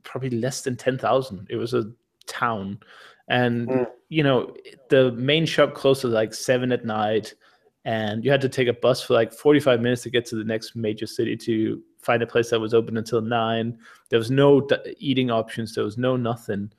probably 0.03 0.29
less 0.29 0.61
than 0.61 0.75
ten 0.75 0.97
thousand. 0.97 1.47
It 1.49 1.55
was 1.55 1.73
a 1.73 1.91
town, 2.27 2.79
and 3.27 3.67
Mm. 3.67 3.87
you 4.09 4.23
know 4.23 4.55
the 4.89 5.11
main 5.13 5.45
shop 5.45 5.73
closed 5.73 6.05
at 6.05 6.11
like 6.11 6.33
seven 6.33 6.71
at 6.71 6.85
night, 6.85 7.33
and 7.89 8.23
you 8.23 8.31
had 8.31 8.41
to 8.41 8.49
take 8.49 8.67
a 8.67 8.73
bus 8.73 9.01
for 9.01 9.13
like 9.13 9.33
forty 9.33 9.59
five 9.59 9.81
minutes 9.81 10.03
to 10.03 10.09
get 10.09 10.25
to 10.27 10.35
the 10.35 10.43
next 10.43 10.75
major 10.75 11.07
city 11.07 11.35
to 11.37 11.81
find 12.01 12.21
a 12.21 12.27
place 12.27 12.49
that 12.49 12.59
was 12.59 12.73
open 12.73 12.97
until 12.97 13.21
nine. 13.21 13.77
There 14.09 14.19
was 14.19 14.31
no 14.31 14.67
eating 14.97 15.31
options. 15.31 15.75
There 15.75 15.83
was 15.83 15.97
no 15.97 16.15
nothing 16.15 16.71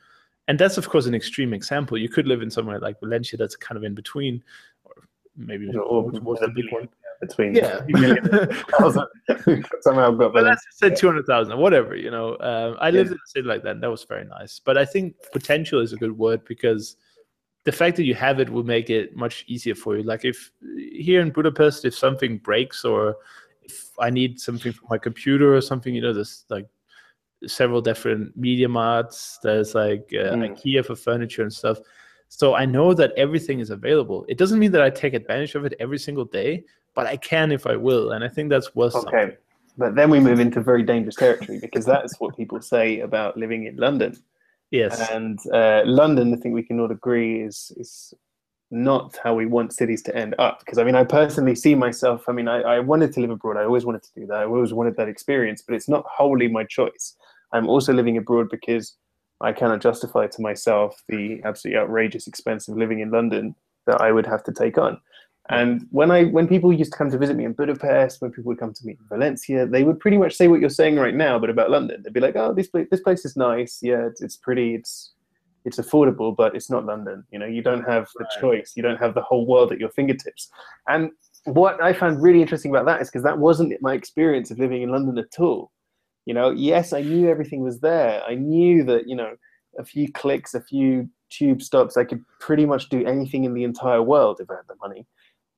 and 0.50 0.58
that's 0.58 0.78
of 0.78 0.88
course 0.88 1.06
an 1.06 1.14
extreme 1.14 1.54
example. 1.54 1.96
You 1.96 2.08
could 2.08 2.26
live 2.26 2.42
in 2.42 2.50
somewhere 2.50 2.80
like 2.80 2.98
Valencia 2.98 3.38
that's 3.38 3.54
kind 3.54 3.76
of 3.76 3.84
in 3.84 3.94
between, 3.94 4.42
or 4.82 4.94
maybe 5.36 5.66
know, 5.70 5.82
or 5.82 6.10
towards, 6.10 6.40
the 6.40 6.48
big 6.48 6.64
one. 6.72 6.88
Between 7.20 7.54
Yeah, 7.54 7.80
somehow 9.82 10.10
got 10.10 10.32
but 10.32 10.42
balance. 10.42 10.60
let's 10.82 11.00
two 11.00 11.06
hundred 11.06 11.26
thousand, 11.26 11.56
whatever. 11.56 11.94
You 11.94 12.10
know, 12.10 12.36
um, 12.40 12.76
I 12.80 12.90
lived 12.90 13.12
in 13.12 13.16
a 13.16 13.26
city 13.28 13.46
like 13.46 13.62
that. 13.62 13.72
and 13.72 13.82
That 13.82 13.90
was 13.90 14.02
very 14.02 14.24
nice. 14.24 14.58
But 14.58 14.76
I 14.76 14.84
think 14.84 15.14
potential 15.32 15.80
is 15.80 15.92
a 15.92 15.96
good 15.96 16.18
word 16.18 16.44
because 16.44 16.96
the 17.64 17.72
fact 17.72 17.96
that 17.96 18.04
you 18.04 18.14
have 18.14 18.40
it 18.40 18.48
will 18.48 18.64
make 18.64 18.88
it 18.90 19.14
much 19.14 19.44
easier 19.46 19.74
for 19.74 19.96
you. 19.96 20.02
Like 20.02 20.24
if 20.24 20.50
here 20.92 21.20
in 21.20 21.30
Budapest, 21.30 21.84
if 21.84 21.94
something 21.94 22.38
breaks 22.38 22.84
or 22.84 23.16
if 23.62 23.90
I 23.98 24.10
need 24.10 24.40
something 24.40 24.72
for 24.72 24.86
my 24.88 24.98
computer 24.98 25.54
or 25.54 25.60
something, 25.60 25.94
you 25.94 26.00
know, 26.00 26.12
there's 26.12 26.44
like 26.48 26.66
several 27.46 27.80
different 27.80 28.36
media 28.36 28.68
marts. 28.68 29.38
There's 29.42 29.74
like 29.74 30.08
uh, 30.12 30.34
Mm. 30.34 30.50
IKEA 30.50 30.84
for 30.84 30.96
furniture 30.96 31.42
and 31.42 31.52
stuff. 31.52 31.78
So 32.28 32.54
I 32.54 32.64
know 32.64 32.94
that 32.94 33.12
everything 33.16 33.60
is 33.60 33.70
available. 33.70 34.24
It 34.28 34.38
doesn't 34.38 34.58
mean 34.58 34.70
that 34.72 34.82
I 34.82 34.90
take 34.90 35.14
advantage 35.14 35.54
of 35.56 35.64
it 35.64 35.74
every 35.80 35.98
single 35.98 36.24
day, 36.24 36.64
but 36.94 37.06
I 37.06 37.16
can 37.16 37.50
if 37.50 37.66
I 37.66 37.76
will, 37.76 38.12
and 38.12 38.22
I 38.24 38.28
think 38.28 38.50
that's 38.50 38.74
worth 38.74 38.92
something. 38.92 39.14
Okay, 39.14 39.36
but 39.76 39.96
then 39.96 40.10
we 40.10 40.20
move 40.20 40.38
into 40.38 40.60
very 40.60 40.84
dangerous 40.84 41.16
territory 41.16 41.58
because 41.60 41.84
that's 41.84 42.18
what 42.20 42.36
people 42.36 42.60
say 42.60 43.00
about 43.00 43.36
living 43.36 43.66
in 43.66 43.76
London. 43.76 44.16
Yes. 44.70 45.10
And 45.10 45.38
uh, 45.52 45.82
London, 45.84 46.32
I 46.32 46.36
think 46.36 46.54
we 46.54 46.62
can 46.62 46.80
all 46.80 46.90
agree, 46.90 47.42
is 47.42 47.72
is 47.76 48.14
not 48.70 49.18
how 49.22 49.34
we 49.34 49.46
want 49.46 49.72
cities 49.72 50.00
to 50.02 50.16
end 50.16 50.34
up. 50.38 50.60
Because 50.60 50.78
I 50.78 50.84
mean, 50.84 50.94
I 50.94 51.04
personally 51.04 51.54
see 51.56 51.74
myself. 51.74 52.28
I 52.28 52.32
mean, 52.32 52.48
I, 52.48 52.60
I 52.60 52.78
wanted 52.80 53.12
to 53.14 53.20
live 53.20 53.30
abroad. 53.30 53.56
I 53.56 53.64
always 53.64 53.84
wanted 53.84 54.02
to 54.04 54.10
do 54.14 54.26
that. 54.26 54.36
I 54.36 54.44
always 54.44 54.72
wanted 54.72 54.96
that 54.96 55.08
experience, 55.08 55.62
but 55.62 55.74
it's 55.74 55.88
not 55.88 56.04
wholly 56.06 56.48
my 56.48 56.64
choice. 56.64 57.16
I'm 57.52 57.68
also 57.68 57.92
living 57.92 58.16
abroad 58.16 58.48
because 58.48 58.96
I 59.40 59.52
cannot 59.52 59.80
justify 59.80 60.28
to 60.28 60.42
myself 60.42 61.02
the 61.08 61.40
absolutely 61.44 61.80
outrageous 61.80 62.26
expense 62.26 62.68
of 62.68 62.76
living 62.76 63.00
in 63.00 63.10
London 63.10 63.56
that 63.86 64.00
I 64.00 64.12
would 64.12 64.26
have 64.26 64.44
to 64.44 64.52
take 64.52 64.78
on. 64.78 65.00
And 65.50 65.86
when 65.90 66.10
I 66.10 66.24
when 66.24 66.46
people 66.46 66.72
used 66.72 66.92
to 66.92 66.98
come 66.98 67.10
to 67.10 67.18
visit 67.18 67.36
me 67.36 67.44
in 67.44 67.52
Budapest, 67.52 68.22
when 68.22 68.30
people 68.30 68.48
would 68.50 68.58
come 68.58 68.72
to 68.72 68.86
me 68.86 68.92
in 68.92 69.06
Valencia, 69.08 69.66
they 69.66 69.82
would 69.82 69.98
pretty 69.98 70.16
much 70.16 70.34
say 70.36 70.48
what 70.48 70.60
you're 70.60 70.70
saying 70.70 70.96
right 70.96 71.14
now, 71.14 71.38
but 71.38 71.50
about 71.50 71.70
London. 71.70 72.02
They'd 72.02 72.12
be 72.12 72.20
like, 72.20 72.36
"Oh, 72.36 72.52
this 72.54 72.68
place 72.68 72.86
this 72.90 73.00
place 73.00 73.24
is 73.24 73.36
nice. 73.36 73.80
Yeah, 73.82 74.06
it's, 74.06 74.22
it's 74.22 74.36
pretty. 74.36 74.74
It's 74.74 75.12
it's 75.64 75.78
affordable, 75.78 76.34
but 76.34 76.54
it's 76.54 76.70
not 76.70 76.86
London. 76.86 77.24
You 77.32 77.38
know, 77.40 77.46
you 77.46 77.62
don't 77.62 77.82
have 77.82 78.08
the 78.16 78.24
Right. 78.24 78.40
choice. 78.40 78.72
You 78.76 78.82
don't 78.82 78.96
have 78.98 79.14
the 79.14 79.22
whole 79.22 79.46
world 79.46 79.72
at 79.72 79.80
your 79.80 79.90
fingertips." 79.90 80.48
And 80.88 81.10
what 81.44 81.82
I 81.82 81.92
found 81.92 82.22
really 82.22 82.42
interesting 82.42 82.70
about 82.70 82.86
that 82.86 83.02
is 83.02 83.08
because 83.08 83.24
that 83.24 83.38
wasn't 83.38 83.74
my 83.82 83.94
experience 83.94 84.50
of 84.50 84.58
living 84.58 84.82
in 84.82 84.90
London 84.90 85.18
at 85.18 85.40
all. 85.40 85.72
You 86.26 86.34
know, 86.34 86.50
yes, 86.50 86.92
I 86.92 87.02
knew 87.02 87.28
everything 87.28 87.62
was 87.62 87.80
there. 87.80 88.22
I 88.22 88.34
knew 88.36 88.84
that 88.84 89.08
you 89.08 89.16
know 89.16 89.34
a 89.78 89.84
few 89.84 90.12
clicks, 90.12 90.54
a 90.54 90.60
few 90.60 91.08
tube 91.30 91.62
stops, 91.62 91.96
I 91.96 92.04
could 92.04 92.24
pretty 92.40 92.66
much 92.66 92.88
do 92.88 93.04
anything 93.06 93.44
in 93.44 93.54
the 93.54 93.64
entire 93.64 94.02
world 94.02 94.40
if 94.40 94.50
I 94.50 94.54
had 94.56 94.66
the 94.68 94.74
money. 94.80 95.06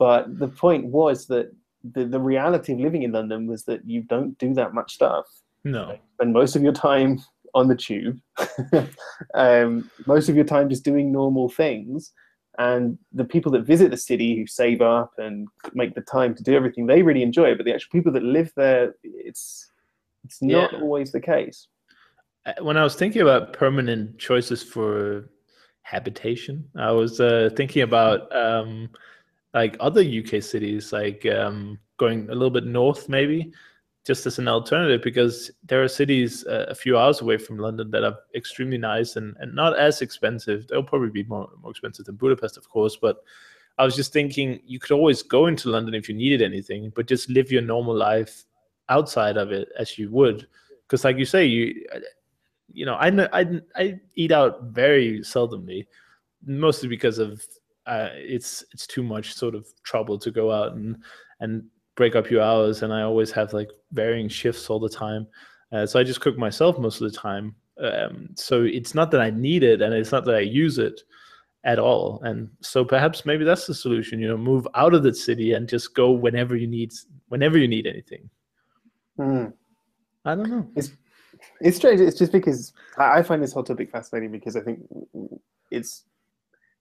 But 0.03 0.37
the 0.41 0.49
point 0.49 0.87
was 0.87 1.27
that 1.29 1.47
the, 1.95 2.05
the 2.05 2.19
reality 2.19 2.73
of 2.73 2.81
living 2.81 3.05
in 3.05 3.13
London 3.13 3.47
was 3.47 3.63
that 3.67 3.89
you 3.89 4.03
don't 4.03 4.37
do 4.45 4.53
that 4.55 4.75
much 4.75 4.95
stuff. 4.95 5.27
no. 5.63 5.97
Spend 6.15 6.33
most 6.33 6.57
of 6.57 6.63
your 6.67 6.73
time 6.73 7.21
on 7.55 7.69
the 7.69 7.77
tube, 7.77 8.19
um, 9.35 9.89
most 10.07 10.29
of 10.29 10.35
your 10.35 10.45
time 10.45 10.69
just 10.69 10.85
doing 10.85 11.13
normal 11.13 11.49
things. 11.49 12.13
And 12.59 12.99
the 13.13 13.25
people 13.35 13.53
that 13.53 13.63
visit 13.75 13.93
the 13.93 13.97
city 14.11 14.37
who 14.37 14.47
save 14.47 14.81
up 14.83 15.13
and 15.19 15.47
make 15.73 15.95
the 15.95 16.01
time 16.17 16.35
to 16.35 16.43
do 16.43 16.53
everything, 16.55 16.87
they 16.87 17.03
really 17.03 17.23
enjoy 17.23 17.51
it. 17.53 17.59
But 17.59 17.67
the 17.67 17.75
actual 17.75 17.93
people 17.93 18.13
that 18.15 18.25
live 18.25 18.51
there, 18.57 18.95
it's 19.05 19.71
it's 20.25 20.43
not 20.43 20.73
Yeah. 20.73 20.81
always 20.81 21.13
the 21.13 21.21
case. 21.21 21.69
Uh, 22.45 22.55
When 22.61 22.77
I 22.77 22.83
was 22.83 22.97
thinking 22.97 23.23
about 23.23 23.53
permanent 23.53 24.19
choices 24.19 24.65
for 24.65 25.29
habitation, 25.83 26.69
I 26.77 26.91
was 26.91 27.21
uh, 27.21 27.51
thinking 27.57 27.83
about 27.83 28.21
um, 28.35 28.91
like 29.55 29.77
other 29.81 30.01
UK 30.01 30.43
cities, 30.43 30.93
like 30.93 31.27
um, 31.27 31.79
going 31.99 32.29
a 32.31 32.33
little 32.33 32.51
bit 32.51 32.65
north, 32.65 33.09
maybe, 33.09 33.53
just 34.07 34.27
as 34.27 34.39
an 34.39 34.49
alternative, 34.49 35.03
because 35.03 35.51
there 35.65 35.83
are 35.83 35.89
cities 35.89 36.45
uh, 36.47 36.67
a 36.69 36.75
few 36.75 36.97
hours 36.99 37.21
away 37.21 37.39
from 37.39 37.59
London 37.59 37.91
that 37.91 38.05
are 38.05 38.19
extremely 38.35 38.79
nice 38.79 39.17
and, 39.17 39.37
and 39.41 39.55
not 39.55 39.79
as 39.79 40.03
expensive. 40.03 40.67
They'll 40.67 40.83
probably 40.83 41.11
be 41.11 41.25
more, 41.25 41.51
more 41.61 41.71
expensive 41.71 42.07
than 42.07 42.17
Budapest, 42.17 42.57
of 42.57 42.69
course, 42.69 42.97
but 42.97 43.19
I 43.79 43.85
was 43.85 43.97
just 43.97 44.13
thinking 44.13 44.61
you 44.67 44.79
could 44.79 44.93
always 44.93 45.23
go 45.23 45.47
into 45.47 45.71
London 45.71 45.95
if 45.95 46.09
you 46.09 46.15
needed 46.15 46.43
anything, 46.43 46.93
but 46.95 47.07
just 47.07 47.31
live 47.31 47.51
your 47.51 47.63
normal 47.63 47.95
life 47.95 48.45
outside 48.89 49.37
of 49.37 49.51
it 49.53 49.69
as 49.79 49.99
you 49.99 50.11
would. 50.11 50.47
Because, 50.87 51.05
like 51.05 51.17
you 51.17 51.25
say, 51.25 51.47
you 51.47 51.87
you 52.75 52.87
know, 52.87 52.95
I, 52.95 53.09
I 53.33 53.61
I 53.77 54.01
eat 54.15 54.33
out 54.33 54.65
very 54.65 55.21
seldomly, 55.21 55.87
mostly 56.45 56.89
because 56.89 57.19
of 57.19 57.45
uh, 57.87 58.09
it's 58.13 58.65
it's 58.73 58.87
too 58.87 59.03
much 59.03 59.35
sort 59.35 59.55
of 59.55 59.67
trouble 59.85 60.19
to 60.19 60.31
go 60.31 60.51
out 60.51 60.75
and 60.75 60.97
and 61.41 61.65
break 61.97 62.17
up 62.17 62.31
your 62.31 62.43
hours, 62.43 62.83
and 62.83 62.93
I 62.93 63.03
always 63.03 63.31
have 63.33 63.53
like 63.53 63.71
varying 63.93 64.29
shifts 64.29 64.71
all 64.71 64.81
the 64.81 64.89
time, 64.89 65.27
uh, 65.73 65.87
so 65.87 65.99
I 65.99 66.05
just 66.05 66.21
cook 66.21 66.39
myself 66.39 66.79
most 66.79 67.01
of 67.01 67.11
the 67.11 67.19
time. 67.19 67.55
Um, 67.79 68.29
so 68.35 68.63
it's 68.63 68.95
not 68.95 69.11
that 69.11 69.21
I 69.21 69.31
need 69.31 69.63
it, 69.63 69.83
and 69.83 69.95
it's 69.95 70.13
not 70.13 70.25
that 70.27 70.35
I 70.35 70.41
use 70.41 70.79
it 70.79 71.01
at 71.65 71.79
all. 71.79 72.21
And 72.23 72.51
so 72.61 72.85
perhaps 72.85 73.25
maybe 73.25 73.45
that's 73.45 73.67
the 73.67 73.75
solution. 73.75 74.21
You 74.21 74.29
know, 74.29 74.37
move 74.37 74.67
out 74.75 74.95
of 74.95 75.03
the 75.03 75.15
city 75.15 75.53
and 75.53 75.69
just 75.69 75.95
go 75.95 76.11
whenever 76.11 76.57
you 76.57 76.67
need 76.67 76.93
whenever 77.29 77.59
you 77.59 77.69
need 77.69 77.87
anything. 77.87 78.29
Hmm. 79.17 79.47
I 80.25 80.35
don't 80.35 80.51
know. 80.51 80.69
It's 80.77 80.93
it's 81.61 81.77
strange. 81.77 82.01
It's 82.01 82.19
just 82.19 82.33
because 82.33 82.73
I 82.99 83.19
I 83.19 83.23
find 83.23 83.43
this 83.43 83.53
whole 83.53 83.65
topic 83.65 83.91
fascinating 83.91 84.31
because 84.31 84.57
I 84.57 84.61
think 84.61 84.81
it's 85.71 86.05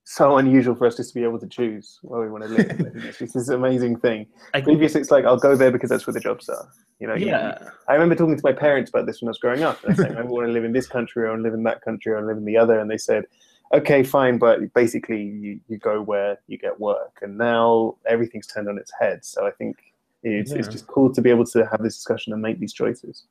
so 0.04 0.36
unusual 0.36 0.74
for 0.74 0.86
us 0.86 0.96
just 0.96 1.10
to 1.10 1.14
be 1.14 1.24
able 1.24 1.38
to 1.38 1.46
choose 1.46 1.98
where 2.02 2.20
we 2.20 2.28
want 2.28 2.44
to 2.44 2.50
live. 2.50 2.96
It's 3.04 3.18
just 3.18 3.34
this 3.34 3.48
amazing 3.48 3.98
thing. 4.00 4.26
I, 4.52 4.60
Previously, 4.60 5.00
it's 5.00 5.10
like 5.10 5.24
I'll 5.24 5.36
go 5.36 5.54
there 5.54 5.70
because 5.70 5.90
that's 5.90 6.06
where 6.06 6.14
the 6.14 6.20
jobs 6.20 6.48
are. 6.48 6.68
You 6.98 7.06
know, 7.06 7.14
you- 7.14 7.26
yeah. 7.26 7.58
I 7.88 7.94
remember 7.94 8.14
talking 8.14 8.36
to 8.36 8.42
my 8.44 8.52
parents 8.52 8.90
about 8.90 9.06
this 9.06 9.20
when 9.22 9.28
I 9.28 9.30
was 9.30 9.38
growing 9.38 9.62
up. 9.62 9.82
And 9.84 9.92
I 9.92 9.96
said, 9.96 10.16
I 10.16 10.22
want 10.22 10.46
to 10.48 10.52
live 10.52 10.64
in 10.64 10.72
this 10.72 10.86
country, 10.86 11.22
or 11.22 11.28
I 11.28 11.30
want 11.30 11.40
to 11.40 11.44
live 11.44 11.54
in 11.54 11.62
that 11.64 11.82
country, 11.82 12.12
or 12.12 12.16
I 12.16 12.18
want 12.18 12.24
to 12.30 12.34
live 12.34 12.38
in 12.38 12.44
the 12.44 12.56
other. 12.56 12.78
And 12.80 12.90
they 12.90 12.98
said, 12.98 13.24
okay, 13.72 14.02
fine, 14.02 14.38
but 14.38 14.72
basically 14.74 15.22
you, 15.22 15.60
you 15.68 15.78
go 15.78 16.02
where 16.02 16.38
you 16.46 16.58
get 16.58 16.78
work. 16.78 17.18
And 17.22 17.38
now 17.38 17.96
everything's 18.06 18.46
turned 18.46 18.68
on 18.68 18.76
its 18.78 18.92
head. 19.00 19.24
So 19.24 19.46
I 19.46 19.50
think 19.52 19.76
it's, 20.22 20.52
it's 20.52 20.68
just 20.68 20.86
cool 20.86 21.12
to 21.14 21.20
be 21.22 21.30
able 21.30 21.46
to 21.46 21.66
have 21.70 21.82
this 21.82 21.94
discussion 21.96 22.32
and 22.32 22.42
make 22.42 22.58
these 22.60 22.72
choices. 22.72 23.24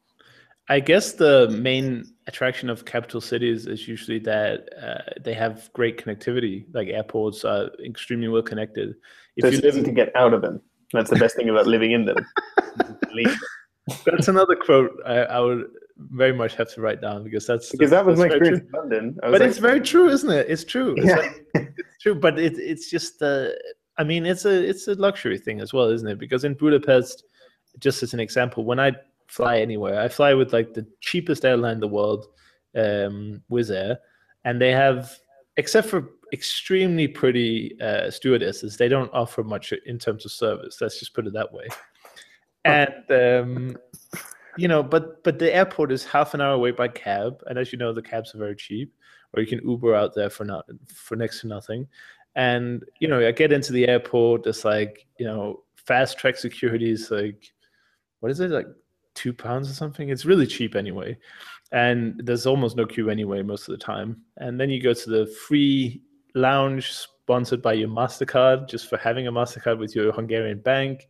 I 0.70 0.80
guess 0.80 1.14
the 1.14 1.50
main 1.50 2.06
attraction 2.32 2.70
of 2.70 2.86
capital 2.86 3.22
cities 3.22 3.68
is 3.68 3.88
usually 3.88 4.20
that 4.20 4.70
uh, 4.82 5.02
they 5.22 5.34
have 5.34 5.70
great 5.74 5.96
connectivity. 6.04 6.66
Like 6.74 6.88
airports 6.88 7.44
are 7.44 7.70
extremely 7.86 8.30
well 8.30 8.42
connected. 8.42 8.96
If 9.36 9.44
So 9.44 9.50
you 9.50 9.62
live, 9.62 9.84
to 9.86 9.92
get 9.92 10.16
out 10.16 10.34
of 10.34 10.42
them. 10.42 10.62
That's 10.94 11.10
the 11.10 11.18
best 11.18 11.36
thing 11.36 11.50
about 11.50 11.68
living 11.68 11.92
in 11.92 12.06
them. 12.06 12.18
That's 14.06 14.28
another 14.28 14.56
quote 14.56 14.92
I, 15.06 15.16
I 15.38 15.40
would 15.40 15.66
very 15.98 16.34
much 16.34 16.56
have 16.56 16.74
to 16.74 16.82
write 16.82 17.02
down 17.02 17.24
because 17.24 17.46
that's 17.46 17.70
Because 17.72 17.90
that 17.92 18.06
was 18.06 18.18
my 18.18 18.26
experience 18.28 18.60
true. 18.60 18.68
in 18.68 18.80
London. 18.80 19.18
But 19.22 19.32
like, 19.32 19.42
it's 19.42 19.58
very 19.58 19.82
true, 19.82 20.08
isn't 20.10 20.30
it? 20.30 20.48
It's 20.50 20.64
true. 20.64 20.96
It's 20.98 21.06
Yeah. 21.08 21.16
like- 21.18 21.46
it's 21.78 22.02
true, 22.04 22.16
but 22.16 22.40
it, 22.40 22.54
it's 22.58 22.90
just 22.90 23.22
uh, 23.22 23.50
I 23.98 24.04
mean, 24.04 24.26
it's 24.26 24.46
a 24.46 24.56
it's 24.70 24.88
a 24.88 24.96
luxury 24.96 25.38
thing 25.38 25.60
as 25.62 25.74
well, 25.74 25.90
isn't 25.90 26.08
it? 26.08 26.18
Because 26.20 26.44
in 26.44 26.54
Budapest, 26.56 27.24
just 27.80 28.02
as 28.04 28.14
an 28.14 28.20
example, 28.20 28.64
when 28.66 28.80
I 28.80 28.94
fly 29.32 29.60
anywhere, 29.60 30.02
I 30.02 30.10
fly 30.10 30.34
with 30.34 30.52
like 30.52 30.74
the 30.74 30.86
cheapest 31.00 31.46
airline 31.46 31.76
in 31.76 31.80
the 31.80 31.88
world, 31.88 32.28
um, 32.76 33.42
Wizz 33.50 33.72
Air, 33.72 34.00
and 34.44 34.62
they 34.62 34.72
have, 34.72 35.18
except 35.56 35.88
for 35.88 36.10
extremely 36.34 37.08
pretty 37.08 37.80
uh, 37.80 38.12
stewardesses, 38.12 38.76
they 38.76 38.90
don't 38.90 39.14
offer 39.14 39.42
much 39.42 39.74
in 39.86 39.98
terms 39.98 40.26
of 40.26 40.34
service. 40.34 40.80
Let's 40.82 41.00
just 41.00 41.14
put 41.14 41.28
it 41.28 41.34
that 41.34 41.54
way. 41.54 41.68
And 42.66 43.04
um, 43.10 43.78
you 44.58 44.68
know, 44.68 44.84
but 44.84 45.24
but 45.24 45.40
the 45.40 45.56
airport 45.56 45.94
is 45.94 46.04
half 46.04 46.34
an 46.34 46.42
hour 46.42 46.54
away 46.54 46.72
by 46.72 46.90
cab, 46.90 47.42
and 47.48 47.58
as 47.58 47.72
you 47.72 47.80
know, 47.80 47.94
the 47.94 48.02
cabs 48.02 48.36
are 48.36 48.38
very 48.38 48.56
cheap, 48.56 48.94
or 49.34 49.42
you 49.42 49.48
can 49.48 49.68
Uber 49.68 49.96
out 49.96 50.14
there 50.14 50.30
for 50.30 50.44
not 50.44 50.66
for 50.94 51.16
next 51.16 51.40
to 51.42 51.48
nothing. 51.48 51.88
And 52.36 52.84
you 53.00 53.08
know, 53.08 53.26
I 53.26 53.32
get 53.32 53.54
into 53.54 53.72
the 53.72 53.88
airport. 53.88 54.46
It's 54.46 54.66
like 54.66 55.08
you 55.18 55.26
know, 55.26 55.64
fast 55.76 56.18
track 56.18 56.36
security 56.36 56.92
is 56.92 57.10
like, 57.10 57.52
what 58.20 58.32
is 58.32 58.42
it 58.42 58.52
like, 58.52 58.68
two 59.16 59.34
pounds 59.34 59.70
or 59.70 59.74
something? 59.74 60.10
It's 60.10 60.26
really 60.26 60.48
cheap 60.48 60.76
anyway, 60.76 61.18
and 61.72 62.20
there's 62.24 62.46
almost 62.46 62.76
no 62.76 62.86
queue 62.86 63.10
anyway 63.10 63.42
most 63.42 63.68
of 63.68 63.78
the 63.78 63.84
time. 63.84 64.22
And 64.38 64.60
then 64.60 64.70
you 64.70 64.82
go 64.82 64.94
to 64.94 65.10
the 65.10 65.26
free 65.48 66.02
lounge 66.36 66.92
sponsored 66.92 67.62
by 67.62 67.74
your 67.74 67.90
Mastercard, 67.90 68.70
just 68.70 68.90
for 68.90 68.98
having 68.98 69.28
a 69.28 69.32
Mastercard 69.32 69.80
with 69.80 69.96
your 69.96 70.12
Hungarian 70.12 70.60
bank 70.60 71.08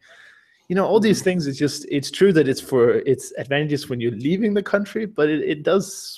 you 0.71 0.75
know 0.75 0.87
all 0.87 1.01
these 1.01 1.17
mm-hmm. 1.17 1.25
things 1.25 1.47
it's 1.47 1.59
just 1.59 1.85
it's 1.91 2.09
true 2.09 2.31
that 2.31 2.47
it's 2.47 2.61
for 2.61 2.91
it's 3.13 3.33
advantageous 3.37 3.89
when 3.89 3.99
you're 3.99 4.11
leaving 4.11 4.53
the 4.53 4.63
country 4.63 5.05
but 5.05 5.27
it, 5.27 5.41
it 5.41 5.63
does 5.63 6.17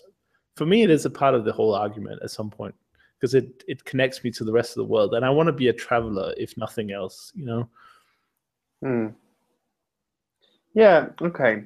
for 0.55 0.67
me 0.67 0.83
it 0.83 0.91
is 0.91 1.05
a 1.05 1.09
part 1.09 1.33
of 1.33 1.43
the 1.43 1.51
whole 1.51 1.73
argument 1.73 2.21
at 2.23 2.29
some 2.29 2.51
point 2.51 2.75
because 3.19 3.33
it 3.33 3.63
it 3.67 3.83
connects 3.83 4.23
me 4.23 4.29
to 4.29 4.43
the 4.43 4.51
rest 4.51 4.69
of 4.69 4.75
the 4.75 4.91
world 4.93 5.15
and 5.15 5.25
i 5.25 5.29
want 5.29 5.47
to 5.47 5.53
be 5.53 5.69
a 5.69 5.73
traveler 5.73 6.35
if 6.37 6.55
nothing 6.55 6.91
else 6.91 7.31
you 7.33 7.45
know 7.45 7.67
hmm. 8.83 9.07
yeah 10.75 11.07
okay 11.19 11.63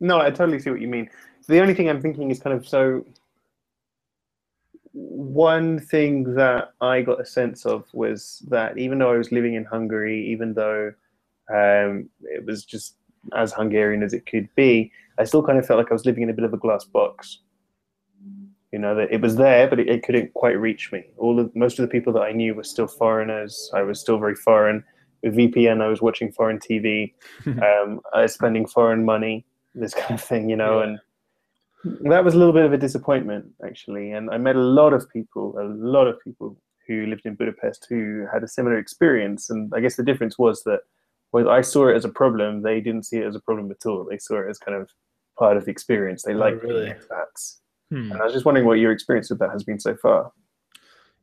no 0.00 0.20
i 0.20 0.30
totally 0.30 0.58
see 0.58 0.70
what 0.70 0.80
you 0.80 0.88
mean 0.88 1.08
the 1.48 1.60
only 1.60 1.74
thing 1.74 1.88
i'm 1.88 2.00
thinking 2.00 2.30
is 2.30 2.40
kind 2.40 2.56
of 2.56 2.66
so 2.66 3.04
one 4.92 5.78
thing 5.78 6.34
that 6.34 6.72
i 6.80 7.02
got 7.02 7.20
a 7.20 7.26
sense 7.26 7.66
of 7.66 7.84
was 7.92 8.42
that 8.48 8.78
even 8.78 8.98
though 8.98 9.12
i 9.12 9.16
was 9.16 9.32
living 9.32 9.54
in 9.54 9.64
hungary 9.64 10.26
even 10.26 10.54
though 10.54 10.92
um, 11.52 12.08
it 12.22 12.44
was 12.44 12.64
just 12.64 12.96
as 13.32 13.52
Hungarian 13.52 14.02
as 14.02 14.12
it 14.12 14.26
could 14.26 14.48
be. 14.54 14.92
I 15.18 15.24
still 15.24 15.42
kind 15.42 15.58
of 15.58 15.66
felt 15.66 15.78
like 15.78 15.90
I 15.90 15.94
was 15.94 16.06
living 16.06 16.22
in 16.22 16.30
a 16.30 16.34
bit 16.34 16.44
of 16.44 16.52
a 16.52 16.58
glass 16.58 16.84
box. 16.84 17.40
You 18.72 18.80
know 18.80 18.94
that 18.96 19.12
it 19.12 19.20
was 19.20 19.36
there, 19.36 19.68
but 19.68 19.78
it, 19.78 19.88
it 19.88 20.02
couldn't 20.02 20.34
quite 20.34 20.58
reach 20.58 20.90
me. 20.90 21.04
All 21.16 21.38
of 21.38 21.54
most 21.54 21.78
of 21.78 21.84
the 21.84 21.88
people 21.88 22.12
that 22.14 22.22
I 22.22 22.32
knew 22.32 22.54
were 22.54 22.64
still 22.64 22.88
foreigners. 22.88 23.70
I 23.72 23.82
was 23.82 24.00
still 24.00 24.18
very 24.18 24.34
foreign. 24.34 24.82
With 25.22 25.36
VPN, 25.36 25.80
I 25.80 25.86
was 25.86 26.02
watching 26.02 26.32
foreign 26.32 26.58
TV. 26.58 27.14
um, 27.46 28.00
I 28.12 28.22
was 28.22 28.34
spending 28.34 28.66
foreign 28.66 29.04
money. 29.04 29.46
This 29.74 29.94
kind 29.94 30.14
of 30.14 30.22
thing, 30.22 30.48
you 30.48 30.56
know, 30.56 30.80
yeah. 30.80 30.84
and 30.84 32.12
that 32.12 32.24
was 32.24 32.34
a 32.34 32.38
little 32.38 32.52
bit 32.52 32.64
of 32.64 32.72
a 32.72 32.78
disappointment 32.78 33.46
actually. 33.64 34.12
And 34.12 34.30
I 34.30 34.38
met 34.38 34.56
a 34.56 34.60
lot 34.60 34.92
of 34.92 35.10
people, 35.10 35.58
a 35.58 35.64
lot 35.64 36.06
of 36.06 36.20
people 36.20 36.56
who 36.86 37.06
lived 37.06 37.22
in 37.24 37.34
Budapest 37.34 37.86
who 37.88 38.26
had 38.32 38.42
a 38.42 38.48
similar 38.48 38.78
experience. 38.78 39.50
And 39.50 39.72
I 39.74 39.80
guess 39.80 39.96
the 39.96 40.02
difference 40.02 40.38
was 40.38 40.62
that 40.64 40.80
well, 41.32 41.50
I 41.50 41.62
saw 41.62 41.88
it 41.88 41.96
as 41.96 42.04
a 42.04 42.10
problem. 42.10 42.62
They 42.62 42.80
didn't 42.80 43.06
see 43.06 43.16
it 43.16 43.26
as 43.26 43.34
a 43.34 43.40
problem 43.40 43.68
at 43.70 43.84
all. 43.88 44.06
They 44.08 44.18
saw 44.18 44.40
it 44.40 44.48
as 44.48 44.58
kind 44.58 44.80
of 44.80 44.88
part 45.36 45.56
of 45.56 45.64
the 45.64 45.70
experience. 45.72 46.22
They 46.22 46.32
oh, 46.32 46.38
like 46.38 46.62
really? 46.62 46.86
expats. 46.86 47.58
Hmm. 47.90 48.12
And 48.12 48.20
I 48.20 48.24
was 48.24 48.32
just 48.32 48.44
wondering 48.44 48.66
what 48.66 48.78
your 48.78 48.92
experience 48.92 49.30
with 49.30 49.40
that 49.40 49.50
has 49.50 49.64
been 49.64 49.80
so 49.80 49.96
far. 49.96 50.30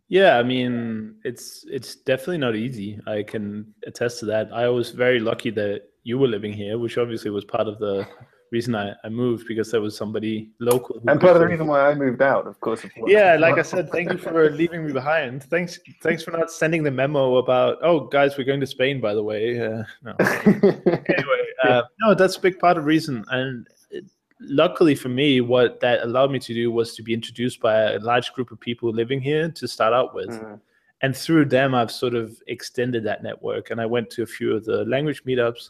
Yeah, 0.10 0.38
I 0.38 0.44
mean, 0.44 1.16
it's 1.24 1.64
it's 1.70 1.96
definitely 1.96 2.40
not 2.40 2.58
easy. 2.58 3.00
I 3.08 3.24
can 3.24 3.74
attest 3.88 4.20
to 4.20 4.26
that. 4.26 4.52
I 4.52 4.68
was 4.68 4.90
very 4.90 5.22
lucky 5.22 5.50
that 5.52 5.84
you 6.04 6.20
were 6.20 6.28
living 6.28 6.52
here, 6.52 6.78
which 6.78 6.98
obviously 6.98 7.32
was 7.32 7.46
part 7.46 7.70
of 7.70 7.80
the 7.80 8.06
reason 8.52 8.76
I, 8.76 8.94
I 9.04 9.10
moved 9.10 9.48
because 9.48 9.72
there 9.72 9.82
was 9.82 9.96
somebody 9.96 10.52
local. 10.60 11.02
And 11.08 11.20
part 11.20 11.36
of 11.36 11.40
the 11.40 11.48
reason 11.48 11.68
why 11.68 11.90
I 11.90 11.96
moved 11.96 12.22
out, 12.22 12.46
of 12.46 12.60
course. 12.60 12.84
Of 12.84 12.92
yeah, 13.08 13.38
like 13.38 13.58
I 13.58 13.62
said, 13.62 13.90
thank 13.90 14.12
you 14.12 14.18
for 14.18 14.52
leaving 14.52 14.86
me 14.86 14.92
behind. 14.92 15.44
Thanks, 15.44 15.80
thanks 16.02 16.24
for 16.24 16.32
not 16.32 16.52
sending 16.52 16.84
the 16.84 16.92
memo 16.92 17.38
about. 17.38 17.78
Oh, 17.82 18.02
guys, 18.02 18.38
we're 18.38 18.44
going 18.44 18.60
to 18.60 18.68
Spain, 18.68 19.00
by 19.00 19.14
the 19.14 19.24
way. 19.24 19.60
Uh, 19.60 19.84
no. 20.04 20.14
anyway, 20.20 21.46
uh, 21.64 21.84
no, 22.02 22.14
that's 22.14 22.36
a 22.36 22.42
big 22.42 22.60
part 22.60 22.78
of 22.78 22.84
the 22.84 22.88
reason. 22.88 23.24
And 23.30 23.68
it, 23.90 24.06
luckily 24.42 24.96
for 24.96 25.10
me, 25.10 25.40
what 25.40 25.80
that 25.80 26.04
allowed 26.04 26.32
me 26.32 26.40
to 26.40 26.54
do 26.54 26.72
was 26.72 26.94
to 26.96 27.04
be 27.04 27.14
introduced 27.14 27.62
by 27.62 27.94
a 27.94 28.00
large 28.00 28.34
group 28.34 28.52
of 28.52 28.60
people 28.60 28.92
living 28.92 29.22
here 29.22 29.50
to 29.50 29.68
start 29.68 29.94
out 29.94 30.14
with. 30.14 30.30
Mm. 30.30 30.60
And 31.04 31.16
through 31.16 31.46
them, 31.46 31.74
I've 31.74 31.92
sort 31.92 32.14
of 32.14 32.38
extended 32.48 33.04
that 33.06 33.24
network. 33.24 33.72
And 33.72 33.80
I 33.80 33.86
went 33.86 34.10
to 34.12 34.24
a 34.24 34.28
few 34.28 34.54
of 34.54 34.66
the 34.66 34.84
language 34.86 35.24
meetups 35.24 35.70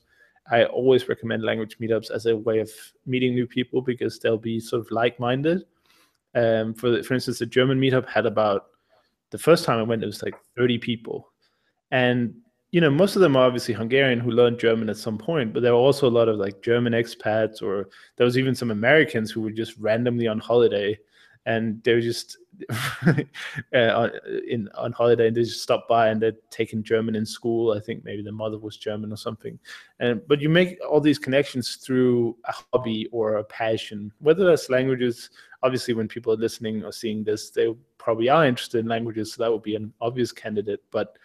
I 0.49 0.65
always 0.65 1.07
recommend 1.07 1.43
language 1.43 1.77
meetups 1.79 2.11
as 2.11 2.25
a 2.25 2.35
way 2.35 2.59
of 2.59 2.71
meeting 3.05 3.35
new 3.35 3.45
people 3.45 3.81
because 3.81 4.19
they'll 4.19 4.37
be 4.37 4.59
sort 4.59 4.81
of 4.81 4.91
like-minded. 4.91 5.63
Um, 6.33 6.73
for 6.73 7.03
for 7.03 7.13
instance, 7.13 7.39
the 7.39 7.45
German 7.45 7.79
meetup 7.79 8.07
had 8.07 8.25
about 8.25 8.67
the 9.31 9.37
first 9.37 9.65
time 9.65 9.79
I 9.79 9.83
went, 9.83 10.03
it 10.03 10.07
was 10.07 10.23
like 10.23 10.35
30 10.57 10.77
people, 10.77 11.29
and 11.91 12.33
you 12.71 12.79
know 12.79 12.89
most 12.89 13.15
of 13.15 13.21
them 13.21 13.35
are 13.35 13.45
obviously 13.45 13.73
Hungarian 13.73 14.19
who 14.19 14.31
learned 14.31 14.59
German 14.59 14.89
at 14.89 14.97
some 14.97 15.17
point, 15.17 15.53
but 15.53 15.61
there 15.61 15.73
were 15.73 15.79
also 15.79 16.07
a 16.07 16.09
lot 16.09 16.29
of 16.29 16.37
like 16.37 16.61
German 16.61 16.93
expats, 16.93 17.61
or 17.61 17.89
there 18.15 18.25
was 18.25 18.37
even 18.37 18.55
some 18.55 18.71
Americans 18.71 19.29
who 19.29 19.41
were 19.41 19.51
just 19.51 19.77
randomly 19.77 20.27
on 20.27 20.39
holiday 20.39 20.97
and 21.45 21.83
they 21.83 21.93
were 21.93 22.01
just 22.01 22.37
uh, 23.73 24.09
in 24.47 24.69
on 24.75 24.91
holiday 24.91 25.27
and 25.27 25.35
they 25.35 25.43
just 25.43 25.63
stopped 25.63 25.89
by 25.89 26.09
and 26.09 26.21
they're 26.21 26.33
taking 26.49 26.83
German 26.83 27.15
in 27.15 27.25
school. 27.25 27.73
I 27.73 27.79
think 27.79 28.03
maybe 28.03 28.21
the 28.21 28.31
mother 28.31 28.59
was 28.59 28.77
German 28.77 29.11
or 29.11 29.17
something. 29.17 29.57
And 29.99 30.21
but 30.27 30.41
you 30.41 30.49
make 30.49 30.77
all 30.87 31.01
these 31.01 31.17
connections 31.17 31.75
through 31.75 32.37
a 32.45 32.53
hobby 32.73 33.07
or 33.11 33.37
a 33.37 33.43
passion, 33.43 34.11
whether 34.19 34.45
that's 34.45 34.69
languages. 34.69 35.29
Obviously, 35.63 35.93
when 35.93 36.07
people 36.07 36.33
are 36.33 36.37
listening 36.37 36.83
or 36.83 36.91
seeing 36.91 37.23
this, 37.23 37.51
they 37.51 37.73
probably 37.97 38.29
are 38.29 38.45
interested 38.45 38.79
in 38.79 38.87
languages, 38.87 39.33
so 39.33 39.43
that 39.43 39.51
would 39.51 39.63
be 39.63 39.75
an 39.75 39.93
obvious 40.01 40.31
candidate. 40.31 40.83
But 40.91 41.17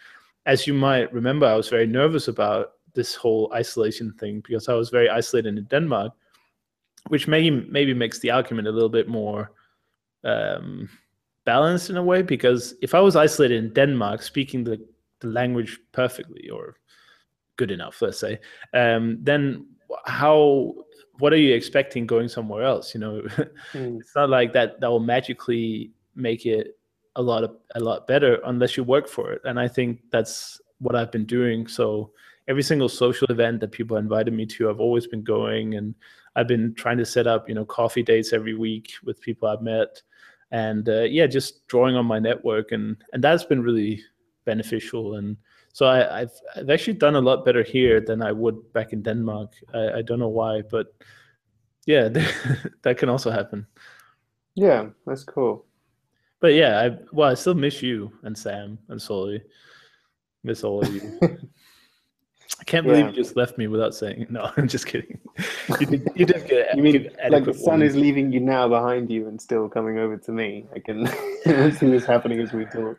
as 0.45 0.67
you 0.67 0.75
might 0.75 1.13
remember, 1.13 1.47
I 1.47 1.57
was 1.57 1.69
very 1.69 1.87
nervous 1.87 2.29
about 2.29 2.73
this 2.95 3.15
whole 3.15 3.51
isolation 3.53 4.13
thing 4.13 4.43
because 4.47 4.69
I 4.69 4.75
was 4.75 4.91
very 4.91 5.09
isolated 5.09 5.59
in 5.59 5.65
Denmark, 5.65 6.13
which 7.09 7.29
maybe 7.29 7.51
maybe 7.51 7.95
makes 7.95 8.19
the 8.21 8.31
argument 8.31 8.69
a 8.69 8.73
little 8.73 8.89
bit 8.89 9.09
more 9.09 9.51
um, 10.27 10.89
balanced 11.45 11.89
in 11.89 11.97
a 11.97 12.03
way 12.03 12.21
because 12.21 12.75
if 12.83 12.95
I 12.95 13.01
was 13.01 13.17
isolated 13.17 13.65
in 13.65 13.73
Denmark, 13.73 14.21
speaking 14.23 14.65
the, 14.65 14.85
the 15.21 15.29
language 15.29 15.79
perfectly 15.93 16.51
or 16.51 16.77
good 17.57 17.71
enough, 17.71 18.03
let's 18.03 18.19
say, 18.19 18.39
um, 18.75 19.19
then 19.23 19.67
how 20.05 20.75
what 21.19 21.33
are 21.33 21.39
you 21.39 21.55
expecting 21.55 22.07
going 22.07 22.29
somewhere 22.29 22.65
else? 22.65 22.93
You 22.93 23.01
know, 23.01 23.23
mm. 23.73 24.01
it's 24.01 24.15
not 24.15 24.29
like 24.29 24.53
that 24.53 24.81
that 24.81 24.91
will 24.91 25.01
magically 25.01 25.93
make 26.15 26.45
it 26.45 26.79
a 27.15 27.23
lot 27.23 27.45
of 27.45 27.57
a 27.75 27.81
lot 27.81 28.07
better 28.07 28.41
unless 28.45 28.77
you 28.77 28.85
work 28.85 29.09
for 29.09 29.33
it. 29.33 29.41
And 29.45 29.59
I 29.59 29.69
think 29.69 30.01
that's 30.11 30.61
what 30.79 30.95
I've 30.95 31.13
been 31.13 31.25
doing. 31.25 31.67
So 31.67 32.11
every 32.49 32.63
single 32.63 32.89
social 32.89 33.27
event 33.31 33.61
that 33.61 33.73
people 33.73 33.97
invited 33.97 34.35
me 34.35 34.47
to, 34.47 34.69
I've 34.69 34.81
always 34.81 35.07
been 35.07 35.23
going 35.23 35.75
and 35.75 35.95
I've 36.37 36.47
been 36.47 36.75
trying 36.75 36.99
to 36.99 37.07
set 37.07 37.27
up, 37.27 37.49
you 37.49 37.55
know, 37.55 37.65
coffee 37.65 38.03
dates 38.03 38.33
every 38.33 38.55
week 38.55 38.93
with 39.03 39.21
people 39.21 39.49
I've 39.49 39.63
met 39.63 40.03
and 40.51 40.89
uh, 40.89 41.03
yeah, 41.03 41.27
just 41.27 41.67
drawing 41.67 41.97
on 41.97 42.07
my 42.07 42.19
network, 42.19 42.73
and 42.73 42.97
and 43.13 43.23
that's 43.23 43.45
been 43.45 43.63
really 43.63 44.03
beneficial. 44.45 45.17
And 45.17 45.37
so 45.73 45.87
I, 45.87 46.21
have 46.21 46.31
I've 46.55 46.71
actually 46.71 46.95
done 46.95 47.17
a 47.17 47.21
lot 47.21 47.45
better 47.45 47.63
here 47.63 48.01
than 48.01 48.23
I 48.23 48.33
would 48.33 48.73
back 48.73 48.93
in 48.93 49.03
Denmark. 49.03 49.55
I, 49.75 49.99
I 49.99 50.03
don't 50.03 50.21
know 50.21 50.29
why, 50.29 50.63
but 50.63 50.95
yeah, 51.87 52.09
that 52.83 52.99
can 52.99 53.09
also 53.09 53.31
happen. 53.31 53.67
Yeah, 54.55 54.87
that's 55.07 55.25
cool. 55.25 55.67
But 56.41 56.55
yeah, 56.55 56.81
I 56.81 56.99
well, 57.13 57.31
I 57.31 57.35
still 57.35 57.55
miss 57.55 57.83
you 57.83 58.13
and 58.23 58.37
Sam 58.37 58.79
and 58.89 59.01
Sully. 59.01 59.43
Miss 60.45 60.63
all 60.63 60.81
of 60.83 60.95
you. 60.95 61.19
I 62.59 62.65
can't 62.65 62.87
believe 62.87 63.05
yeah. 63.05 63.11
you 63.11 63.17
just 63.17 63.37
left 63.37 63.59
me 63.59 63.67
without 63.67 63.95
saying 63.95 64.27
no. 64.31 64.51
I'm 64.57 64.69
just 64.69 64.87
kidding. 64.87 65.19
You 65.81 65.87
did, 65.87 66.11
you 66.15 66.27
did 66.27 66.49
get. 66.49 66.69
you 66.77 66.83
mean 66.83 67.11
like 67.29 67.45
the 67.45 67.55
sun 67.55 67.83
is 67.83 67.97
leaving 67.97 68.33
you 68.33 68.41
now 68.41 68.69
behind 68.69 69.11
you 69.11 69.29
and 69.29 69.41
still 69.41 69.69
coming 69.69 69.99
over 69.99 70.17
to 70.17 70.33
me? 70.33 70.67
I 70.75 70.79
can 70.79 71.07
see 71.45 71.91
this 71.91 72.05
happening 72.05 72.41
as 72.41 72.53
we 72.53 72.65
talk. 72.67 72.99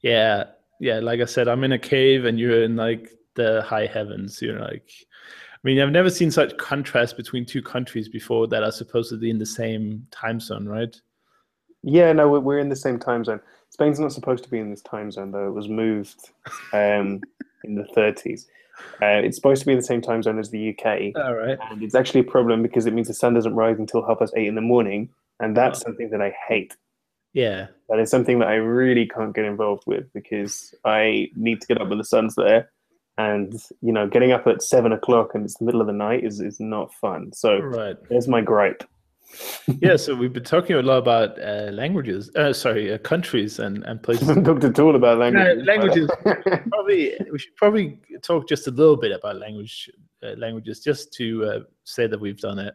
Yeah, 0.00 0.44
yeah. 0.78 0.98
Like 1.00 1.20
I 1.20 1.26
said, 1.26 1.48
I'm 1.48 1.64
in 1.64 1.72
a 1.72 1.78
cave 1.78 2.24
and 2.24 2.38
you're 2.38 2.62
in 2.62 2.76
like 2.76 3.10
the 3.34 3.62
high 3.62 3.86
heavens. 3.86 4.40
You're 4.40 4.60
like, 4.60 4.90
I 5.52 5.58
mean, 5.62 5.78
I've 5.78 5.90
never 5.90 6.10
seen 6.10 6.30
such 6.30 6.56
contrast 6.56 7.16
between 7.16 7.44
two 7.44 7.62
countries 7.62 8.08
before 8.08 8.46
that 8.48 8.62
are 8.62 8.72
supposedly 8.72 9.28
in 9.28 9.38
the 9.38 9.46
same 9.46 10.06
time 10.10 10.40
zone, 10.40 10.66
right? 10.66 10.98
Yeah, 11.82 12.12
no, 12.12 12.28
we're 12.28 12.58
in 12.58 12.68
the 12.68 12.76
same 12.76 12.98
time 12.98 13.24
zone. 13.24 13.40
Spain's 13.70 14.00
not 14.00 14.12
supposed 14.12 14.44
to 14.44 14.50
be 14.50 14.58
in 14.58 14.70
this 14.70 14.82
time 14.82 15.10
zone 15.10 15.30
though. 15.32 15.48
It 15.48 15.52
was 15.52 15.68
moved 15.68 16.30
um, 16.72 17.20
in 17.64 17.74
the 17.74 17.86
30s. 17.96 18.46
Uh, 19.02 19.20
it's 19.24 19.36
supposed 19.36 19.60
to 19.60 19.66
be 19.66 19.72
in 19.72 19.78
the 19.78 19.84
same 19.84 20.00
time 20.00 20.22
zone 20.22 20.38
as 20.38 20.50
the 20.50 20.70
UK. 20.70 21.16
All 21.16 21.34
right. 21.34 21.58
And 21.70 21.82
it's 21.82 21.94
actually 21.94 22.20
a 22.20 22.24
problem 22.24 22.62
because 22.62 22.86
it 22.86 22.92
means 22.92 23.08
the 23.08 23.14
sun 23.14 23.34
doesn't 23.34 23.54
rise 23.54 23.78
until 23.78 24.04
half 24.06 24.18
past 24.18 24.34
eight 24.36 24.46
in 24.46 24.54
the 24.54 24.60
morning. 24.60 25.08
And 25.38 25.56
that's 25.56 25.80
oh. 25.80 25.84
something 25.84 26.10
that 26.10 26.20
I 26.20 26.34
hate. 26.48 26.76
Yeah. 27.32 27.68
That 27.88 27.98
is 27.98 28.10
something 28.10 28.40
that 28.40 28.48
I 28.48 28.54
really 28.54 29.06
can't 29.06 29.34
get 29.34 29.44
involved 29.44 29.84
with 29.86 30.12
because 30.12 30.74
I 30.84 31.30
need 31.34 31.60
to 31.60 31.66
get 31.66 31.80
up 31.80 31.88
when 31.88 31.98
the 31.98 32.04
sun's 32.04 32.34
there. 32.34 32.70
And, 33.16 33.54
you 33.82 33.92
know, 33.92 34.08
getting 34.08 34.32
up 34.32 34.46
at 34.46 34.62
seven 34.62 34.92
o'clock 34.92 35.34
and 35.34 35.44
it's 35.44 35.56
the 35.58 35.64
middle 35.64 35.80
of 35.80 35.86
the 35.86 35.92
night 35.92 36.24
is, 36.24 36.40
is 36.40 36.58
not 36.58 36.92
fun. 36.94 37.32
So 37.32 37.58
right. 37.58 37.96
there's 38.08 38.28
my 38.28 38.40
gripe. 38.40 38.84
Yeah, 39.80 39.96
so 39.96 40.14
we've 40.14 40.32
been 40.32 40.44
talking 40.44 40.76
a 40.76 40.82
lot 40.82 40.98
about 40.98 41.40
uh, 41.40 41.70
languages, 41.72 42.30
uh, 42.36 42.52
sorry, 42.52 42.92
uh, 42.92 42.98
countries 42.98 43.58
and, 43.58 43.84
and 43.84 44.02
places. 44.02 44.28
haven't 44.28 44.44
talked 44.44 44.64
at 44.64 44.78
all 44.78 44.96
about 44.96 45.18
languages. 45.18 45.64
languages. 45.66 46.10
probably 46.70 47.14
we 47.32 47.38
should 47.38 47.56
probably 47.56 47.98
talk 48.22 48.48
just 48.48 48.66
a 48.66 48.70
little 48.70 48.96
bit 48.96 49.12
about 49.12 49.36
language 49.36 49.90
uh, 50.22 50.34
languages, 50.36 50.80
just 50.80 51.12
to 51.14 51.44
uh, 51.44 51.60
say 51.84 52.06
that 52.06 52.20
we've 52.20 52.40
done 52.40 52.58
it. 52.58 52.74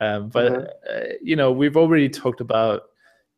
Um, 0.00 0.28
but 0.28 0.52
Mhm. 0.52 0.66
uh, 0.90 1.12
you 1.22 1.36
know, 1.36 1.50
we've 1.52 1.76
already 1.76 2.08
talked 2.08 2.40
about 2.40 2.82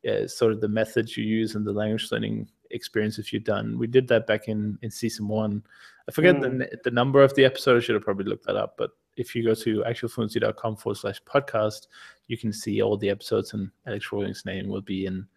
uh, 0.07 0.27
sort 0.27 0.51
of 0.53 0.61
the 0.61 0.67
methods 0.67 1.17
you 1.17 1.23
use 1.25 1.55
and 1.55 1.65
the 1.65 1.73
language 1.73 2.09
learning 2.11 2.47
experiences 2.71 3.31
you've 3.33 3.43
done. 3.43 3.77
We 3.77 3.87
did 3.87 4.07
that 4.09 4.27
back 4.27 4.47
in 4.47 4.77
in 4.81 4.91
season 4.91 5.27
one. 5.27 5.63
I 6.07 6.11
forget 6.11 6.35
Mm. 6.35 6.59
the 6.59 6.77
the 6.83 6.91
number 6.91 7.23
of 7.23 7.33
the 7.35 7.45
episode. 7.45 7.77
I 7.77 7.79
should 7.79 7.95
have 7.95 8.03
probably 8.03 8.25
looked 8.25 8.45
that 8.45 8.55
up, 8.55 8.75
but 8.77 8.91
if 9.17 9.35
you 9.35 9.43
go 9.43 9.53
to 9.55 9.83
actualfluency.com 9.85 10.77
forward 10.77 10.97
slash 10.97 11.21
podcast, 11.23 11.87
you 12.27 12.37
can 12.37 12.53
see 12.53 12.81
all 12.81 12.97
the 12.97 13.09
episodes, 13.09 13.53
and 13.53 13.69
Alex 13.85 14.11
Rawlings' 14.11 14.45
name 14.45 14.67
will 14.67 14.81
be 14.81 15.05
in 15.05 15.27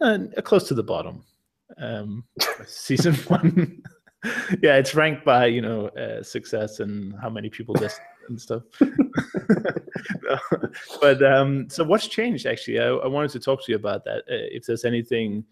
uh, 0.00 0.18
close 0.44 0.68
to 0.68 0.74
the 0.74 0.82
bottom. 0.82 1.24
Um, 1.78 2.24
season 2.66 3.14
one. 3.14 3.82
yeah, 4.62 4.76
it's 4.76 4.94
ranked 4.94 5.24
by 5.24 5.46
you 5.46 5.62
know 5.62 5.88
uh, 5.88 6.22
success 6.22 6.80
and 6.80 7.14
how 7.20 7.30
many 7.30 7.48
people 7.48 7.74
listen 7.80 8.04
and 8.28 8.40
stuff. 8.40 8.62
but 11.00 11.22
um, 11.22 11.68
so 11.68 11.84
what's 11.84 12.06
changed? 12.08 12.46
Actually, 12.46 12.80
I, 12.80 12.88
I 12.88 13.06
wanted 13.06 13.30
to 13.32 13.40
talk 13.40 13.64
to 13.64 13.72
you 13.72 13.76
about 13.76 14.04
that. 14.04 14.18
Uh, 14.20 14.48
if 14.52 14.66
there's 14.66 14.84
anything 14.84 15.44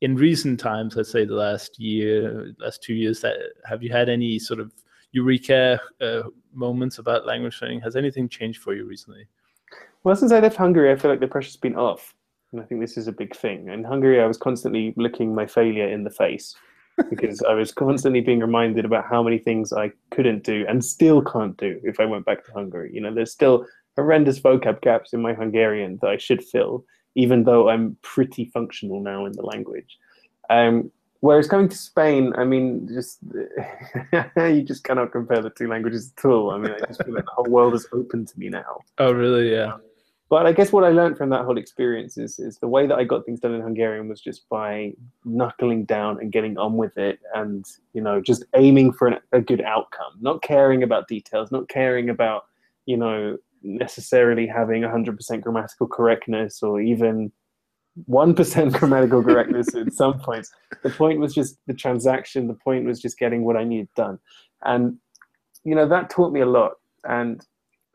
in 0.00 0.16
recent 0.16 0.60
times, 0.60 0.96
let's 0.96 1.10
say 1.10 1.24
the 1.24 1.34
last 1.34 1.78
year, 1.78 2.52
last 2.58 2.82
two 2.82 2.94
years, 2.94 3.20
that 3.20 3.36
have 3.64 3.82
you 3.82 3.90
had 3.90 4.08
any 4.08 4.38
sort 4.38 4.60
of 4.60 4.72
eureka 5.12 5.80
uh, 6.00 6.22
moments 6.56 6.98
about 6.98 7.26
language 7.26 7.60
learning? 7.60 7.80
Has 7.80 7.96
anything 7.96 8.28
changed 8.28 8.62
for 8.62 8.74
you 8.74 8.84
recently? 8.84 9.26
Well, 10.04 10.16
since 10.16 10.32
I 10.32 10.40
left 10.40 10.56
Hungary, 10.56 10.92
I 10.92 10.96
feel 10.96 11.10
like 11.10 11.20
the 11.20 11.28
pressure's 11.28 11.56
been 11.56 11.76
off. 11.76 12.14
And 12.52 12.60
I 12.60 12.64
think 12.64 12.80
this 12.80 12.96
is 12.96 13.08
a 13.08 13.12
big 13.12 13.34
thing. 13.34 13.68
In 13.68 13.84
Hungary, 13.84 14.20
I 14.20 14.26
was 14.26 14.36
constantly 14.36 14.94
looking 14.96 15.34
my 15.34 15.46
failure 15.46 15.88
in 15.88 16.04
the 16.04 16.10
face 16.10 16.54
because 17.10 17.42
I 17.42 17.54
was 17.54 17.72
constantly 17.72 18.20
being 18.20 18.40
reminded 18.40 18.84
about 18.84 19.06
how 19.08 19.22
many 19.22 19.38
things 19.38 19.72
I 19.72 19.90
couldn't 20.10 20.44
do 20.44 20.64
and 20.68 20.84
still 20.84 21.22
can't 21.22 21.56
do 21.56 21.80
if 21.82 22.00
I 22.00 22.04
went 22.04 22.24
back 22.24 22.44
to 22.44 22.52
Hungary. 22.52 22.90
You 22.92 23.00
know, 23.00 23.12
there's 23.12 23.32
still 23.32 23.66
horrendous 23.96 24.38
vocab 24.38 24.80
gaps 24.80 25.12
in 25.12 25.20
my 25.20 25.34
Hungarian 25.34 25.98
that 26.02 26.10
I 26.10 26.18
should 26.18 26.42
fill, 26.42 26.84
even 27.14 27.44
though 27.44 27.68
I'm 27.68 27.96
pretty 28.02 28.44
functional 28.46 29.00
now 29.00 29.26
in 29.26 29.32
the 29.32 29.42
language. 29.42 29.98
Um, 30.48 30.90
whereas 31.20 31.48
coming 31.48 31.68
to 31.68 31.76
Spain, 31.76 32.32
I 32.36 32.44
mean, 32.44 32.88
just 32.88 33.18
you 34.36 34.62
just 34.62 34.84
cannot 34.84 35.12
compare 35.12 35.42
the 35.42 35.50
two 35.50 35.68
languages 35.68 36.12
at 36.16 36.24
all. 36.24 36.50
I 36.50 36.58
mean, 36.58 36.72
I 36.72 36.86
just 36.86 37.04
feel 37.04 37.14
like 37.14 37.24
the 37.24 37.30
whole 37.32 37.50
world 37.50 37.74
is 37.74 37.86
open 37.92 38.26
to 38.26 38.38
me 38.38 38.48
now. 38.48 38.80
Oh, 38.98 39.12
really? 39.12 39.52
Yeah. 39.52 39.74
Um, 39.74 39.80
but 40.28 40.46
I 40.46 40.52
guess 40.52 40.72
what 40.72 40.82
I 40.82 40.88
learned 40.88 41.16
from 41.16 41.30
that 41.30 41.44
whole 41.44 41.56
experience 41.56 42.18
is, 42.18 42.40
is 42.40 42.58
the 42.58 42.66
way 42.66 42.86
that 42.86 42.96
I 42.96 43.04
got 43.04 43.24
things 43.24 43.38
done 43.38 43.54
in 43.54 43.60
Hungarian 43.60 44.08
was 44.08 44.20
just 44.20 44.48
by 44.48 44.92
knuckling 45.24 45.84
down 45.84 46.18
and 46.20 46.32
getting 46.32 46.58
on 46.58 46.76
with 46.76 46.98
it 46.98 47.20
and, 47.34 47.64
you 47.92 48.00
know, 48.00 48.20
just 48.20 48.44
aiming 48.56 48.92
for 48.92 49.06
an, 49.06 49.18
a 49.30 49.40
good 49.40 49.60
outcome, 49.60 50.14
not 50.20 50.42
caring 50.42 50.82
about 50.82 51.06
details, 51.06 51.52
not 51.52 51.68
caring 51.68 52.10
about, 52.10 52.46
you 52.86 52.96
know, 52.96 53.36
necessarily 53.62 54.48
having 54.48 54.82
100% 54.82 55.40
grammatical 55.42 55.86
correctness 55.86 56.60
or 56.60 56.80
even 56.80 57.30
1% 58.08 58.72
grammatical 58.78 59.22
correctness 59.22 59.74
at 59.74 59.92
some 59.92 60.18
points. 60.18 60.52
The 60.82 60.90
point 60.90 61.18
was 61.18 61.34
just 61.34 61.58
the 61.66 61.74
transaction. 61.74 62.46
The 62.46 62.54
point 62.54 62.84
was 62.84 63.00
just 63.00 63.18
getting 63.18 63.44
what 63.44 63.56
I 63.56 63.64
needed 63.64 63.88
done. 63.96 64.18
And, 64.64 64.98
you 65.64 65.74
know, 65.74 65.88
that 65.88 66.10
taught 66.10 66.32
me 66.32 66.40
a 66.40 66.46
lot. 66.46 66.72
And 67.04 67.44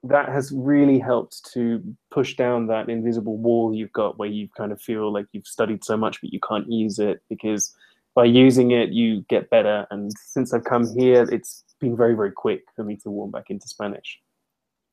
that 0.03 0.29
has 0.29 0.51
really 0.51 0.97
helped 0.97 1.51
to 1.53 1.83
push 2.09 2.35
down 2.35 2.67
that 2.67 2.89
invisible 2.89 3.37
wall 3.37 3.73
you've 3.73 3.93
got 3.93 4.17
where 4.17 4.29
you 4.29 4.49
kind 4.57 4.71
of 4.71 4.81
feel 4.81 5.13
like 5.13 5.27
you've 5.31 5.45
studied 5.45 5.83
so 5.83 5.95
much 5.95 6.19
but 6.21 6.33
you 6.33 6.39
can't 6.39 6.71
use 6.71 6.97
it 6.97 7.21
because 7.29 7.75
by 8.15 8.25
using 8.25 8.71
it 8.71 8.89
you 8.89 9.21
get 9.29 9.47
better 9.51 9.85
and 9.91 10.11
since 10.17 10.55
i've 10.55 10.63
come 10.63 10.87
here 10.97 11.27
it's 11.31 11.63
been 11.79 11.95
very 11.95 12.15
very 12.15 12.31
quick 12.31 12.63
for 12.75 12.83
me 12.83 12.95
to 12.95 13.11
warm 13.11 13.29
back 13.29 13.51
into 13.51 13.67
spanish 13.67 14.19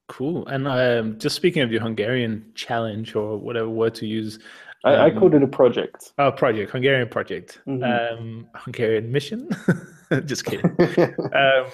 Cool. 0.09 0.47
And 0.47 0.67
um, 0.67 1.19
just 1.19 1.37
speaking 1.37 1.63
of 1.63 1.71
your 1.71 1.83
Hungarian 1.83 2.51
challenge 2.55 3.15
or 3.15 3.37
whatever 3.37 3.69
word 3.69 3.95
to 3.97 4.07
use, 4.07 4.39
I, 4.85 4.95
I 4.95 5.11
Um, 5.11 5.19
called 5.19 5.35
it 5.35 5.43
a 5.43 5.49
project 5.49 6.13
oh, 6.19 6.31
project, 6.31 6.71
Hungarian 6.71 7.09
project, 7.09 7.61
Mhm. 7.67 7.83
um, 7.85 8.49
Hungarian 8.55 9.11
mission. 9.11 9.49
just 10.25 10.45
kidding. 10.45 10.71
um, 11.35 11.67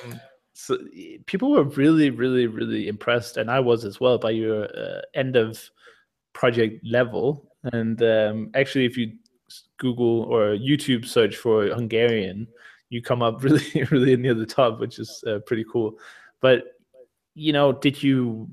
so 0.55 0.79
people 1.27 1.51
were 1.51 1.65
really, 1.65 2.11
really, 2.11 2.47
really 2.47 2.89
impressed, 2.89 3.37
and 3.37 3.51
I 3.51 3.61
was 3.61 3.85
as 3.85 4.01
well 4.01 4.19
by 4.19 4.31
your 4.31 4.65
uh, 4.77 5.03
end 5.15 5.37
of 5.37 5.71
project 6.33 6.85
level. 6.85 7.51
And 7.73 8.03
um, 8.03 8.51
actually, 8.55 8.87
if 8.87 8.97
you 8.97 9.13
Google 9.79 10.23
or 10.23 10.57
YouTube 10.57 11.07
search 11.07 11.37
for 11.37 11.67
Hungarian, 11.69 12.47
you 12.89 13.03
come 13.03 13.23
up 13.23 13.43
really, 13.45 13.85
really 13.91 14.17
near 14.17 14.35
the 14.35 14.47
top, 14.47 14.81
which 14.81 14.99
is 14.99 15.23
uh, 15.27 15.41
pretty 15.47 15.65
cool. 15.71 15.99
But 16.41 16.65
you 17.35 17.53
know, 17.53 17.73
did 17.73 18.03
you? 18.03 18.49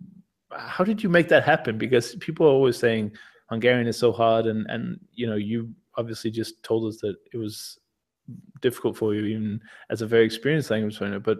How 0.53 0.83
did 0.83 1.01
you 1.01 1.07
make 1.07 1.29
that 1.29 1.43
happen? 1.43 1.77
Because 1.77 2.15
people 2.15 2.45
are 2.45 2.49
always 2.49 2.77
saying 2.77 3.13
Hungarian 3.51 3.85
is 3.87 3.99
so 3.99 4.11
hard, 4.11 4.47
and 4.47 4.65
and 4.69 4.99
you 5.13 5.27
know, 5.27 5.35
you 5.35 5.69
obviously 5.95 6.31
just 6.31 6.63
told 6.63 6.87
us 6.87 7.01
that 7.01 7.15
it 7.33 7.37
was 7.37 7.77
difficult 8.61 8.95
for 8.95 9.13
you, 9.13 9.25
even 9.25 9.61
as 9.89 10.01
a 10.01 10.07
very 10.07 10.25
experienced 10.25 10.71
language 10.71 10.99
learner. 11.01 11.19
But 11.19 11.39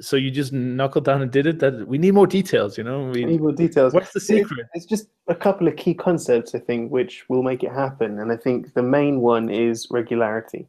so 0.00 0.16
you 0.16 0.30
just 0.30 0.52
knuckled 0.54 1.04
down 1.04 1.20
and 1.20 1.30
did 1.30 1.46
it. 1.46 1.58
That 1.58 1.86
we 1.86 1.98
need 1.98 2.14
more 2.14 2.26
details. 2.26 2.78
You 2.78 2.84
know, 2.84 3.10
we, 3.12 3.26
Evil 3.26 3.52
details 3.52 3.92
what's 3.92 4.12
the 4.14 4.20
secret? 4.20 4.66
It's 4.72 4.86
just 4.86 5.08
a 5.28 5.34
couple 5.34 5.68
of 5.68 5.76
key 5.76 5.92
concepts, 5.92 6.54
I 6.54 6.60
think, 6.60 6.90
which 6.90 7.28
will 7.28 7.42
make 7.42 7.62
it 7.62 7.72
happen. 7.72 8.18
And 8.18 8.32
I 8.32 8.36
think 8.36 8.72
the 8.72 8.82
main 8.82 9.20
one 9.20 9.50
is 9.50 9.86
regularity. 9.90 10.66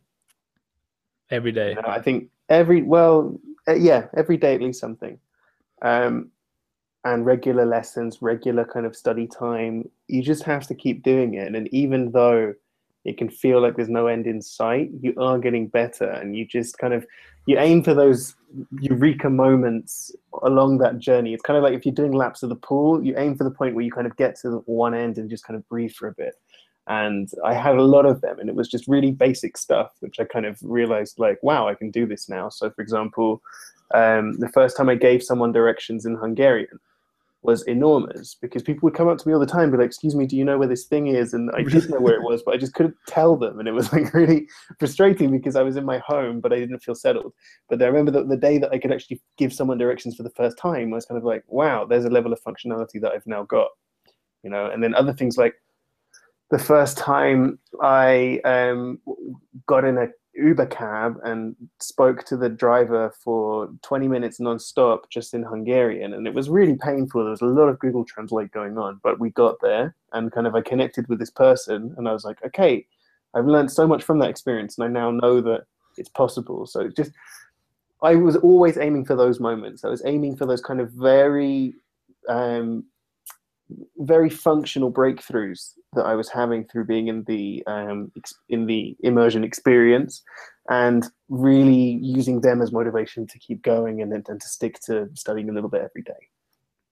Every 1.31 1.53
day. 1.53 1.69
You 1.69 1.81
know, 1.81 1.87
I 1.87 2.01
think 2.01 2.29
every 2.49 2.81
well, 2.81 3.39
uh, 3.65 3.75
yeah, 3.75 4.07
every 4.17 4.35
day 4.35 4.55
at 4.55 4.61
least 4.61 4.81
something, 4.81 5.17
um, 5.81 6.31
and 7.13 7.25
regular 7.25 7.65
lessons, 7.65 8.21
regular 8.21 8.65
kind 8.65 8.85
of 8.85 8.95
study 8.95 9.27
time. 9.27 9.89
You 10.07 10.21
just 10.21 10.43
have 10.43 10.67
to 10.67 10.75
keep 10.75 11.03
doing 11.03 11.35
it, 11.35 11.53
and 11.53 11.67
even 11.73 12.11
though 12.11 12.53
it 13.05 13.17
can 13.17 13.29
feel 13.29 13.61
like 13.61 13.75
there's 13.75 13.89
no 13.89 14.07
end 14.07 14.27
in 14.27 14.41
sight, 14.41 14.89
you 15.01 15.13
are 15.17 15.39
getting 15.39 15.67
better, 15.67 16.09
and 16.09 16.35
you 16.35 16.45
just 16.45 16.77
kind 16.77 16.93
of 16.93 17.05
you 17.45 17.57
aim 17.57 17.81
for 17.83 17.93
those 17.93 18.35
eureka 18.81 19.29
moments 19.29 20.11
along 20.43 20.79
that 20.79 20.99
journey. 20.99 21.33
It's 21.33 21.43
kind 21.43 21.57
of 21.57 21.63
like 21.63 21.73
if 21.73 21.85
you're 21.85 21.95
doing 21.95 22.11
laps 22.11 22.43
of 22.43 22.49
the 22.49 22.55
pool, 22.55 23.03
you 23.03 23.13
aim 23.17 23.35
for 23.35 23.45
the 23.45 23.51
point 23.51 23.73
where 23.73 23.85
you 23.85 23.91
kind 23.91 24.07
of 24.07 24.17
get 24.17 24.37
to 24.41 24.63
one 24.65 24.93
end 24.93 25.17
and 25.17 25.29
just 25.29 25.45
kind 25.45 25.57
of 25.57 25.67
breathe 25.69 25.93
for 25.93 26.09
a 26.09 26.13
bit 26.13 26.35
and 26.87 27.29
I 27.43 27.53
had 27.53 27.75
a 27.75 27.83
lot 27.83 28.05
of 28.05 28.21
them, 28.21 28.39
and 28.39 28.49
it 28.49 28.55
was 28.55 28.69
just 28.69 28.87
really 28.87 29.11
basic 29.11 29.57
stuff, 29.57 29.91
which 29.99 30.19
I 30.19 30.23
kind 30.23 30.45
of 30.45 30.57
realized 30.61 31.19
like, 31.19 31.37
wow, 31.43 31.67
I 31.67 31.75
can 31.75 31.91
do 31.91 32.05
this 32.05 32.29
now. 32.29 32.47
So, 32.47 32.69
for 32.69 32.81
example, 32.81 33.41
um, 33.93 34.37
the 34.39 34.49
first 34.49 34.77
time 34.77 34.87
I 34.87 34.95
gave 34.95 35.21
someone 35.21 35.51
directions 35.51 36.05
in 36.05 36.15
Hungarian 36.15 36.79
was 37.47 37.63
enormous 37.63 38.35
because 38.35 38.61
people 38.61 38.85
would 38.85 38.93
come 38.93 39.07
up 39.07 39.17
to 39.17 39.27
me 39.27 39.33
all 39.33 39.39
the 39.39 39.45
time, 39.45 39.63
and 39.63 39.71
be 39.71 39.77
like, 39.77 39.87
"Excuse 39.87 40.15
me, 40.15 40.27
do 40.27 40.35
you 40.35 40.43
know 40.43 40.57
where 40.57 40.67
this 40.67 40.85
thing 40.85 41.07
is?" 41.07 41.33
And 41.33 41.49
I 41.55 41.63
did 41.63 41.89
know 41.89 41.99
where 41.99 42.13
it 42.13 42.21
was, 42.21 42.43
but 42.43 42.53
I 42.53 42.57
just 42.57 42.73
couldn't 42.73 42.95
tell 43.07 43.37
them, 43.37 43.57
and 43.57 43.67
it 43.67 43.71
was 43.71 43.91
like 43.93 44.13
really 44.13 44.47
frustrating 44.77 45.31
because 45.31 45.55
I 45.55 45.63
was 45.63 45.77
in 45.77 45.85
my 45.85 45.99
home, 45.99 46.41
but 46.41 46.51
I 46.51 46.59
didn't 46.59 46.83
feel 46.83 46.93
settled. 46.93 47.33
But 47.69 47.81
I 47.81 47.85
remember 47.87 48.11
that 48.11 48.27
the 48.27 48.37
day 48.37 48.57
that 48.59 48.73
I 48.73 48.77
could 48.77 48.91
actually 48.91 49.21
give 49.37 49.53
someone 49.53 49.77
directions 49.77 50.15
for 50.15 50.23
the 50.23 50.29
first 50.31 50.57
time, 50.57 50.91
I 50.91 50.97
was 50.97 51.05
kind 51.05 51.17
of 51.17 51.23
like, 51.23 51.43
"Wow, 51.47 51.85
there's 51.85 52.05
a 52.05 52.09
level 52.09 52.33
of 52.33 52.43
functionality 52.43 53.01
that 53.01 53.13
I've 53.13 53.25
now 53.25 53.43
got." 53.43 53.69
You 54.43 54.49
know, 54.49 54.69
and 54.69 54.83
then 54.83 54.93
other 54.93 55.13
things 55.13 55.37
like 55.37 55.55
the 56.51 56.59
first 56.59 56.97
time 56.97 57.59
I 57.81 58.41
um, 58.43 58.99
got 59.65 59.85
in 59.85 59.97
a 59.97 60.07
Uber 60.37 60.67
cab 60.67 61.17
and 61.23 61.55
spoke 61.79 62.23
to 62.25 62.37
the 62.37 62.49
driver 62.49 63.13
for 63.23 63.69
20 63.81 64.07
minutes 64.07 64.39
non-stop 64.39 65.09
just 65.09 65.33
in 65.33 65.43
Hungarian. 65.43 66.13
And 66.13 66.27
it 66.27 66.33
was 66.33 66.49
really 66.49 66.75
painful. 66.75 67.21
There 67.21 67.31
was 67.31 67.41
a 67.41 67.45
lot 67.45 67.69
of 67.69 67.79
Google 67.79 68.05
Translate 68.05 68.51
going 68.51 68.77
on 68.77 68.99
but 69.03 69.19
we 69.19 69.31
got 69.31 69.59
there 69.61 69.95
and 70.13 70.31
kind 70.31 70.47
of 70.47 70.55
I 70.55 70.61
connected 70.61 71.07
with 71.07 71.19
this 71.19 71.31
person 71.31 71.93
and 71.97 72.07
I 72.07 72.13
was 72.13 72.23
like 72.23 72.43
okay 72.45 72.85
I've 73.33 73.45
learned 73.45 73.71
so 73.71 73.87
much 73.87 74.03
from 74.03 74.19
that 74.19 74.29
experience 74.29 74.77
and 74.77 74.85
I 74.85 74.87
now 74.87 75.11
know 75.11 75.41
that 75.41 75.65
it's 75.97 76.09
possible. 76.09 76.65
So 76.65 76.89
just 76.89 77.11
I 78.01 78.15
was 78.15 78.35
always 78.35 78.77
aiming 78.77 79.05
for 79.05 79.15
those 79.15 79.39
moments. 79.39 79.83
I 79.83 79.89
was 79.89 80.03
aiming 80.05 80.37
for 80.37 80.45
those 80.45 80.61
kind 80.61 80.79
of 80.79 80.91
very 80.91 81.73
um, 82.29 82.85
very 83.97 84.29
functional 84.29 84.91
breakthroughs 84.91 85.73
that 85.93 86.05
I 86.05 86.15
was 86.15 86.29
having 86.29 86.65
through 86.65 86.85
being 86.85 87.07
in 87.07 87.23
the 87.23 87.63
um, 87.67 88.11
in 88.49 88.65
the 88.65 88.95
immersion 89.01 89.43
experience, 89.43 90.23
and 90.69 91.05
really 91.29 91.99
using 92.01 92.41
them 92.41 92.61
as 92.61 92.71
motivation 92.71 93.25
to 93.27 93.39
keep 93.39 93.61
going 93.61 94.01
and, 94.01 94.13
and 94.13 94.41
to 94.41 94.47
stick 94.47 94.79
to 94.81 95.09
studying 95.13 95.49
a 95.49 95.53
little 95.53 95.69
bit 95.69 95.81
every 95.81 96.03
day. 96.03 96.29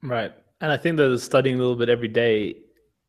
Right. 0.01 0.33
And 0.61 0.71
I 0.71 0.77
think 0.77 0.97
that 0.97 1.19
studying 1.19 1.55
a 1.55 1.59
little 1.59 1.75
bit 1.75 1.89
every 1.89 2.07
day 2.07 2.57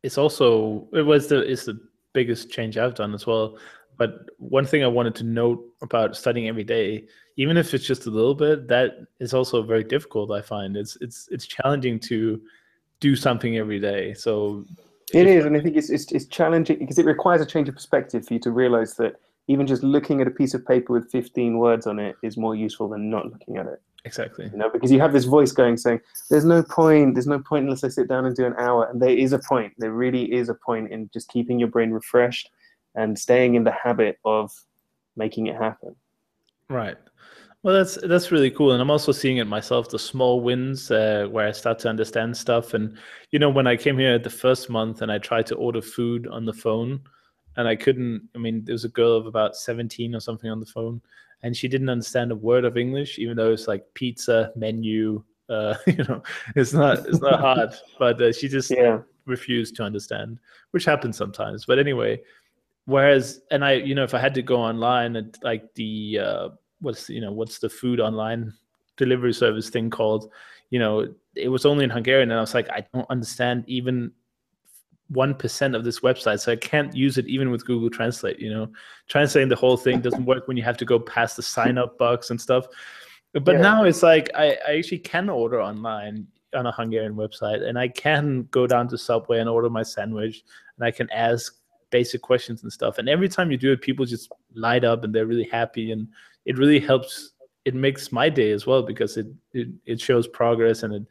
is 0.03 0.17
also 0.17 0.87
it 0.93 1.03
was 1.03 1.27
the 1.27 1.43
is 1.45 1.65
the 1.65 1.79
biggest 2.13 2.51
change 2.51 2.77
I've 2.77 2.95
done 2.95 3.13
as 3.13 3.25
well. 3.25 3.57
But 3.97 4.29
one 4.37 4.65
thing 4.65 4.83
I 4.83 4.87
wanted 4.87 5.15
to 5.15 5.23
note 5.23 5.63
about 5.81 6.15
studying 6.15 6.47
every 6.47 6.63
day, 6.63 7.07
even 7.35 7.57
if 7.57 7.73
it's 7.73 7.85
just 7.85 8.05
a 8.05 8.11
little 8.11 8.35
bit, 8.35 8.67
that 8.67 8.91
is 9.19 9.33
also 9.33 9.63
very 9.63 9.83
difficult. 9.83 10.31
I 10.31 10.41
find 10.41 10.77
it's 10.77 10.97
it's 11.01 11.27
it's 11.31 11.47
challenging 11.47 11.99
to 12.01 12.41
do 12.99 13.15
something 13.15 13.57
every 13.57 13.79
day. 13.79 14.13
So 14.13 14.65
it 15.13 15.27
is, 15.27 15.45
and 15.45 15.55
I 15.55 15.61
think 15.61 15.77
it's, 15.77 15.89
it's 15.89 16.11
it's 16.11 16.25
challenging 16.25 16.79
because 16.79 16.99
it 16.99 17.05
requires 17.05 17.41
a 17.41 17.45
change 17.45 17.69
of 17.69 17.75
perspective 17.75 18.25
for 18.25 18.33
you 18.33 18.39
to 18.41 18.51
realize 18.51 18.95
that 18.95 19.15
even 19.47 19.65
just 19.65 19.83
looking 19.83 20.19
at 20.19 20.27
a 20.27 20.31
piece 20.31 20.53
of 20.53 20.65
paper 20.65 20.91
with 20.91 21.09
15 21.09 21.57
words 21.57 21.87
on 21.87 21.99
it 21.99 22.15
is 22.21 22.35
more 22.35 22.55
useful 22.55 22.89
than 22.89 23.09
not 23.09 23.31
looking 23.31 23.55
at 23.55 23.65
it. 23.65 23.81
Exactly. 24.03 24.49
You 24.51 24.57
know, 24.57 24.69
because 24.69 24.91
you 24.91 24.99
have 24.99 25.13
this 25.13 25.23
voice 25.23 25.51
going 25.51 25.77
saying, 25.77 26.01
"There's 26.29 26.45
no 26.45 26.63
point. 26.63 27.15
There's 27.15 27.27
no 27.27 27.39
point 27.39 27.65
unless 27.65 27.83
I 27.83 27.89
sit 27.89 28.07
down 28.07 28.25
and 28.25 28.35
do 28.35 28.45
an 28.45 28.55
hour." 28.57 28.85
And 28.89 29.01
there 29.01 29.09
is 29.09 29.33
a 29.33 29.39
point. 29.39 29.73
There 29.77 29.93
really 29.93 30.33
is 30.33 30.49
a 30.49 30.53
point 30.53 30.91
in 30.91 31.09
just 31.13 31.29
keeping 31.29 31.59
your 31.59 31.69
brain 31.69 31.91
refreshed 31.91 32.51
and 32.95 33.17
staying 33.17 33.55
in 33.55 33.63
the 33.63 33.71
habit 33.71 34.17
of 34.25 34.51
making 35.15 35.47
it 35.47 35.55
happen. 35.55 35.95
Right. 36.69 36.97
Well, 37.67 37.75
that's 37.75 37.97
that's 38.01 38.31
really 38.31 38.49
cool, 38.49 38.71
and 38.71 38.81
I'm 38.81 38.89
also 38.89 39.11
seeing 39.11 39.37
it 39.37 39.45
myself. 39.45 39.89
The 39.89 39.99
small 39.99 40.39
wins 40.39 40.89
uh, 40.89 41.27
where 41.29 41.45
I 41.45 41.51
start 41.51 41.79
to 41.79 41.89
understand 41.89 42.37
stuff, 42.37 42.73
and 42.73 42.97
you 43.31 43.39
know, 43.39 43.49
when 43.49 43.67
I 43.67 43.75
came 43.75 43.97
here 43.97 44.17
the 44.17 44.29
first 44.29 44.69
month 44.69 45.01
and 45.01 45.11
I 45.11 45.17
tried 45.17 45.47
to 45.47 45.55
order 45.55 45.81
food 45.81 46.27
on 46.27 46.45
the 46.45 46.53
phone, 46.53 47.01
and 47.57 47.67
I 47.67 47.75
couldn't. 47.75 48.29
I 48.33 48.37
mean, 48.37 48.63
there 48.63 48.71
was 48.71 48.85
a 48.85 48.95
girl 48.95 49.17
of 49.17 49.25
about 49.25 49.57
17 49.57 50.15
or 50.15 50.21
something 50.21 50.49
on 50.49 50.61
the 50.61 50.65
phone, 50.65 51.01
and 51.43 51.57
she 51.57 51.67
didn't 51.67 51.89
understand 51.89 52.31
a 52.31 52.37
word 52.37 52.63
of 52.63 52.77
English, 52.77 53.19
even 53.19 53.35
though 53.35 53.51
it's 53.51 53.67
like 53.67 53.83
pizza 53.95 54.53
menu. 54.55 55.21
Uh, 55.49 55.75
you 55.87 56.05
know, 56.05 56.23
it's 56.55 56.71
not 56.71 57.05
it's 57.05 57.19
not 57.19 57.39
hard, 57.41 57.73
but 57.99 58.21
uh, 58.21 58.31
she 58.31 58.47
just 58.47 58.71
yeah. 58.71 58.99
refused 59.25 59.75
to 59.75 59.83
understand, 59.83 60.39
which 60.71 60.85
happens 60.85 61.17
sometimes. 61.17 61.65
But 61.65 61.79
anyway, 61.79 62.21
whereas, 62.85 63.41
and 63.51 63.65
I, 63.65 63.73
you 63.73 63.93
know, 63.93 64.05
if 64.05 64.13
I 64.13 64.19
had 64.19 64.35
to 64.35 64.41
go 64.41 64.55
online 64.55 65.17
and 65.17 65.37
like 65.43 65.73
the 65.73 66.19
uh, 66.23 66.49
what's 66.81 67.09
you 67.09 67.21
know 67.21 67.31
what's 67.31 67.59
the 67.59 67.69
food 67.69 67.99
online 67.99 68.53
delivery 68.97 69.33
service 69.33 69.69
thing 69.69 69.89
called, 69.89 70.31
you 70.69 70.79
know, 70.79 71.07
it 71.35 71.49
was 71.49 71.65
only 71.65 71.83
in 71.83 71.89
Hungarian, 71.89 72.31
and 72.31 72.37
I 72.37 72.41
was 72.41 72.53
like, 72.53 72.69
I 72.69 72.85
don't 72.93 73.09
understand 73.09 73.63
even 73.67 74.11
1% 75.13 75.75
of 75.75 75.85
this 75.85 76.01
website 76.01 76.37
so 76.37 76.51
i 76.51 76.55
can't 76.57 76.93
use 76.93 77.17
it 77.17 77.25
even 77.27 77.49
with 77.49 77.65
google 77.65 77.89
translate 77.89 78.39
you 78.39 78.53
know? 78.53 78.69
Translating 79.07 79.47
the 79.47 79.55
whole 79.55 79.77
thing 79.77 80.01
doesn't 80.01 80.25
work 80.25 80.49
when 80.49 80.57
you 80.57 80.63
have 80.63 80.75
to 80.75 80.83
go 80.83 80.99
past 80.99 81.37
the 81.37 81.41
sign 81.41 81.77
up 81.77 81.97
box 81.97 82.29
and 82.29 82.41
stuff. 82.41 82.65
But 83.31 83.55
yeah. 83.55 83.61
now 83.61 83.83
it's 83.85 84.03
like 84.03 84.29
I, 84.35 84.57
I 84.67 84.77
actually 84.77 84.99
can 84.99 85.29
order 85.29 85.61
online 85.61 86.27
on 86.53 86.65
a 86.65 86.73
hungarian 86.73 87.13
website 87.15 87.61
and 87.61 87.79
i 87.79 87.87
can 87.87 88.49
go 88.51 88.67
down 88.67 88.89
to 88.89 88.97
subway 88.97 89.39
and 89.39 89.47
order 89.47 89.69
my 89.69 89.83
sandwich 89.83 90.43
and 90.77 90.85
i 90.85 90.91
can 90.91 91.09
ask 91.11 91.55
basic 91.89 92.21
questions 92.21 92.63
and 92.63 92.73
stuff. 92.73 92.97
And 92.97 93.07
every 93.07 93.29
time 93.29 93.49
you 93.51 93.57
do 93.57 93.71
it 93.71 93.81
people 93.81 94.05
just 94.05 94.31
light 94.53 94.83
up 94.83 95.03
and 95.03 95.13
they're 95.13 95.25
really 95.25 95.47
happy 95.49 95.91
and 95.91 96.07
it 96.47 96.57
really 96.57 96.79
helps 96.79 97.33
it 97.65 97.75
makes 97.75 98.11
my 98.11 98.29
day 98.29 98.51
as 98.51 98.65
well 98.65 98.81
because 98.81 99.17
it 99.17 99.27
it, 99.53 99.67
it 99.85 100.01
shows 100.01 100.27
progress 100.27 100.81
and 100.83 100.93
it 100.93 101.03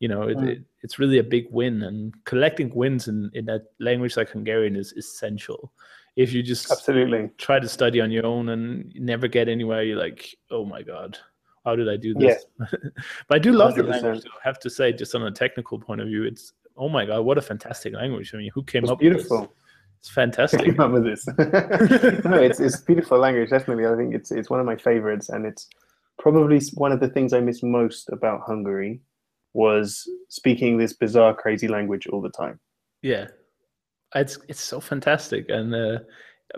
you 0.00 0.08
know, 0.08 0.22
it, 0.22 0.36
mm. 0.36 0.48
it, 0.48 0.62
it's 0.82 0.98
really 0.98 1.18
a 1.18 1.24
big 1.24 1.46
win. 1.50 1.82
And 1.82 2.14
collecting 2.24 2.74
wins 2.74 3.08
in, 3.08 3.30
in 3.34 3.44
that 3.46 3.62
language 3.80 4.16
like 4.16 4.30
Hungarian 4.30 4.76
is 4.76 4.92
essential. 4.92 5.72
If 6.16 6.32
you 6.32 6.42
just 6.42 6.70
absolutely 6.70 7.30
try 7.38 7.58
to 7.60 7.68
study 7.68 8.00
on 8.00 8.10
your 8.10 8.26
own 8.26 8.48
and 8.48 8.92
never 8.94 9.28
get 9.28 9.48
anywhere, 9.48 9.82
you're 9.84 9.98
like, 9.98 10.36
oh 10.50 10.64
my 10.64 10.82
god, 10.82 11.16
how 11.64 11.76
did 11.76 11.88
I 11.88 11.96
do 11.96 12.14
this? 12.14 12.44
Yeah. 12.60 12.66
but 13.28 13.36
I 13.36 13.38
do 13.38 13.52
love 13.52 13.74
100%. 13.74 13.76
the 13.76 13.82
language. 13.84 14.24
I 14.26 14.48
have 14.48 14.58
to 14.60 14.70
say, 14.70 14.92
just 14.92 15.14
on 15.14 15.22
a 15.22 15.30
technical 15.30 15.78
point 15.78 16.00
of 16.00 16.08
view, 16.08 16.24
it's 16.24 16.52
oh 16.76 16.88
my 16.88 17.04
god, 17.04 17.20
what 17.20 17.38
a 17.38 17.42
fantastic 17.42 17.94
language. 17.94 18.32
I 18.34 18.38
mean, 18.38 18.50
who 18.52 18.64
came 18.64 18.88
up 18.88 18.98
beautiful. 18.98 19.40
with 19.40 19.48
this? 19.48 19.58
It's 19.98 20.10
fantastic. 20.10 20.60
Came 20.64 20.80
up 20.80 20.92
with 20.92 21.04
this. 21.04 21.26
no, 22.24 22.34
it's 22.34 22.60
it's 22.60 22.80
beautiful 22.80 23.18
language. 23.18 23.50
Definitely, 23.50 23.86
I 23.86 23.96
think 23.96 24.14
it's 24.14 24.30
it's 24.30 24.48
one 24.48 24.60
of 24.60 24.66
my 24.66 24.76
favorites, 24.76 25.28
and 25.28 25.44
it's 25.44 25.68
probably 26.18 26.60
one 26.74 26.92
of 26.92 27.00
the 27.00 27.08
things 27.08 27.32
I 27.32 27.40
miss 27.40 27.62
most 27.62 28.08
about 28.10 28.42
Hungary 28.46 29.00
was 29.54 30.08
speaking 30.28 30.78
this 30.78 30.92
bizarre, 30.92 31.34
crazy 31.34 31.66
language 31.66 32.06
all 32.06 32.20
the 32.20 32.30
time. 32.30 32.60
Yeah, 33.02 33.26
it's 34.14 34.38
it's 34.48 34.60
so 34.60 34.78
fantastic, 34.78 35.48
and 35.48 35.74
uh, 35.74 35.98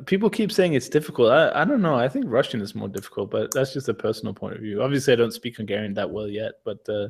people 0.04 0.28
keep 0.28 0.52
saying 0.52 0.74
it's 0.74 0.90
difficult. 0.90 1.32
I, 1.32 1.62
I 1.62 1.64
don't 1.64 1.82
know. 1.82 1.94
I 1.94 2.08
think 2.08 2.26
Russian 2.28 2.60
is 2.60 2.74
more 2.74 2.88
difficult, 2.88 3.30
but 3.30 3.52
that's 3.52 3.72
just 3.72 3.88
a 3.88 3.94
personal 3.94 4.34
point 4.34 4.56
of 4.56 4.60
view. 4.60 4.82
Obviously, 4.82 5.14
I 5.14 5.16
don't 5.16 5.32
speak 5.32 5.56
Hungarian 5.56 5.94
that 5.94 6.10
well 6.10 6.28
yet, 6.28 6.52
but 6.64 6.78
uh, 6.88 7.08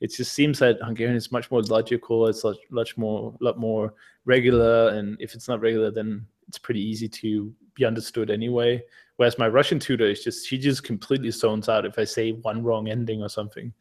it 0.00 0.14
just 0.14 0.32
seems 0.32 0.58
that 0.60 0.78
Hungarian 0.80 1.16
is 1.16 1.32
much 1.32 1.50
more 1.50 1.62
logical. 1.62 2.28
It's 2.28 2.44
much, 2.44 2.58
much 2.70 2.96
more, 2.96 3.34
a 3.40 3.44
lot 3.44 3.58
more 3.58 3.94
regular, 4.24 4.90
and 4.90 5.16
if 5.20 5.34
it's 5.34 5.48
not 5.48 5.60
regular, 5.60 5.90
then 5.90 6.26
it's 6.46 6.58
pretty 6.58 6.82
easy 6.82 7.08
to 7.08 7.52
be 7.74 7.84
understood 7.84 8.30
anyway. 8.30 8.82
Whereas 9.16 9.38
my 9.38 9.48
Russian 9.48 9.78
tutor 9.78 10.08
is 10.08 10.22
just 10.22 10.46
she 10.46 10.58
just 10.58 10.84
completely 10.84 11.30
zones 11.30 11.68
out 11.68 11.84
if 11.84 11.98
I 11.98 12.04
say 12.04 12.32
one 12.32 12.62
wrong 12.62 12.88
ending 12.88 13.22
or 13.22 13.28
something. 13.28 13.72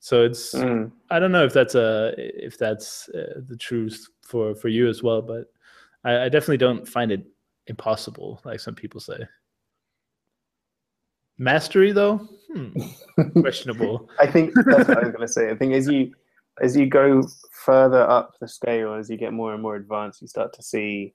So 0.00 0.24
it's 0.24 0.54
mm. 0.54 0.90
I 1.10 1.18
don't 1.18 1.32
know 1.32 1.44
if 1.44 1.52
that's 1.52 1.74
a 1.74 2.14
if 2.16 2.56
that's 2.56 3.08
uh, 3.10 3.40
the 3.46 3.56
truth 3.56 4.08
for 4.22 4.54
for 4.54 4.68
you 4.68 4.88
as 4.88 5.02
well, 5.02 5.20
but 5.20 5.52
I, 6.04 6.24
I 6.24 6.28
definitely 6.28 6.58
don't 6.58 6.86
find 6.88 7.12
it 7.12 7.26
impossible 7.66 8.40
like 8.44 8.60
some 8.60 8.74
people 8.74 9.00
say. 9.00 9.18
Mastery 11.38 11.92
though, 11.92 12.18
hmm. 12.52 12.70
questionable. 13.40 14.08
I 14.18 14.26
think 14.26 14.52
that's 14.54 14.88
what 14.88 14.98
I 14.98 15.04
was 15.04 15.12
going 15.12 15.26
to 15.26 15.32
say. 15.32 15.50
I 15.50 15.54
think 15.54 15.72
as 15.72 15.88
you 15.88 16.12
as 16.60 16.76
you 16.76 16.86
go 16.86 17.22
further 17.52 18.02
up 18.02 18.34
the 18.40 18.48
scale, 18.48 18.94
as 18.94 19.08
you 19.08 19.16
get 19.16 19.32
more 19.32 19.52
and 19.52 19.62
more 19.62 19.76
advanced, 19.76 20.20
you 20.20 20.28
start 20.28 20.52
to 20.54 20.62
see 20.62 21.14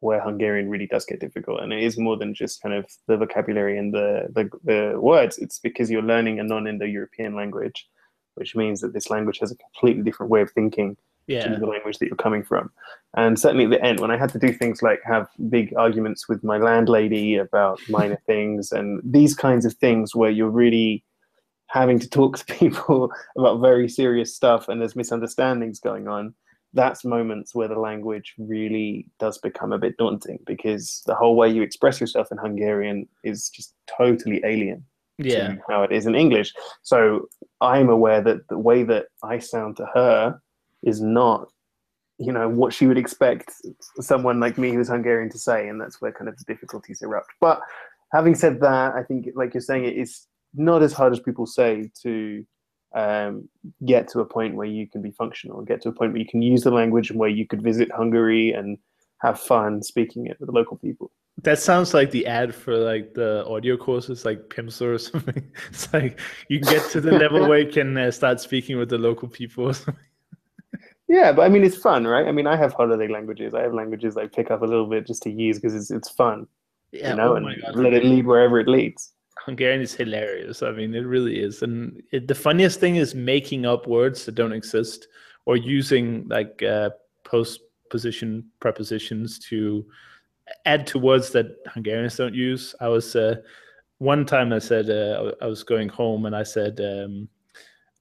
where 0.00 0.20
Hungarian 0.20 0.68
really 0.68 0.86
does 0.86 1.04
get 1.04 1.20
difficult, 1.20 1.60
and 1.62 1.72
it 1.72 1.82
is 1.82 1.96
more 1.96 2.16
than 2.16 2.34
just 2.34 2.60
kind 2.60 2.74
of 2.74 2.86
the 3.06 3.16
vocabulary 3.16 3.78
and 3.78 3.94
the 3.94 4.28
the, 4.34 4.50
the 4.64 5.00
words. 5.00 5.38
It's 5.38 5.58
because 5.58 5.90
you're 5.90 6.02
learning 6.02 6.40
a 6.40 6.44
non-Indo-European 6.44 7.34
language, 7.34 7.88
which 8.34 8.54
means 8.54 8.80
that 8.80 8.92
this 8.92 9.10
language 9.10 9.38
has 9.38 9.52
a 9.52 9.56
completely 9.56 10.02
different 10.02 10.30
way 10.30 10.42
of 10.42 10.50
thinking 10.50 10.96
yeah. 11.26 11.46
to 11.46 11.58
the 11.58 11.66
language 11.66 11.98
that 11.98 12.06
you're 12.06 12.16
coming 12.16 12.42
from. 12.42 12.70
And 13.16 13.38
certainly 13.38 13.64
at 13.64 13.70
the 13.70 13.84
end, 13.84 14.00
when 14.00 14.10
I 14.10 14.16
had 14.16 14.30
to 14.30 14.38
do 14.38 14.52
things 14.52 14.82
like 14.82 15.00
have 15.04 15.28
big 15.48 15.74
arguments 15.76 16.28
with 16.28 16.42
my 16.42 16.58
landlady 16.58 17.36
about 17.36 17.80
minor 17.88 18.18
things 18.26 18.72
and 18.72 19.00
these 19.04 19.34
kinds 19.34 19.64
of 19.64 19.74
things 19.74 20.14
where 20.14 20.30
you're 20.30 20.48
really 20.48 21.04
having 21.66 21.98
to 21.98 22.08
talk 22.08 22.38
to 22.44 22.44
people 22.44 23.10
about 23.36 23.60
very 23.60 23.88
serious 23.88 24.34
stuff 24.34 24.68
and 24.68 24.80
there's 24.80 24.96
misunderstandings 24.96 25.80
going 25.80 26.08
on, 26.08 26.34
that's 26.74 27.04
moments 27.04 27.54
where 27.54 27.68
the 27.68 27.78
language 27.78 28.34
really 28.38 29.06
does 29.18 29.36
become 29.38 29.72
a 29.72 29.78
bit 29.78 29.94
daunting 29.98 30.38
because 30.46 31.02
the 31.04 31.14
whole 31.14 31.36
way 31.36 31.48
you 31.48 31.60
express 31.60 32.00
yourself 32.00 32.28
in 32.32 32.38
Hungarian 32.38 33.06
is 33.24 33.50
just 33.50 33.74
totally 33.86 34.40
alien 34.44 34.82
yeah. 35.18 35.54
how 35.68 35.82
it 35.82 35.92
is 35.92 36.06
in 36.06 36.14
English. 36.14 36.52
So 36.82 37.28
I'm 37.60 37.88
aware 37.88 38.22
that 38.22 38.48
the 38.48 38.58
way 38.58 38.82
that 38.84 39.06
I 39.22 39.38
sound 39.38 39.76
to 39.76 39.86
her 39.94 40.40
is 40.82 41.00
not, 41.00 41.48
you 42.18 42.32
know, 42.32 42.48
what 42.48 42.72
she 42.72 42.86
would 42.86 42.98
expect 42.98 43.52
someone 44.00 44.40
like 44.40 44.58
me 44.58 44.72
who's 44.72 44.88
Hungarian 44.88 45.30
to 45.30 45.38
say, 45.38 45.68
and 45.68 45.80
that's 45.80 46.00
where 46.00 46.12
kind 46.12 46.28
of 46.28 46.36
the 46.36 46.44
difficulties 46.44 47.02
erupt. 47.02 47.30
But 47.40 47.60
having 48.12 48.34
said 48.34 48.60
that, 48.60 48.94
I 48.94 49.02
think, 49.02 49.28
like 49.34 49.54
you're 49.54 49.60
saying, 49.60 49.84
it 49.84 49.96
is 49.96 50.26
not 50.54 50.82
as 50.82 50.92
hard 50.92 51.12
as 51.12 51.20
people 51.20 51.46
say 51.46 51.90
to 52.02 52.44
um, 52.94 53.48
get 53.86 54.08
to 54.08 54.20
a 54.20 54.24
point 54.24 54.54
where 54.54 54.66
you 54.66 54.86
can 54.86 55.02
be 55.02 55.10
functional, 55.12 55.62
get 55.62 55.80
to 55.82 55.88
a 55.88 55.92
point 55.92 56.12
where 56.12 56.20
you 56.20 56.28
can 56.28 56.42
use 56.42 56.62
the 56.62 56.70
language 56.70 57.10
and 57.10 57.18
where 57.18 57.28
you 57.28 57.46
could 57.46 57.62
visit 57.62 57.90
Hungary 57.90 58.52
and 58.52 58.78
have 59.18 59.40
fun 59.40 59.82
speaking 59.82 60.26
it 60.26 60.38
with 60.38 60.48
the 60.48 60.54
local 60.54 60.76
people. 60.76 61.10
That 61.42 61.58
sounds 61.58 61.94
like 61.94 62.10
the 62.10 62.26
ad 62.26 62.54
for 62.54 62.76
like 62.76 63.14
the 63.14 63.46
audio 63.46 63.76
courses, 63.76 64.24
like 64.24 64.48
Pimsleur 64.48 64.94
or 64.94 64.98
something. 65.10 65.50
It's 65.68 65.92
like 65.92 66.20
you 66.48 66.60
get 66.60 66.90
to 66.90 67.00
the 67.00 67.12
level 67.12 67.48
where 67.48 67.60
you 67.60 67.72
can 67.72 67.96
uh, 67.96 68.10
start 68.10 68.40
speaking 68.40 68.76
with 68.76 68.90
the 68.90 68.98
local 68.98 69.28
people. 69.28 69.72
Yeah, 71.12 71.30
but 71.30 71.42
I 71.42 71.50
mean, 71.50 71.62
it's 71.62 71.76
fun, 71.76 72.06
right? 72.06 72.26
I 72.26 72.32
mean, 72.32 72.46
I 72.46 72.56
have 72.56 72.72
holiday 72.72 73.06
languages. 73.06 73.52
I 73.52 73.60
have 73.60 73.74
languages 73.74 74.16
I 74.16 74.28
pick 74.28 74.50
up 74.50 74.62
a 74.62 74.64
little 74.64 74.86
bit 74.86 75.06
just 75.06 75.22
to 75.24 75.30
use 75.30 75.58
because 75.58 75.74
it's 75.74 75.90
it's 75.90 76.08
fun. 76.08 76.46
Yeah, 76.90 77.10
you 77.10 77.16
know, 77.16 77.32
oh 77.32 77.36
and 77.36 77.46
God. 77.60 77.76
let 77.76 77.92
it 77.92 78.02
lead 78.02 78.26
wherever 78.26 78.58
it 78.58 78.66
leads. 78.66 79.12
Hungarian 79.44 79.82
is 79.82 79.94
hilarious. 79.94 80.62
I 80.62 80.70
mean, 80.70 80.94
it 80.94 81.00
really 81.00 81.38
is. 81.38 81.62
And 81.62 82.02
it, 82.12 82.28
the 82.28 82.34
funniest 82.34 82.80
thing 82.80 82.96
is 82.96 83.14
making 83.14 83.66
up 83.66 83.86
words 83.86 84.24
that 84.24 84.36
don't 84.36 84.54
exist 84.54 85.08
or 85.44 85.58
using 85.58 86.26
like 86.28 86.62
uh, 86.62 86.90
postposition 87.24 88.46
prepositions 88.60 89.38
to 89.50 89.84
add 90.64 90.86
to 90.86 90.98
words 90.98 91.30
that 91.32 91.58
Hungarians 91.66 92.16
don't 92.16 92.34
use. 92.34 92.74
I 92.80 92.88
was 92.88 93.14
uh, 93.14 93.36
one 93.98 94.24
time 94.24 94.50
I 94.54 94.60
said 94.60 94.88
uh, 94.88 95.32
I 95.42 95.46
was 95.46 95.62
going 95.62 95.90
home 95.90 96.24
and 96.24 96.34
I 96.34 96.42
said 96.42 96.80
um, 96.80 97.28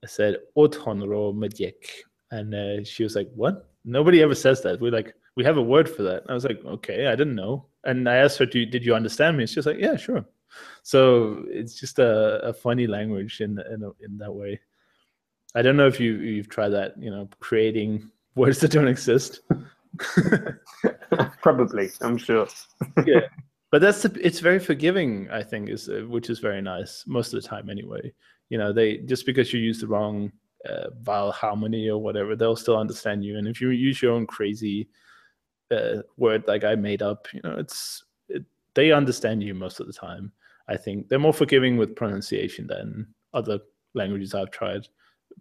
I 0.02 0.08
said 0.08 0.38
megyek, 0.56 1.76
and 2.32 2.56
uh, 2.56 2.84
she 2.84 3.04
was 3.04 3.16
like, 3.16 3.30
"What? 3.36 3.70
Nobody 3.86 4.22
ever 4.22 4.36
says 4.36 4.62
that." 4.64 4.80
We're 4.82 4.92
like, 4.92 5.14
"We 5.36 5.44
have 5.44 5.58
a 5.58 5.62
word 5.62 5.90
for 5.90 6.04
that." 6.04 6.24
I 6.30 6.34
was 6.34 6.46
like, 6.46 6.64
"Okay, 6.66 7.08
I 7.08 7.16
didn't 7.16 7.36
know." 7.36 7.68
And 7.84 8.08
I 8.10 8.16
asked 8.16 8.38
her, 8.40 8.46
"Did 8.46 8.86
you 8.86 8.96
understand 8.96 9.38
me?" 9.38 9.46
She's 9.46 9.66
like, 9.66 9.80
"Yeah, 9.80 9.98
sure." 9.98 10.26
So 10.84 11.44
it's 11.48 11.80
just 11.80 12.00
a, 12.00 12.40
a 12.44 12.54
funny 12.54 12.88
language 12.88 13.42
in 13.42 13.60
in, 13.72 13.92
in 14.02 14.18
that 14.18 14.34
way. 14.34 14.60
I 15.56 15.62
don't 15.62 15.78
know 15.78 15.88
if 15.88 16.00
you 16.00 16.16
you've 16.16 16.50
tried 16.50 16.70
that, 16.70 16.98
you 16.98 17.10
know, 17.10 17.30
creating 17.40 18.10
words 18.36 18.60
that 18.60 18.72
don't 18.72 18.88
exist. 18.88 19.42
Probably, 21.42 21.90
I'm 22.02 22.18
sure. 22.18 22.48
yeah, 23.06 23.28
but 23.72 23.82
that's 23.82 24.04
the, 24.04 24.26
it's 24.26 24.40
very 24.40 24.60
forgiving. 24.60 25.30
I 25.32 25.44
think 25.44 25.70
is 25.70 25.90
uh, 25.90 26.06
which 26.08 26.30
is 26.30 26.40
very 26.40 26.62
nice 26.62 27.04
most 27.06 27.34
of 27.34 27.42
the 27.42 27.48
time 27.48 27.70
anyway. 27.70 28.14
You 28.50 28.58
know, 28.58 28.74
they 28.74 28.98
just 28.98 29.26
because 29.26 29.54
you 29.54 29.60
use 29.60 29.82
the 29.82 29.88
wrong 29.88 30.32
uh, 30.68 30.90
vowel 31.02 31.32
harmony 31.32 31.90
or 31.90 31.98
whatever, 31.98 32.36
they'll 32.36 32.56
still 32.56 32.78
understand 32.78 33.24
you. 33.24 33.38
And 33.38 33.48
if 33.48 33.62
you 33.62 33.70
use 33.70 34.02
your 34.02 34.14
own 34.14 34.28
crazy 34.28 34.88
uh, 35.72 35.98
word 36.18 36.44
like 36.48 36.64
I 36.64 36.76
made 36.76 37.02
up, 37.02 37.28
you 37.34 37.42
know, 37.44 37.56
it's 37.58 38.04
it, 38.30 38.44
they 38.74 38.92
understand 38.92 39.44
you 39.44 39.54
most 39.54 39.80
of 39.80 39.88
the 39.88 39.94
time. 39.94 40.32
I 40.68 40.78
think 40.78 41.10
they're 41.10 41.20
more 41.20 41.34
forgiving 41.34 41.78
with 41.78 41.96
pronunciation 41.96 42.68
than 42.68 43.08
other 43.34 43.60
languages 43.94 44.34
I've 44.34 44.52
tried. 44.52 44.88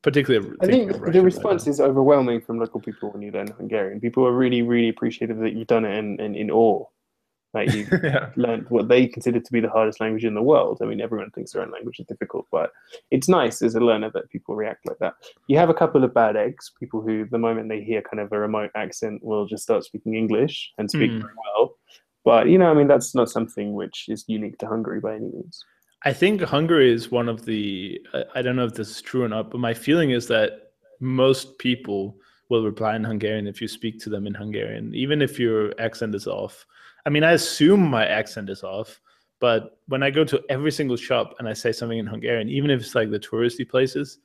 Particularly, 0.03 0.57
I 0.63 0.67
think 0.67 1.13
the 1.13 1.21
response 1.21 1.67
is 1.67 1.81
overwhelming 1.81 2.41
from 2.41 2.59
local 2.59 2.81
people 2.81 3.11
when 3.11 3.23
you 3.23 3.33
learn 3.33 3.49
Hungarian. 3.49 4.01
People 4.01 4.27
are 4.27 4.33
really, 4.33 4.63
really 4.63 4.89
appreciative 4.89 5.39
that 5.39 5.53
you've 5.53 5.67
done 5.67 5.85
it 5.85 5.99
in, 5.99 6.19
in, 6.21 6.35
in 6.35 6.51
awe. 6.51 6.87
Like 7.53 7.73
you 7.73 7.87
yeah. 8.03 8.31
learned 8.37 8.67
what 8.69 8.89
they 8.89 9.07
consider 9.07 9.41
to 9.41 9.53
be 9.53 9.61
the 9.61 9.69
hardest 9.69 10.01
language 10.01 10.25
in 10.25 10.35
the 10.35 10.43
world. 10.43 10.79
I 10.83 10.85
mean, 10.85 11.01
everyone 11.01 11.31
thinks 11.31 11.53
their 11.53 11.63
own 11.63 11.73
language 11.73 11.99
is 11.99 12.07
difficult, 12.07 12.47
but 12.53 12.71
it's 13.11 13.29
nice 13.29 13.61
as 13.63 13.75
a 13.75 13.81
learner 13.81 14.11
that 14.15 14.31
people 14.31 14.55
react 14.55 14.87
like 14.87 14.99
that. 14.99 15.15
You 15.49 15.59
have 15.59 15.71
a 15.71 15.75
couple 15.75 16.05
of 16.05 16.15
bad 16.15 16.37
eggs, 16.37 16.71
people 16.79 17.01
who, 17.01 17.27
the 17.27 17.39
moment 17.39 17.69
they 17.69 17.83
hear 17.83 18.03
kind 18.03 18.21
of 18.21 18.33
a 18.33 18.39
remote 18.39 18.71
accent, 18.77 19.25
will 19.25 19.47
just 19.47 19.65
start 19.65 19.85
speaking 19.85 20.15
English 20.15 20.73
and 20.79 20.89
speak 20.89 21.11
mm. 21.11 21.21
very 21.21 21.35
well. 21.57 21.77
But 22.25 22.49
you 22.49 22.59
know, 22.59 22.71
I 22.71 22.75
mean, 22.75 22.89
that's 22.89 23.15
not 23.15 23.31
something 23.31 23.75
which 23.75 24.07
is 24.09 24.25
unique 24.29 24.59
to 24.59 24.67
Hungary 24.67 25.01
by 25.01 25.15
any 25.17 25.31
means. 25.31 25.65
I 26.05 26.13
think 26.13 26.41
Hungary 26.41 26.93
is 26.93 27.11
one 27.11 27.29
of 27.29 27.45
the. 27.45 28.01
I 28.35 28.43
don't 28.43 28.57
know 28.57 28.65
if 28.65 28.75
this 28.75 28.91
is 28.91 29.03
true 29.03 29.25
or 29.25 29.29
not, 29.29 29.51
but 29.51 29.59
my 29.59 29.75
feeling 29.75 30.11
is 30.11 30.29
that 30.29 30.73
most 31.01 31.59
people 31.59 32.17
will 32.49 32.65
reply 32.65 32.97
in 32.97 33.05
Hungarian 33.05 33.47
if 33.47 33.61
you 33.61 33.69
speak 33.69 33.99
to 34.01 34.11
them 34.11 34.27
in 34.27 34.35
Hungarian, 34.35 34.95
even 34.95 35.23
if 35.23 35.39
your 35.39 35.73
accent 35.81 36.15
is 36.15 36.27
off. 36.27 36.67
I 37.07 37.11
mean, 37.11 37.25
I 37.25 37.33
assume 37.33 37.81
my 37.81 38.07
accent 38.07 38.51
is 38.51 38.63
off, 38.63 39.01
but 39.39 39.79
when 39.89 40.03
I 40.03 40.11
go 40.11 40.25
to 40.25 40.43
every 40.49 40.71
single 40.71 40.97
shop 40.97 41.35
and 41.39 41.49
I 41.49 41.53
say 41.55 41.73
something 41.73 41.99
in 41.99 42.07
Hungarian, 42.07 42.49
even 42.49 42.71
if 42.71 42.81
it's 42.81 42.95
like 42.95 43.11
the 43.11 43.19
touristy 43.19 43.69
places, 43.69 44.19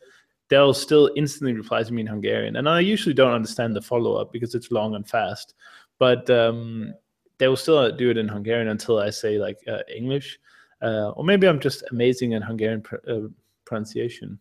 they'll 0.50 0.74
still 0.74 1.10
instantly 1.16 1.54
reply 1.54 1.84
to 1.84 1.94
me 1.94 2.02
in 2.02 2.08
Hungarian. 2.08 2.58
And 2.58 2.70
I 2.70 2.82
usually 2.82 3.16
don't 3.16 3.32
understand 3.32 3.76
the 3.76 3.82
follow 3.82 4.16
up 4.16 4.32
because 4.32 4.54
it's 4.56 4.72
long 4.72 4.96
and 4.96 5.08
fast, 5.08 5.56
but 6.00 6.30
um, 6.30 6.94
they 7.38 7.48
will 7.48 7.56
still 7.56 7.92
do 7.96 8.10
it 8.10 8.18
in 8.18 8.28
Hungarian 8.28 8.68
until 8.68 9.00
I 9.00 9.10
say 9.10 9.40
like 9.40 9.58
uh, 9.68 9.80
English. 9.94 10.40
Uh, 10.82 11.12
or 11.12 11.24
maybe 11.24 11.48
I'm 11.48 11.60
just 11.60 11.84
amazing 11.92 12.34
in 12.34 12.42
Hungarian 12.42 12.82
pr- 12.82 12.98
uh, 13.08 13.22
pronunciation. 13.64 14.40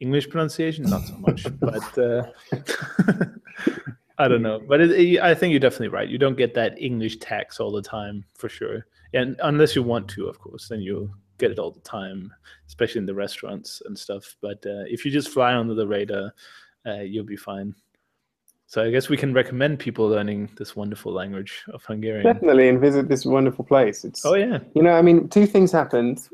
English 0.00 0.30
pronunciation, 0.30 0.84
not 0.84 1.02
so 1.02 1.14
much, 1.16 1.46
but 1.60 1.98
uh, 1.98 2.22
I 4.22 4.28
don't 4.28 4.42
know, 4.42 4.60
but 4.66 4.80
it, 4.80 4.90
it, 4.92 5.20
I 5.20 5.34
think 5.34 5.50
you're 5.50 5.60
definitely 5.60 5.88
right. 5.88 6.08
You 6.08 6.18
don't 6.18 6.36
get 6.36 6.54
that 6.54 6.80
English 6.80 7.18
tax 7.18 7.60
all 7.60 7.72
the 7.72 7.82
time 7.82 8.24
for 8.34 8.48
sure, 8.48 8.86
and 9.14 9.36
unless 9.42 9.74
you 9.74 9.82
want 9.82 10.08
to, 10.10 10.28
of 10.28 10.38
course, 10.38 10.68
then 10.68 10.80
you'll 10.80 11.10
get 11.38 11.50
it 11.50 11.58
all 11.58 11.70
the 11.70 11.80
time, 11.80 12.32
especially 12.68 13.00
in 13.00 13.06
the 13.06 13.14
restaurants 13.14 13.82
and 13.86 13.98
stuff. 13.98 14.36
But 14.40 14.64
uh, 14.64 14.84
if 14.86 15.04
you 15.04 15.10
just 15.10 15.30
fly 15.30 15.54
under 15.54 15.74
the 15.74 15.86
radar, 15.86 16.32
uh, 16.86 17.00
you'll 17.00 17.24
be 17.24 17.36
fine. 17.36 17.74
So 18.66 18.82
I 18.82 18.90
guess 18.90 19.10
we 19.10 19.18
can 19.18 19.34
recommend 19.34 19.80
people 19.80 20.08
learning 20.08 20.48
this 20.56 20.74
wonderful 20.74 21.12
language 21.12 21.62
of 21.74 21.84
Hungarian. 21.84 22.24
Definitely, 22.24 22.68
and 22.70 22.80
visit 22.80 23.08
this 23.08 23.26
wonderful 23.26 23.64
place. 23.64 24.04
It's 24.04 24.24
oh 24.24 24.34
yeah. 24.34 24.60
You 24.74 24.82
know, 24.82 24.92
I 24.92 25.02
mean, 25.02 25.28
two 25.28 25.46
things 25.46 25.70
happened 25.70 26.26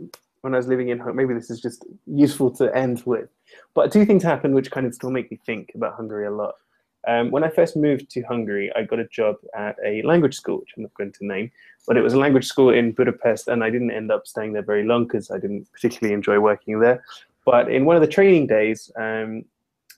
when 0.43 0.55
I 0.55 0.57
was 0.57 0.69
living 0.69 0.91
in. 0.91 1.03
Maybe 1.17 1.35
this 1.35 1.51
is 1.51 1.61
just 1.61 1.85
useful 2.07 2.51
to 2.53 2.75
end 2.77 3.03
with, 3.07 3.29
but 3.75 3.91
two 3.91 4.05
things 4.05 4.23
happened 4.23 4.55
which 4.55 4.71
kind 4.71 4.87
of 4.87 4.95
still 4.95 5.11
make 5.11 5.31
me 5.31 5.39
think 5.45 5.73
about 5.75 5.95
Hungary 5.95 6.27
a 6.27 6.31
lot. 6.31 6.55
Um, 7.09 7.31
when 7.31 7.43
I 7.43 7.49
first 7.49 7.75
moved 7.75 8.11
to 8.11 8.21
Hungary, 8.23 8.71
I 8.77 8.83
got 8.83 8.99
a 8.99 9.09
job 9.09 9.37
at 9.57 9.77
a 9.85 10.03
language 10.03 10.35
school, 10.35 10.61
which 10.61 10.75
I'm 10.77 10.83
not 10.83 10.93
going 10.93 11.13
to 11.13 11.27
name, 11.27 11.51
but 11.87 11.97
it 11.97 12.03
was 12.03 12.13
a 12.13 12.19
language 12.19 12.47
school 12.47 12.69
in 12.69 12.93
Budapest, 12.93 13.49
and 13.49 13.65
I 13.65 13.71
didn't 13.71 13.93
end 13.93 14.13
up 14.13 14.27
staying 14.27 14.53
there 14.53 14.63
very 14.63 14.85
long 14.85 15.05
because 15.05 15.31
I 15.31 15.39
didn't 15.39 15.73
particularly 15.73 16.13
enjoy 16.13 16.39
working 16.39 16.79
there. 16.81 17.03
But 17.47 17.73
in 17.73 17.87
one 17.87 17.97
of 17.97 18.03
the 18.03 18.09
training 18.09 18.47
days, 18.47 18.91
um, 19.01 19.45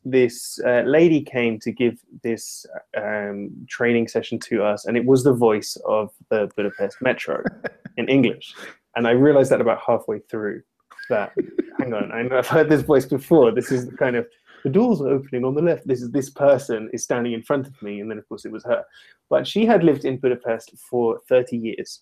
this 0.04 0.60
uh, 0.64 0.82
lady 0.86 1.20
came 1.20 1.58
to 1.60 1.72
give 1.72 1.98
this 2.22 2.64
um, 2.96 3.50
training 3.68 4.06
session 4.06 4.38
to 4.38 4.62
us, 4.62 4.86
and 4.86 4.96
it 4.96 5.04
was 5.04 5.24
the 5.24 5.34
voice 5.34 5.76
of 5.86 6.12
the 6.28 6.48
Budapest 6.56 6.96
Metro 7.02 7.42
in 7.96 8.08
English. 8.08 8.54
And 8.94 9.08
I 9.08 9.10
realized 9.10 9.50
that 9.50 9.60
about 9.60 9.80
halfway 9.84 10.20
through 10.20 10.62
that, 11.08 11.32
hang 11.78 11.92
on, 11.92 12.12
I 12.12 12.22
know 12.22 12.38
I've 12.38 12.46
heard 12.46 12.68
this 12.68 12.82
voice 12.82 13.04
before. 13.04 13.50
This 13.50 13.72
is 13.72 13.86
the 13.86 13.96
kind 13.96 14.14
of 14.14 14.28
the 14.62 14.70
doors 14.70 15.00
are 15.00 15.08
opening 15.08 15.44
on 15.44 15.54
the 15.54 15.62
left. 15.62 15.86
This 15.86 16.02
is 16.02 16.10
this 16.10 16.30
person 16.30 16.90
is 16.92 17.04
standing 17.04 17.32
in 17.32 17.42
front 17.42 17.66
of 17.66 17.80
me, 17.82 18.00
and 18.00 18.10
then 18.10 18.18
of 18.18 18.28
course 18.28 18.44
it 18.44 18.52
was 18.52 18.64
her. 18.64 18.84
But 19.28 19.46
she 19.46 19.64
had 19.64 19.84
lived 19.84 20.04
in 20.04 20.18
Budapest 20.18 20.74
for 20.78 21.20
30 21.28 21.56
years. 21.56 22.00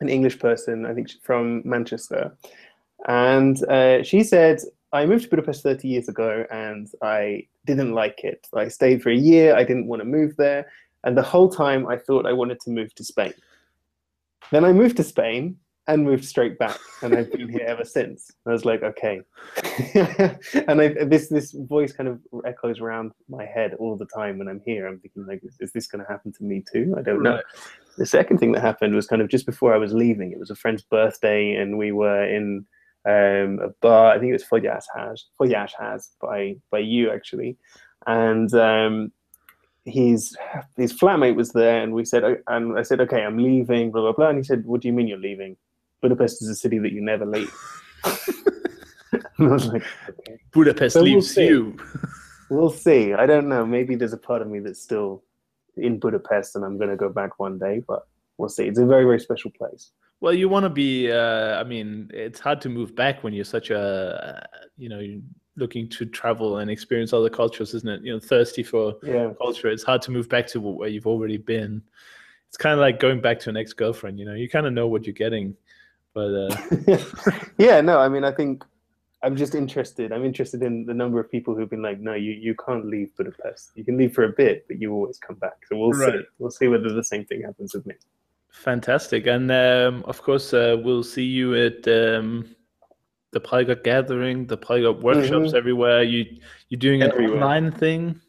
An 0.00 0.08
English 0.08 0.38
person, 0.38 0.86
I 0.86 0.92
think 0.92 1.10
from 1.22 1.62
Manchester, 1.64 2.36
and 3.06 3.62
uh, 3.68 4.02
she 4.02 4.22
said, 4.22 4.60
"I 4.92 5.06
moved 5.06 5.24
to 5.24 5.30
Budapest 5.30 5.62
30 5.62 5.88
years 5.88 6.08
ago, 6.08 6.44
and 6.50 6.88
I 7.02 7.46
didn't 7.64 7.92
like 7.92 8.24
it. 8.24 8.46
I 8.54 8.68
stayed 8.68 9.02
for 9.02 9.10
a 9.10 9.16
year. 9.16 9.54
I 9.54 9.64
didn't 9.64 9.86
want 9.86 10.00
to 10.00 10.06
move 10.06 10.36
there, 10.36 10.66
and 11.04 11.16
the 11.16 11.22
whole 11.22 11.48
time 11.48 11.86
I 11.86 11.96
thought 11.96 12.26
I 12.26 12.32
wanted 12.32 12.60
to 12.60 12.70
move 12.70 12.94
to 12.96 13.04
Spain. 13.04 13.34
Then 14.50 14.64
I 14.64 14.72
moved 14.72 14.96
to 14.98 15.04
Spain." 15.04 15.58
And 15.86 16.04
moved 16.04 16.24
straight 16.24 16.58
back 16.58 16.78
and 17.02 17.14
i've 17.14 17.30
been 17.30 17.48
here 17.48 17.64
ever 17.66 17.84
since. 17.84 18.30
I 18.46 18.52
was 18.52 18.64
like 18.64 18.82
okay. 18.82 19.20
And 20.68 20.80
I, 20.80 20.88
this 21.04 21.28
this 21.28 21.52
voice 21.52 21.92
kind 21.92 22.08
of 22.08 22.20
echoes 22.46 22.80
around 22.80 23.12
my 23.28 23.44
head 23.44 23.74
all 23.74 23.96
the 23.96 24.06
time 24.06 24.38
when 24.38 24.48
i'm 24.48 24.62
here. 24.64 24.86
I'm 24.86 24.98
thinking 24.98 25.26
like 25.26 25.42
is, 25.44 25.56
is 25.60 25.72
this 25.72 25.86
going 25.86 26.04
to 26.04 26.10
happen 26.10 26.32
to 26.32 26.44
me 26.44 26.64
too? 26.72 26.94
I 26.98 27.02
don't 27.02 27.22
know. 27.22 27.40
The 27.98 28.06
second 28.06 28.38
thing 28.38 28.52
that 28.52 28.62
happened 28.62 28.94
was 28.94 29.06
kind 29.06 29.22
of 29.22 29.28
just 29.28 29.46
before 29.46 29.74
i 29.74 29.78
was 29.78 29.92
leaving 29.92 30.32
it 30.32 30.38
was 30.38 30.50
a 30.50 30.56
friend's 30.56 30.82
birthday 30.82 31.52
and 31.54 31.78
we 31.78 31.92
were 31.92 32.24
in 32.24 32.66
um, 33.06 33.60
a 33.62 33.68
bar 33.82 34.12
i 34.12 34.18
think 34.18 34.30
it 34.30 34.32
was 34.32 34.44
Fogyas 34.44 34.84
has 34.96 35.26
Fogasház 35.38 36.08
by 36.20 36.56
by 36.70 36.78
you 36.78 37.10
actually. 37.10 37.56
And 38.06 38.52
um, 38.54 39.12
his 39.84 40.36
his 40.76 40.92
flatmate 40.92 41.36
was 41.36 41.52
there, 41.52 41.82
and 41.82 41.92
we 41.92 42.04
said, 42.04 42.22
and 42.46 42.78
I 42.78 42.82
said, 42.82 43.00
okay, 43.00 43.22
I'm 43.22 43.38
leaving, 43.38 43.90
blah 43.90 44.02
blah 44.02 44.12
blah. 44.12 44.28
And 44.28 44.38
he 44.38 44.44
said, 44.44 44.64
what 44.64 44.80
do 44.80 44.88
you 44.88 44.94
mean 44.94 45.08
you're 45.08 45.18
leaving? 45.18 45.56
Budapest 46.04 46.42
is 46.42 46.50
a 46.50 46.54
city 46.54 46.78
that 46.80 46.92
you 46.92 47.00
never 47.00 47.24
leave. 47.24 47.50
and 49.38 49.48
I 49.48 49.52
was 49.52 49.68
like, 49.68 49.82
okay. 50.10 50.38
Budapest 50.52 50.92
so 50.92 51.00
leaves 51.00 51.34
we'll 51.34 51.46
you. 51.46 51.76
we'll 52.50 52.70
see. 52.70 53.14
I 53.14 53.24
don't 53.24 53.48
know. 53.48 53.64
Maybe 53.64 53.94
there's 53.94 54.12
a 54.12 54.18
part 54.18 54.42
of 54.42 54.48
me 54.48 54.58
that's 54.58 54.82
still 54.82 55.24
in 55.78 55.98
Budapest, 55.98 56.56
and 56.56 56.64
I'm 56.64 56.76
going 56.76 56.90
to 56.90 56.96
go 56.96 57.08
back 57.08 57.40
one 57.40 57.58
day. 57.58 57.82
But 57.88 58.06
we'll 58.36 58.50
see. 58.50 58.64
It's 58.64 58.78
a 58.78 58.84
very 58.84 59.04
very 59.04 59.18
special 59.18 59.50
place. 59.50 59.92
Well, 60.20 60.34
you 60.34 60.50
want 60.50 60.64
to 60.64 60.68
be. 60.68 61.10
Uh, 61.10 61.58
I 61.58 61.64
mean, 61.64 62.10
it's 62.12 62.38
hard 62.38 62.60
to 62.60 62.68
move 62.68 62.94
back 62.94 63.24
when 63.24 63.32
you're 63.32 63.46
such 63.46 63.70
a, 63.70 64.46
you 64.76 64.90
know, 64.90 65.00
looking 65.56 65.88
to 65.88 66.04
travel 66.04 66.58
and 66.58 66.70
experience 66.70 67.14
other 67.14 67.30
cultures, 67.30 67.72
isn't 67.72 67.88
it? 67.88 68.02
You 68.02 68.12
know, 68.12 68.20
thirsty 68.20 68.62
for 68.62 68.96
yeah. 69.02 69.30
culture. 69.40 69.68
It's 69.68 69.84
hard 69.84 70.02
to 70.02 70.10
move 70.10 70.28
back 70.28 70.48
to 70.48 70.60
where 70.60 70.90
you've 70.90 71.06
already 71.06 71.38
been. 71.38 71.80
It's 72.48 72.58
kind 72.58 72.74
of 72.74 72.80
like 72.80 73.00
going 73.00 73.22
back 73.22 73.40
to 73.40 73.48
an 73.48 73.56
ex-girlfriend. 73.56 74.18
You 74.18 74.26
know, 74.26 74.34
you 74.34 74.50
kind 74.50 74.66
of 74.66 74.74
know 74.74 74.86
what 74.86 75.06
you're 75.06 75.14
getting 75.14 75.56
but 76.14 76.34
uh... 76.34 76.56
yeah, 77.58 77.80
no, 77.80 77.98
I 77.98 78.08
mean, 78.08 78.24
I 78.24 78.32
think 78.32 78.64
I'm 79.24 79.36
just 79.36 79.54
interested. 79.54 80.12
I'm 80.12 80.24
interested 80.24 80.62
in 80.62 80.84
the 80.84 80.92
number 80.92 81.18
of 81.18 81.30
people 81.30 81.54
who've 81.54 81.70
been 81.70 81.82
like, 81.82 81.98
no, 81.98 82.12
you, 82.12 82.32
you 82.32 82.54
can't 82.54 82.86
leave 82.86 83.16
Budapest. 83.16 83.72
You 83.74 83.84
can 83.84 83.96
leave 83.96 84.12
for 84.12 84.24
a 84.24 84.28
bit, 84.28 84.66
but 84.68 84.80
you 84.80 84.92
always 84.92 85.18
come 85.18 85.36
back. 85.36 85.56
So 85.68 85.76
we'll 85.76 85.92
right. 85.92 86.12
see. 86.12 86.20
We'll 86.38 86.50
see 86.50 86.68
whether 86.68 86.92
the 86.92 87.02
same 87.02 87.24
thing 87.24 87.42
happens 87.42 87.74
with 87.74 87.86
me. 87.86 87.94
Fantastic. 88.50 89.26
And 89.26 89.50
um, 89.50 90.04
of 90.06 90.22
course, 90.22 90.52
uh, 90.52 90.76
we'll 90.84 91.02
see 91.02 91.24
you 91.24 91.54
at 91.54 91.88
um, 91.88 92.54
the 93.32 93.40
Polyglot 93.40 93.82
Gathering, 93.82 94.46
the 94.46 94.58
Polyglot 94.58 95.02
workshops 95.02 95.48
mm-hmm. 95.48 95.56
everywhere. 95.56 96.02
You, 96.02 96.26
you're 96.68 96.78
doing 96.78 97.02
an 97.02 97.10
everywhere. 97.10 97.36
online 97.36 97.72
thing? 97.72 98.20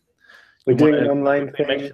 We're 0.65 0.73
you 0.73 0.79
doing 0.79 0.95
an 0.95 1.07
online 1.07 1.51
thing. 1.51 1.91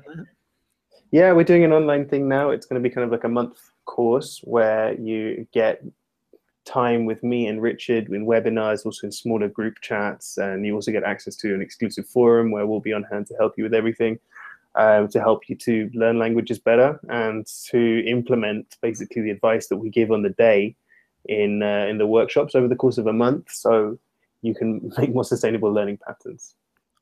Yeah, 1.10 1.34
we're 1.34 1.44
doing 1.44 1.64
an 1.64 1.74
online 1.74 2.08
thing 2.08 2.30
now. 2.30 2.52
It's 2.52 2.68
going 2.68 2.82
to 2.82 2.88
be 2.88 2.94
kind 2.94 3.04
of 3.04 3.12
like 3.12 3.24
a 3.24 3.30
month 3.30 3.71
course 3.86 4.42
where 4.44 4.94
you 5.00 5.48
get 5.54 5.84
time 6.66 7.06
with 7.06 7.24
me 7.24 7.48
and 7.48 7.62
Richard 7.62 8.10
in 8.10 8.26
webinars, 8.26 8.86
also 8.86 9.08
in 9.08 9.12
smaller 9.12 9.48
group 9.48 9.76
chats, 9.82 10.38
and 10.38 10.66
you 10.66 10.76
also 10.76 10.92
get 10.92 11.04
access 11.04 11.36
to 11.38 11.54
an 11.54 11.62
exclusive 11.62 12.08
forum 12.08 12.52
where 12.52 12.66
we'll 12.66 12.80
be 12.80 12.94
on 12.94 13.04
hand 13.04 13.28
to 13.28 13.36
help 13.36 13.54
you 13.58 13.64
with 13.64 13.74
everything, 13.74 14.20
uh, 14.76 15.08
to 15.08 15.20
help 15.20 15.50
you 15.50 15.56
to 15.56 15.90
learn 15.94 16.20
languages 16.20 16.60
better 16.60 17.00
and 17.10 17.46
to 17.70 18.06
implement 18.06 18.78
basically 18.82 19.22
the 19.22 19.32
advice 19.32 19.68
that 19.68 19.78
we 19.78 19.90
give 19.90 20.12
on 20.12 20.22
the 20.22 20.30
day 20.30 20.76
in 21.26 21.62
uh, 21.62 21.86
in 21.90 21.98
the 21.98 22.08
workshops 22.08 22.56
over 22.56 22.68
the 22.68 22.76
course 22.76 22.98
of 22.98 23.08
a 23.08 23.14
month, 23.14 23.52
so 23.52 23.98
you 24.42 24.56
can 24.56 24.92
make 24.98 25.14
more 25.14 25.24
sustainable 25.24 25.72
learning 25.72 25.98
patterns. 26.06 26.56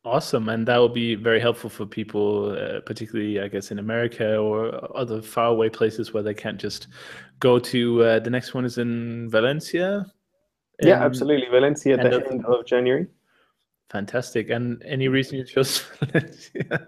Awesome, 0.05 0.47
and 0.47 0.65
that 0.65 0.77
will 0.77 0.87
be 0.87 1.15
very 1.15 1.41
helpful 1.41 1.69
for 1.69 1.85
people, 1.85 2.57
uh, 2.57 2.79
particularly, 2.81 3.41
I 3.41 3.49
guess, 3.49 3.69
in 3.69 3.79
America 3.79 4.37
or 4.37 4.97
other 4.97 5.21
faraway 5.21 5.67
places 5.67 6.13
where 6.13 6.23
they 6.23 6.33
can't 6.33 6.59
just 6.59 6.87
go 7.39 7.59
to. 7.59 8.03
Uh, 8.03 8.19
the 8.19 8.29
next 8.29 8.53
one 8.53 8.63
is 8.63 8.77
in 8.77 9.29
Valencia. 9.29 10.05
Yeah, 10.81 11.03
absolutely, 11.03 11.49
Valencia 11.49 11.97
at 11.97 12.09
the 12.09 12.31
end 12.31 12.45
of 12.45 12.65
January. 12.65 13.07
Fantastic, 13.89 14.49
and 14.49 14.81
any 14.85 15.09
reason 15.09 15.37
you 15.37 15.43
chose 15.43 15.79
Valencia? 15.99 16.87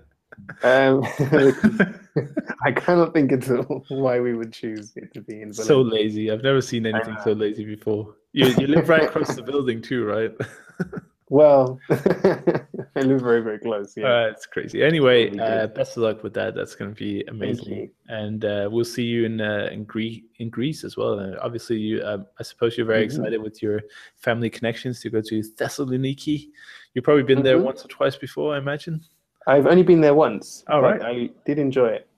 Um, 0.64 1.04
I 2.64 2.72
cannot 2.72 3.14
think 3.14 3.34
at 3.34 3.52
all 3.52 3.84
why 3.90 4.22
we 4.22 4.36
would 4.36 4.54
choose 4.54 4.94
it 4.96 5.14
to 5.16 5.22
be 5.22 5.42
in. 5.42 5.52
Valencia. 5.52 5.66
So 5.66 5.82
lazy! 5.82 6.32
I've 6.32 6.44
never 6.44 6.62
seen 6.62 6.86
anything 6.86 7.18
so 7.26 7.34
lazy 7.34 7.66
before. 7.66 8.16
You 8.32 8.48
you 8.58 8.68
live 8.68 8.88
right 8.88 9.04
across 9.04 9.36
the 9.36 9.44
building 9.44 9.82
too, 9.82 10.06
right? 10.06 10.32
Well, 11.32 11.80
I 11.90 13.00
live 13.04 13.22
very, 13.22 13.40
very 13.40 13.58
close. 13.58 13.96
Yeah, 13.96 14.06
uh, 14.06 14.32
it's 14.32 14.46
crazy. 14.46 14.84
Anyway, 14.84 15.34
uh, 15.40 15.68
best 15.68 15.96
of 15.96 16.04
luck 16.04 16.24
with 16.24 16.34
that. 16.34 16.56
That's 16.56 16.76
going 16.76 16.94
to 16.94 17.00
be 17.00 17.24
amazing. 17.30 17.90
And 18.10 18.44
uh, 18.44 18.68
we'll 18.70 18.84
see 18.84 19.04
you 19.04 19.24
in 19.24 19.40
uh, 19.40 19.70
in 19.72 19.86
Greece 19.86 20.24
in 20.40 20.50
Greece 20.50 20.84
as 20.84 20.98
well. 20.98 21.20
And 21.20 21.38
obviously, 21.40 21.78
you 21.78 22.04
um, 22.04 22.26
I 22.38 22.44
suppose 22.44 22.76
you're 22.76 22.86
very 22.86 23.08
mm-hmm. 23.08 23.22
excited 23.22 23.42
with 23.42 23.64
your 23.64 23.80
family 24.18 24.50
connections 24.50 25.00
to 25.04 25.10
go 25.10 25.22
to 25.22 25.42
Thessaloniki. 25.42 26.50
You've 26.94 27.06
probably 27.06 27.24
been 27.24 27.38
mm-hmm. 27.38 27.46
there 27.46 27.60
once 27.62 27.86
or 27.86 27.88
twice 27.88 28.18
before, 28.18 28.54
I 28.54 28.58
imagine. 28.58 29.02
I've 29.48 29.68
only 29.68 29.84
been 29.84 30.02
there 30.02 30.14
once. 30.14 30.66
All 30.68 30.82
right. 30.82 31.02
I 31.02 31.30
did 31.46 31.60
enjoy 31.60 31.88
it 31.88 32.11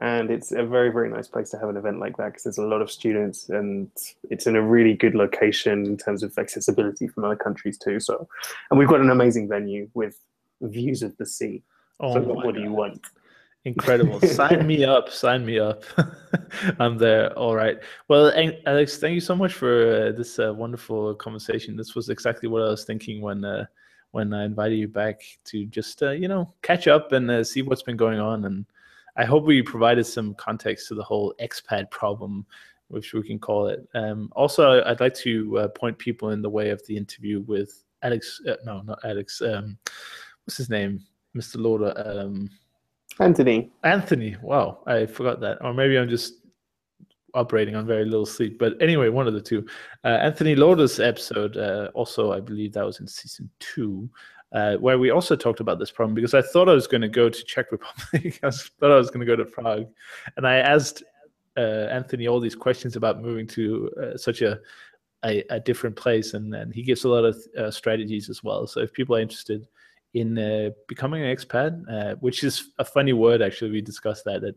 and 0.00 0.30
it's 0.30 0.50
a 0.50 0.64
very 0.64 0.90
very 0.90 1.08
nice 1.08 1.28
place 1.28 1.50
to 1.50 1.58
have 1.58 1.68
an 1.68 1.76
event 1.76 2.00
like 2.00 2.16
that 2.16 2.26
because 2.26 2.42
there's 2.42 2.58
a 2.58 2.62
lot 2.62 2.82
of 2.82 2.90
students 2.90 3.48
and 3.48 3.88
it's 4.30 4.46
in 4.46 4.56
a 4.56 4.62
really 4.62 4.94
good 4.94 5.14
location 5.14 5.86
in 5.86 5.96
terms 5.96 6.22
of 6.22 6.36
accessibility 6.36 7.06
from 7.06 7.24
other 7.24 7.36
countries 7.36 7.78
too. 7.78 8.00
So 8.00 8.28
and 8.70 8.78
we've 8.78 8.88
got 8.88 9.00
an 9.00 9.10
amazing 9.10 9.48
venue 9.48 9.88
with 9.94 10.18
views 10.60 11.02
of 11.02 11.16
the 11.16 11.26
sea. 11.26 11.62
Oh 12.00 12.14
so 12.14 12.20
what 12.22 12.44
God. 12.44 12.54
do 12.56 12.60
you 12.60 12.72
want? 12.72 13.06
Incredible. 13.64 14.20
Sign 14.26 14.66
me 14.66 14.84
up 14.84 15.10
sign 15.10 15.46
me 15.46 15.60
up. 15.60 15.84
I'm 16.80 16.98
there. 16.98 17.32
All 17.38 17.54
right. 17.54 17.78
Well 18.08 18.32
alex 18.66 18.98
thank 18.98 19.14
you 19.14 19.20
so 19.20 19.36
much 19.36 19.52
for 19.52 20.08
uh, 20.08 20.12
this 20.12 20.40
uh, 20.40 20.52
wonderful 20.52 21.14
conversation. 21.14 21.76
This 21.76 21.94
was 21.94 22.08
exactly 22.08 22.48
what 22.48 22.62
i 22.62 22.68
was 22.68 22.84
thinking 22.84 23.20
when 23.20 23.44
uh, 23.44 23.66
when 24.10 24.32
i 24.32 24.44
invited 24.44 24.76
you 24.76 24.88
back 24.88 25.22
to 25.44 25.66
just 25.66 26.02
uh, 26.02 26.10
you 26.10 26.26
know 26.26 26.52
catch 26.62 26.88
up 26.88 27.12
and 27.12 27.30
uh, 27.30 27.44
see 27.44 27.62
what's 27.62 27.82
been 27.82 27.96
going 27.96 28.18
on 28.18 28.44
and 28.44 28.64
I 29.16 29.24
hope 29.24 29.44
we 29.44 29.62
provided 29.62 30.04
some 30.04 30.34
context 30.34 30.88
to 30.88 30.94
the 30.94 31.02
whole 31.02 31.34
expat 31.40 31.90
problem, 31.90 32.44
which 32.88 33.12
we 33.12 33.22
can 33.22 33.38
call 33.38 33.68
it. 33.68 33.86
Um, 33.94 34.30
also, 34.34 34.82
I'd 34.84 35.00
like 35.00 35.14
to 35.16 35.58
uh, 35.58 35.68
point 35.68 35.98
people 35.98 36.30
in 36.30 36.42
the 36.42 36.50
way 36.50 36.70
of 36.70 36.84
the 36.86 36.96
interview 36.96 37.40
with 37.42 37.84
Alex. 38.02 38.40
Uh, 38.46 38.56
no, 38.64 38.82
not 38.82 38.98
Alex. 39.04 39.40
Um, 39.40 39.78
what's 40.44 40.56
his 40.56 40.70
name? 40.70 41.00
Mr. 41.36 41.56
Lauder. 41.58 41.92
Um, 41.96 42.50
Anthony. 43.20 43.70
Anthony. 43.84 44.36
Wow, 44.42 44.80
I 44.86 45.06
forgot 45.06 45.40
that. 45.40 45.58
Or 45.60 45.72
maybe 45.72 45.96
I'm 45.96 46.08
just 46.08 46.34
operating 47.34 47.74
on 47.74 47.86
very 47.86 48.04
little 48.04 48.26
sleep. 48.26 48.58
But 48.58 48.80
anyway, 48.80 49.08
one 49.08 49.26
of 49.26 49.34
the 49.34 49.40
two. 49.40 49.66
Uh, 50.04 50.18
Anthony 50.20 50.54
Lauder's 50.54 51.00
episode, 51.00 51.56
uh, 51.56 51.90
also, 51.94 52.32
I 52.32 52.40
believe 52.40 52.72
that 52.72 52.86
was 52.86 53.00
in 53.00 53.06
season 53.06 53.50
two, 53.58 54.08
uh, 54.54 54.76
where 54.76 54.98
we 54.98 55.10
also 55.10 55.34
talked 55.34 55.60
about 55.60 55.78
this 55.80 55.90
problem 55.90 56.14
because 56.14 56.32
I 56.32 56.40
thought 56.40 56.68
I 56.68 56.74
was 56.74 56.86
going 56.86 57.02
to 57.02 57.08
go 57.08 57.28
to 57.28 57.44
Czech 57.44 57.72
Republic. 57.72 58.38
I 58.42 58.50
thought 58.50 58.92
I 58.92 58.96
was 58.96 59.10
going 59.10 59.20
to 59.20 59.26
go 59.26 59.36
to 59.36 59.44
Prague, 59.44 59.88
and 60.36 60.46
I 60.46 60.56
asked 60.56 61.02
uh, 61.56 61.88
Anthony 61.90 62.28
all 62.28 62.40
these 62.40 62.54
questions 62.54 62.94
about 62.96 63.20
moving 63.20 63.46
to 63.48 63.90
uh, 64.00 64.16
such 64.16 64.42
a, 64.42 64.60
a, 65.24 65.42
a 65.50 65.60
different 65.60 65.96
place, 65.96 66.34
and, 66.34 66.54
and 66.54 66.72
he 66.72 66.82
gives 66.82 67.04
a 67.04 67.08
lot 67.08 67.24
of 67.24 67.36
uh, 67.58 67.70
strategies 67.70 68.30
as 68.30 68.44
well. 68.44 68.66
So 68.66 68.80
if 68.80 68.92
people 68.92 69.16
are 69.16 69.20
interested 69.20 69.66
in 70.14 70.38
uh, 70.38 70.70
becoming 70.86 71.24
an 71.24 71.36
expat, 71.36 72.20
which 72.20 72.44
is 72.44 72.70
a 72.78 72.84
funny 72.84 73.12
word 73.12 73.42
actually, 73.42 73.72
we 73.72 73.80
discussed 73.80 74.24
that 74.26 74.40
that 74.42 74.54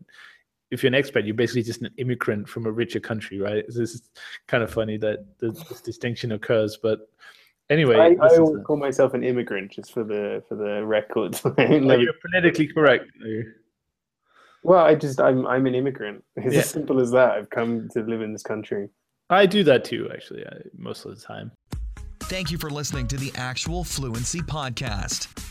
if 0.70 0.82
you're 0.82 0.94
an 0.94 1.02
expat, 1.02 1.24
you're 1.24 1.34
basically 1.34 1.62
just 1.62 1.82
an 1.82 1.90
immigrant 1.96 2.48
from 2.48 2.66
a 2.66 2.70
richer 2.70 3.00
country, 3.00 3.40
right? 3.40 3.64
This 3.66 3.94
is 3.94 4.02
kind 4.46 4.62
of 4.62 4.70
funny 4.70 4.96
that 4.98 5.24
this 5.40 5.80
distinction 5.80 6.32
occurs, 6.32 6.78
but 6.80 7.08
Anyway, 7.70 7.96
I, 7.96 8.16
I 8.24 8.38
will 8.38 8.62
call 8.62 8.78
myself 8.78 9.12
an 9.12 9.22
immigrant 9.22 9.72
just 9.72 9.92
for 9.92 10.02
the 10.02 10.42
for 10.48 10.54
the 10.54 10.84
record. 10.84 11.38
Oh, 11.44 11.52
like, 11.56 12.00
you're 12.00 12.14
phonetically 12.22 12.68
correct. 12.68 13.04
Well, 14.62 14.84
I 14.84 14.94
just 14.94 15.20
I'm 15.20 15.46
I'm 15.46 15.66
an 15.66 15.74
immigrant. 15.74 16.24
It's 16.36 16.54
yeah. 16.54 16.60
as 16.60 16.70
simple 16.70 17.00
as 17.00 17.10
that. 17.10 17.32
I've 17.32 17.50
come 17.50 17.88
to 17.90 18.00
live 18.02 18.22
in 18.22 18.32
this 18.32 18.42
country. 18.42 18.88
I 19.30 19.44
do 19.44 19.62
that 19.64 19.84
too, 19.84 20.08
actually, 20.12 20.44
most 20.76 21.04
of 21.04 21.14
the 21.14 21.20
time. 21.20 21.52
Thank 22.20 22.50
you 22.50 22.58
for 22.58 22.70
listening 22.70 23.06
to 23.08 23.16
the 23.16 23.32
Actual 23.36 23.84
Fluency 23.84 24.40
Podcast. 24.40 25.47